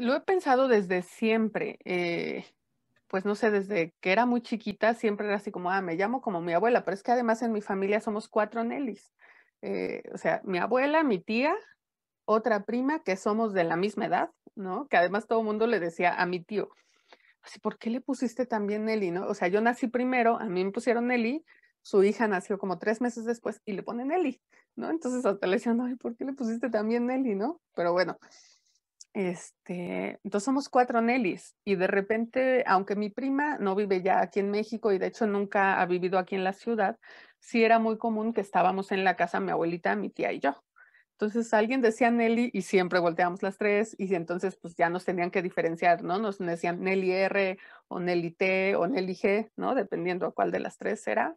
lo 0.00 0.16
he 0.16 0.20
pensado 0.20 0.66
desde 0.66 1.02
siempre. 1.02 1.78
Eh, 1.84 2.46
pues 3.06 3.24
no 3.24 3.34
sé, 3.34 3.50
desde 3.50 3.92
que 4.00 4.12
era 4.12 4.24
muy 4.24 4.40
chiquita 4.40 4.94
siempre 4.94 5.26
era 5.26 5.36
así 5.36 5.50
como, 5.50 5.70
ah, 5.70 5.82
me 5.82 5.96
llamo 5.96 6.20
como 6.22 6.40
mi 6.40 6.52
abuela, 6.52 6.84
pero 6.84 6.94
es 6.94 7.02
que 7.02 7.12
además 7.12 7.42
en 7.42 7.52
mi 7.52 7.60
familia 7.60 8.00
somos 8.00 8.28
cuatro 8.28 8.64
Nellys. 8.64 9.12
Eh, 9.62 10.02
o 10.12 10.18
sea, 10.18 10.40
mi 10.44 10.58
abuela, 10.58 11.02
mi 11.02 11.18
tía, 11.18 11.54
otra 12.24 12.64
prima 12.64 13.02
que 13.02 13.16
somos 13.16 13.52
de 13.52 13.64
la 13.64 13.76
misma 13.76 14.06
edad, 14.06 14.30
¿no? 14.54 14.86
Que 14.88 14.96
además 14.96 15.26
todo 15.26 15.40
el 15.40 15.46
mundo 15.46 15.66
le 15.66 15.80
decía 15.80 16.14
a 16.14 16.24
mi 16.24 16.40
tío, 16.42 16.70
así, 17.42 17.58
¿por 17.58 17.78
qué 17.78 17.90
le 17.90 18.00
pusiste 18.00 18.46
también 18.46 18.86
Nelly, 18.86 19.10
no? 19.10 19.26
O 19.26 19.34
sea, 19.34 19.48
yo 19.48 19.60
nací 19.60 19.88
primero, 19.88 20.38
a 20.38 20.46
mí 20.46 20.64
me 20.64 20.70
pusieron 20.70 21.08
Nelly, 21.08 21.44
su 21.82 22.02
hija 22.04 22.28
nació 22.28 22.58
como 22.58 22.78
tres 22.78 23.00
meses 23.00 23.24
después 23.24 23.60
y 23.66 23.72
le 23.72 23.82
ponen 23.82 24.08
Nelly, 24.08 24.40
¿no? 24.76 24.88
Entonces 24.90 25.26
hasta 25.26 25.46
le 25.46 25.56
decían, 25.56 25.80
ay, 25.80 25.96
¿por 25.96 26.16
qué 26.16 26.24
le 26.24 26.32
pusiste 26.32 26.70
también 26.70 27.06
Nelly, 27.06 27.34
no? 27.34 27.60
Pero 27.74 27.92
bueno, 27.92 28.18
este, 29.12 30.20
entonces 30.22 30.44
somos 30.44 30.68
cuatro 30.68 31.00
Nellys 31.00 31.56
y 31.64 31.74
de 31.74 31.86
repente, 31.86 32.64
aunque 32.66 32.94
mi 32.94 33.10
prima 33.10 33.58
no 33.58 33.74
vive 33.74 34.02
ya 34.02 34.20
aquí 34.20 34.40
en 34.40 34.50
México 34.50 34.92
y 34.92 34.98
de 34.98 35.06
hecho 35.08 35.26
nunca 35.26 35.80
ha 35.80 35.86
vivido 35.86 36.18
aquí 36.18 36.36
en 36.36 36.44
la 36.44 36.52
ciudad, 36.52 36.98
sí 37.38 37.64
era 37.64 37.78
muy 37.78 37.98
común 37.98 38.32
que 38.32 38.40
estábamos 38.40 38.92
en 38.92 39.02
la 39.04 39.16
casa 39.16 39.40
mi 39.40 39.50
abuelita, 39.50 39.96
mi 39.96 40.10
tía 40.10 40.32
y 40.32 40.40
yo. 40.40 40.62
Entonces 41.20 41.52
alguien 41.52 41.82
decía 41.82 42.10
Nelly 42.10 42.50
y 42.54 42.62
siempre 42.62 42.98
volteamos 42.98 43.42
las 43.42 43.58
tres 43.58 43.94
y 43.98 44.14
entonces 44.14 44.56
pues 44.56 44.74
ya 44.74 44.88
nos 44.88 45.04
tenían 45.04 45.30
que 45.30 45.42
diferenciar, 45.42 46.02
¿no? 46.02 46.18
Nos 46.18 46.38
decían 46.38 46.80
Nelly 46.80 47.12
R 47.12 47.58
o 47.88 48.00
Nelly 48.00 48.30
T 48.30 48.76
o 48.76 48.86
Nelly 48.86 49.14
G, 49.14 49.50
¿no? 49.56 49.74
Dependiendo 49.74 50.26
a 50.26 50.32
cuál 50.32 50.50
de 50.50 50.60
las 50.60 50.78
tres 50.78 51.06
era. 51.06 51.36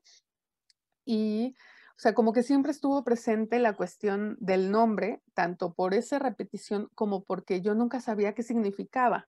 Y 1.06 1.56
o 1.96 2.02
sea, 2.04 2.14
como 2.14 2.34
que 2.34 2.44
siempre 2.44 2.72
estuvo 2.72 3.04
presente 3.04 3.60
la 3.60 3.74
cuestión 3.74 4.36
del 4.40 4.72
nombre, 4.72 5.22
tanto 5.36 5.74
por 5.74 5.94
esa 5.94 6.18
repetición 6.20 6.90
como 6.96 7.24
porque 7.24 7.62
yo 7.62 7.76
nunca 7.76 8.02
sabía 8.02 8.34
qué 8.34 8.42
significaba. 8.44 9.28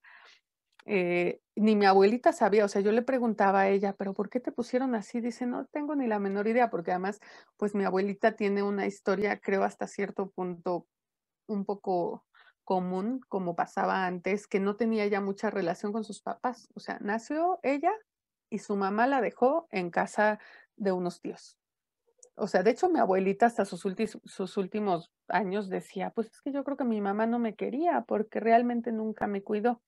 Eh, 0.87 1.41
ni 1.55 1.75
mi 1.75 1.85
abuelita 1.85 2.33
sabía, 2.33 2.65
o 2.65 2.67
sea, 2.67 2.81
yo 2.81 2.91
le 2.91 3.01
preguntaba 3.03 3.61
a 3.61 3.69
ella, 3.69 3.93
pero 3.97 4.13
¿por 4.13 4.29
qué 4.29 4.39
te 4.39 4.51
pusieron 4.51 4.95
así? 4.95 5.21
Dice, 5.21 5.45
no 5.45 5.65
tengo 5.67 5.95
ni 5.95 6.07
la 6.07 6.19
menor 6.19 6.47
idea, 6.47 6.69
porque 6.69 6.91
además, 6.91 7.19
pues 7.57 7.75
mi 7.75 7.85
abuelita 7.85 8.35
tiene 8.35 8.63
una 8.63 8.87
historia, 8.87 9.39
creo, 9.39 9.63
hasta 9.63 9.87
cierto 9.87 10.31
punto 10.31 10.87
un 11.47 11.65
poco 11.65 12.25
común, 12.63 13.21
como 13.29 13.55
pasaba 13.55 14.05
antes, 14.07 14.47
que 14.47 14.59
no 14.59 14.75
tenía 14.75 15.07
ya 15.07 15.21
mucha 15.21 15.49
relación 15.51 15.93
con 15.93 16.03
sus 16.03 16.21
papás. 16.21 16.67
O 16.75 16.79
sea, 16.79 16.97
nació 17.01 17.59
ella 17.63 17.91
y 18.49 18.59
su 18.59 18.75
mamá 18.75 19.07
la 19.07 19.21
dejó 19.21 19.67
en 19.71 19.91
casa 19.91 20.39
de 20.77 20.91
unos 20.91 21.21
tíos 21.21 21.57
o 22.35 22.47
sea, 22.47 22.63
de 22.63 22.71
hecho 22.71 22.89
mi 22.89 22.99
abuelita 22.99 23.45
hasta 23.45 23.65
sus, 23.65 23.85
sus 24.25 24.57
últimos 24.57 25.11
años 25.27 25.69
decía, 25.69 26.11
pues 26.11 26.27
es 26.27 26.41
que 26.41 26.51
yo 26.51 26.63
creo 26.63 26.77
que 26.77 26.83
mi 26.83 27.01
mamá 27.01 27.25
no 27.27 27.39
me 27.39 27.55
quería 27.55 28.01
porque 28.07 28.39
realmente 28.39 28.91
nunca 28.91 29.27
me 29.27 29.41
cuidó, 29.41 29.81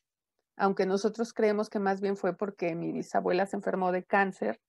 aunque 0.58 0.86
nosotros 0.86 1.34
creemos 1.34 1.70
que 1.70 1.80
más 1.80 2.02
bien 2.02 2.18
fue 2.18 2.38
porque 2.38 2.76
mi 2.76 2.92
bisabuela 2.92 3.46
se 3.48 3.58
enfermó 3.58 3.92
de 3.92 4.04
cáncer 4.06 4.60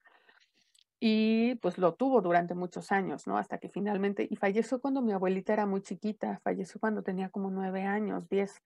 y 1.00 1.54
pues 1.56 1.78
lo 1.78 1.94
tuvo 1.94 2.20
durante 2.20 2.54
muchos 2.54 2.90
años, 2.90 3.26
¿no? 3.26 3.38
Hasta 3.38 3.58
que 3.58 3.68
finalmente, 3.68 4.26
y 4.28 4.36
falleció 4.36 4.80
cuando 4.80 5.00
mi 5.00 5.12
abuelita 5.12 5.52
era 5.52 5.66
muy 5.66 5.80
chiquita, 5.82 6.40
falleció 6.42 6.80
cuando 6.80 7.02
tenía 7.02 7.30
como 7.30 7.50
nueve 7.50 7.84
años, 7.84 8.28
diez. 8.28 8.56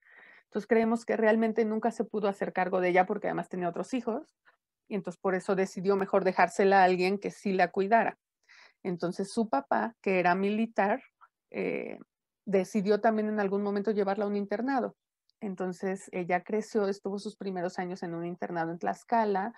Entonces 0.45 0.67
creemos 0.67 1.05
que 1.05 1.17
realmente 1.17 1.65
nunca 1.65 1.91
se 1.91 2.05
pudo 2.05 2.27
hacer 2.27 2.53
cargo 2.53 2.81
de 2.81 2.89
ella 2.89 3.05
porque 3.05 3.27
además 3.27 3.49
tenía 3.49 3.69
otros 3.69 3.93
hijos 3.93 4.35
y 4.87 4.95
entonces 4.95 5.19
por 5.21 5.35
eso 5.35 5.55
decidió 5.55 5.95
mejor 5.95 6.23
dejársela 6.23 6.81
a 6.81 6.85
alguien 6.85 7.19
que 7.19 7.31
sí 7.31 7.53
la 7.53 7.69
cuidara. 7.71 8.17
Entonces 8.83 9.31
su 9.31 9.49
papá, 9.49 9.95
que 10.01 10.19
era 10.19 10.35
militar, 10.35 11.01
eh, 11.51 11.97
decidió 12.45 12.99
también 13.01 13.29
en 13.29 13.39
algún 13.39 13.63
momento 13.63 13.91
llevarla 13.91 14.25
a 14.25 14.27
un 14.27 14.35
internado. 14.35 14.95
Entonces 15.39 16.09
ella 16.11 16.43
creció, 16.43 16.87
estuvo 16.87 17.19
sus 17.19 17.35
primeros 17.35 17.79
años 17.79 18.03
en 18.03 18.13
un 18.13 18.25
internado 18.25 18.71
en 18.71 18.79
Tlaxcala, 18.79 19.53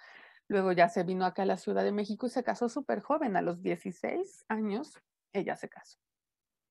luego 0.48 0.72
ya 0.72 0.90
se 0.90 1.04
vino 1.04 1.26
acá 1.26 1.44
a 1.44 1.46
la 1.46 1.58
Ciudad 1.58 1.84
de 1.84 1.92
México 1.92 2.28
y 2.28 2.30
se 2.30 2.44
casó 2.44 2.70
súper 2.70 3.02
joven, 3.02 3.36
a 3.36 3.42
los 3.42 3.62
16 3.62 4.46
años 4.48 5.00
ella 5.34 5.56
se 5.56 5.70
casó. 5.70 5.98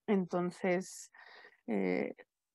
Entonces, 0.06 1.10
eh, 1.66 2.14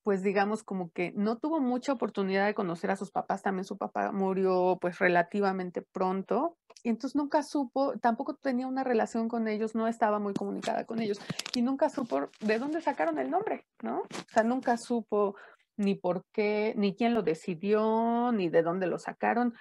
pues 0.10 0.24
digamos 0.24 0.64
como 0.64 0.90
que 0.90 1.14
no 1.16 1.38
tuvo 1.38 1.60
mucha 1.60 1.94
oportunidad 1.94 2.48
de 2.48 2.56
conocer 2.56 2.90
a 2.90 2.96
sus 2.96 3.12
papás, 3.12 3.44
también 3.44 3.64
su 3.64 3.78
papá 3.78 4.12
murió 4.12 4.80
pues 4.82 4.98
relativamente 4.98 5.84
pronto, 5.84 6.58
y 6.82 6.90
entonces 6.90 7.16
nunca 7.16 7.44
supo, 7.44 7.94
tampoco 8.00 8.34
tenía 8.34 8.66
una 8.66 8.84
relación 8.84 9.28
con 9.28 9.48
ellos, 9.48 9.76
no 9.76 9.88
estaba 9.88 10.18
muy 10.18 10.34
comunicada 10.34 10.86
con 10.86 11.00
ellos, 11.00 11.22
y 11.54 11.62
nunca 11.62 11.90
supo 11.90 12.22
de 12.40 12.58
dónde 12.58 12.82
sacaron 12.82 13.20
el 13.20 13.30
nombre, 13.30 13.68
¿no? 13.84 14.00
O 14.00 14.34
sea, 14.34 14.42
nunca 14.42 14.78
supo 14.78 15.36
ni 15.78 15.94
por 15.94 16.26
qué, 16.34 16.74
ni 16.76 16.96
quién 16.96 17.14
lo 17.14 17.22
decidió, 17.22 18.32
ni 18.32 18.50
de 18.50 18.64
dónde 18.64 18.88
lo 18.88 18.98
sacaron. 18.98 19.54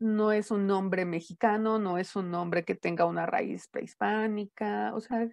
No 0.00 0.32
es 0.32 0.50
un 0.50 0.66
nombre 0.66 1.04
mexicano, 1.04 1.78
no 1.78 1.98
es 1.98 2.16
un 2.16 2.32
nombre 2.32 2.64
que 2.64 2.74
tenga 2.74 3.04
una 3.04 3.26
raíz 3.26 3.68
prehispánica, 3.68 4.92
o 4.92 5.00
sea, 5.00 5.28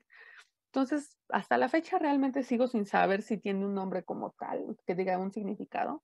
entonces, 0.71 1.17
hasta 1.27 1.57
la 1.57 1.67
fecha 1.67 1.99
realmente 1.99 2.43
sigo 2.43 2.65
sin 2.65 2.85
saber 2.85 3.23
si 3.23 3.37
tiene 3.37 3.65
un 3.65 3.73
nombre 3.73 4.03
como 4.03 4.31
tal, 4.31 4.77
que 4.87 4.95
diga 4.95 5.17
un 5.17 5.33
significado. 5.33 6.01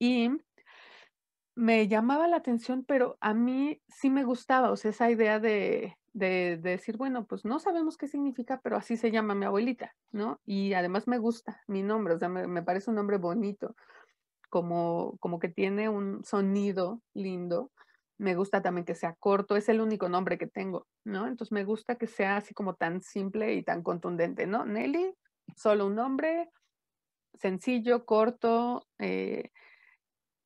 Y 0.00 0.30
me 1.54 1.86
llamaba 1.86 2.26
la 2.26 2.38
atención, 2.38 2.84
pero 2.84 3.16
a 3.20 3.32
mí 3.32 3.80
sí 3.86 4.10
me 4.10 4.24
gustaba, 4.24 4.72
o 4.72 4.76
sea, 4.76 4.90
esa 4.90 5.08
idea 5.08 5.38
de, 5.38 5.96
de, 6.14 6.56
decir, 6.56 6.96
bueno, 6.96 7.26
pues 7.26 7.44
no 7.44 7.60
sabemos 7.60 7.96
qué 7.96 8.08
significa, 8.08 8.60
pero 8.60 8.76
así 8.76 8.96
se 8.96 9.12
llama 9.12 9.36
mi 9.36 9.44
abuelita, 9.44 9.94
¿no? 10.10 10.40
Y 10.44 10.72
además 10.72 11.06
me 11.06 11.18
gusta 11.18 11.62
mi 11.68 11.84
nombre, 11.84 12.14
o 12.14 12.18
sea, 12.18 12.28
me, 12.28 12.62
parece 12.64 12.90
un 12.90 12.96
nombre 12.96 13.18
bonito, 13.18 13.76
como, 14.50 15.16
como 15.20 15.38
que 15.38 15.48
tiene 15.48 15.88
un 15.88 16.24
sonido 16.24 17.02
lindo. 17.14 17.70
Me 18.18 18.34
gusta 18.34 18.62
también 18.62 18.84
que 18.84 18.94
sea 18.94 19.14
corto, 19.14 19.56
es 19.56 19.68
el 19.68 19.80
único 19.80 20.08
nombre 20.08 20.38
que 20.38 20.46
tengo, 20.46 20.86
¿no? 21.04 21.26
Entonces 21.26 21.52
me 21.52 21.64
gusta 21.64 21.96
que 21.96 22.06
sea 22.06 22.38
así 22.38 22.54
como 22.54 22.74
tan 22.74 23.02
simple 23.02 23.54
y 23.54 23.62
tan 23.62 23.82
contundente, 23.82 24.46
¿no? 24.46 24.64
Nelly, 24.64 25.14
solo 25.54 25.86
un 25.86 25.96
nombre, 25.96 26.48
sencillo, 27.34 28.06
corto, 28.06 28.86
eh, 28.98 29.50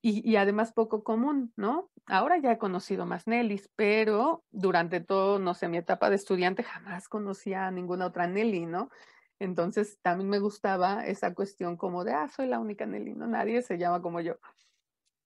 y, 0.02 0.36
además 0.36 0.72
poco 0.72 1.04
común, 1.04 1.52
¿no? 1.56 1.90
Ahora 2.06 2.38
ya 2.38 2.52
he 2.52 2.58
conocido 2.58 3.04
más 3.04 3.26
Nellys, 3.26 3.70
pero 3.76 4.44
durante 4.50 5.00
todo, 5.00 5.38
no 5.38 5.52
sé, 5.52 5.68
mi 5.68 5.76
etapa 5.76 6.08
de 6.08 6.16
estudiante 6.16 6.62
jamás 6.62 7.08
conocía 7.08 7.66
a 7.66 7.70
ninguna 7.70 8.06
otra 8.06 8.26
Nelly, 8.26 8.64
¿no? 8.64 8.88
Entonces 9.38 9.98
también 10.00 10.30
me 10.30 10.38
gustaba 10.38 11.06
esa 11.06 11.34
cuestión 11.34 11.76
como 11.76 12.04
de, 12.04 12.14
ah, 12.14 12.28
soy 12.28 12.46
la 12.46 12.60
única 12.60 12.86
Nelly, 12.86 13.14
¿no? 13.14 13.26
Nadie 13.26 13.60
se 13.62 13.76
llama 13.76 14.00
como 14.00 14.20
yo. 14.20 14.36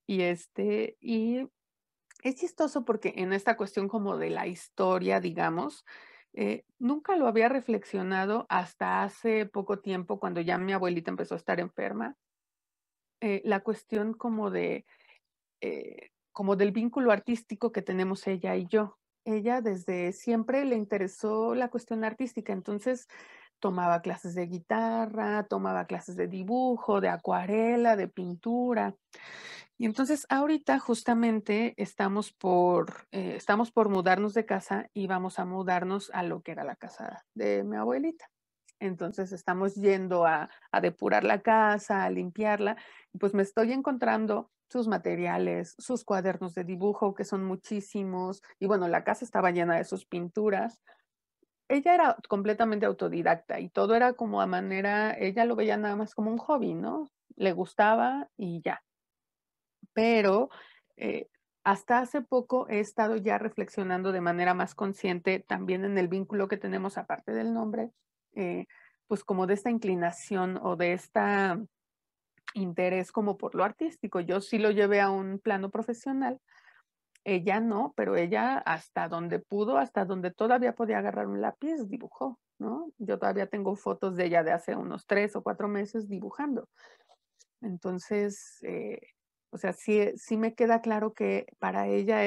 Y 0.07 0.23
este, 0.23 0.97
y 0.99 1.47
es 2.23 2.35
chistoso 2.35 2.85
porque 2.85 3.13
en 3.17 3.33
esta 3.33 3.57
cuestión 3.57 3.87
como 3.87 4.17
de 4.17 4.29
la 4.29 4.47
historia, 4.47 5.19
digamos, 5.19 5.85
eh, 6.33 6.65
nunca 6.79 7.15
lo 7.15 7.27
había 7.27 7.47
reflexionado 7.49 8.45
hasta 8.49 9.03
hace 9.03 9.45
poco 9.45 9.79
tiempo, 9.79 10.19
cuando 10.19 10.41
ya 10.41 10.57
mi 10.57 10.73
abuelita 10.73 11.09
empezó 11.09 11.35
a 11.35 11.37
estar 11.37 11.59
enferma 11.59 12.15
eh, 13.21 13.41
la 13.45 13.61
cuestión 13.61 14.13
como 14.13 14.51
de, 14.51 14.85
eh, 15.61 16.09
como 16.33 16.57
del 16.57 16.71
vínculo 16.71 17.11
artístico 17.11 17.71
que 17.71 17.81
tenemos 17.81 18.27
ella 18.27 18.55
y 18.55 18.67
yo. 18.67 18.97
Ella 19.23 19.61
desde 19.61 20.11
siempre 20.11 20.65
le 20.65 20.75
interesó 20.75 21.55
la 21.55 21.69
cuestión 21.69 22.03
artística, 22.03 22.51
entonces 22.51 23.07
tomaba 23.59 24.01
clases 24.01 24.35
de 24.35 24.45
guitarra, 24.45 25.45
tomaba 25.47 25.85
clases 25.85 26.17
de 26.17 26.27
dibujo, 26.27 26.99
de 26.99 27.09
acuarela, 27.09 27.95
de 27.95 28.09
pintura. 28.09 28.95
Y 29.77 29.85
entonces 29.85 30.25
ahorita 30.29 30.79
justamente 30.79 31.73
estamos 31.77 32.31
por, 32.31 33.07
eh, 33.11 33.35
estamos 33.35 33.71
por 33.71 33.89
mudarnos 33.89 34.33
de 34.33 34.45
casa 34.45 34.89
y 34.93 35.07
vamos 35.07 35.37
a 35.37 35.45
mudarnos 35.45 36.09
a 36.13 36.23
lo 36.23 36.41
que 36.41 36.53
era 36.53 36.63
la 36.63 36.77
casa 36.77 37.25
de 37.33 37.63
mi 37.63 37.75
abuelita. 37.75 38.25
Entonces 38.79 39.31
estamos 39.31 39.75
yendo 39.75 40.25
a, 40.25 40.49
depurar 40.81 41.23
la 41.23 41.41
casa, 41.41 42.03
a 42.03 42.09
limpiarla, 42.09 42.77
pues 43.19 43.33
me 43.33 43.43
estoy 43.43 43.71
encontrando 43.73 44.51
sus 44.69 44.87
materiales, 44.87 45.75
sus 45.77 46.03
cuadernos 46.03 46.53
de 46.55 46.63
dibujo, 46.63 47.13
que 47.13 47.23
son 47.23 47.43
muchísimos, 47.45 48.41
y 48.59 48.67
bueno, 48.67 48.87
la 48.87 49.03
casa 49.03 49.25
estaba 49.25 49.51
llena 49.51 49.77
de 49.77 49.85
sus 49.85 50.05
pinturas. 50.05 50.81
Ella 51.69 51.95
era 51.95 52.17
completamente 52.29 52.85
autodidacta 52.85 53.59
y 53.59 53.69
todo 53.69 53.95
era 53.95 54.13
como 54.13 54.41
a 54.41 54.45
manera, 54.45 55.15
ella 55.17 55.45
lo 55.45 55.55
veía 55.55 55.77
nada 55.77 55.95
más 55.95 56.13
como 56.13 56.31
un 56.31 56.37
hobby, 56.37 56.75
¿no? 56.75 57.09
Le 57.35 57.53
gustaba 57.53 58.29
y 58.37 58.61
ya. 58.61 58.84
Pero 59.95 60.49
eh, 60.97 61.27
hasta 61.63 61.97
hace 61.97 62.21
poco 62.21 62.69
he 62.69 62.79
estado 62.79 63.15
ya 63.15 63.39
reflexionando 63.39 64.11
de 64.11 64.21
manera 64.21 64.53
más 64.53 64.75
consciente 64.75 65.39
también 65.39 65.83
en 65.85 65.97
el 65.97 66.07
vínculo 66.07 66.47
que 66.47 66.57
tenemos 66.57 66.99
aparte 66.99 67.31
del 67.31 67.51
nombre 67.51 67.89
eh, 68.35 68.67
pues 69.07 69.23
como 69.23 69.47
de 69.47 69.53
esta 69.55 69.69
inclinación 69.69 70.59
o 70.61 70.75
de 70.75 70.93
esta 70.93 71.59
interés 72.53 73.11
como 73.11 73.37
por 73.37 73.55
lo 73.55 73.63
artístico. 73.63 74.19
Yo 74.19 74.41
sí 74.41 74.57
lo 74.57 74.71
llevé 74.71 75.01
a 75.01 75.09
un 75.09 75.39
plano 75.39 75.69
profesional, 75.69 76.39
ella 77.23 77.59
no, 77.59 77.93
pero 77.95 78.15
ella 78.15 78.57
hasta 78.57 79.07
donde 79.07 79.39
pudo, 79.39 79.77
hasta 79.77 80.05
donde 80.05 80.31
todavía 80.31 80.73
podía 80.73 80.99
agarrar 80.99 81.27
un 81.27 81.41
lápiz, 81.41 81.87
dibujó, 81.87 82.39
¿no? 82.59 82.91
Yo 82.97 83.19
todavía 83.19 83.47
tengo 83.47 83.75
fotos 83.75 84.15
de 84.15 84.25
ella 84.25 84.43
de 84.43 84.51
hace 84.51 84.75
unos 84.75 85.05
tres 85.05 85.35
o 85.35 85.43
cuatro 85.43 85.67
meses 85.67 86.07
dibujando. 86.07 86.69
Entonces, 87.61 88.59
eh, 88.63 88.99
o 89.51 89.57
sea, 89.57 89.73
sí, 89.73 90.11
sí 90.17 90.37
me 90.37 90.53
queda 90.53 90.81
claro 90.81 91.13
que 91.13 91.47
para 91.59 91.87
ella 91.87 92.21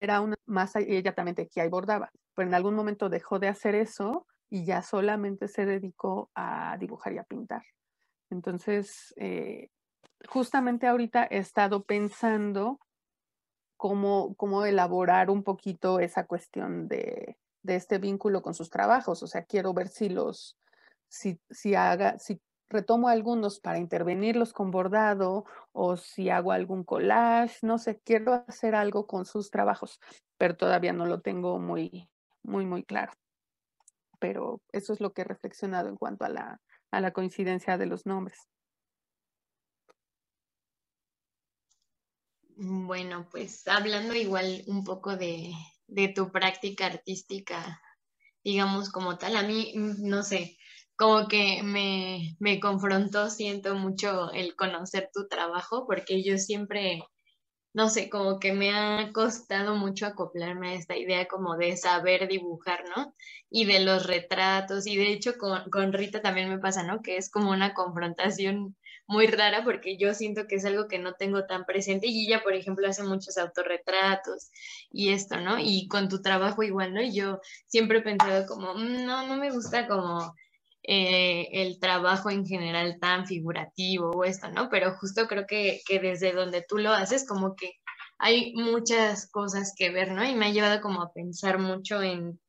era 0.00 0.20
una 0.20 0.36
más, 0.46 0.74
ella 0.76 1.14
también 1.14 1.34
tequía 1.34 1.64
y 1.64 1.68
bordaba, 1.68 2.10
pero 2.34 2.48
en 2.48 2.54
algún 2.54 2.74
momento 2.74 3.08
dejó 3.08 3.38
de 3.38 3.48
hacer 3.48 3.74
eso 3.74 4.26
y 4.50 4.64
ya 4.64 4.82
solamente 4.82 5.48
se 5.48 5.66
dedicó 5.66 6.30
a 6.34 6.76
dibujar 6.78 7.12
y 7.12 7.18
a 7.18 7.24
pintar. 7.24 7.62
Entonces, 8.30 9.12
eh, 9.16 9.70
justamente 10.28 10.86
ahorita 10.86 11.26
he 11.30 11.38
estado 11.38 11.84
pensando 11.84 12.78
cómo, 13.76 14.34
cómo 14.34 14.64
elaborar 14.64 15.30
un 15.30 15.42
poquito 15.42 16.00
esa 16.00 16.26
cuestión 16.26 16.88
de, 16.88 17.36
de, 17.62 17.76
este 17.76 17.98
vínculo 17.98 18.42
con 18.42 18.54
sus 18.54 18.70
trabajos. 18.70 19.22
O 19.22 19.26
sea, 19.26 19.44
quiero 19.44 19.72
ver 19.72 19.88
si 19.88 20.08
los, 20.08 20.58
si, 21.08 21.40
si 21.50 21.74
haga, 21.74 22.18
si 22.18 22.40
retomo 22.70 23.08
algunos 23.08 23.60
para 23.60 23.78
intervenirlos 23.78 24.52
con 24.52 24.70
bordado 24.70 25.44
o 25.72 25.96
si 25.96 26.30
hago 26.30 26.52
algún 26.52 26.84
collage, 26.84 27.58
no 27.62 27.78
sé, 27.78 28.00
quiero 28.00 28.44
hacer 28.46 28.74
algo 28.74 29.06
con 29.06 29.24
sus 29.24 29.50
trabajos, 29.50 30.00
pero 30.36 30.56
todavía 30.56 30.92
no 30.92 31.06
lo 31.06 31.20
tengo 31.20 31.58
muy, 31.58 32.10
muy, 32.42 32.66
muy 32.66 32.84
claro. 32.84 33.12
Pero 34.18 34.60
eso 34.72 34.92
es 34.92 35.00
lo 35.00 35.12
que 35.12 35.22
he 35.22 35.24
reflexionado 35.24 35.88
en 35.88 35.96
cuanto 35.96 36.24
a 36.24 36.28
la, 36.28 36.60
a 36.90 37.00
la 37.00 37.12
coincidencia 37.12 37.78
de 37.78 37.86
los 37.86 38.06
nombres. 38.06 38.48
Bueno, 42.60 43.28
pues 43.30 43.66
hablando 43.68 44.14
igual 44.14 44.64
un 44.66 44.82
poco 44.82 45.16
de, 45.16 45.52
de 45.86 46.08
tu 46.08 46.32
práctica 46.32 46.86
artística, 46.86 47.80
digamos 48.42 48.90
como 48.90 49.16
tal, 49.16 49.36
a 49.36 49.42
mí, 49.44 49.72
mm, 49.76 50.08
no 50.08 50.24
sé, 50.24 50.57
como 50.98 51.28
que 51.28 51.62
me, 51.62 52.36
me 52.40 52.58
confrontó, 52.58 53.30
siento 53.30 53.76
mucho 53.76 54.32
el 54.32 54.56
conocer 54.56 55.10
tu 55.14 55.28
trabajo, 55.28 55.86
porque 55.86 56.24
yo 56.24 56.38
siempre, 56.38 57.04
no 57.72 57.88
sé, 57.88 58.10
como 58.10 58.40
que 58.40 58.52
me 58.52 58.72
ha 58.74 59.12
costado 59.12 59.76
mucho 59.76 60.06
acoplarme 60.06 60.70
a 60.70 60.74
esta 60.74 60.96
idea 60.96 61.28
como 61.28 61.56
de 61.56 61.76
saber 61.76 62.26
dibujar, 62.26 62.82
¿no? 62.96 63.14
Y 63.48 63.64
de 63.64 63.78
los 63.84 64.08
retratos, 64.08 64.88
y 64.88 64.96
de 64.96 65.12
hecho 65.12 65.38
con, 65.38 65.70
con 65.70 65.92
Rita 65.92 66.20
también 66.20 66.48
me 66.48 66.58
pasa, 66.58 66.82
¿no? 66.82 67.00
Que 67.00 67.16
es 67.16 67.30
como 67.30 67.52
una 67.52 67.74
confrontación 67.74 68.76
muy 69.06 69.28
rara 69.28 69.62
porque 69.62 69.98
yo 69.98 70.14
siento 70.14 70.48
que 70.48 70.56
es 70.56 70.64
algo 70.64 70.88
que 70.88 70.98
no 70.98 71.14
tengo 71.14 71.46
tan 71.46 71.64
presente 71.64 72.08
y 72.08 72.26
ella, 72.26 72.42
por 72.42 72.54
ejemplo, 72.54 72.88
hace 72.88 73.04
muchos 73.04 73.38
autorretratos 73.38 74.50
y 74.90 75.10
esto, 75.10 75.40
¿no? 75.40 75.60
Y 75.60 75.86
con 75.86 76.08
tu 76.08 76.22
trabajo 76.22 76.64
igual, 76.64 76.92
¿no? 76.92 77.02
Yo 77.02 77.40
siempre 77.68 77.98
he 77.98 78.02
pensado 78.02 78.46
como, 78.46 78.74
mm, 78.74 79.06
no, 79.06 79.28
no 79.28 79.36
me 79.36 79.52
gusta 79.52 79.86
como 79.86 80.34
eh, 80.90 81.48
el 81.52 81.78
trabajo 81.80 82.30
en 82.30 82.46
general 82.46 82.98
tan 82.98 83.26
figurativo 83.26 84.10
o 84.10 84.24
esto, 84.24 84.50
¿no? 84.50 84.70
Pero 84.70 84.96
justo 84.96 85.26
creo 85.28 85.46
que, 85.46 85.82
que 85.86 86.00
desde 86.00 86.32
donde 86.32 86.64
tú 86.66 86.78
lo 86.78 86.92
haces, 86.92 87.28
como 87.28 87.54
que 87.56 87.72
hay 88.18 88.54
muchas 88.54 89.30
cosas 89.30 89.74
que 89.76 89.90
ver, 89.90 90.12
¿no? 90.12 90.24
Y 90.24 90.34
me 90.34 90.46
ha 90.46 90.50
llevado 90.50 90.80
como 90.80 91.02
a 91.02 91.12
pensar 91.12 91.58
mucho 91.58 92.02
en, 92.02 92.40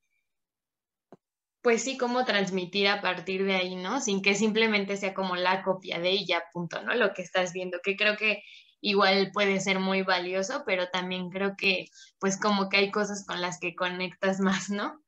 pues 1.61 1.83
sí, 1.83 1.97
cómo 1.97 2.23
transmitir 2.23 2.87
a 2.87 3.01
partir 3.01 3.43
de 3.43 3.55
ahí, 3.55 3.75
¿no? 3.75 3.99
Sin 3.99 4.21
que 4.21 4.35
simplemente 4.35 4.95
sea 4.95 5.13
como 5.13 5.35
la 5.35 5.61
copia 5.61 5.99
de 5.99 6.11
ella, 6.11 6.41
punto, 6.53 6.81
¿no? 6.81 6.95
Lo 6.95 7.13
que 7.13 7.23
estás 7.23 7.51
viendo, 7.51 7.79
que 7.83 7.97
creo 7.97 8.15
que 8.15 8.41
igual 8.79 9.31
puede 9.33 9.59
ser 9.59 9.79
muy 9.79 10.03
valioso, 10.03 10.63
pero 10.65 10.87
también 10.87 11.29
creo 11.29 11.55
que 11.57 11.87
pues 12.19 12.39
como 12.39 12.69
que 12.69 12.77
hay 12.77 12.89
cosas 12.89 13.25
con 13.27 13.41
las 13.41 13.59
que 13.59 13.75
conectas 13.75 14.39
más, 14.39 14.69
¿no? 14.69 15.01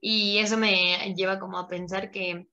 Y 0.00 0.38
eso 0.38 0.58
me 0.58 1.14
lleva 1.14 1.38
como 1.38 1.58
a 1.58 1.68
pensar 1.68 2.10
que 2.10 2.48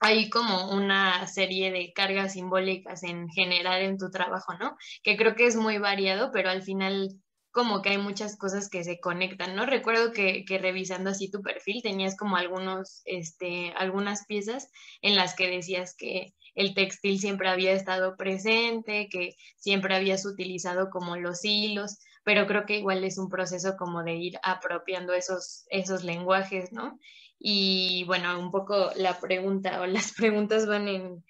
hay 0.00 0.30
como 0.30 0.70
una 0.72 1.26
serie 1.26 1.70
de 1.70 1.92
cargas 1.92 2.32
simbólicas 2.32 3.02
en 3.02 3.28
general 3.28 3.82
en 3.82 3.98
tu 3.98 4.10
trabajo, 4.10 4.54
¿no? 4.58 4.76
Que 5.02 5.16
creo 5.16 5.34
que 5.34 5.46
es 5.46 5.56
muy 5.56 5.78
variado, 5.78 6.30
pero 6.32 6.50
al 6.50 6.62
final 6.62 7.10
como 7.52 7.82
que 7.82 7.90
hay 7.90 7.98
muchas 7.98 8.36
cosas 8.38 8.68
que 8.68 8.84
se 8.84 9.00
conectan, 9.00 9.56
¿no? 9.56 9.66
Recuerdo 9.66 10.12
que, 10.12 10.44
que, 10.44 10.58
revisando 10.58 11.10
así 11.10 11.30
tu 11.30 11.42
perfil 11.42 11.82
tenías 11.82 12.16
como 12.16 12.36
algunos, 12.36 13.02
este, 13.04 13.72
algunas 13.76 14.24
piezas 14.26 14.70
en 15.02 15.16
las 15.16 15.34
que 15.34 15.48
decías 15.48 15.94
que 15.96 16.34
el 16.54 16.74
textil 16.74 17.18
siempre 17.18 17.48
había 17.48 17.72
estado 17.72 18.16
presente, 18.16 19.08
que 19.10 19.34
siempre 19.56 19.96
habías 19.96 20.24
utilizado 20.26 20.90
como 20.90 21.16
los 21.16 21.44
hilos, 21.44 21.98
pero 22.24 22.46
creo 22.46 22.66
que 22.66 22.78
igual 22.78 23.04
es 23.04 23.18
un 23.18 23.28
proceso 23.28 23.76
como 23.76 24.02
de 24.02 24.14
ir 24.14 24.34
apropiando 24.42 25.12
esos, 25.12 25.64
esos 25.70 26.04
lenguajes, 26.04 26.72
¿no? 26.72 26.98
Y 27.42 28.04
bueno, 28.04 28.38
un 28.38 28.50
poco 28.50 28.90
la 28.96 29.18
pregunta 29.18 29.80
o 29.80 29.86
las 29.86 30.12
preguntas 30.16 30.66
van 30.66 30.88
en, 30.88 31.24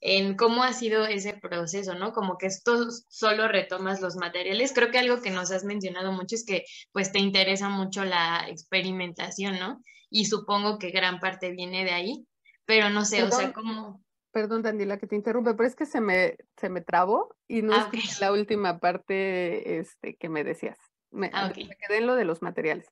en 0.00 0.36
cómo 0.36 0.62
ha 0.62 0.72
sido 0.72 1.04
ese 1.06 1.34
proceso, 1.34 1.94
¿no? 1.94 2.12
Como 2.12 2.38
que 2.38 2.46
esto 2.46 2.88
solo 3.08 3.48
retomas 3.48 4.00
los 4.00 4.16
materiales. 4.16 4.72
Creo 4.72 4.90
que 4.90 4.98
algo 4.98 5.20
que 5.20 5.30
nos 5.30 5.50
has 5.50 5.64
mencionado 5.64 6.12
mucho 6.12 6.36
es 6.36 6.44
que 6.46 6.64
pues 6.92 7.10
te 7.12 7.18
interesa 7.18 7.68
mucho 7.68 8.04
la 8.04 8.46
experimentación, 8.48 9.58
¿no? 9.58 9.80
Y 10.08 10.26
supongo 10.26 10.78
que 10.78 10.90
gran 10.90 11.18
parte 11.18 11.50
viene 11.50 11.84
de 11.84 11.90
ahí, 11.90 12.26
pero 12.64 12.88
no 12.90 13.04
sé, 13.04 13.24
o 13.24 13.30
sea, 13.32 13.52
¿cómo? 13.52 14.04
Perdón, 14.32 14.62
Daniela, 14.62 14.98
que 14.98 15.06
te 15.06 15.16
interrumpe, 15.16 15.54
pero 15.54 15.66
es 15.66 15.74
que 15.74 15.86
se 15.86 16.00
me, 16.00 16.36
se 16.56 16.68
me 16.68 16.82
trabó 16.82 17.34
y 17.48 17.62
no 17.62 17.72
Ah, 17.72 17.78
escuché 17.78 18.12
ok. 18.12 18.20
la 18.20 18.32
última 18.32 18.78
parte 18.78 19.78
este, 19.78 20.16
que 20.16 20.28
me 20.28 20.44
decías. 20.44 20.78
Me, 21.10 21.30
Ah, 21.32 21.46
me 21.46 21.50
ok. 21.50 21.76
quedé 21.78 21.98
en 21.98 22.06
lo 22.06 22.14
de 22.16 22.24
los 22.26 22.42
materiales. 22.42 22.86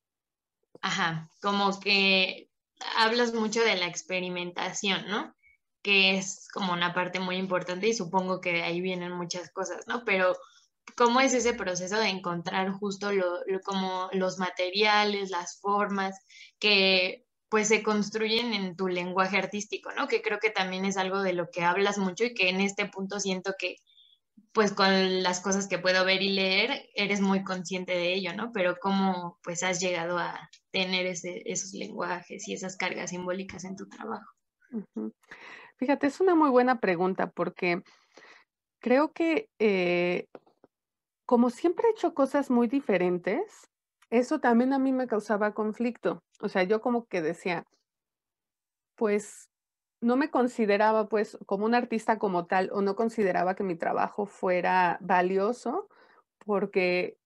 Ajá, 0.83 1.29
como 1.41 1.79
que 1.81 2.51
hablas 2.97 3.35
mucho 3.35 3.63
de 3.63 3.77
la 3.77 3.87
experimentación, 3.87 5.07
¿no? 5.09 5.35
Que 5.83 6.17
es 6.17 6.49
como 6.53 6.73
una 6.73 6.95
parte 6.95 7.21
muy 7.21 7.37
importante 7.37 7.89
y 7.89 7.95
supongo 7.95 8.41
que 8.41 8.53
de 8.53 8.63
ahí 8.63 8.81
vienen 8.81 9.13
muchas 9.13 9.51
cosas, 9.51 9.87
¿no? 9.87 10.05
Pero 10.05 10.37
¿cómo 10.97 11.21
es 11.21 11.35
ese 11.35 11.55
proceso 11.55 11.99
de 11.99 12.09
encontrar 12.09 12.73
justo 12.73 13.13
lo, 13.13 13.41
como 13.65 14.09
los 14.13 14.39
materiales, 14.39 15.31
las 15.31 15.61
formas 15.61 16.19
que 16.59 17.25
pues 17.49 17.69
se 17.69 17.83
construyen 17.83 18.53
en 18.53 18.77
tu 18.77 18.89
lenguaje 18.89 19.37
artístico, 19.37 19.93
¿no? 19.93 20.09
Que 20.09 20.23
creo 20.23 20.39
que 20.41 20.51
también 20.51 20.85
es 20.85 20.97
algo 20.97 21.23
de 21.23 21.35
lo 21.35 21.51
que 21.51 21.63
hablas 21.63 21.99
mucho 21.99 22.25
y 22.25 22.35
que 22.35 22.49
en 22.49 22.61
este 22.61 22.87
punto 22.87 23.21
siento 23.21 23.55
que 23.59 23.77
pues 24.55 24.73
con 24.73 25.23
las 25.25 25.41
cosas 25.41 25.67
que 25.67 25.81
puedo 25.81 26.05
ver 26.05 26.23
y 26.23 26.31
leer, 26.31 26.89
eres 26.95 27.21
muy 27.21 27.43
consciente 27.43 27.93
de 27.93 28.15
ello, 28.15 28.35
¿no? 28.37 28.53
Pero 28.53 28.77
cómo 28.81 29.39
pues 29.43 29.65
has 29.65 29.81
llegado 29.81 30.17
a 30.17 30.49
tener 30.71 31.07
ese, 31.07 31.43
esos 31.45 31.73
lenguajes 31.73 32.47
y 32.47 32.55
esas 32.55 32.77
cargas 32.77 33.11
simbólicas 33.11 33.65
en 33.65 33.75
tu 33.75 33.89
trabajo. 33.89 34.31
Fíjate, 35.77 36.07
es 36.07 36.21
una 36.21 36.37
muy 36.37 36.51
buena 36.51 36.79
pregunta 36.79 37.31
porque 37.31 37.83
creo 38.81 39.13
que 39.13 39.49
eh, 39.59 40.29
como 41.27 41.51
siempre 41.51 41.89
he 41.89 41.91
hecho 41.91 42.15
cosas 42.15 42.49
muy 42.49 42.69
diferentes, 42.69 43.69
eso 44.09 44.39
también 44.39 44.73
a 44.73 44.79
mí 44.79 44.93
me 44.93 45.09
causaba 45.09 45.53
conflicto. 45.53 46.23
O 46.41 46.49
sea, 46.49 46.63
yo 46.63 46.81
como 46.81 47.07
que 47.07 47.23
decía, 47.23 47.67
pues 48.95 49.49
no 50.05 50.17
me 50.17 50.31
consideraba 50.31 51.09
pues 51.09 51.39
como 51.47 51.65
un 51.65 51.75
artista 51.75 52.19
como 52.19 52.45
tal 52.45 52.69
o 52.73 52.83
no 52.83 52.95
consideraba 52.95 53.55
que 53.55 53.65
mi 53.65 53.75
trabajo 53.75 54.27
fuera 54.27 54.99
valioso 55.01 55.89
porque 56.45 57.17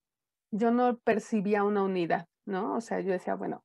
yo 0.53 0.71
no 0.71 0.97
percibía 0.99 1.65
una 1.65 1.83
unidad, 1.83 2.27
¿no? 2.47 2.77
O 2.77 2.81
sea, 2.81 3.01
yo 3.01 3.11
decía, 3.11 3.35
bueno, 3.35 3.65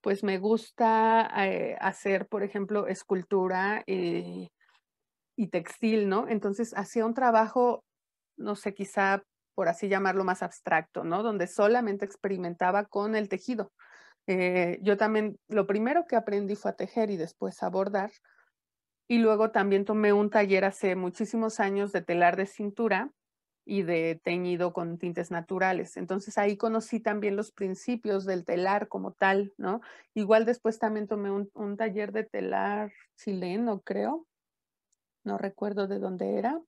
pues 0.00 0.24
me 0.24 0.38
gusta 0.38 1.30
eh, 1.44 1.76
hacer, 1.80 2.28
por 2.28 2.42
ejemplo, 2.42 2.86
escultura 2.86 3.84
eh, 3.86 4.48
y 5.36 5.48
textil, 5.48 6.08
¿no? 6.08 6.26
Entonces 6.26 6.72
hacía 6.74 7.04
un 7.04 7.12
trabajo, 7.12 7.84
no 8.38 8.56
sé, 8.56 8.72
quizá 8.72 9.22
por 9.54 9.68
así 9.68 9.88
llamarlo 9.88 10.24
más 10.24 10.42
abstracto, 10.42 11.04
¿no? 11.04 11.22
Donde 11.22 11.46
solamente 11.46 12.06
experimentaba 12.06 12.86
con 12.86 13.14
el 13.14 13.28
tejido. 13.28 13.70
Eh, 14.26 14.78
yo 14.82 14.96
también, 14.96 15.38
lo 15.48 15.66
primero 15.66 16.06
que 16.06 16.16
aprendí 16.16 16.54
fue 16.54 16.70
a 16.70 16.76
tejer 16.76 17.10
y 17.10 17.16
después 17.16 17.62
a 17.62 17.70
bordar. 17.70 18.10
Y 19.08 19.18
luego 19.18 19.50
también 19.50 19.84
tomé 19.84 20.12
un 20.12 20.30
taller 20.30 20.64
hace 20.64 20.94
muchísimos 20.94 21.58
años 21.58 21.92
de 21.92 22.02
telar 22.02 22.36
de 22.36 22.46
cintura 22.46 23.12
y 23.64 23.82
de 23.82 24.20
teñido 24.22 24.72
con 24.72 24.98
tintes 24.98 25.30
naturales. 25.30 25.96
Entonces 25.96 26.38
ahí 26.38 26.56
conocí 26.56 27.00
también 27.00 27.36
los 27.36 27.52
principios 27.52 28.24
del 28.24 28.44
telar 28.44 28.88
como 28.88 29.12
tal, 29.12 29.52
¿no? 29.58 29.80
Igual 30.14 30.44
después 30.44 30.78
también 30.78 31.06
tomé 31.06 31.30
un, 31.30 31.76
taller 31.76 32.12
de 32.12 32.24
telar 32.24 32.92
chileno, 33.16 33.80
creo. 33.80 34.26
No 35.24 35.38
recuerdo 35.38 35.86
de 35.86 35.98
dónde 35.98 36.38
era. 36.38 36.60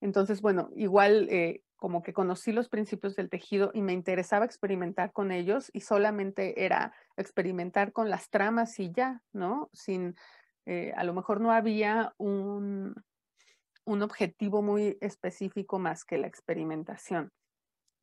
Entonces, 0.00 0.40
bueno, 0.40 0.70
igual 0.76 1.28
eh, 1.30 1.62
como 1.80 2.02
que 2.02 2.12
conocí 2.12 2.52
los 2.52 2.68
principios 2.68 3.16
del 3.16 3.30
tejido 3.30 3.70
y 3.72 3.80
me 3.80 3.94
interesaba 3.94 4.44
experimentar 4.44 5.12
con 5.12 5.32
ellos 5.32 5.70
y 5.72 5.80
solamente 5.80 6.64
era 6.64 6.92
experimentar 7.16 7.92
con 7.92 8.10
las 8.10 8.28
tramas 8.28 8.78
y 8.78 8.92
ya, 8.92 9.22
¿no? 9.32 9.70
Sin, 9.72 10.14
eh, 10.66 10.92
a 10.94 11.04
lo 11.04 11.14
mejor 11.14 11.40
no 11.40 11.50
había 11.50 12.14
un, 12.18 12.94
un 13.84 14.02
objetivo 14.02 14.60
muy 14.60 14.98
específico 15.00 15.78
más 15.78 16.04
que 16.04 16.18
la 16.18 16.26
experimentación. 16.26 17.32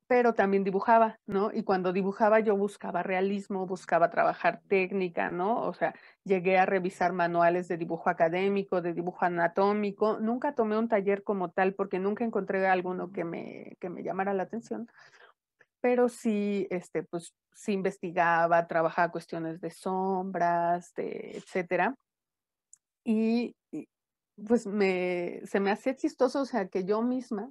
Pero 0.08 0.32
también 0.32 0.64
dibujaba, 0.64 1.20
¿no? 1.26 1.50
Y 1.52 1.64
cuando 1.64 1.92
dibujaba 1.92 2.40
yo 2.40 2.56
buscaba 2.56 3.02
realismo, 3.02 3.66
buscaba 3.66 4.08
trabajar 4.08 4.62
técnica, 4.66 5.30
¿no? 5.30 5.60
O 5.66 5.74
sea, 5.74 5.94
llegué 6.24 6.56
a 6.58 6.64
revisar 6.64 7.12
manuales 7.12 7.68
de 7.68 7.76
dibujo 7.76 8.08
académico, 8.08 8.80
de 8.80 8.94
dibujo 8.94 9.26
anatómico. 9.26 10.18
Nunca 10.18 10.54
tomé 10.54 10.78
un 10.78 10.88
taller 10.88 11.22
como 11.24 11.50
tal 11.50 11.74
porque 11.74 11.98
nunca 11.98 12.24
encontré 12.24 12.66
alguno 12.66 13.12
que 13.12 13.24
me, 13.24 13.76
que 13.80 13.90
me 13.90 14.02
llamara 14.02 14.32
la 14.32 14.44
atención. 14.44 14.88
Pero 15.82 16.08
sí, 16.08 16.66
este, 16.70 17.02
pues, 17.02 17.34
sí 17.52 17.72
investigaba, 17.72 18.66
trabajaba 18.66 19.12
cuestiones 19.12 19.60
de 19.60 19.70
sombras, 19.70 20.94
de 20.94 21.32
etcétera. 21.36 21.94
Y, 23.04 23.54
pues 24.46 24.66
me, 24.66 25.40
se 25.44 25.60
me 25.60 25.70
hacía 25.70 25.96
chistoso, 25.96 26.42
o 26.42 26.44
sea, 26.44 26.68
que 26.68 26.84
yo 26.84 27.02
misma 27.02 27.50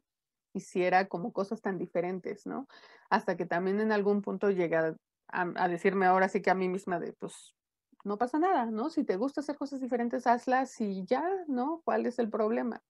hiciera 0.58 1.08
como 1.08 1.34
cosas 1.34 1.62
tan 1.62 1.78
diferentes, 1.78 2.46
¿no? 2.46 2.68
Hasta 3.10 3.38
que 3.38 3.46
también 3.46 3.80
en 3.80 3.92
algún 3.92 4.22
punto 4.22 4.50
llegué 4.52 4.76
a, 4.76 4.96
a, 5.30 5.54
a, 5.56 5.68
decirme 5.68 6.06
ahora 6.06 6.30
sí 6.30 6.42
que 6.42 6.50
a 6.50 6.56
mí 6.56 6.68
misma 6.68 7.00
de, 7.00 7.14
pues, 7.14 7.56
no 8.04 8.18
pasa 8.18 8.40
nada, 8.40 8.66
¿no? 8.66 8.90
Si 8.90 9.04
te 9.04 9.18
gusta 9.18 9.42
hacer 9.42 9.58
cosas 9.58 9.82
diferentes, 9.82 10.28
hazlas 10.28 10.80
y 10.82 11.06
ya, 11.06 11.24
¿no? 11.48 11.82
¿Cuál 11.84 12.06
es 12.06 12.20
el 12.20 12.30
problema? 12.30 12.82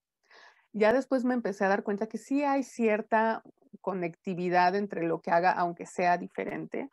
Ya 0.74 0.94
después 0.94 1.26
me 1.26 1.34
empecé 1.34 1.66
a 1.66 1.70
dar 1.70 1.84
cuenta 1.84 2.08
que 2.08 2.18
sí 2.18 2.44
hay 2.44 2.64
cierta 2.64 3.42
conectividad 3.82 4.76
entre 4.76 5.04
lo 5.04 5.22
que 5.22 5.32
haga, 5.32 5.52
aunque 5.52 5.86
sea 5.86 6.18
diferente, 6.18 6.90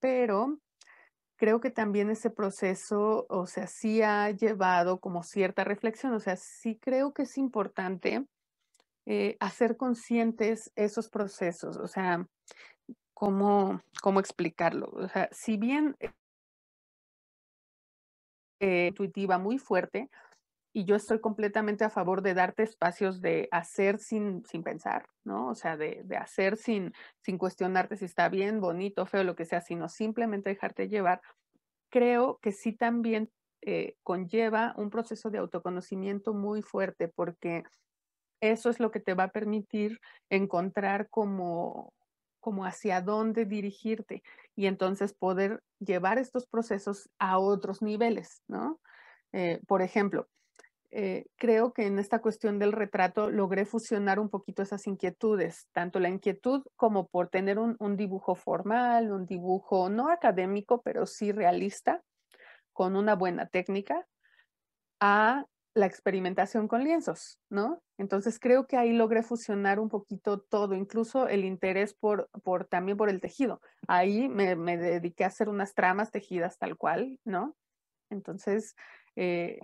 pero 0.00 0.58
creo 1.36 1.60
que 1.60 1.70
también 1.70 2.08
ese 2.10 2.30
proceso, 2.30 3.26
o 3.28 3.46
sea, 3.46 3.66
sí 3.66 4.02
ha 4.02 4.30
llevado 4.30 5.00
como 5.00 5.22
cierta 5.22 5.64
reflexión, 5.64 6.12
o 6.14 6.20
sea, 6.20 6.36
sí 6.36 6.78
creo 6.78 7.12
que 7.12 7.22
es 7.22 7.36
importante 7.36 8.24
eh, 9.06 9.36
hacer 9.40 9.76
conscientes 9.76 10.72
esos 10.76 11.08
procesos, 11.08 11.76
o 11.76 11.86
sea, 11.88 12.26
¿cómo, 13.14 13.80
cómo 14.00 14.20
explicarlo? 14.20 14.90
O 14.92 15.08
sea, 15.08 15.28
si 15.32 15.56
bien 15.56 15.96
eh, 18.60 18.86
intuitiva 18.88 19.38
muy 19.38 19.58
fuerte, 19.58 20.08
y 20.74 20.84
yo 20.86 20.96
estoy 20.96 21.20
completamente 21.20 21.84
a 21.84 21.90
favor 21.90 22.22
de 22.22 22.32
darte 22.32 22.62
espacios 22.62 23.20
de 23.20 23.48
hacer 23.50 23.98
sin, 23.98 24.44
sin 24.46 24.62
pensar, 24.62 25.06
¿no? 25.22 25.48
O 25.48 25.54
sea, 25.54 25.76
de, 25.76 26.02
de 26.04 26.16
hacer 26.16 26.56
sin, 26.56 26.94
sin 27.20 27.36
cuestionarte 27.36 27.96
si 27.96 28.06
está 28.06 28.28
bien, 28.30 28.60
bonito, 28.60 29.04
feo, 29.04 29.22
lo 29.22 29.36
que 29.36 29.44
sea, 29.44 29.60
sino 29.60 29.88
simplemente 29.88 30.48
dejarte 30.48 30.88
llevar. 30.88 31.20
Creo 31.90 32.38
que 32.40 32.52
sí 32.52 32.72
también 32.72 33.30
eh, 33.60 33.96
conlleva 34.02 34.74
un 34.76 34.88
proceso 34.88 35.30
de 35.30 35.38
autoconocimiento 35.38 36.32
muy 36.32 36.62
fuerte 36.62 37.08
porque 37.08 37.64
eso 38.42 38.70
es 38.70 38.80
lo 38.80 38.90
que 38.90 39.00
te 39.00 39.14
va 39.14 39.24
a 39.24 39.32
permitir 39.32 40.00
encontrar 40.28 41.08
como, 41.08 41.94
hacia 42.64 43.00
dónde 43.00 43.46
dirigirte 43.46 44.22
y 44.56 44.66
entonces 44.66 45.14
poder 45.14 45.62
llevar 45.78 46.18
estos 46.18 46.46
procesos 46.46 47.08
a 47.18 47.38
otros 47.38 47.80
niveles, 47.82 48.42
¿no? 48.48 48.80
Eh, 49.32 49.60
por 49.68 49.80
ejemplo, 49.80 50.28
eh, 50.90 51.24
creo 51.36 51.72
que 51.72 51.86
en 51.86 52.00
esta 52.00 52.20
cuestión 52.20 52.58
del 52.58 52.72
retrato 52.72 53.30
logré 53.30 53.64
fusionar 53.64 54.18
un 54.18 54.28
poquito 54.28 54.60
esas 54.60 54.88
inquietudes, 54.88 55.68
tanto 55.72 56.00
la 56.00 56.08
inquietud 56.08 56.64
como 56.74 57.06
por 57.06 57.28
tener 57.28 57.60
un, 57.60 57.76
un 57.78 57.96
dibujo 57.96 58.34
formal, 58.34 59.12
un 59.12 59.24
dibujo 59.24 59.88
no 59.88 60.10
académico, 60.10 60.82
pero 60.82 61.06
sí 61.06 61.30
realista, 61.30 62.02
con 62.72 62.96
una 62.96 63.14
buena 63.14 63.46
técnica, 63.46 64.04
a 65.00 65.46
la 65.74 65.86
experimentación 65.86 66.68
con 66.68 66.84
lienzos, 66.84 67.38
¿no? 67.48 67.82
Entonces 67.96 68.38
creo 68.38 68.66
que 68.66 68.76
ahí 68.76 68.92
logré 68.92 69.22
fusionar 69.22 69.80
un 69.80 69.88
poquito 69.88 70.40
todo, 70.40 70.74
incluso 70.74 71.28
el 71.28 71.44
interés 71.44 71.94
por, 71.94 72.28
por 72.42 72.66
también 72.66 72.98
por 72.98 73.08
el 73.08 73.20
tejido. 73.20 73.60
Ahí 73.88 74.28
me, 74.28 74.54
dediqué 74.76 75.24
a 75.24 75.28
hacer 75.28 75.48
unas 75.48 75.74
tramas 75.74 76.10
tejidas 76.10 76.58
tal 76.58 76.76
cual, 76.76 77.18
¿no? 77.24 77.56
Entonces, 78.10 78.76
eh, 79.16 79.60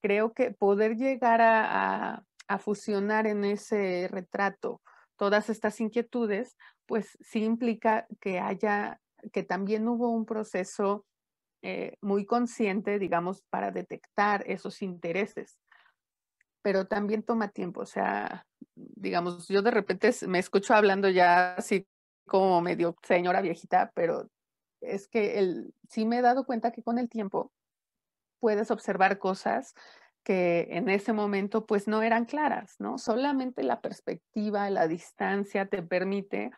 creo 0.00 0.32
que 0.32 0.50
poder 0.50 0.96
llegar 0.96 1.40
a, 1.40 2.14
a, 2.14 2.24
a, 2.48 2.58
fusionar 2.58 3.26
en 3.26 3.44
ese 3.44 4.08
retrato 4.10 4.82
todas 5.16 5.50
estas 5.50 5.80
inquietudes, 5.80 6.56
pues 6.86 7.16
sí 7.20 7.44
implica 7.44 8.06
que 8.20 8.40
haya, 8.40 9.00
que 9.32 9.44
también 9.44 9.86
hubo 9.86 10.10
un 10.10 10.26
proceso 10.26 11.06
eh, 11.66 11.96
muy 12.02 12.26
consciente, 12.26 12.98
digamos, 12.98 13.42
para 13.48 13.70
detectar 13.70 14.44
esos 14.46 14.82
intereses. 14.82 15.58
Pero 16.60 16.86
también 16.86 17.22
toma 17.22 17.48
tiempo, 17.48 17.80
o 17.80 17.86
sea, 17.86 18.46
digamos, 18.74 19.48
yo 19.48 19.62
de 19.62 19.70
repente 19.70 20.10
me 20.28 20.40
escucho 20.40 20.74
hablando 20.74 21.08
ya 21.08 21.54
así 21.54 21.86
como 22.26 22.60
medio 22.60 22.94
señora 23.02 23.40
viejita, 23.40 23.92
pero 23.94 24.28
es 24.82 25.08
que 25.08 25.38
el, 25.38 25.72
sí 25.88 26.04
me 26.04 26.18
he 26.18 26.20
dado 26.22 26.44
cuenta 26.44 26.70
que 26.70 26.82
con 26.82 26.98
el 26.98 27.08
tiempo 27.08 27.50
puedes 28.40 28.70
observar 28.70 29.18
cosas 29.18 29.72
que 30.22 30.68
en 30.70 30.90
ese 30.90 31.14
momento 31.14 31.64
pues 31.64 31.88
no 31.88 32.02
eran 32.02 32.26
claras, 32.26 32.76
¿no? 32.78 32.98
Solamente 32.98 33.62
la 33.62 33.80
perspectiva, 33.80 34.68
la 34.68 34.86
distancia 34.86 35.64
te 35.66 35.82
permite 35.82 36.50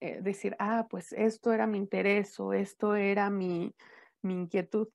eh, 0.00 0.20
decir, 0.20 0.54
ah, 0.58 0.86
pues 0.90 1.14
esto 1.14 1.54
era 1.54 1.66
mi 1.66 1.78
interés 1.78 2.38
o 2.38 2.52
esto 2.52 2.94
era 2.94 3.30
mi, 3.30 3.74
mi 4.22 4.34
inquietud. 4.34 4.88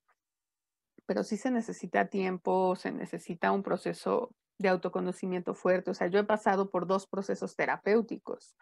pero 1.05 1.23
sí 1.23 1.37
se 1.37 1.51
necesita 1.51 2.07
tiempo, 2.07 2.75
se 2.75 2.91
necesita 2.91 3.51
un 3.51 3.61
proceso 3.63 4.33
de 4.57 4.69
autoconocimiento 4.69 5.53
fuerte. 5.53 5.91
O 5.91 5.93
sea, 5.93 6.07
yo 6.07 6.19
he 6.19 6.23
pasado 6.23 6.69
por 6.69 6.87
dos 6.87 7.07
procesos 7.07 7.55
terapéuticos 7.55 8.55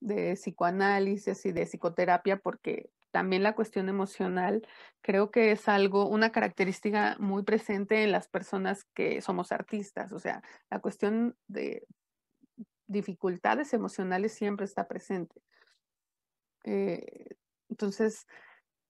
de 0.00 0.34
psicoanálisis 0.34 1.44
y 1.46 1.52
de 1.52 1.66
psicoterapia 1.66 2.38
porque 2.38 2.90
también 3.10 3.42
la 3.42 3.54
cuestión 3.54 3.88
emocional 3.88 4.66
creo 5.00 5.30
que 5.30 5.52
es 5.52 5.68
algo, 5.68 6.08
una 6.08 6.32
característica 6.32 7.16
muy 7.20 7.44
presente 7.44 8.02
en 8.02 8.12
las 8.12 8.28
personas 8.28 8.84
que 8.94 9.20
somos 9.20 9.52
artistas. 9.52 10.12
O 10.12 10.18
sea, 10.18 10.42
la 10.68 10.80
cuestión 10.80 11.36
de 11.46 11.86
dificultades 12.86 13.72
emocionales 13.72 14.32
siempre 14.32 14.64
está 14.64 14.88
presente. 14.88 15.40
Eh, 16.64 17.36
entonces, 17.68 18.26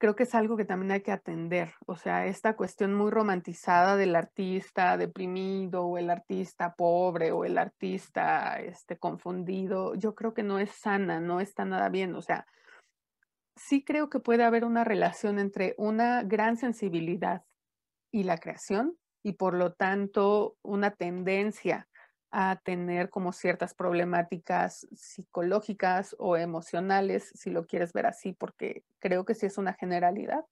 creo 0.05 0.17
que 0.17 0.25
es 0.25 0.35
algo 0.35 0.59
que 0.59 0.67
también 0.67 0.93
hay 0.93 1.01
que 1.01 1.13
atender. 1.13 1.73
O 1.87 1.97
sea, 1.97 2.27
esta 2.27 2.57
cuestión 2.57 2.93
muy 2.93 3.11
romantizada 3.11 3.97
del 3.97 4.17
artista 4.17 4.99
deprimido 4.99 5.87
o 5.87 5.97
el 5.97 6.11
artista 6.11 6.75
pobre 6.75 7.33
o 7.33 7.47
el 7.47 7.57
artista 7.57 8.61
este, 8.61 8.99
confundido, 8.99 9.95
yo 9.95 10.15
creo 10.15 10.35
que 10.35 10.43
no 10.43 10.59
es 10.59 10.73
sana, 10.73 11.21
no 11.21 11.41
está 11.41 11.65
nada 11.65 11.89
bien. 11.89 12.15
O 12.17 12.21
sea, 12.21 12.47
sí 13.57 13.83
creo 13.83 14.11
que 14.11 14.21
puede 14.21 14.45
haber 14.45 14.67
una 14.67 14.85
relación 14.85 15.39
entre 15.39 15.75
una 15.79 16.23
gran 16.23 16.59
sensibilidad 16.59 17.43
y 18.13 18.25
la 18.25 18.37
creación 18.37 18.99
y 19.23 19.33
por 19.33 19.55
lo 19.55 19.73
tanto 19.73 20.59
una 20.63 20.91
tendencia 20.91 21.89
a 22.37 22.57
tener 22.65 23.11
como 23.11 23.33
ciertas 23.33 23.75
problemáticas 23.75 24.89
psicológicas 24.93 26.17
o 26.19 26.37
emocionales, 26.37 27.31
si 27.35 27.51
lo 27.51 27.65
quieres 27.65 27.93
ver 27.93 28.07
así, 28.07 28.33
porque 28.33 28.83
creo 28.99 29.25
que 29.25 29.37
sí 29.37 29.47
es 29.47 29.57
una 29.57 29.75
generalidad. 29.75 30.45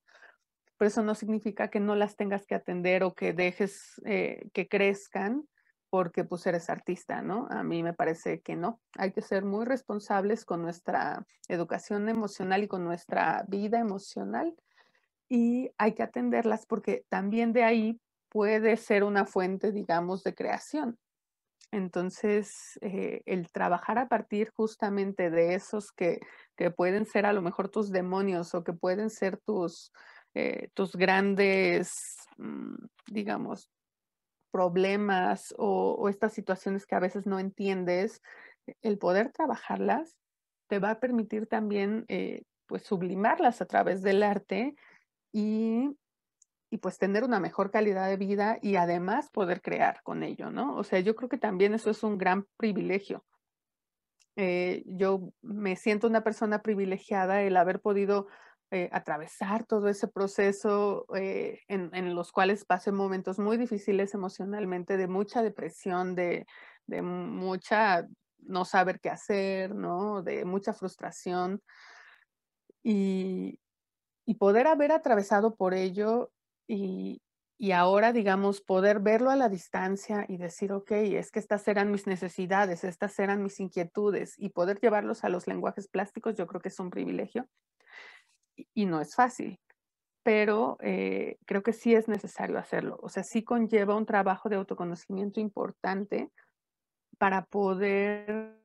Pero 0.78 0.86
eso 0.88 1.02
no 1.02 1.16
significa 1.16 1.68
que 1.68 1.80
no 1.80 1.96
las 1.96 2.14
tengas 2.14 2.46
que 2.46 2.54
atender 2.54 3.02
o 3.02 3.14
que 3.14 3.32
dejes 3.32 4.00
eh, 4.04 4.48
que 4.52 4.68
crezcan 4.68 5.48
porque 5.90 6.22
pues 6.24 6.46
eres 6.46 6.70
artista, 6.70 7.20
¿no? 7.20 7.48
A 7.50 7.64
mí 7.64 7.82
me 7.82 7.92
parece 7.92 8.40
que 8.40 8.54
no. 8.54 8.80
Hay 8.96 9.10
que 9.12 9.20
ser 9.20 9.44
muy 9.44 9.66
responsables 9.66 10.44
con 10.44 10.62
nuestra 10.62 11.26
educación 11.48 12.08
emocional 12.08 12.62
y 12.62 12.68
con 12.68 12.84
nuestra 12.84 13.44
vida 13.48 13.80
emocional 13.80 14.54
y 15.28 15.70
hay 15.78 15.94
que 15.94 16.04
atenderlas 16.04 16.64
porque 16.64 17.04
también 17.08 17.52
de 17.52 17.64
ahí 17.64 18.00
puede 18.28 18.76
ser 18.76 19.02
una 19.02 19.26
fuente, 19.26 19.72
digamos, 19.72 20.22
de 20.22 20.34
creación. 20.34 20.96
Entonces, 21.72 22.78
eh, 22.82 23.22
el 23.24 23.50
trabajar 23.50 23.98
a 23.98 24.06
partir 24.06 24.50
justamente 24.54 25.30
de 25.30 25.54
esos 25.54 25.90
que, 25.90 26.20
pueden 26.76 27.06
ser 27.06 27.26
a 27.26 27.32
lo 27.32 27.42
mejor 27.42 27.70
tus 27.70 27.90
demonios 27.90 28.54
o 28.54 28.62
que 28.62 28.72
pueden 28.72 29.10
ser 29.10 29.36
tus, 29.38 29.90
eh, 30.34 30.68
tus 30.74 30.94
grandes, 30.94 31.92
mm, 32.36 32.76
digamos, 33.10 33.68
problemas 34.52 35.52
o, 35.58 36.08
estas 36.08 36.34
situaciones 36.34 36.86
que 36.86 36.94
a 36.94 37.00
veces 37.00 37.26
no 37.26 37.40
entiendes, 37.40 38.20
el 38.82 38.98
poder 38.98 39.32
trabajarlas 39.32 40.16
te 40.68 40.78
va 40.78 40.90
a 40.90 41.00
permitir 41.00 41.48
también 41.48 42.04
eh, 42.08 42.42
pues 42.66 42.82
sublimarlas 42.84 43.60
a 43.60 43.66
través 43.66 44.02
del 44.02 44.22
arte 44.22 44.76
y 45.32 45.96
y 46.72 46.78
pues 46.78 46.96
tener 46.96 47.22
una 47.22 47.38
mejor 47.38 47.70
calidad 47.70 48.08
de 48.08 48.16
vida 48.16 48.58
y 48.62 48.76
además 48.76 49.28
poder 49.28 49.60
crear 49.60 50.00
con 50.02 50.22
ello, 50.22 50.50
¿no? 50.50 50.74
O 50.74 50.84
sea, 50.84 51.00
yo 51.00 51.14
creo 51.14 51.28
que 51.28 51.36
también 51.36 51.74
eso 51.74 51.90
es 51.90 52.02
un 52.02 52.16
gran 52.16 52.46
privilegio. 52.56 53.26
Eh, 54.36 54.82
yo 54.86 55.34
me 55.42 55.76
siento 55.76 56.06
una 56.06 56.24
persona 56.24 56.62
privilegiada 56.62 57.42
el 57.42 57.58
haber 57.58 57.82
podido 57.82 58.26
eh, 58.70 58.88
atravesar 58.90 59.66
todo 59.66 59.88
ese 59.88 60.08
proceso 60.08 61.04
eh, 61.14 61.60
en, 61.68 62.14
los 62.14 62.32
cuales 62.32 62.64
pasé 62.64 62.90
momentos 62.90 63.38
muy 63.38 63.58
difíciles 63.58 64.14
emocionalmente, 64.14 64.96
de 64.96 65.08
mucha 65.08 65.42
depresión, 65.42 66.14
de, 66.14 66.46
de 66.86 67.02
mucha 67.02 68.06
no 68.38 68.64
saber 68.64 68.98
qué 68.98 69.10
hacer, 69.10 69.74
¿no? 69.74 70.22
De 70.22 70.46
mucha 70.46 70.72
frustración. 70.72 71.60
Y, 72.82 73.60
y 74.24 74.36
poder 74.36 74.68
haber 74.68 74.90
atravesado 74.90 75.54
por 75.54 75.74
ello 75.74 76.30
y, 76.74 77.72
ahora, 77.72 78.12
digamos, 78.12 78.60
poder 78.60 79.00
verlo 79.00 79.30
a 79.30 79.36
la 79.36 79.48
distancia 79.48 80.24
y 80.28 80.36
decir, 80.36 80.72
ok, 80.72 80.90
es 80.92 81.30
que 81.30 81.38
estas 81.38 81.68
eran 81.68 81.90
mis 81.90 82.06
necesidades, 82.06 82.82
estas 82.82 83.18
eran 83.18 83.42
mis 83.42 83.60
inquietudes 83.60 84.34
y 84.38 84.48
poder 84.48 84.80
llevarlos 84.80 85.22
a 85.22 85.28
los 85.28 85.46
lenguajes 85.46 85.86
plásticos, 85.88 86.34
yo 86.34 86.46
creo 86.46 86.60
que 86.60 86.70
es 86.70 86.80
un 86.80 86.90
privilegio 86.90 87.46
y, 88.74 88.86
no 88.86 89.00
es 89.00 89.14
fácil, 89.14 89.60
pero 90.22 90.76
eh, 90.80 91.36
creo 91.46 91.62
que 91.62 91.72
sí 91.72 91.94
es 91.94 92.08
necesario 92.08 92.58
hacerlo. 92.58 92.98
O 93.02 93.08
sea, 93.08 93.22
sí 93.22 93.44
conlleva 93.44 93.96
un 93.96 94.06
trabajo 94.06 94.48
de 94.48 94.56
autoconocimiento 94.56 95.40
importante 95.40 96.30
para 97.18 97.44
poder, 97.44 98.58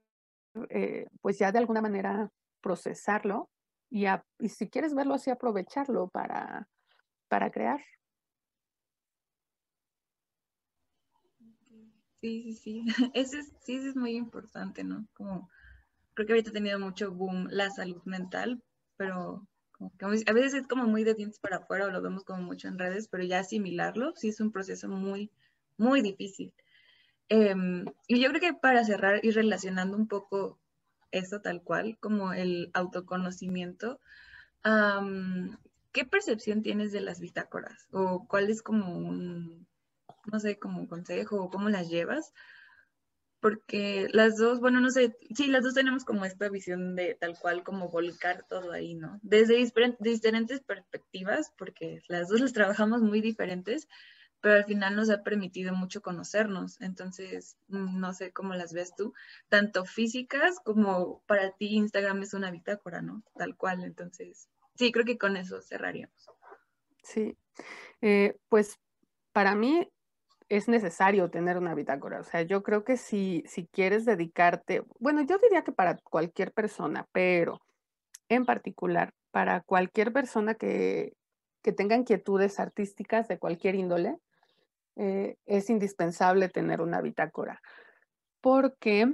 eh, 0.69 1.07
pues 1.21 1.37
ya 1.37 1.51
de 1.51 1.59
alguna 1.59 1.81
manera 1.81 2.31
procesarlo 2.61 3.49
y, 3.89 4.05
y 4.39 4.49
si 4.49 4.69
quieres 4.69 4.95
verlo 4.95 5.13
así, 5.13 5.29
aprovecharlo 5.29 6.07
para 6.09 6.67
para 7.27 7.51
crear. 7.51 7.81
Sí, 12.21 12.43
sí, 12.43 12.53
sí. 12.53 12.85
Ese 13.13 13.39
es, 13.39 13.53
sí, 13.61 13.75
es 13.75 13.95
muy 13.95 14.15
importante, 14.15 14.83
¿no? 14.83 15.07
Como, 15.13 15.49
creo 16.13 16.27
que 16.27 16.33
ahorita 16.33 16.49
ha 16.51 16.53
tenido 16.53 16.79
mucho 16.79 17.11
boom 17.11 17.47
la 17.51 17.69
salud 17.71 18.01
mental, 18.05 18.63
pero 18.97 19.47
a 20.01 20.33
veces 20.33 20.55
es 20.55 20.67
como 20.67 20.85
muy 20.85 21.03
de 21.03 21.13
dientes 21.13 21.39
para 21.39 21.57
afuera 21.57 21.85
o 21.85 21.91
lo 21.91 22.01
vemos 22.01 22.23
como 22.23 22.41
mucho 22.41 22.67
en 22.67 22.79
redes, 22.79 23.07
pero 23.09 23.23
ya 23.23 23.39
asimilarlo 23.39 24.13
sí 24.15 24.29
es 24.29 24.39
un 24.39 24.51
proceso 24.51 24.89
muy, 24.89 25.31
muy 25.77 26.01
difícil. 26.01 26.53
Em, 27.29 27.85
y 28.07 28.21
yo 28.21 28.29
creo 28.29 28.41
que 28.41 28.53
para 28.53 28.83
cerrar 28.85 29.23
y 29.23 29.31
relacionando 29.31 29.97
un 29.97 30.07
poco 30.07 30.59
esto 31.11 31.41
tal 31.41 31.61
cual, 31.63 31.97
como 31.99 32.33
el 32.33 32.71
autoconocimiento, 32.73 33.99
¿qué 35.91 36.05
percepción 36.05 36.63
tienes 36.63 36.91
de 36.91 37.01
las 37.01 37.19
bitácoras? 37.19 37.87
¿O 37.91 38.27
cuál 38.27 38.49
es 38.49 38.61
como 38.61 38.97
un, 38.97 39.67
no 40.31 40.39
sé, 40.39 40.57
como 40.59 40.87
consejo 40.87 41.41
o 41.41 41.49
cómo 41.49 41.69
las 41.69 41.89
llevas? 41.89 42.33
Porque 43.39 44.07
las 44.11 44.37
dos, 44.37 44.59
bueno, 44.59 44.81
no 44.81 44.89
sé, 44.89 45.15
sí, 45.35 45.47
las 45.47 45.63
dos 45.63 45.75
tenemos 45.75 46.03
como 46.03 46.25
esta 46.25 46.49
visión 46.49 46.95
de 46.95 47.15
tal 47.15 47.37
cual 47.39 47.63
como 47.63 47.89
volcar 47.89 48.45
todo 48.49 48.71
ahí, 48.71 48.95
¿no? 48.95 49.19
Desde 49.21 49.55
diferentes 49.55 50.61
perspectivas, 50.61 51.53
porque 51.57 52.01
las 52.07 52.29
dos 52.29 52.41
las 52.41 52.53
trabajamos 52.53 53.01
muy 53.01 53.21
diferentes, 53.21 53.87
pero 54.41 54.55
al 54.55 54.65
final 54.65 54.95
nos 54.95 55.09
ha 55.09 55.23
permitido 55.23 55.73
mucho 55.73 56.01
conocernos. 56.01 56.79
Entonces, 56.81 57.57
mm, 57.67 57.99
no 57.99 58.13
sé 58.13 58.31
cómo 58.31 58.53
las 58.53 58.73
ves 58.73 58.95
tú, 58.95 59.13
tanto 59.49 59.85
físicas 59.85 60.59
como 60.63 61.21
para 61.27 61.51
ti 61.51 61.75
Instagram 61.75 62.21
es 62.23 62.33
una 62.33 62.51
bitácora, 62.51 63.01
¿no? 63.01 63.23
Tal 63.35 63.55
cual. 63.55 63.83
Entonces, 63.83 64.49
sí, 64.75 64.91
creo 64.91 65.05
que 65.05 65.17
con 65.17 65.37
eso 65.37 65.61
cerraríamos. 65.61 66.27
Sí, 67.03 67.37
eh, 68.01 68.37
pues 68.49 68.79
para 69.31 69.55
mí 69.55 69.89
es 70.49 70.67
necesario 70.67 71.29
tener 71.29 71.57
una 71.57 71.75
bitácora. 71.75 72.19
O 72.19 72.23
sea, 72.23 72.41
yo 72.41 72.63
creo 72.63 72.83
que 72.83 72.97
si, 72.97 73.43
si 73.47 73.67
quieres 73.67 74.05
dedicarte, 74.05 74.83
bueno, 74.99 75.21
yo 75.21 75.37
diría 75.39 75.63
que 75.63 75.71
para 75.71 75.97
cualquier 75.97 76.53
persona, 76.53 77.07
pero 77.11 77.61
en 78.29 78.45
particular 78.45 79.13
para 79.31 79.61
cualquier 79.61 80.13
persona 80.13 80.55
que, 80.55 81.13
que 81.61 81.71
tenga 81.73 81.95
inquietudes 81.95 82.59
artísticas 82.59 83.27
de 83.27 83.39
cualquier 83.39 83.75
índole, 83.75 84.17
eh, 84.95 85.35
es 85.45 85.69
indispensable 85.69 86.49
tener 86.49 86.81
una 86.81 87.01
bitácora, 87.01 87.61
porque 88.41 89.05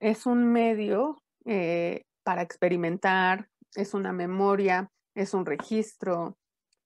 es 0.00 0.26
un 0.26 0.50
medio 0.50 1.22
eh, 1.44 2.04
para 2.24 2.42
experimentar, 2.42 3.48
es 3.74 3.94
una 3.94 4.12
memoria, 4.12 4.90
es 5.14 5.34
un 5.34 5.46
registro, 5.46 6.36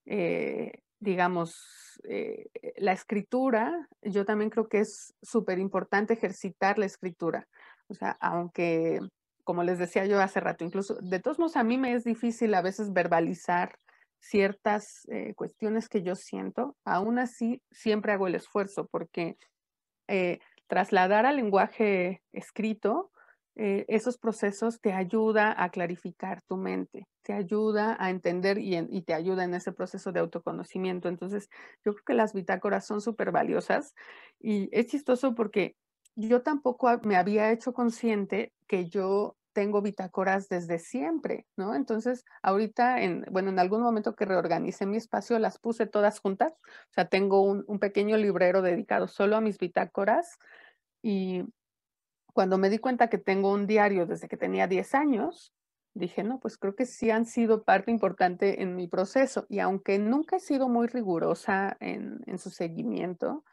eh, 0.04 0.81
digamos, 1.02 2.00
eh, 2.04 2.46
la 2.76 2.92
escritura, 2.92 3.88
yo 4.02 4.24
también 4.24 4.50
creo 4.50 4.68
que 4.68 4.78
es 4.78 5.14
súper 5.20 5.58
importante 5.58 6.14
ejercitar 6.14 6.78
la 6.78 6.86
escritura. 6.86 7.48
O 7.88 7.94
sea, 7.94 8.16
aunque, 8.20 9.00
como 9.44 9.64
les 9.64 9.78
decía 9.78 10.06
yo 10.06 10.20
hace 10.20 10.38
rato, 10.40 10.64
incluso, 10.64 10.94
de 11.02 11.18
todos 11.18 11.38
modos, 11.38 11.56
a 11.56 11.64
mí 11.64 11.76
me 11.76 11.92
es 11.94 12.04
difícil 12.04 12.54
a 12.54 12.62
veces 12.62 12.92
verbalizar 12.92 13.76
ciertas 14.20 15.04
eh, 15.08 15.34
cuestiones 15.34 15.88
que 15.88 16.02
yo 16.02 16.14
siento, 16.14 16.76
aún 16.84 17.18
así 17.18 17.60
siempre 17.72 18.12
hago 18.12 18.28
el 18.28 18.36
esfuerzo 18.36 18.86
porque 18.86 19.36
trasladar 20.66 21.24
al 21.24 21.36
lenguaje 21.36 22.22
escrito 22.32 23.10
eh, 23.54 23.84
esos 23.88 24.16
procesos 24.16 24.80
te 24.80 24.94
ayuda 24.94 25.54
a 25.56 25.70
clarificar 25.70 26.40
tu 26.42 26.56
mente, 26.56 27.06
te 27.22 27.34
ayuda 27.34 27.96
a 28.00 28.08
entender 28.08 28.58
y, 28.58 29.02
te 29.02 29.12
ayuda 29.12 29.44
en 29.44 29.52
ese 29.52 29.72
proceso 29.72 30.10
de 30.10 30.20
autoconocimiento. 30.20 31.08
Entonces, 31.08 31.50
yo 31.84 31.92
creo 31.92 32.04
que 32.06 32.14
las 32.14 32.32
bitácoras 32.32 32.86
son 32.86 33.02
súper 33.02 33.30
valiosas 33.30 33.94
y 34.40 34.70
es 34.72 34.86
chistoso 34.86 35.34
porque 35.34 35.76
yo 36.16 36.42
tampoco 36.42 36.88
me 37.04 37.16
había 37.16 37.52
hecho 37.52 37.74
consciente 37.74 38.52
que 38.66 38.88
yo 38.88 39.36
tengo 39.52 39.82
bitácoras 39.82 40.48
desde 40.48 40.78
siempre, 40.78 41.46
¿no? 41.56 41.74
Entonces, 41.74 42.24
ahorita, 42.42 43.02
en, 43.02 43.26
bueno, 43.30 43.50
en 43.50 43.58
algún 43.58 43.82
momento 43.82 44.14
que 44.14 44.24
reorganicé 44.24 44.86
mi 44.86 44.96
espacio, 44.96 45.38
las 45.38 45.58
puse 45.58 45.86
todas 45.86 46.20
juntas. 46.20 46.54
O 46.54 46.92
sea, 46.94 47.08
tengo 47.08 47.42
un, 47.42 47.64
un 47.66 47.78
pequeño 47.78 48.16
librero 48.16 48.62
dedicado 48.62 49.08
solo 49.08 49.36
a 49.36 49.42
mis 49.42 49.58
bitácoras 49.58 50.38
y 51.02 51.42
cuando 52.32 52.58
me 52.58 52.70
di 52.70 52.78
cuenta 52.78 53.08
que 53.08 53.18
tengo 53.18 53.52
un 53.52 53.66
diario 53.66 54.06
desde 54.06 54.28
que 54.28 54.36
tenía 54.36 54.66
10 54.66 54.94
años, 54.94 55.52
dije, 55.94 56.22
no, 56.22 56.40
pues 56.40 56.56
creo 56.56 56.74
que 56.74 56.86
sí 56.86 57.10
han 57.10 57.26
sido 57.26 57.64
parte 57.64 57.90
importante 57.90 58.62
en 58.62 58.76
mi 58.76 58.88
proceso. 58.88 59.46
Y 59.48 59.58
aunque 59.58 59.98
nunca 59.98 60.36
he 60.36 60.40
sido 60.40 60.68
muy 60.68 60.86
rigurosa 60.86 61.76
en, 61.80 62.38
su 62.38 62.50
seguimiento, 62.50 63.44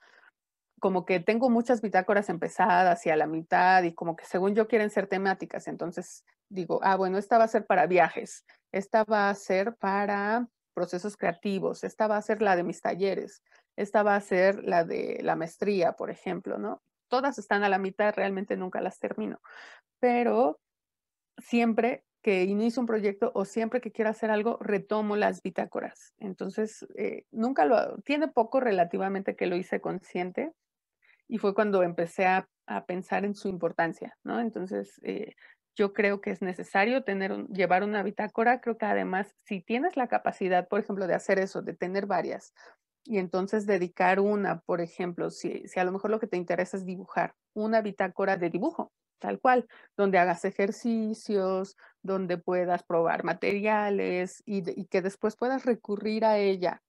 como 0.80 1.06
que 1.06 1.20
tengo 1.20 1.50
muchas 1.50 1.82
bitácoras 1.82 2.30
empezadas 2.30 3.06
y 3.06 3.10
a 3.10 3.18
la 3.18 3.28
mitad 3.28 3.84
y 3.84 3.94
como 3.94 4.16
que 4.16 4.26
según 4.26 4.56
yo 4.56 4.68
quieren 4.68 4.90
ser 4.90 5.08
temáticas. 5.08 5.68
Entonces 5.68 6.24
digo, 6.48 6.80
ah, 6.84 6.96
bueno, 6.96 7.18
esta 7.18 7.38
va 7.38 7.44
a 7.44 7.50
ser 7.50 7.66
para 7.66 7.86
viajes, 7.86 8.46
esta 8.72 9.04
va 9.04 9.30
a 9.30 9.36
ser 9.36 9.76
para 9.76 10.48
procesos 10.74 11.18
creativos, 11.18 11.84
esta 11.84 12.08
va 12.08 12.16
a 12.16 12.22
ser 12.22 12.42
la 12.42 12.56
de 12.56 12.64
mis 12.64 12.82
talleres, 12.82 13.44
esta 13.76 14.04
va 14.04 14.16
a 14.16 14.22
ser 14.22 14.64
la 14.64 14.86
de 14.86 15.20
la 15.22 15.36
maestría, 15.36 15.94
por 15.94 16.10
ejemplo, 16.10 16.58
¿no? 16.58 16.82
Todas 17.10 17.38
están 17.38 17.64
a 17.64 17.70
la 17.70 17.78
mitad, 17.78 18.14
realmente 18.14 18.56
nunca 18.56 18.82
las 18.82 19.00
termino, 19.00 19.42
pero 20.00 20.60
siempre 21.38 22.04
que 22.22 22.44
inicio 22.44 22.82
un 22.82 22.88
proyecto 22.88 23.32
o 23.34 23.46
siempre 23.46 23.82
que 23.82 23.92
quiero 23.92 24.10
hacer 24.10 24.30
algo, 24.30 24.58
retomo 24.62 25.16
las 25.16 25.42
bitácoras. 25.42 26.14
Entonces, 26.20 26.86
eh, 26.96 27.24
nunca 27.32 27.66
lo, 27.66 27.98
tiene 28.02 28.28
poco 28.28 28.60
relativamente 28.60 29.36
que 29.36 29.48
lo 29.48 29.56
hice 29.56 29.80
consciente, 29.80 30.52
y 31.30 31.38
fue 31.38 31.54
cuando 31.54 31.84
empecé 31.84 32.26
a, 32.26 32.50
pensar 32.86 33.26
en 33.26 33.34
su 33.34 33.48
importancia, 33.48 34.16
¿no? 34.24 34.40
Entonces, 34.40 35.00
eh, 35.02 35.34
yo 35.76 35.92
creo 35.92 36.22
que 36.22 36.30
es 36.30 36.44
necesario 36.44 37.04
tener 37.04 37.48
llevar 37.48 37.84
una 37.84 38.04
bitácora. 38.04 38.62
Creo 38.62 38.78
que 38.78 38.86
además, 38.86 39.36
si 39.44 39.60
tienes 39.60 39.98
la 39.98 40.08
capacidad, 40.08 40.68
por 40.68 40.80
ejemplo, 40.80 41.08
de 41.08 41.16
hacer 41.16 41.40
eso, 41.40 41.64
de 41.64 41.74
tener 41.74 42.06
varias, 42.06 42.54
y 43.06 43.18
entonces 43.18 43.66
dedicar 43.66 44.20
una, 44.20 44.62
por 44.62 44.82
ejemplo, 44.82 45.30
si, 45.30 45.68
si 45.68 45.80
a 45.80 45.84
lo 45.84 45.92
mejor 45.92 46.12
lo 46.12 46.20
que 46.20 46.28
te 46.28 46.38
interesa 46.38 46.78
es 46.78 46.86
dibujar, 46.86 47.36
una 47.54 47.82
bitácora 47.82 48.38
de 48.38 48.50
dibujo, 48.50 48.92
tal 49.20 49.40
cual, 49.40 49.68
donde 49.98 50.18
hagas 50.18 50.46
ejercicios, 50.46 51.76
donde 52.02 52.38
puedas 52.38 52.84
probar 52.84 53.24
materiales 53.24 54.42
y, 54.46 54.86
que 54.86 55.02
después 55.02 55.36
puedas 55.36 55.66
recurrir 55.66 56.26
a 56.26 56.38
ella 56.38 56.82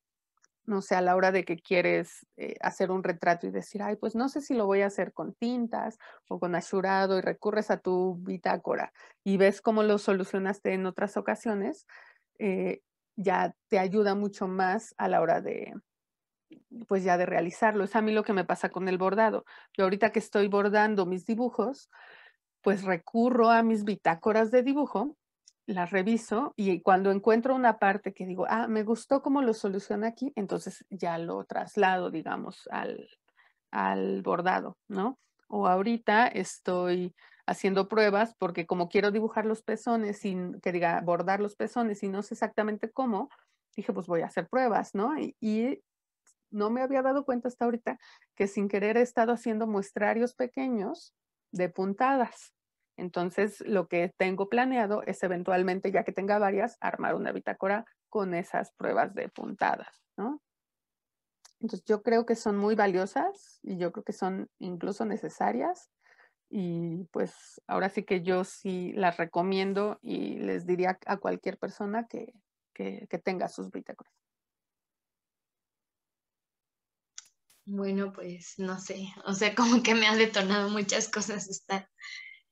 no 0.66 0.82
sé, 0.82 0.94
a 0.94 1.00
la 1.00 1.16
hora 1.16 1.32
de 1.32 1.44
que 1.44 1.56
quieres 1.56 2.26
eh, 2.36 2.54
hacer 2.60 2.92
un 2.92 3.02
retrato 3.02 3.46
y 3.46 3.50
decir, 3.50 3.82
ay, 3.82 3.96
pues 3.96 4.14
no 4.14 4.28
sé 4.28 4.40
si 4.40 4.54
lo 4.54 4.66
voy 4.66 4.82
a 4.82 4.86
hacer 4.86 5.12
con 5.12 5.34
tintas 5.34 5.98
o 6.28 6.38
con 6.38 6.54
asurado 6.54 7.18
y 7.18 7.22
recurres 7.22 7.72
a 7.72 7.78
tu 7.78 8.16
bitácora 8.20 8.92
y 9.24 9.36
ves 9.36 9.62
cómo 9.62 9.82
lo 9.82 9.98
solucionaste 9.98 10.74
en 10.74 10.86
otras 10.86 11.16
ocasiones, 11.16 11.86
eh, 12.38 12.82
ya 13.16 13.52
te 13.68 13.80
ayuda 13.80 14.14
mucho 14.14 14.46
más 14.46 14.94
a 14.96 15.08
la 15.08 15.20
hora 15.22 15.40
de, 15.40 15.74
pues 16.86 17.04
ya 17.04 17.16
de 17.18 17.26
realizarlo. 17.26 17.84
Es 17.84 17.96
a 17.96 18.02
mí 18.02 18.12
lo 18.12 18.22
que 18.24 18.32
me 18.32 18.44
pasa 18.44 18.70
con 18.70 18.88
el 18.88 18.98
bordado. 18.98 19.44
Yo 19.76 19.84
ahorita 19.84 20.10
que 20.10 20.18
estoy 20.18 20.48
bordando 20.48 21.06
mis 21.06 21.26
dibujos, 21.26 21.90
pues 22.62 22.84
recurro 22.84 23.50
a 23.50 23.62
mis 23.62 23.84
bitácoras 23.84 24.50
de 24.50 24.62
dibujo 24.62 25.16
las 25.70 25.90
reviso 25.90 26.52
y 26.56 26.80
cuando 26.82 27.10
encuentro 27.10 27.54
una 27.54 27.78
parte 27.78 28.12
que 28.12 28.26
digo, 28.26 28.46
ah, 28.48 28.66
me 28.66 28.82
gustó 28.82 29.22
cómo 29.22 29.42
lo 29.42 29.54
soluciona 29.54 30.08
aquí, 30.08 30.32
entonces 30.36 30.84
ya 30.90 31.18
lo 31.18 31.44
traslado, 31.44 32.10
digamos, 32.10 32.68
al, 32.70 33.08
al 33.70 34.22
bordado, 34.22 34.78
¿no? 34.88 35.18
O 35.48 35.66
ahorita 35.66 36.26
estoy 36.26 37.14
haciendo 37.46 37.88
pruebas 37.88 38.34
porque 38.38 38.66
como 38.66 38.88
quiero 38.88 39.10
dibujar 39.10 39.46
los 39.46 39.62
pezones 39.62 40.18
sin 40.18 40.60
que 40.60 40.72
diga 40.72 41.00
bordar 41.00 41.40
los 41.40 41.56
pezones 41.56 42.02
y 42.02 42.08
no 42.08 42.22
sé 42.22 42.34
exactamente 42.34 42.90
cómo, 42.90 43.28
dije, 43.74 43.92
pues 43.92 44.06
voy 44.06 44.22
a 44.22 44.26
hacer 44.26 44.48
pruebas, 44.48 44.94
¿no? 44.94 45.18
Y, 45.18 45.36
y 45.40 45.82
no 46.50 46.70
me 46.70 46.82
había 46.82 47.02
dado 47.02 47.24
cuenta 47.24 47.48
hasta 47.48 47.64
ahorita 47.64 47.98
que 48.34 48.46
sin 48.46 48.68
querer 48.68 48.96
he 48.96 49.02
estado 49.02 49.32
haciendo 49.32 49.66
muestrarios 49.66 50.34
pequeños 50.34 51.14
de 51.52 51.68
puntadas. 51.68 52.54
Entonces, 52.96 53.60
lo 53.62 53.88
que 53.88 54.12
tengo 54.18 54.48
planeado 54.48 55.02
es 55.04 55.22
eventualmente, 55.22 55.90
ya 55.90 56.04
que 56.04 56.12
tenga 56.12 56.38
varias, 56.38 56.76
armar 56.80 57.14
una 57.14 57.32
bitácora 57.32 57.86
con 58.10 58.34
esas 58.34 58.72
pruebas 58.72 59.14
de 59.14 59.28
puntadas. 59.28 60.02
Entonces, 61.60 61.84
yo 61.86 62.02
creo 62.02 62.26
que 62.26 62.36
son 62.36 62.56
muy 62.58 62.74
valiosas 62.74 63.58
y 63.62 63.78
yo 63.78 63.90
creo 63.92 64.04
que 64.04 64.12
son 64.12 64.48
incluso 64.58 65.04
necesarias. 65.04 65.90
Y 66.50 67.04
pues 67.12 67.60
ahora 67.66 67.88
sí 67.88 68.02
que 68.02 68.22
yo 68.22 68.44
sí 68.44 68.92
las 68.94 69.16
recomiendo 69.16 69.98
y 70.02 70.38
les 70.38 70.66
diría 70.66 70.98
a 71.06 71.16
cualquier 71.16 71.58
persona 71.58 72.06
que, 72.06 72.34
que, 72.74 73.06
que 73.08 73.18
tenga 73.18 73.48
sus 73.48 73.70
bitácoras. 73.70 74.19
Bueno, 77.72 78.12
pues 78.12 78.54
no 78.58 78.80
sé, 78.80 79.08
o 79.24 79.32
sea, 79.32 79.54
como 79.54 79.82
que 79.82 79.94
me 79.94 80.08
ha 80.08 80.16
detonado 80.16 80.68
muchas 80.70 81.08
cosas 81.08 81.48
esta, 81.48 81.88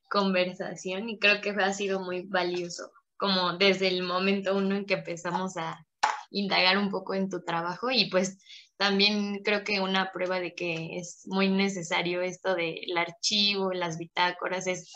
conversación 0.09 1.07
y 1.07 1.19
creo 1.19 1.39
que 1.39 1.51
ha 1.51 1.73
sido 1.73 2.01
muy 2.01 2.23
valioso, 2.23 2.91
como 3.17 3.57
desde 3.57 3.87
el 3.87 4.03
momento 4.03 4.57
uno 4.57 4.75
en 4.75 4.85
que 4.85 4.95
empezamos 4.95 5.55
a 5.55 5.85
indagar 6.31 6.77
un 6.77 6.89
poco 6.89 7.13
en 7.13 7.29
tu 7.29 7.43
trabajo 7.43 7.89
y 7.91 8.09
pues 8.09 8.37
también 8.77 9.41
creo 9.43 9.63
que 9.63 9.79
una 9.79 10.11
prueba 10.11 10.39
de 10.39 10.53
que 10.53 10.97
es 10.97 11.21
muy 11.25 11.49
necesario 11.49 12.21
esto 12.21 12.55
del 12.55 12.97
archivo, 12.97 13.71
las 13.71 13.97
bitácoras, 13.97 14.67
es 14.67 14.91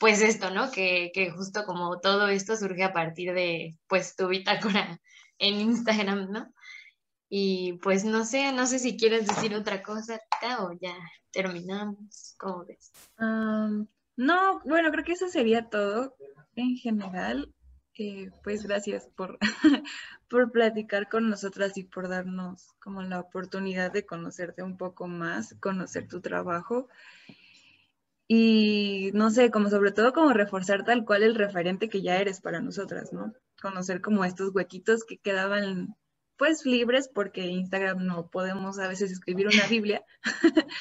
pues 0.00 0.20
esto, 0.20 0.50
¿no? 0.50 0.70
Que, 0.70 1.10
que 1.14 1.30
justo 1.30 1.64
como 1.64 1.98
todo 2.00 2.28
esto 2.28 2.56
surge 2.56 2.84
a 2.84 2.92
partir 2.92 3.32
de 3.32 3.76
pues 3.88 4.16
tu 4.16 4.28
bitácora 4.28 5.00
en 5.38 5.60
Instagram, 5.60 6.30
¿no? 6.30 6.52
Y 7.28 7.74
pues 7.82 8.04
no 8.04 8.24
sé, 8.24 8.52
no 8.52 8.66
sé 8.66 8.78
si 8.78 8.96
quieres 8.96 9.26
decir 9.26 9.54
otra 9.54 9.82
cosa 9.82 10.20
o 10.60 10.72
ya 10.80 10.94
terminamos, 11.30 12.34
¿cómo 12.38 12.64
ves? 12.64 12.90
No, 14.16 14.60
bueno, 14.64 14.90
creo 14.90 15.04
que 15.04 15.12
eso 15.12 15.28
sería 15.28 15.68
todo 15.68 16.16
en 16.56 16.76
general. 16.76 17.52
Eh, 18.00 18.30
pues 18.44 18.62
gracias 18.62 19.08
por, 19.16 19.38
por 20.28 20.52
platicar 20.52 21.08
con 21.08 21.28
nosotras 21.28 21.76
y 21.76 21.82
por 21.82 22.08
darnos 22.08 22.68
como 22.80 23.02
la 23.02 23.18
oportunidad 23.18 23.90
de 23.90 24.06
conocerte 24.06 24.62
un 24.62 24.76
poco 24.76 25.08
más, 25.08 25.56
conocer 25.60 26.06
tu 26.06 26.20
trabajo 26.20 26.88
y 28.28 29.10
no 29.14 29.30
sé, 29.30 29.50
como 29.50 29.70
sobre 29.70 29.90
todo 29.90 30.12
como 30.12 30.34
reforzar 30.34 30.84
tal 30.84 31.06
cual 31.06 31.22
el 31.22 31.34
referente 31.34 31.88
que 31.88 32.02
ya 32.02 32.18
eres 32.18 32.42
para 32.42 32.60
nosotras, 32.60 33.12
¿no? 33.12 33.32
Conocer 33.60 34.02
como 34.02 34.24
estos 34.24 34.54
huequitos 34.54 35.04
que 35.04 35.16
quedaban 35.16 35.96
pues 36.38 36.64
libres 36.64 37.10
porque 37.12 37.46
Instagram 37.46 38.06
no 38.06 38.30
podemos 38.30 38.78
a 38.78 38.88
veces 38.88 39.10
escribir 39.10 39.48
una 39.48 39.66
Biblia, 39.66 40.02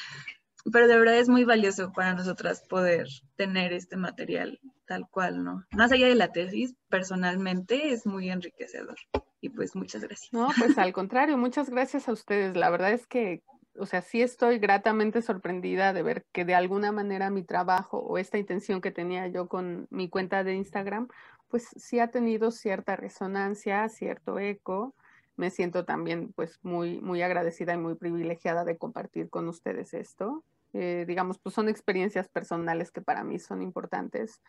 pero 0.71 0.87
de 0.87 0.97
verdad 0.97 1.17
es 1.17 1.29
muy 1.29 1.43
valioso 1.43 1.91
para 1.93 2.13
nosotras 2.13 2.61
poder 2.69 3.07
tener 3.35 3.73
este 3.73 3.97
material 3.97 4.59
tal 4.85 5.07
cual, 5.09 5.43
¿no? 5.43 5.65
Más 5.71 5.91
allá 5.91 6.07
de 6.07 6.15
la 6.15 6.31
tesis, 6.31 6.75
personalmente 6.89 7.91
es 7.91 8.05
muy 8.05 8.29
enriquecedor. 8.29 8.95
Y 9.41 9.49
pues 9.49 9.75
muchas 9.75 10.01
gracias. 10.01 10.33
No, 10.33 10.49
pues 10.57 10.77
al 10.77 10.93
contrario, 10.93 11.37
muchas 11.37 11.69
gracias 11.69 12.07
a 12.07 12.13
ustedes. 12.13 12.55
La 12.55 12.69
verdad 12.69 12.93
es 12.93 13.05
que, 13.05 13.43
o 13.77 13.85
sea, 13.85 14.01
sí 14.01 14.21
estoy 14.21 14.57
gratamente 14.57 15.21
sorprendida 15.21 15.93
de 15.93 16.03
ver 16.03 16.25
que 16.31 16.45
de 16.45 16.55
alguna 16.55 16.91
manera 16.91 17.29
mi 17.29 17.43
trabajo 17.43 17.99
o 17.99 18.17
esta 18.17 18.37
intención 18.37 18.81
que 18.81 18.91
tenía 18.91 19.27
yo 19.27 19.47
con 19.47 19.87
mi 19.91 20.09
cuenta 20.09 20.43
de 20.43 20.55
Instagram, 20.55 21.09
pues 21.49 21.67
sí 21.75 21.99
ha 21.99 22.09
tenido 22.09 22.49
cierta 22.51 22.95
resonancia, 22.95 23.87
cierto 23.89 24.39
eco. 24.39 24.95
Me 25.37 25.49
siento 25.49 25.85
también 25.85 26.33
pues 26.33 26.59
muy, 26.63 26.99
muy 26.99 27.21
agradecida 27.21 27.73
y 27.73 27.77
muy 27.77 27.95
privilegiada 27.95 28.65
de 28.65 28.77
compartir 28.77 29.29
con 29.29 29.47
ustedes 29.47 29.93
esto. 29.93 30.43
Eh, 30.73 31.05
digamos, 31.07 31.39
pues 31.39 31.55
son 31.55 31.69
experiencias 31.69 32.27
personales 32.27 32.91
que 32.91 33.01
para 33.01 33.23
mí 33.23 33.39
son 33.39 33.61
importantes, 33.61 34.41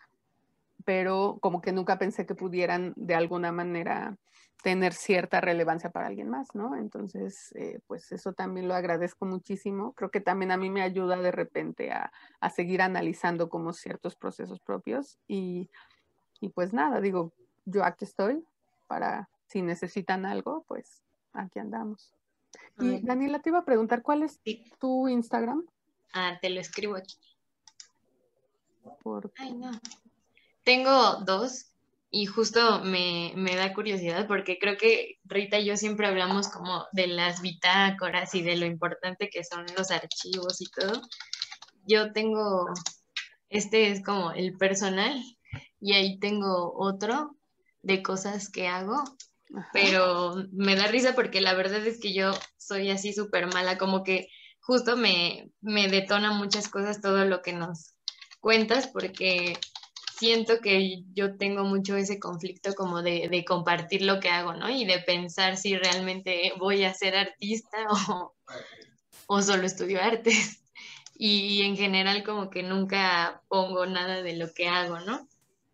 pero 0.85 1.39
como 1.41 1.61
que 1.61 1.73
nunca 1.73 1.99
pensé 1.99 2.27
que 2.27 2.35
pudieran 2.35 2.93
de 2.97 3.15
alguna 3.15 3.53
manera 3.53 4.17
tener 4.63 4.93
cierta 4.93 5.41
relevancia 5.41 5.91
para 5.91 6.09
alguien 6.09 6.29
más, 6.29 6.55
¿no? 6.55 6.77
Entonces, 6.77 7.53
eh, 7.55 7.81
pues 7.87 8.11
eso 8.11 8.33
también 8.33 8.67
lo 8.67 8.75
agradezco 8.75 9.25
muchísimo. 9.25 9.93
Creo 9.93 10.11
que 10.11 10.21
también 10.21 10.51
a 10.51 10.57
mí 10.57 10.69
me 10.69 10.83
ayuda 10.83 11.17
de 11.17 11.31
repente 11.31 11.93
a, 11.93 12.13
a 12.41 12.51
seguir 12.51 12.83
analizando 12.83 13.49
como 13.49 13.73
ciertos 13.73 14.17
procesos 14.17 14.59
propios 14.59 15.19
y, 15.29 15.71
y 16.41 16.49
pues 16.49 16.73
nada, 16.73 17.01
digo, 17.01 17.33
yo 17.67 17.85
aquí 17.85 18.05
estoy 18.05 18.45
para 18.89 19.29
si 19.49 19.63
necesitan 19.63 20.27
algo, 20.27 20.65
pues 20.69 21.03
aquí 21.33 21.59
andamos. 21.59 22.15
Y 22.81 23.01
Daniela, 23.01 23.41
te 23.41 23.51
iba 23.51 23.59
a 23.59 23.65
preguntar, 23.65 24.03
¿cuál 24.03 24.23
es 24.23 24.41
tu 24.79 25.09
Instagram? 25.09 25.67
Ah, 26.13 26.39
te 26.41 26.49
lo 26.51 26.61
escribo 26.61 26.97
aquí. 26.97 27.17
Ay, 29.37 29.55
no. 29.55 29.71
Tengo 30.63 31.17
dos 31.25 31.73
y 32.11 32.27
justo 32.27 32.83
me, 32.85 33.33
da 33.57 33.75
curiosidad 33.75 34.27
porque 34.27 34.59
creo 34.59 34.77
que 34.77 35.19
Rita 35.25 35.59
y 35.59 35.67
yo 35.67 35.77
siempre 35.77 36.07
hablamos 36.07 36.49
como 36.49 36.87
de 36.93 37.07
las 37.07 37.43
bitácoras 37.43 38.35
y 38.35 38.43
de 38.43 38.57
lo 38.57 38.67
importante 38.67 39.29
que 39.29 39.45
son 39.45 39.67
los 39.77 39.91
archivos 39.91 40.61
y 40.61 40.67
todo. 40.67 41.03
Yo 41.87 42.13
tengo, 42.13 42.67
este 43.51 43.91
es 43.91 44.03
como 44.03 44.33
el 44.33 44.57
personal 44.57 45.23
y 45.81 45.95
ahí 45.95 46.19
tengo 46.19 46.75
otro 46.77 47.37
de 47.83 48.03
cosas 48.03 48.51
que 48.51 48.69
hago, 48.69 49.03
pero 49.73 50.35
me 50.53 50.77
da 50.77 50.87
risa 50.87 51.15
porque 51.15 51.41
la 51.41 51.55
verdad 51.55 51.87
es 51.87 52.01
que 52.01 52.13
yo 52.13 52.33
soy 52.57 52.91
así 52.91 53.13
súper 53.13 53.47
mala, 53.47 53.79
como 53.79 54.03
que 54.03 54.29
justo 54.61 54.97
me, 54.97 55.51
me 55.61 55.89
detona 55.89 56.33
muchas 56.33 56.69
cosas 56.69 57.01
todo 57.01 57.25
lo 57.25 57.43
que 57.43 57.53
nos 57.53 57.95
cuentas 58.41 58.87
porque 58.87 59.59
siento 60.19 60.61
que 60.61 61.05
yo 61.15 61.37
tengo 61.37 61.65
mucho 61.65 61.97
ese 61.97 62.19
conflicto 62.19 62.75
como 62.75 63.03
de, 63.03 63.29
de, 63.31 63.45
compartir 63.45 64.03
lo 64.03 64.21
que 64.21 64.31
hago, 64.31 64.55
¿no? 64.55 64.69
Y 64.69 64.85
de 64.85 64.99
pensar 64.99 65.57
si 65.57 65.77
realmente 65.77 66.53
voy 66.59 66.85
a 66.85 66.95
ser 66.95 67.17
artista 67.17 67.79
o, 68.09 68.35
o 69.27 69.43
solo 69.43 69.65
estudio 69.65 70.03
artes. 70.03 70.63
Y 71.21 71.63
en 71.63 71.77
general 71.77 72.23
como 72.23 72.49
que 72.49 72.63
nunca 72.63 73.43
pongo 73.49 73.87
nada 73.87 74.23
de 74.23 74.37
lo 74.37 74.53
que 74.53 74.69
hago, 74.69 75.01
¿no? 75.01 75.29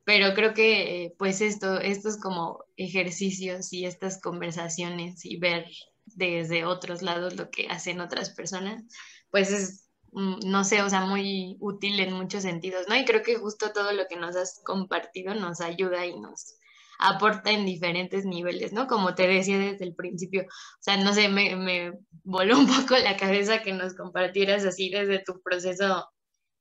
Pero 0.05 0.35
creo 0.35 0.55
que 0.55 1.15
pues 1.19 1.41
esto, 1.41 1.81
estos 1.81 2.19
como 2.19 2.65
ejercicios 2.77 3.73
y 3.73 3.87
estas 3.87 4.21
conversaciones 4.21 5.25
y 5.25 5.39
ver 5.39 5.67
desde 6.07 6.65
otros 6.65 7.03
lados 7.03 7.37
lo 7.37 7.51
que 7.51 7.69
hacen 7.69 8.01
otras 8.01 8.31
personas, 8.31 8.85
pues 9.31 9.51
es, 9.51 9.89
mm, 10.13 10.41
no 10.51 10.65
sé, 10.65 10.83
o 10.83 10.91
sea, 10.91 11.07
muy 11.07 11.57
útil 11.61 11.99
en 12.01 12.13
muchos 12.13 12.43
sentidos, 12.43 12.87
¿no? 12.89 12.97
Y 12.97 13.05
creo 13.05 13.23
que 13.23 13.37
justo 13.37 13.73
todo 13.73 13.93
lo 13.93 14.07
que 14.09 14.17
nos 14.17 14.37
has 14.37 14.61
compartido 14.65 15.35
nos 15.35 15.61
ayuda 15.61 16.07
y 16.07 16.19
nos 16.21 16.57
aporta 16.99 17.51
en 17.51 17.67
diferentes 17.67 18.25
niveles, 18.25 18.73
¿no? 18.73 18.87
Como 18.87 19.15
te 19.15 19.27
decía 19.27 19.59
desde 19.59 19.85
el 19.85 19.95
principio, 19.95 20.43
o 20.43 20.83
sea, 20.83 20.97
no 20.99 21.13
sé, 21.13 21.29
me, 21.29 21.57
me 21.57 21.93
voló 22.23 22.59
un 22.59 22.67
poco 22.67 22.97
la 22.99 23.17
cabeza 23.17 23.63
que 23.63 23.73
nos 23.73 23.95
compartieras 23.95 24.65
así 24.65 24.91
desde 24.91 25.23
tu 25.25 25.41
proceso 25.43 26.07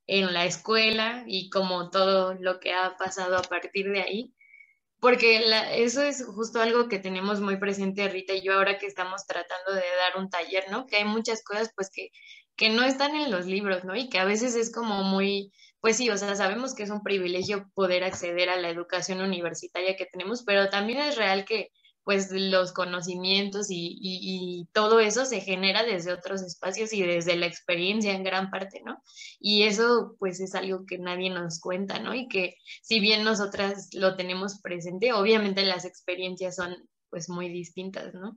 en 0.07 0.33
la 0.33 0.45
escuela 0.45 1.23
y 1.27 1.49
como 1.49 1.89
todo 1.89 2.35
lo 2.35 2.59
que 2.59 2.73
ha 2.73 2.97
pasado 2.97 3.37
a 3.37 3.41
partir 3.41 3.91
de 3.91 4.01
ahí, 4.01 4.33
porque 4.99 5.43
eso 5.73 6.01
es 6.01 6.25
justo 6.25 6.61
algo 6.61 6.87
que 6.87 6.99
tenemos 6.99 7.41
muy 7.41 7.57
presente 7.57 8.07
Rita 8.07 8.33
y 8.33 8.41
yo 8.41 8.53
ahora 8.53 8.77
que 8.77 8.85
estamos 8.85 9.25
tratando 9.25 9.73
de 9.73 9.81
dar 9.81 10.21
un 10.21 10.29
taller, 10.29 10.65
¿no? 10.71 10.85
Que 10.87 10.97
hay 10.97 11.05
muchas 11.05 11.43
cosas 11.43 11.71
pues 11.75 11.89
que, 11.93 12.09
que 12.55 12.69
no 12.69 12.83
están 12.83 13.15
en 13.15 13.29
los 13.29 13.45
libros, 13.45 13.83
¿no? 13.83 13.95
Y 13.95 14.09
que 14.09 14.19
a 14.19 14.25
veces 14.25 14.55
es 14.55 14.71
como 14.71 15.03
muy, 15.03 15.51
pues 15.81 15.97
sí, 15.97 16.09
o 16.09 16.17
sea, 16.17 16.35
sabemos 16.35 16.73
que 16.73 16.83
es 16.83 16.89
un 16.89 17.03
privilegio 17.03 17.69
poder 17.73 18.05
acceder 18.05 18.49
a 18.49 18.55
la 18.55 18.69
educación 18.69 19.21
universitaria 19.21 19.97
que 19.97 20.05
tenemos, 20.05 20.43
pero 20.43 20.69
también 20.69 20.99
es 20.99 21.17
real 21.17 21.43
que 21.43 21.71
pues 22.03 22.31
los 22.31 22.73
conocimientos 22.73 23.67
y, 23.69 24.67
todo 24.73 24.99
eso 24.99 25.25
se 25.25 25.41
genera 25.41 25.83
desde 25.83 26.11
otros 26.11 26.41
espacios 26.41 26.93
y 26.93 27.01
desde 27.01 27.35
la 27.35 27.45
experiencia 27.45 28.13
en 28.13 28.23
gran 28.23 28.49
parte, 28.49 28.81
¿no? 28.85 29.01
Y 29.39 29.63
eso 29.63 30.15
pues 30.19 30.39
es 30.39 30.55
algo 30.55 30.85
que 30.85 30.97
nadie 30.97 31.29
nos 31.29 31.59
cuenta, 31.59 31.99
¿no? 31.99 32.13
Y 32.13 32.27
que 32.27 32.55
si 32.81 32.99
bien 32.99 33.23
nosotras 33.23 33.89
lo 33.93 34.15
tenemos 34.15 34.59
presente, 34.61 35.13
obviamente 35.13 35.63
las 35.63 35.85
experiencias 35.85 36.55
son 36.55 36.75
pues 37.09 37.29
muy 37.29 37.49
distintas, 37.49 38.13
¿no? 38.13 38.35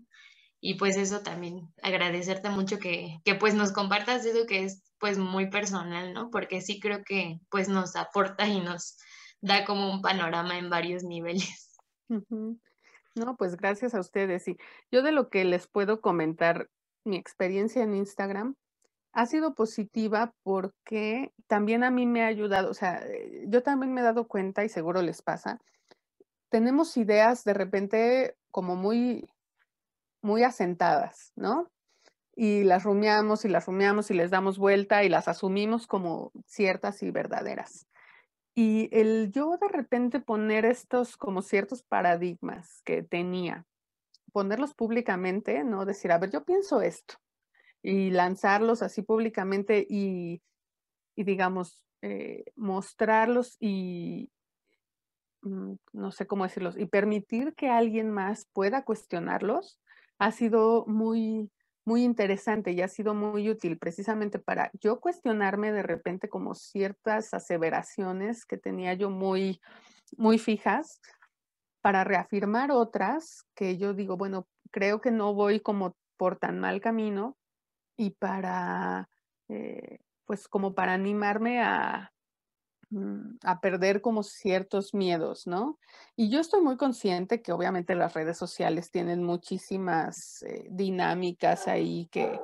Y 0.60 0.74
pues 0.74 0.96
eso 0.96 1.20
también, 1.20 1.72
agradecerte 1.82 2.50
mucho 2.50 2.78
que, 2.78 3.18
que 3.24 3.34
pues 3.34 3.54
nos 3.54 3.72
compartas 3.72 4.24
eso 4.24 4.46
que 4.46 4.64
es 4.64 4.82
pues 4.98 5.18
muy 5.18 5.50
personal, 5.50 6.12
¿no? 6.12 6.30
Porque 6.30 6.60
sí 6.60 6.80
creo 6.80 7.02
que 7.04 7.38
pues 7.50 7.68
nos 7.68 7.96
aporta 7.96 8.46
y 8.46 8.60
nos 8.60 8.96
da 9.40 9.64
como 9.64 9.90
un 9.90 10.02
panorama 10.02 10.58
en 10.58 10.70
varios 10.70 11.02
niveles. 11.02 11.78
No, 13.16 13.36
pues 13.36 13.56
gracias 13.56 13.94
a 13.94 14.00
ustedes. 14.00 14.46
Y 14.46 14.58
yo 14.92 15.02
de 15.02 15.10
lo 15.10 15.30
que 15.30 15.44
les 15.44 15.66
puedo 15.66 16.00
comentar, 16.02 16.68
mi 17.04 17.16
experiencia 17.16 17.82
en 17.82 17.94
Instagram 17.94 18.56
ha 19.12 19.24
sido 19.24 19.54
positiva 19.54 20.34
porque 20.42 21.32
también 21.46 21.82
a 21.82 21.90
mí 21.90 22.04
me 22.04 22.22
ha 22.22 22.26
ayudado, 22.26 22.70
o 22.70 22.74
sea, 22.74 22.98
eh, 23.06 23.46
yo 23.48 23.62
también 23.62 23.94
me 23.94 24.02
he 24.02 24.04
dado 24.04 24.28
cuenta 24.28 24.64
y 24.64 24.68
seguro 24.68 25.00
les 25.00 25.22
pasa, 25.22 25.58
tenemos 26.50 26.96
ideas 26.98 27.42
de 27.44 27.54
repente 27.54 28.36
como 28.50 28.76
muy, 28.76 29.26
muy 30.20 30.42
asentadas, 30.42 31.32
¿no? 31.36 31.70
Y 32.34 32.64
las 32.64 32.84
rumiamos 32.84 33.46
y 33.46 33.48
las 33.48 33.64
rumiamos 33.64 34.10
y 34.10 34.14
les 34.14 34.30
damos 34.30 34.58
vuelta 34.58 35.04
y 35.04 35.08
las 35.08 35.28
asumimos 35.28 35.86
como 35.86 36.32
ciertas 36.44 37.02
y 37.02 37.10
verdaderas. 37.10 37.86
Y 38.58 38.88
el 38.90 39.30
yo 39.32 39.58
de 39.58 39.68
repente 39.68 40.18
poner 40.18 40.64
estos 40.64 41.18
como 41.18 41.42
ciertos 41.42 41.82
paradigmas 41.82 42.80
que 42.86 43.02
tenía, 43.02 43.66
ponerlos 44.32 44.74
públicamente, 44.74 45.62
¿no? 45.62 45.84
Decir, 45.84 46.10
a 46.10 46.18
ver, 46.18 46.30
yo 46.30 46.44
pienso 46.44 46.80
esto 46.80 47.16
y 47.82 48.10
lanzarlos 48.10 48.82
así 48.82 49.02
públicamente 49.02 49.86
y, 49.88 50.42
digamos, 51.16 51.86
eh, 52.02 52.44
mostrarlos 52.56 53.56
y, 53.60 54.30
mm, 55.42 55.74
no 55.92 56.10
sé 56.12 56.26
cómo 56.26 56.44
decirlos, 56.44 56.78
y 56.78 56.86
permitir 56.86 57.54
que 57.54 57.68
alguien 57.70 58.10
más 58.10 58.46
pueda 58.52 58.84
cuestionarlos, 58.84 59.80
ha 60.18 60.32
sido 60.32 60.86
muy, 60.86 61.50
muy 61.86 62.02
interesante 62.02 62.72
y 62.72 62.82
ha 62.82 62.88
sido 62.88 63.14
muy 63.14 63.48
útil 63.48 63.78
precisamente 63.78 64.40
para 64.40 64.70
yo 64.80 65.00
cuestionarme 65.00 65.72
de 65.72 65.84
repente 65.84 66.28
como 66.28 66.54
ciertas 66.54 67.32
aseveraciones 67.32 68.44
que 68.44 68.58
tenía 68.58 68.92
yo 68.94 69.08
muy, 69.08 69.60
muy 70.16 70.38
fijas 70.38 71.00
para 71.80 72.02
reafirmar 72.02 72.72
otras 72.72 73.46
que 73.54 73.78
yo 73.78 73.94
digo, 73.94 74.16
bueno, 74.16 74.48
creo 74.72 75.00
que 75.00 75.12
no 75.12 75.32
voy 75.32 75.60
como 75.60 75.96
por 76.16 76.36
tan 76.36 76.58
mal 76.58 76.80
camino 76.80 77.36
y 77.96 78.10
para, 78.10 79.08
eh, 79.48 80.00
pues 80.24 80.48
como 80.48 80.74
para 80.74 80.92
animarme 80.92 81.62
a, 81.62 82.12
a 83.42 83.60
perder 83.60 84.00
como 84.00 84.22
ciertos 84.22 84.94
miedos, 84.94 85.46
¿no? 85.46 85.78
Y 86.14 86.30
yo 86.30 86.40
estoy 86.40 86.60
muy 86.62 86.76
consciente 86.76 87.42
que 87.42 87.52
obviamente 87.52 87.94
las 87.94 88.14
redes 88.14 88.38
sociales 88.38 88.90
tienen 88.90 89.24
muchísimas 89.24 90.42
eh, 90.42 90.66
dinámicas 90.70 91.66
ahí 91.66 92.08
que, 92.12 92.40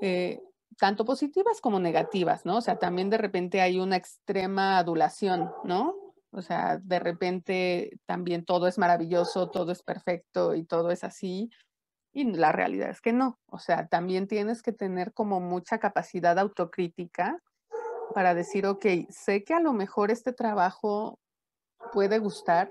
eh, 0.00 0.40
tanto 0.78 1.04
positivas 1.04 1.60
como 1.60 1.80
negativas, 1.80 2.44
¿no? 2.44 2.58
O 2.58 2.60
sea, 2.60 2.78
también 2.78 3.10
de 3.10 3.18
repente 3.18 3.60
hay 3.60 3.78
una 3.80 3.96
extrema 3.96 4.78
adulación, 4.78 5.50
¿no? 5.64 5.94
O 6.30 6.42
sea, 6.42 6.78
de 6.82 6.98
repente 6.98 7.98
también 8.06 8.44
todo 8.44 8.66
es 8.68 8.78
maravilloso, 8.78 9.50
todo 9.50 9.72
es 9.72 9.82
perfecto 9.82 10.54
y 10.54 10.64
todo 10.64 10.90
es 10.90 11.02
así. 11.02 11.50
Y 12.12 12.24
la 12.32 12.52
realidad 12.52 12.90
es 12.90 13.00
que 13.00 13.12
no. 13.12 13.38
O 13.46 13.58
sea, 13.58 13.88
también 13.88 14.28
tienes 14.28 14.62
que 14.62 14.72
tener 14.72 15.12
como 15.14 15.40
mucha 15.40 15.78
capacidad 15.78 16.38
autocrítica 16.38 17.42
para 18.18 18.34
decir, 18.34 18.66
ok, 18.66 18.84
sé 19.10 19.44
que 19.44 19.54
a 19.54 19.60
lo 19.60 19.72
mejor 19.72 20.10
este 20.10 20.32
trabajo 20.32 21.20
puede 21.92 22.18
gustar, 22.18 22.68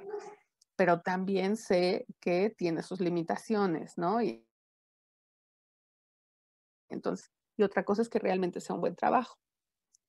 pero 0.76 1.00
también 1.00 1.56
sé 1.56 2.06
que 2.20 2.50
tiene 2.50 2.84
sus 2.84 3.00
limitaciones, 3.00 3.98
¿no? 3.98 4.22
Y 4.22 4.46
entonces, 6.90 7.32
y 7.56 7.64
otra 7.64 7.86
cosa 7.86 8.02
es 8.02 8.10
que 8.10 8.20
realmente 8.20 8.60
sea 8.60 8.76
un 8.76 8.82
buen 8.82 8.98
trabajo. 8.98 9.38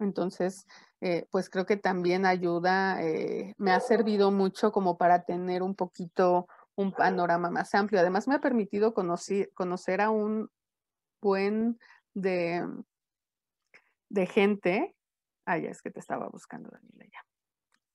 Entonces, 0.01 0.66
eh, 1.01 1.28
pues 1.31 1.48
creo 1.48 1.66
que 1.66 1.77
también 1.77 2.27
ayuda, 2.27 3.01
eh, 3.01 3.55
me 3.59 3.70
ha 3.70 3.78
servido 3.78 4.32
mucho 4.32 4.73
como 4.73 4.98
para 4.98 5.23
tener 5.23 5.62
un 5.62 5.77
poquito 5.77 6.48
un 6.74 6.90
panorama 6.90 7.48
más 7.48 7.77
amplio. 7.77 8.01
Además, 8.01 8.27
me 8.27 8.35
ha 8.35 8.40
permitido 8.40 8.93
conocer, 8.93 10.01
a 10.01 10.10
un 10.10 10.51
buen 11.23 11.78
de, 12.12 12.66
de 14.09 14.27
gente 14.27 14.97
Ah, 15.51 15.57
ya 15.57 15.70
es 15.70 15.81
que 15.81 15.91
te 15.91 15.99
estaba 15.99 16.29
buscando, 16.29 16.69
Daniela, 16.69 17.07
ya. 17.07 17.25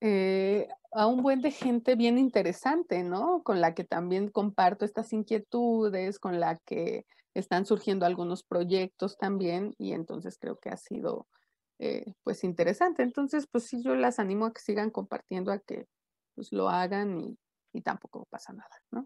Eh, 0.02 0.68
a 0.92 1.06
un 1.06 1.22
buen 1.22 1.40
de 1.44 1.52
gente 1.52 1.96
bien 1.96 2.18
interesante, 2.18 3.04
¿no? 3.04 3.44
Con 3.44 3.62
la 3.62 3.76
que 3.76 3.84
también 3.84 4.30
comparto 4.30 4.86
estas 4.86 5.14
inquietudes, 5.14 6.18
con 6.18 6.40
la 6.40 6.58
que 6.58 7.06
están 7.36 7.68
surgiendo 7.68 8.08
algunos 8.08 8.42
proyectos 8.42 9.20
también, 9.20 9.76
y 9.78 9.92
entonces 9.92 10.40
creo 10.40 10.58
que 10.58 10.70
ha 10.70 10.78
sido, 10.78 11.28
eh, 11.78 12.16
pues, 12.24 12.44
interesante. 12.44 13.04
Entonces, 13.04 13.46
pues 13.46 13.66
sí, 13.66 13.84
yo 13.84 13.94
las 13.94 14.18
animo 14.18 14.48
a 14.48 14.54
que 14.54 14.62
sigan 14.62 14.90
compartiendo, 14.90 15.52
a 15.52 15.60
que 15.60 15.86
pues 16.34 16.52
lo 16.52 16.70
hagan 16.70 17.20
y, 17.20 17.38
y 17.72 17.82
tampoco 17.84 18.26
pasa 18.32 18.52
nada, 18.52 18.82
¿no? 18.90 19.06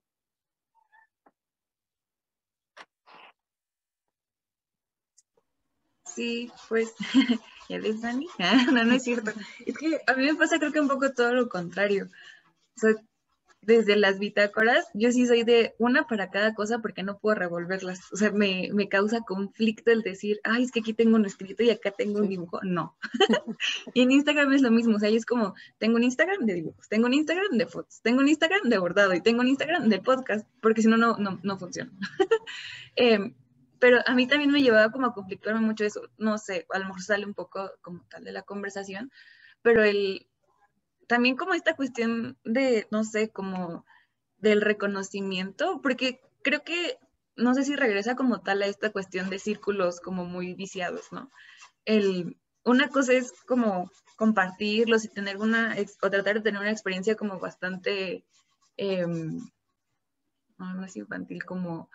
Sí, 6.17 6.51
pues 6.67 6.95
¿Ya 7.69 7.79
ves, 7.79 8.01
Dani? 8.01 8.27
no, 8.73 8.83
no 8.85 8.95
es 8.95 9.03
cierto. 9.03 9.31
Es 9.63 9.77
que 9.77 10.01
a 10.07 10.13
mí 10.15 10.25
me 10.25 10.33
pasa 10.33 10.57
creo 10.57 10.71
que 10.71 10.79
un 10.79 10.87
poco 10.87 11.13
todo 11.13 11.31
lo 11.31 11.47
contrario. 11.47 12.09
O 12.75 12.79
sea, 12.79 12.95
desde 13.61 13.97
las 13.97 14.17
bitácoras, 14.17 14.87
yo 14.95 15.11
sí 15.11 15.27
soy 15.27 15.43
de 15.43 15.75
una 15.77 16.07
para 16.07 16.31
cada 16.31 16.55
cosa 16.55 16.79
porque 16.79 17.03
no 17.03 17.19
puedo 17.19 17.35
revolverlas. 17.35 17.99
O 18.11 18.15
sea, 18.15 18.31
me, 18.31 18.69
me 18.73 18.89
causa 18.89 19.21
conflicto 19.21 19.91
el 19.91 20.01
decir, 20.01 20.39
ay, 20.43 20.63
es 20.63 20.71
que 20.71 20.79
aquí 20.79 20.93
tengo 20.93 21.17
un 21.17 21.25
escrito 21.27 21.61
y 21.61 21.69
acá 21.69 21.91
tengo 21.91 22.19
un 22.19 22.29
dibujo. 22.29 22.61
No. 22.63 22.97
y 23.93 24.01
en 24.01 24.09
Instagram 24.09 24.53
es 24.53 24.63
lo 24.63 24.71
mismo. 24.71 24.95
O 24.95 24.99
sea, 24.99 25.09
es 25.09 25.25
como, 25.27 25.53
tengo 25.77 25.97
un 25.97 26.03
Instagram 26.03 26.47
de 26.47 26.53
dibujos, 26.55 26.89
tengo 26.89 27.05
un 27.05 27.13
Instagram 27.13 27.59
de 27.59 27.67
fotos, 27.67 28.01
tengo 28.01 28.21
un 28.21 28.29
Instagram 28.29 28.69
de 28.69 28.79
bordado 28.79 29.13
y 29.13 29.21
tengo 29.21 29.41
un 29.41 29.49
Instagram 29.49 29.87
de 29.87 29.99
podcast, 29.99 30.47
porque 30.61 30.81
si 30.81 30.87
no, 30.87 30.97
no, 30.97 31.39
no 31.43 31.57
funciona. 31.59 31.91
eh, 32.95 33.35
pero 33.79 33.99
a 34.05 34.13
mí 34.13 34.27
también 34.27 34.51
me 34.51 34.61
llevaba 34.61 34.91
como 34.91 35.07
a 35.07 35.13
conflictuarme 35.13 35.61
mucho 35.61 35.85
eso, 35.85 36.01
no 36.17 36.37
sé, 36.37 36.65
a 36.69 36.99
sale 36.99 37.25
un 37.25 37.33
poco 37.33 37.71
como 37.81 38.05
tal 38.09 38.23
de 38.23 38.31
la 38.31 38.43
conversación, 38.43 39.11
pero 39.61 39.83
el, 39.83 40.27
también 41.07 41.35
como 41.35 41.53
esta 41.53 41.75
cuestión 41.75 42.37
de, 42.43 42.87
no 42.91 43.03
sé, 43.03 43.29
como 43.29 43.85
del 44.37 44.61
reconocimiento, 44.61 45.81
porque 45.81 46.21
creo 46.43 46.63
que, 46.63 46.97
no 47.35 47.53
sé 47.53 47.63
si 47.63 47.75
regresa 47.75 48.15
como 48.15 48.41
tal 48.41 48.61
a 48.61 48.67
esta 48.67 48.91
cuestión 48.91 49.29
de 49.29 49.39
círculos 49.39 49.99
como 49.99 50.25
muy 50.25 50.53
viciados, 50.53 51.11
¿no? 51.11 51.31
El, 51.85 52.37
una 52.63 52.89
cosa 52.89 53.13
es 53.13 53.31
como 53.47 53.91
compartirlos 54.17 55.05
y 55.05 55.09
tener 55.09 55.37
una, 55.37 55.75
o 56.01 56.09
tratar 56.09 56.35
de 56.35 56.41
tener 56.41 56.59
una 56.59 56.71
experiencia 56.71 57.15
como 57.15 57.39
bastante, 57.39 58.25
em, 58.75 59.39
no, 60.57 60.85
infantil, 60.95 61.45
como, 61.45 61.89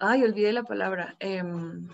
ay, 0.00 0.24
olvidé 0.24 0.52
la 0.52 0.62
palabra, 0.62 1.16
em, 1.20 1.88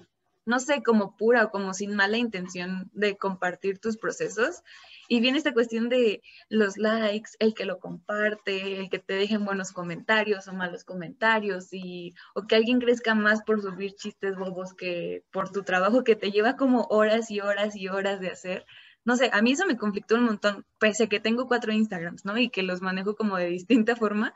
no 0.44 0.58
sé, 0.58 0.82
como 0.82 1.16
pura 1.16 1.44
o 1.44 1.50
como 1.50 1.72
sin 1.74 1.94
mala 1.94 2.18
intención 2.18 2.90
de 2.92 3.16
compartir 3.16 3.78
tus 3.78 3.96
procesos. 3.96 4.62
Y 5.08 5.20
viene 5.20 5.38
esta 5.38 5.52
cuestión 5.52 5.88
de 5.88 6.22
los 6.48 6.76
likes, 6.78 7.32
el 7.38 7.54
que 7.54 7.64
lo 7.64 7.78
comparte, 7.78 8.78
el 8.80 8.88
que 8.88 8.98
te 8.98 9.14
dejen 9.14 9.44
buenos 9.44 9.72
comentarios 9.72 10.48
o 10.48 10.52
malos 10.54 10.84
comentarios, 10.84 11.72
y, 11.72 12.14
o 12.34 12.46
que 12.46 12.56
alguien 12.56 12.80
crezca 12.80 13.14
más 13.14 13.42
por 13.42 13.60
subir 13.60 13.94
chistes 13.94 14.36
bobos 14.36 14.74
que 14.74 15.24
por 15.30 15.50
tu 15.50 15.62
trabajo 15.62 16.04
que 16.04 16.16
te 16.16 16.30
lleva 16.30 16.56
como 16.56 16.84
horas 16.90 17.30
y 17.30 17.40
horas 17.40 17.76
y 17.76 17.88
horas 17.88 18.20
de 18.20 18.30
hacer. 18.30 18.66
No 19.04 19.16
sé, 19.16 19.30
a 19.32 19.42
mí 19.42 19.52
eso 19.52 19.66
me 19.66 19.76
conflictó 19.76 20.14
un 20.16 20.24
montón, 20.24 20.64
pese 20.78 21.04
a 21.04 21.08
que 21.08 21.20
tengo 21.20 21.46
cuatro 21.48 21.72
Instagrams, 21.72 22.24
¿no? 22.24 22.38
Y 22.38 22.50
que 22.50 22.62
los 22.62 22.80
manejo 22.82 23.16
como 23.16 23.36
de 23.36 23.46
distinta 23.46 23.96
forma, 23.96 24.32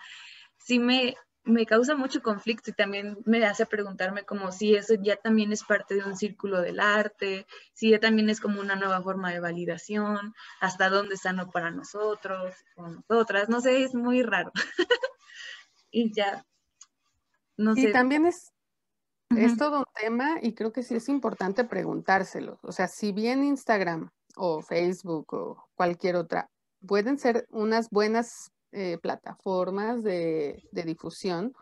sí 0.58 0.78
me, 0.78 1.16
me 1.46 1.64
causa 1.64 1.94
mucho 1.94 2.22
conflicto 2.22 2.70
y 2.70 2.74
también 2.74 3.18
me 3.24 3.44
hace 3.46 3.66
preguntarme 3.66 4.24
como 4.24 4.50
si 4.50 4.74
eso 4.74 4.94
ya 4.94 5.16
también 5.16 5.52
es 5.52 5.62
parte 5.62 5.94
de 5.94 6.04
un 6.04 6.16
círculo 6.16 6.60
del 6.60 6.80
arte, 6.80 7.46
si 7.72 7.90
ya 7.90 8.00
también 8.00 8.28
es 8.28 8.40
como 8.40 8.60
una 8.60 8.76
nueva 8.76 9.00
forma 9.00 9.32
de 9.32 9.40
validación, 9.40 10.34
hasta 10.60 10.90
dónde 10.90 11.14
es 11.14 11.22
sano 11.22 11.50
para 11.50 11.70
nosotros 11.70 12.54
o 12.74 12.88
nosotras, 12.88 13.48
no 13.48 13.60
sé, 13.60 13.84
es 13.84 13.94
muy 13.94 14.22
raro. 14.22 14.52
y 15.90 16.12
ya, 16.12 16.44
no 17.56 17.74
sé. 17.74 17.88
Y 17.88 17.92
también 17.92 18.26
es, 18.26 18.52
es 19.30 19.56
todo 19.56 19.78
un 19.78 19.84
tema 19.94 20.38
y 20.42 20.54
creo 20.54 20.72
que 20.72 20.82
sí 20.82 20.96
es 20.96 21.08
importante 21.08 21.64
preguntárselo. 21.64 22.58
O 22.62 22.72
sea, 22.72 22.88
si 22.88 23.12
bien 23.12 23.44
Instagram 23.44 24.10
o 24.36 24.62
Facebook 24.62 25.32
o 25.32 25.68
cualquier 25.76 26.16
otra 26.16 26.50
pueden 26.86 27.18
ser 27.18 27.46
unas 27.50 27.88
buenas 27.90 28.52
eh, 28.72 28.98
plataformas 28.98 30.02
de, 30.02 30.62
difusión 30.72 31.54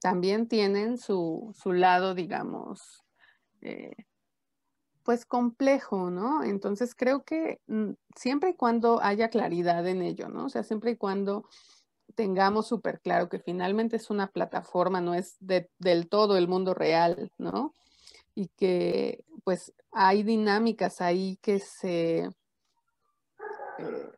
también 0.00 0.48
tienen 0.48 0.98
su, 0.98 1.54
lado, 1.64 2.14
digamos, 2.14 3.02
eh, 3.62 3.94
pues 5.02 5.26
complejo, 5.26 6.10
¿no? 6.10 6.42
Entonces 6.42 6.94
creo 6.94 7.24
que 7.24 7.60
mm, 7.66 7.92
siempre 8.16 8.50
y 8.50 8.54
cuando 8.54 9.00
haya 9.02 9.28
claridad 9.28 9.86
en 9.86 10.02
ello, 10.02 10.28
¿no? 10.28 10.46
O 10.46 10.48
sea, 10.48 10.62
siempre 10.62 10.92
y 10.92 10.96
cuando 10.96 11.46
tengamos 12.14 12.68
súper 12.68 13.00
claro 13.00 13.28
que 13.28 13.38
finalmente 13.38 13.96
es 13.96 14.10
una 14.10 14.28
plataforma, 14.28 15.00
no 15.00 15.14
es 15.14 15.36
del 15.40 16.08
todo 16.08 16.36
el 16.36 16.48
mundo 16.48 16.74
real, 16.74 17.30
¿no? 17.38 17.74
Y 18.34 18.48
que 18.48 19.24
pues 19.44 19.72
hay 19.92 20.22
dinámicas 20.22 21.00
ahí 21.00 21.38
que 21.42 21.60
se, 21.60 22.30
eh, 23.78 24.10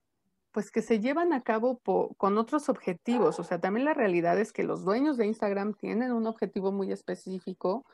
pues 0.57 0.71
que 0.71 0.81
se 0.81 1.01
llevan 1.01 1.35
a 1.35 1.43
cabo 1.43 1.83
con 2.17 2.39
otros 2.39 2.71
objetivos. 2.71 3.39
O 3.39 3.45
sea, 3.45 3.61
también 3.61 3.85
la 3.85 3.93
realidad 3.93 4.41
es 4.41 4.55
que 4.55 4.63
los 4.63 4.87
dueños 4.87 5.19
de 5.19 5.27
Instagram 5.27 5.75
tienen 5.75 6.13
un 6.13 6.27
objetivo 6.27 6.73
muy 6.73 6.93
específico 6.93 7.85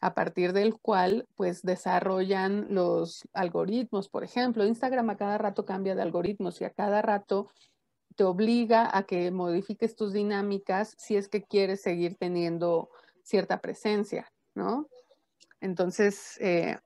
a 0.00 0.14
partir 0.14 0.54
del 0.54 0.78
cual 0.78 1.28
pues 1.36 1.60
desarrollan 1.60 2.68
los 2.70 3.28
algoritmos. 3.34 4.08
Por 4.08 4.24
ejemplo, 4.24 4.64
Instagram 4.64 5.10
a 5.10 5.18
cada 5.18 5.36
rato 5.36 5.66
cambia 5.66 5.94
de 5.94 6.00
algoritmos 6.00 6.62
y 6.62 6.64
a 6.64 6.70
cada 6.70 7.02
rato 7.02 7.50
te 8.16 8.24
obliga 8.24 8.88
a 8.90 9.02
que 9.02 9.30
modifiques 9.30 9.94
tus 9.94 10.14
dinámicas 10.14 10.94
si 10.96 11.14
es 11.14 11.28
que 11.28 11.42
quieres 11.42 11.82
seguir 11.82 12.16
teniendo 12.16 12.88
cierta 13.22 13.60
presencia, 13.60 14.32
¿no? 14.54 14.88
Entonces, 15.60 16.38
eh, 16.40 16.78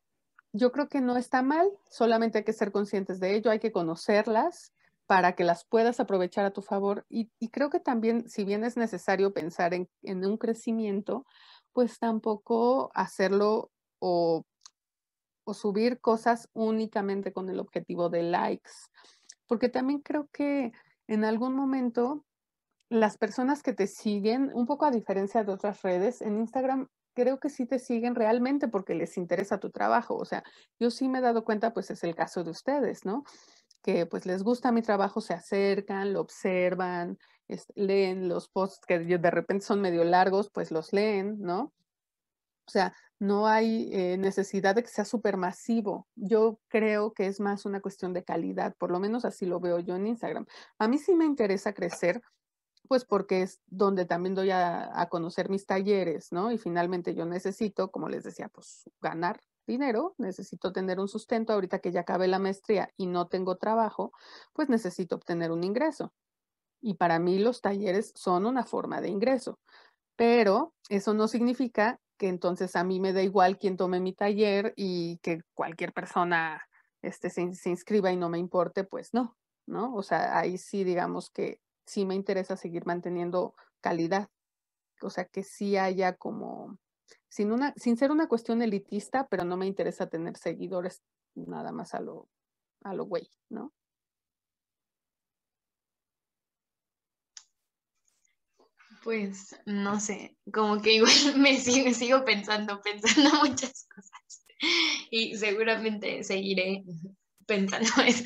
yo 0.53 0.73
creo 0.73 0.89
que 0.89 1.01
no 1.01 1.17
está 1.17 1.43
mal, 1.43 1.71
solamente 1.89 2.39
hay 2.39 2.45
que 2.45 2.53
ser 2.53 2.73
conscientes 2.73 3.21
de 3.21 3.37
ello, 3.37 3.53
hay 3.53 3.61
que 3.61 3.71
conocerlas 3.71 4.73
para 5.13 5.35
que 5.35 5.45
las 5.45 5.67
puedas 5.67 6.01
aprovechar 6.01 6.47
a 6.47 6.55
tu 6.55 6.63
favor. 6.63 7.05
Y, 7.11 7.29
creo 7.51 7.69
que 7.69 7.81
también, 7.81 8.31
si 8.31 8.45
bien 8.45 8.65
es 8.65 8.79
necesario 8.79 9.35
pensar 9.35 9.75
en, 9.75 9.87
un 10.25 10.39
crecimiento, 10.39 11.27
pues 11.75 11.99
tampoco 11.99 12.91
hacerlo 12.95 13.71
o, 13.99 14.47
o, 15.45 15.53
subir 15.53 16.01
cosas 16.01 16.49
únicamente 16.55 17.31
con 17.31 17.51
el 17.51 17.61
objetivo 17.61 18.09
de 18.09 18.23
likes. 18.23 18.71
Porque 19.47 19.69
también 19.69 20.01
creo 20.01 20.31
que 20.33 20.73
en 21.09 21.25
algún 21.27 21.55
momento 21.55 22.25
las 22.89 23.19
personas 23.19 23.63
que 23.63 23.75
te 23.75 23.89
siguen, 23.89 24.51
un 24.55 24.65
poco 24.65 24.87
a 24.87 24.91
diferencia 24.91 25.45
de 25.45 25.53
otras 25.53 25.83
redes, 25.83 26.23
en 26.23 26.39
Instagram 26.39 26.89
creo 27.15 27.39
que 27.39 27.51
sí 27.51 27.67
te 27.67 27.79
siguen 27.79 28.15
realmente 28.15 28.67
porque 28.67 28.95
les 28.95 29.19
interesa 29.19 29.61
tu 29.61 29.69
trabajo. 29.71 30.17
O 30.17 30.25
sea, 30.25 30.43
yo 30.81 30.91
sí 30.91 31.07
me 31.09 31.19
he 31.19 31.23
dado 31.23 31.45
cuenta, 31.45 31.75
pues 31.75 31.91
es 31.91 32.03
el 32.03 32.15
caso 32.15 32.45
de 32.45 32.51
ustedes, 32.51 33.05
¿no? 33.05 33.25
Que 33.83 34.07
pues 34.07 34.27
les 34.27 34.43
gusta 34.43 34.73
mi 34.73 34.83
trabajo, 34.83 35.21
se 35.21 35.35
acercan, 35.35 36.13
lo 36.13 36.21
observan, 36.21 37.19
leen 37.75 38.29
los 38.29 38.49
posts 38.49 38.87
que 38.87 38.99
de 38.99 39.31
repente 39.31 39.65
son 39.65 39.81
medio 39.81 40.05
largos, 40.05 40.51
pues 40.51 40.71
los 40.71 40.93
leen, 40.93 41.41
¿no? 41.41 41.73
O 42.67 42.71
sea, 42.71 42.95
no 43.19 43.47
hay 43.47 43.91
eh, 43.93 44.17
necesidad 44.19 44.75
de 44.75 44.83
que 44.83 44.89
sea 44.89 45.05
súper 45.05 45.37
masivo. 45.37 46.09
Yo 46.15 46.61
creo 46.69 47.13
que 47.13 47.27
es 47.27 47.41
más 47.41 47.65
una 47.65 47.81
cuestión 47.81 48.13
de 48.13 48.25
calidad, 48.25 48.75
por 48.77 48.91
lo 48.91 49.01
menos 49.01 49.25
así 49.25 49.47
lo 49.47 49.61
veo 49.61 49.79
yo 49.81 49.97
en 49.97 50.07
Instagram. 50.07 50.47
A 50.79 50.89
mí 50.89 50.99
sí 50.99 51.15
me 51.15 51.25
interesa 51.25 51.73
crecer, 51.73 52.23
pues 52.89 53.05
porque 53.05 53.43
es 53.43 53.61
donde 53.67 54.05
también 54.07 54.35
doy 54.35 54.51
a, 54.51 55.01
a 55.01 55.09
conocer 55.09 55.49
mis 55.51 55.67
talleres, 55.67 56.33
¿no? 56.33 56.53
Y 56.53 56.59
finalmente 56.59 57.15
yo 57.15 57.27
necesito, 57.27 57.91
como 57.91 58.09
les 58.09 58.25
decía, 58.25 58.49
pues 58.49 58.89
ganar 59.01 59.41
dinero, 59.67 60.15
necesito 60.19 60.73
tener 60.73 61.01
un 61.01 61.09
sustento, 61.09 61.53
ahorita 61.53 61.79
que 61.81 61.93
ya 61.93 62.01
acabé 62.01 62.29
la 62.29 62.39
maestría 62.39 62.91
y 62.97 63.07
no 63.07 63.29
tengo 63.29 63.57
trabajo, 63.57 64.13
pues 64.53 64.69
necesito 64.69 65.17
obtener 65.17 65.53
un 65.53 65.65
ingreso. 65.65 66.13
Y 66.81 66.95
para 66.95 67.19
mí 67.19 67.39
los 67.39 67.61
talleres 67.61 68.13
son 68.17 68.47
una 68.47 68.65
forma 68.65 69.01
de 69.01 69.09
ingreso, 69.09 69.61
pero 70.17 70.75
eso 70.89 71.15
no 71.15 71.29
significa 71.29 72.01
que 72.19 72.29
entonces 72.29 72.77
a 72.77 72.85
mí 72.85 73.01
me 73.01 73.13
da 73.13 73.23
igual 73.23 73.59
quien 73.59 73.77
tome 73.77 74.01
mi 74.01 74.13
taller 74.13 74.75
y 74.77 75.19
que 75.19 75.41
cualquier 75.55 75.93
persona 75.93 76.63
este, 77.03 77.31
se, 77.31 77.55
se 77.55 77.71
inscriba 77.71 78.13
y 78.13 78.17
no 78.17 78.29
me 78.29 78.39
importe, 78.39 78.85
pues 78.85 79.15
no, 79.15 79.37
¿no? 79.67 79.95
O 79.95 80.03
sea, 80.03 80.39
ahí 80.39 80.59
sí 80.59 80.85
digamos 80.85 81.31
que 81.31 81.61
sí 81.87 82.05
me 82.05 82.15
interesa 82.15 82.57
seguir 82.57 82.87
manteniendo 82.87 83.55
calidad, 83.81 84.29
o 85.03 85.11
sea, 85.11 85.25
que 85.25 85.43
sí 85.43 85.77
haya 85.77 86.15
como 86.17 86.79
sin, 87.33 87.51
una, 87.51 87.73
sin 87.77 87.97
ser 87.97 88.11
una 88.11 88.29
cuestión 88.29 88.61
elitista, 88.61 89.27
pero 89.27 89.43
no 89.45 89.57
me 89.57 89.67
interesa 89.67 90.07
tener 90.07 90.37
seguidores 90.37 91.01
nada 91.35 91.73
más 91.73 91.95
a 91.95 92.01
lo, 92.01 92.29
a 92.85 92.93
lo 92.93 93.07
güey, 93.07 93.27
¿no? 93.49 93.73
Pues 99.03 99.59
no 99.65 99.99
sé, 99.99 100.37
como 100.53 100.83
que 100.83 100.97
igual 100.97 101.11
me 101.39 101.59
sigo, 101.59 101.91
sigo 101.95 102.23
pensando, 102.27 102.83
pensando 102.83 103.31
muchas 103.43 103.87
cosas 103.89 104.45
y 105.11 105.35
seguramente 105.35 106.25
seguiré 106.25 106.85
pensando 107.47 107.89
eso, 108.07 108.25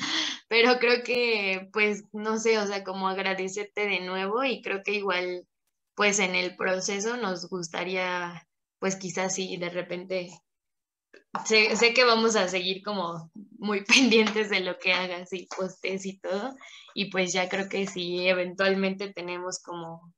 pero 0.49 0.79
creo 0.79 1.01
que 1.05 1.69
pues 1.71 2.03
no 2.11 2.37
sé, 2.39 2.59
o 2.59 2.67
sea, 2.67 2.83
como 2.83 3.07
agradecerte 3.07 3.87
de 3.87 4.01
nuevo 4.01 4.43
y 4.43 4.61
creo 4.61 4.83
que 4.83 4.95
igual 4.95 5.47
pues 5.95 6.19
en 6.19 6.35
el 6.35 6.57
proceso 6.57 7.15
nos 7.15 7.47
gustaría 7.49 8.46
pues 8.79 8.95
quizás 8.95 9.33
sí, 9.33 9.57
de 9.57 9.69
repente 9.69 10.29
sé, 11.45 11.75
sé, 11.75 11.93
que 11.93 12.03
vamos 12.03 12.35
a 12.35 12.47
seguir 12.47 12.83
como 12.83 13.31
muy 13.57 13.83
pendientes 13.85 14.49
de 14.49 14.61
lo 14.61 14.77
que 14.77 14.93
hagas 14.93 15.33
y 15.33 15.47
postes 15.47 16.05
y 16.05 16.19
todo. 16.19 16.55
Y 16.93 17.11
pues 17.11 17.33
ya 17.33 17.49
creo 17.49 17.69
que 17.69 17.87
si 17.87 18.27
eventualmente 18.27 19.13
tenemos 19.13 19.59
como 19.61 20.13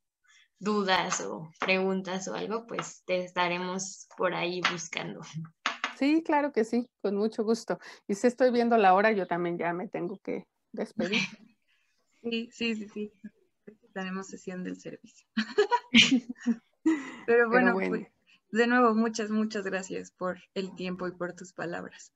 dudas 0.60 1.22
o 1.22 1.50
preguntas 1.60 2.28
o 2.28 2.36
algo, 2.36 2.66
pues 2.68 3.04
te 3.06 3.24
estaremos 3.24 4.08
por 4.18 4.34
ahí 4.34 4.62
buscando. 4.72 5.22
Sí, 5.98 6.24
claro 6.24 6.52
que 6.52 6.64
sí, 6.64 6.90
con 7.02 7.16
mucho 7.16 7.44
gusto. 7.44 7.78
Y 8.08 8.16
si 8.16 8.28
estoy 8.28 8.52
viendo 8.52 8.78
la 8.78 8.94
hora, 8.94 9.12
yo 9.12 9.28
también 9.28 9.58
ya 9.58 9.74
me 9.74 9.88
tengo 9.88 10.18
que 10.20 10.46
despedir. 10.72 11.20
Sí, 12.22 12.50
sí, 12.52 12.76
sí, 12.76 12.90
sí. 12.90 13.14
Tenemos 13.94 14.28
sesión 14.28 14.62
del 14.62 14.76
servicio. 14.78 15.26
Pero 17.26 17.48
bueno, 17.48 17.72
Pues, 17.74 18.08
de 18.52 18.68
nuevo, 18.68 18.94
muchas, 18.96 19.30
muchas 19.30 19.64
gracias 19.64 20.12
por 20.12 20.40
el 20.54 20.76
tiempo 20.76 21.08
y 21.08 21.12
por 21.12 21.34
tus 21.34 21.54
palabras. 21.54 22.14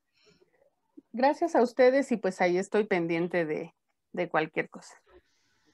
Gracias 1.11 1.55
a 1.55 1.61
ustedes 1.61 2.11
y 2.11 2.17
pues 2.17 2.41
ahí 2.41 2.57
estoy 2.57 2.85
pendiente 2.85 3.45
de, 3.45 4.29
cualquier 4.29 4.69
cosa. 4.69 4.95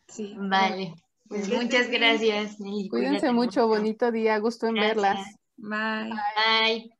Sí, 0.07 0.35
vale. 0.37 0.93
Pues 1.27 1.47
muchas 1.49 1.89
gracias. 1.89 2.57
Cuídense 2.89 3.31
mucho, 3.31 3.67
bonito 3.67 4.11
día, 4.11 4.37
gusto 4.39 4.67
en 4.67 4.75
verlas. 4.75 5.35
Bye. 5.57 6.09
Bye. 6.35 6.98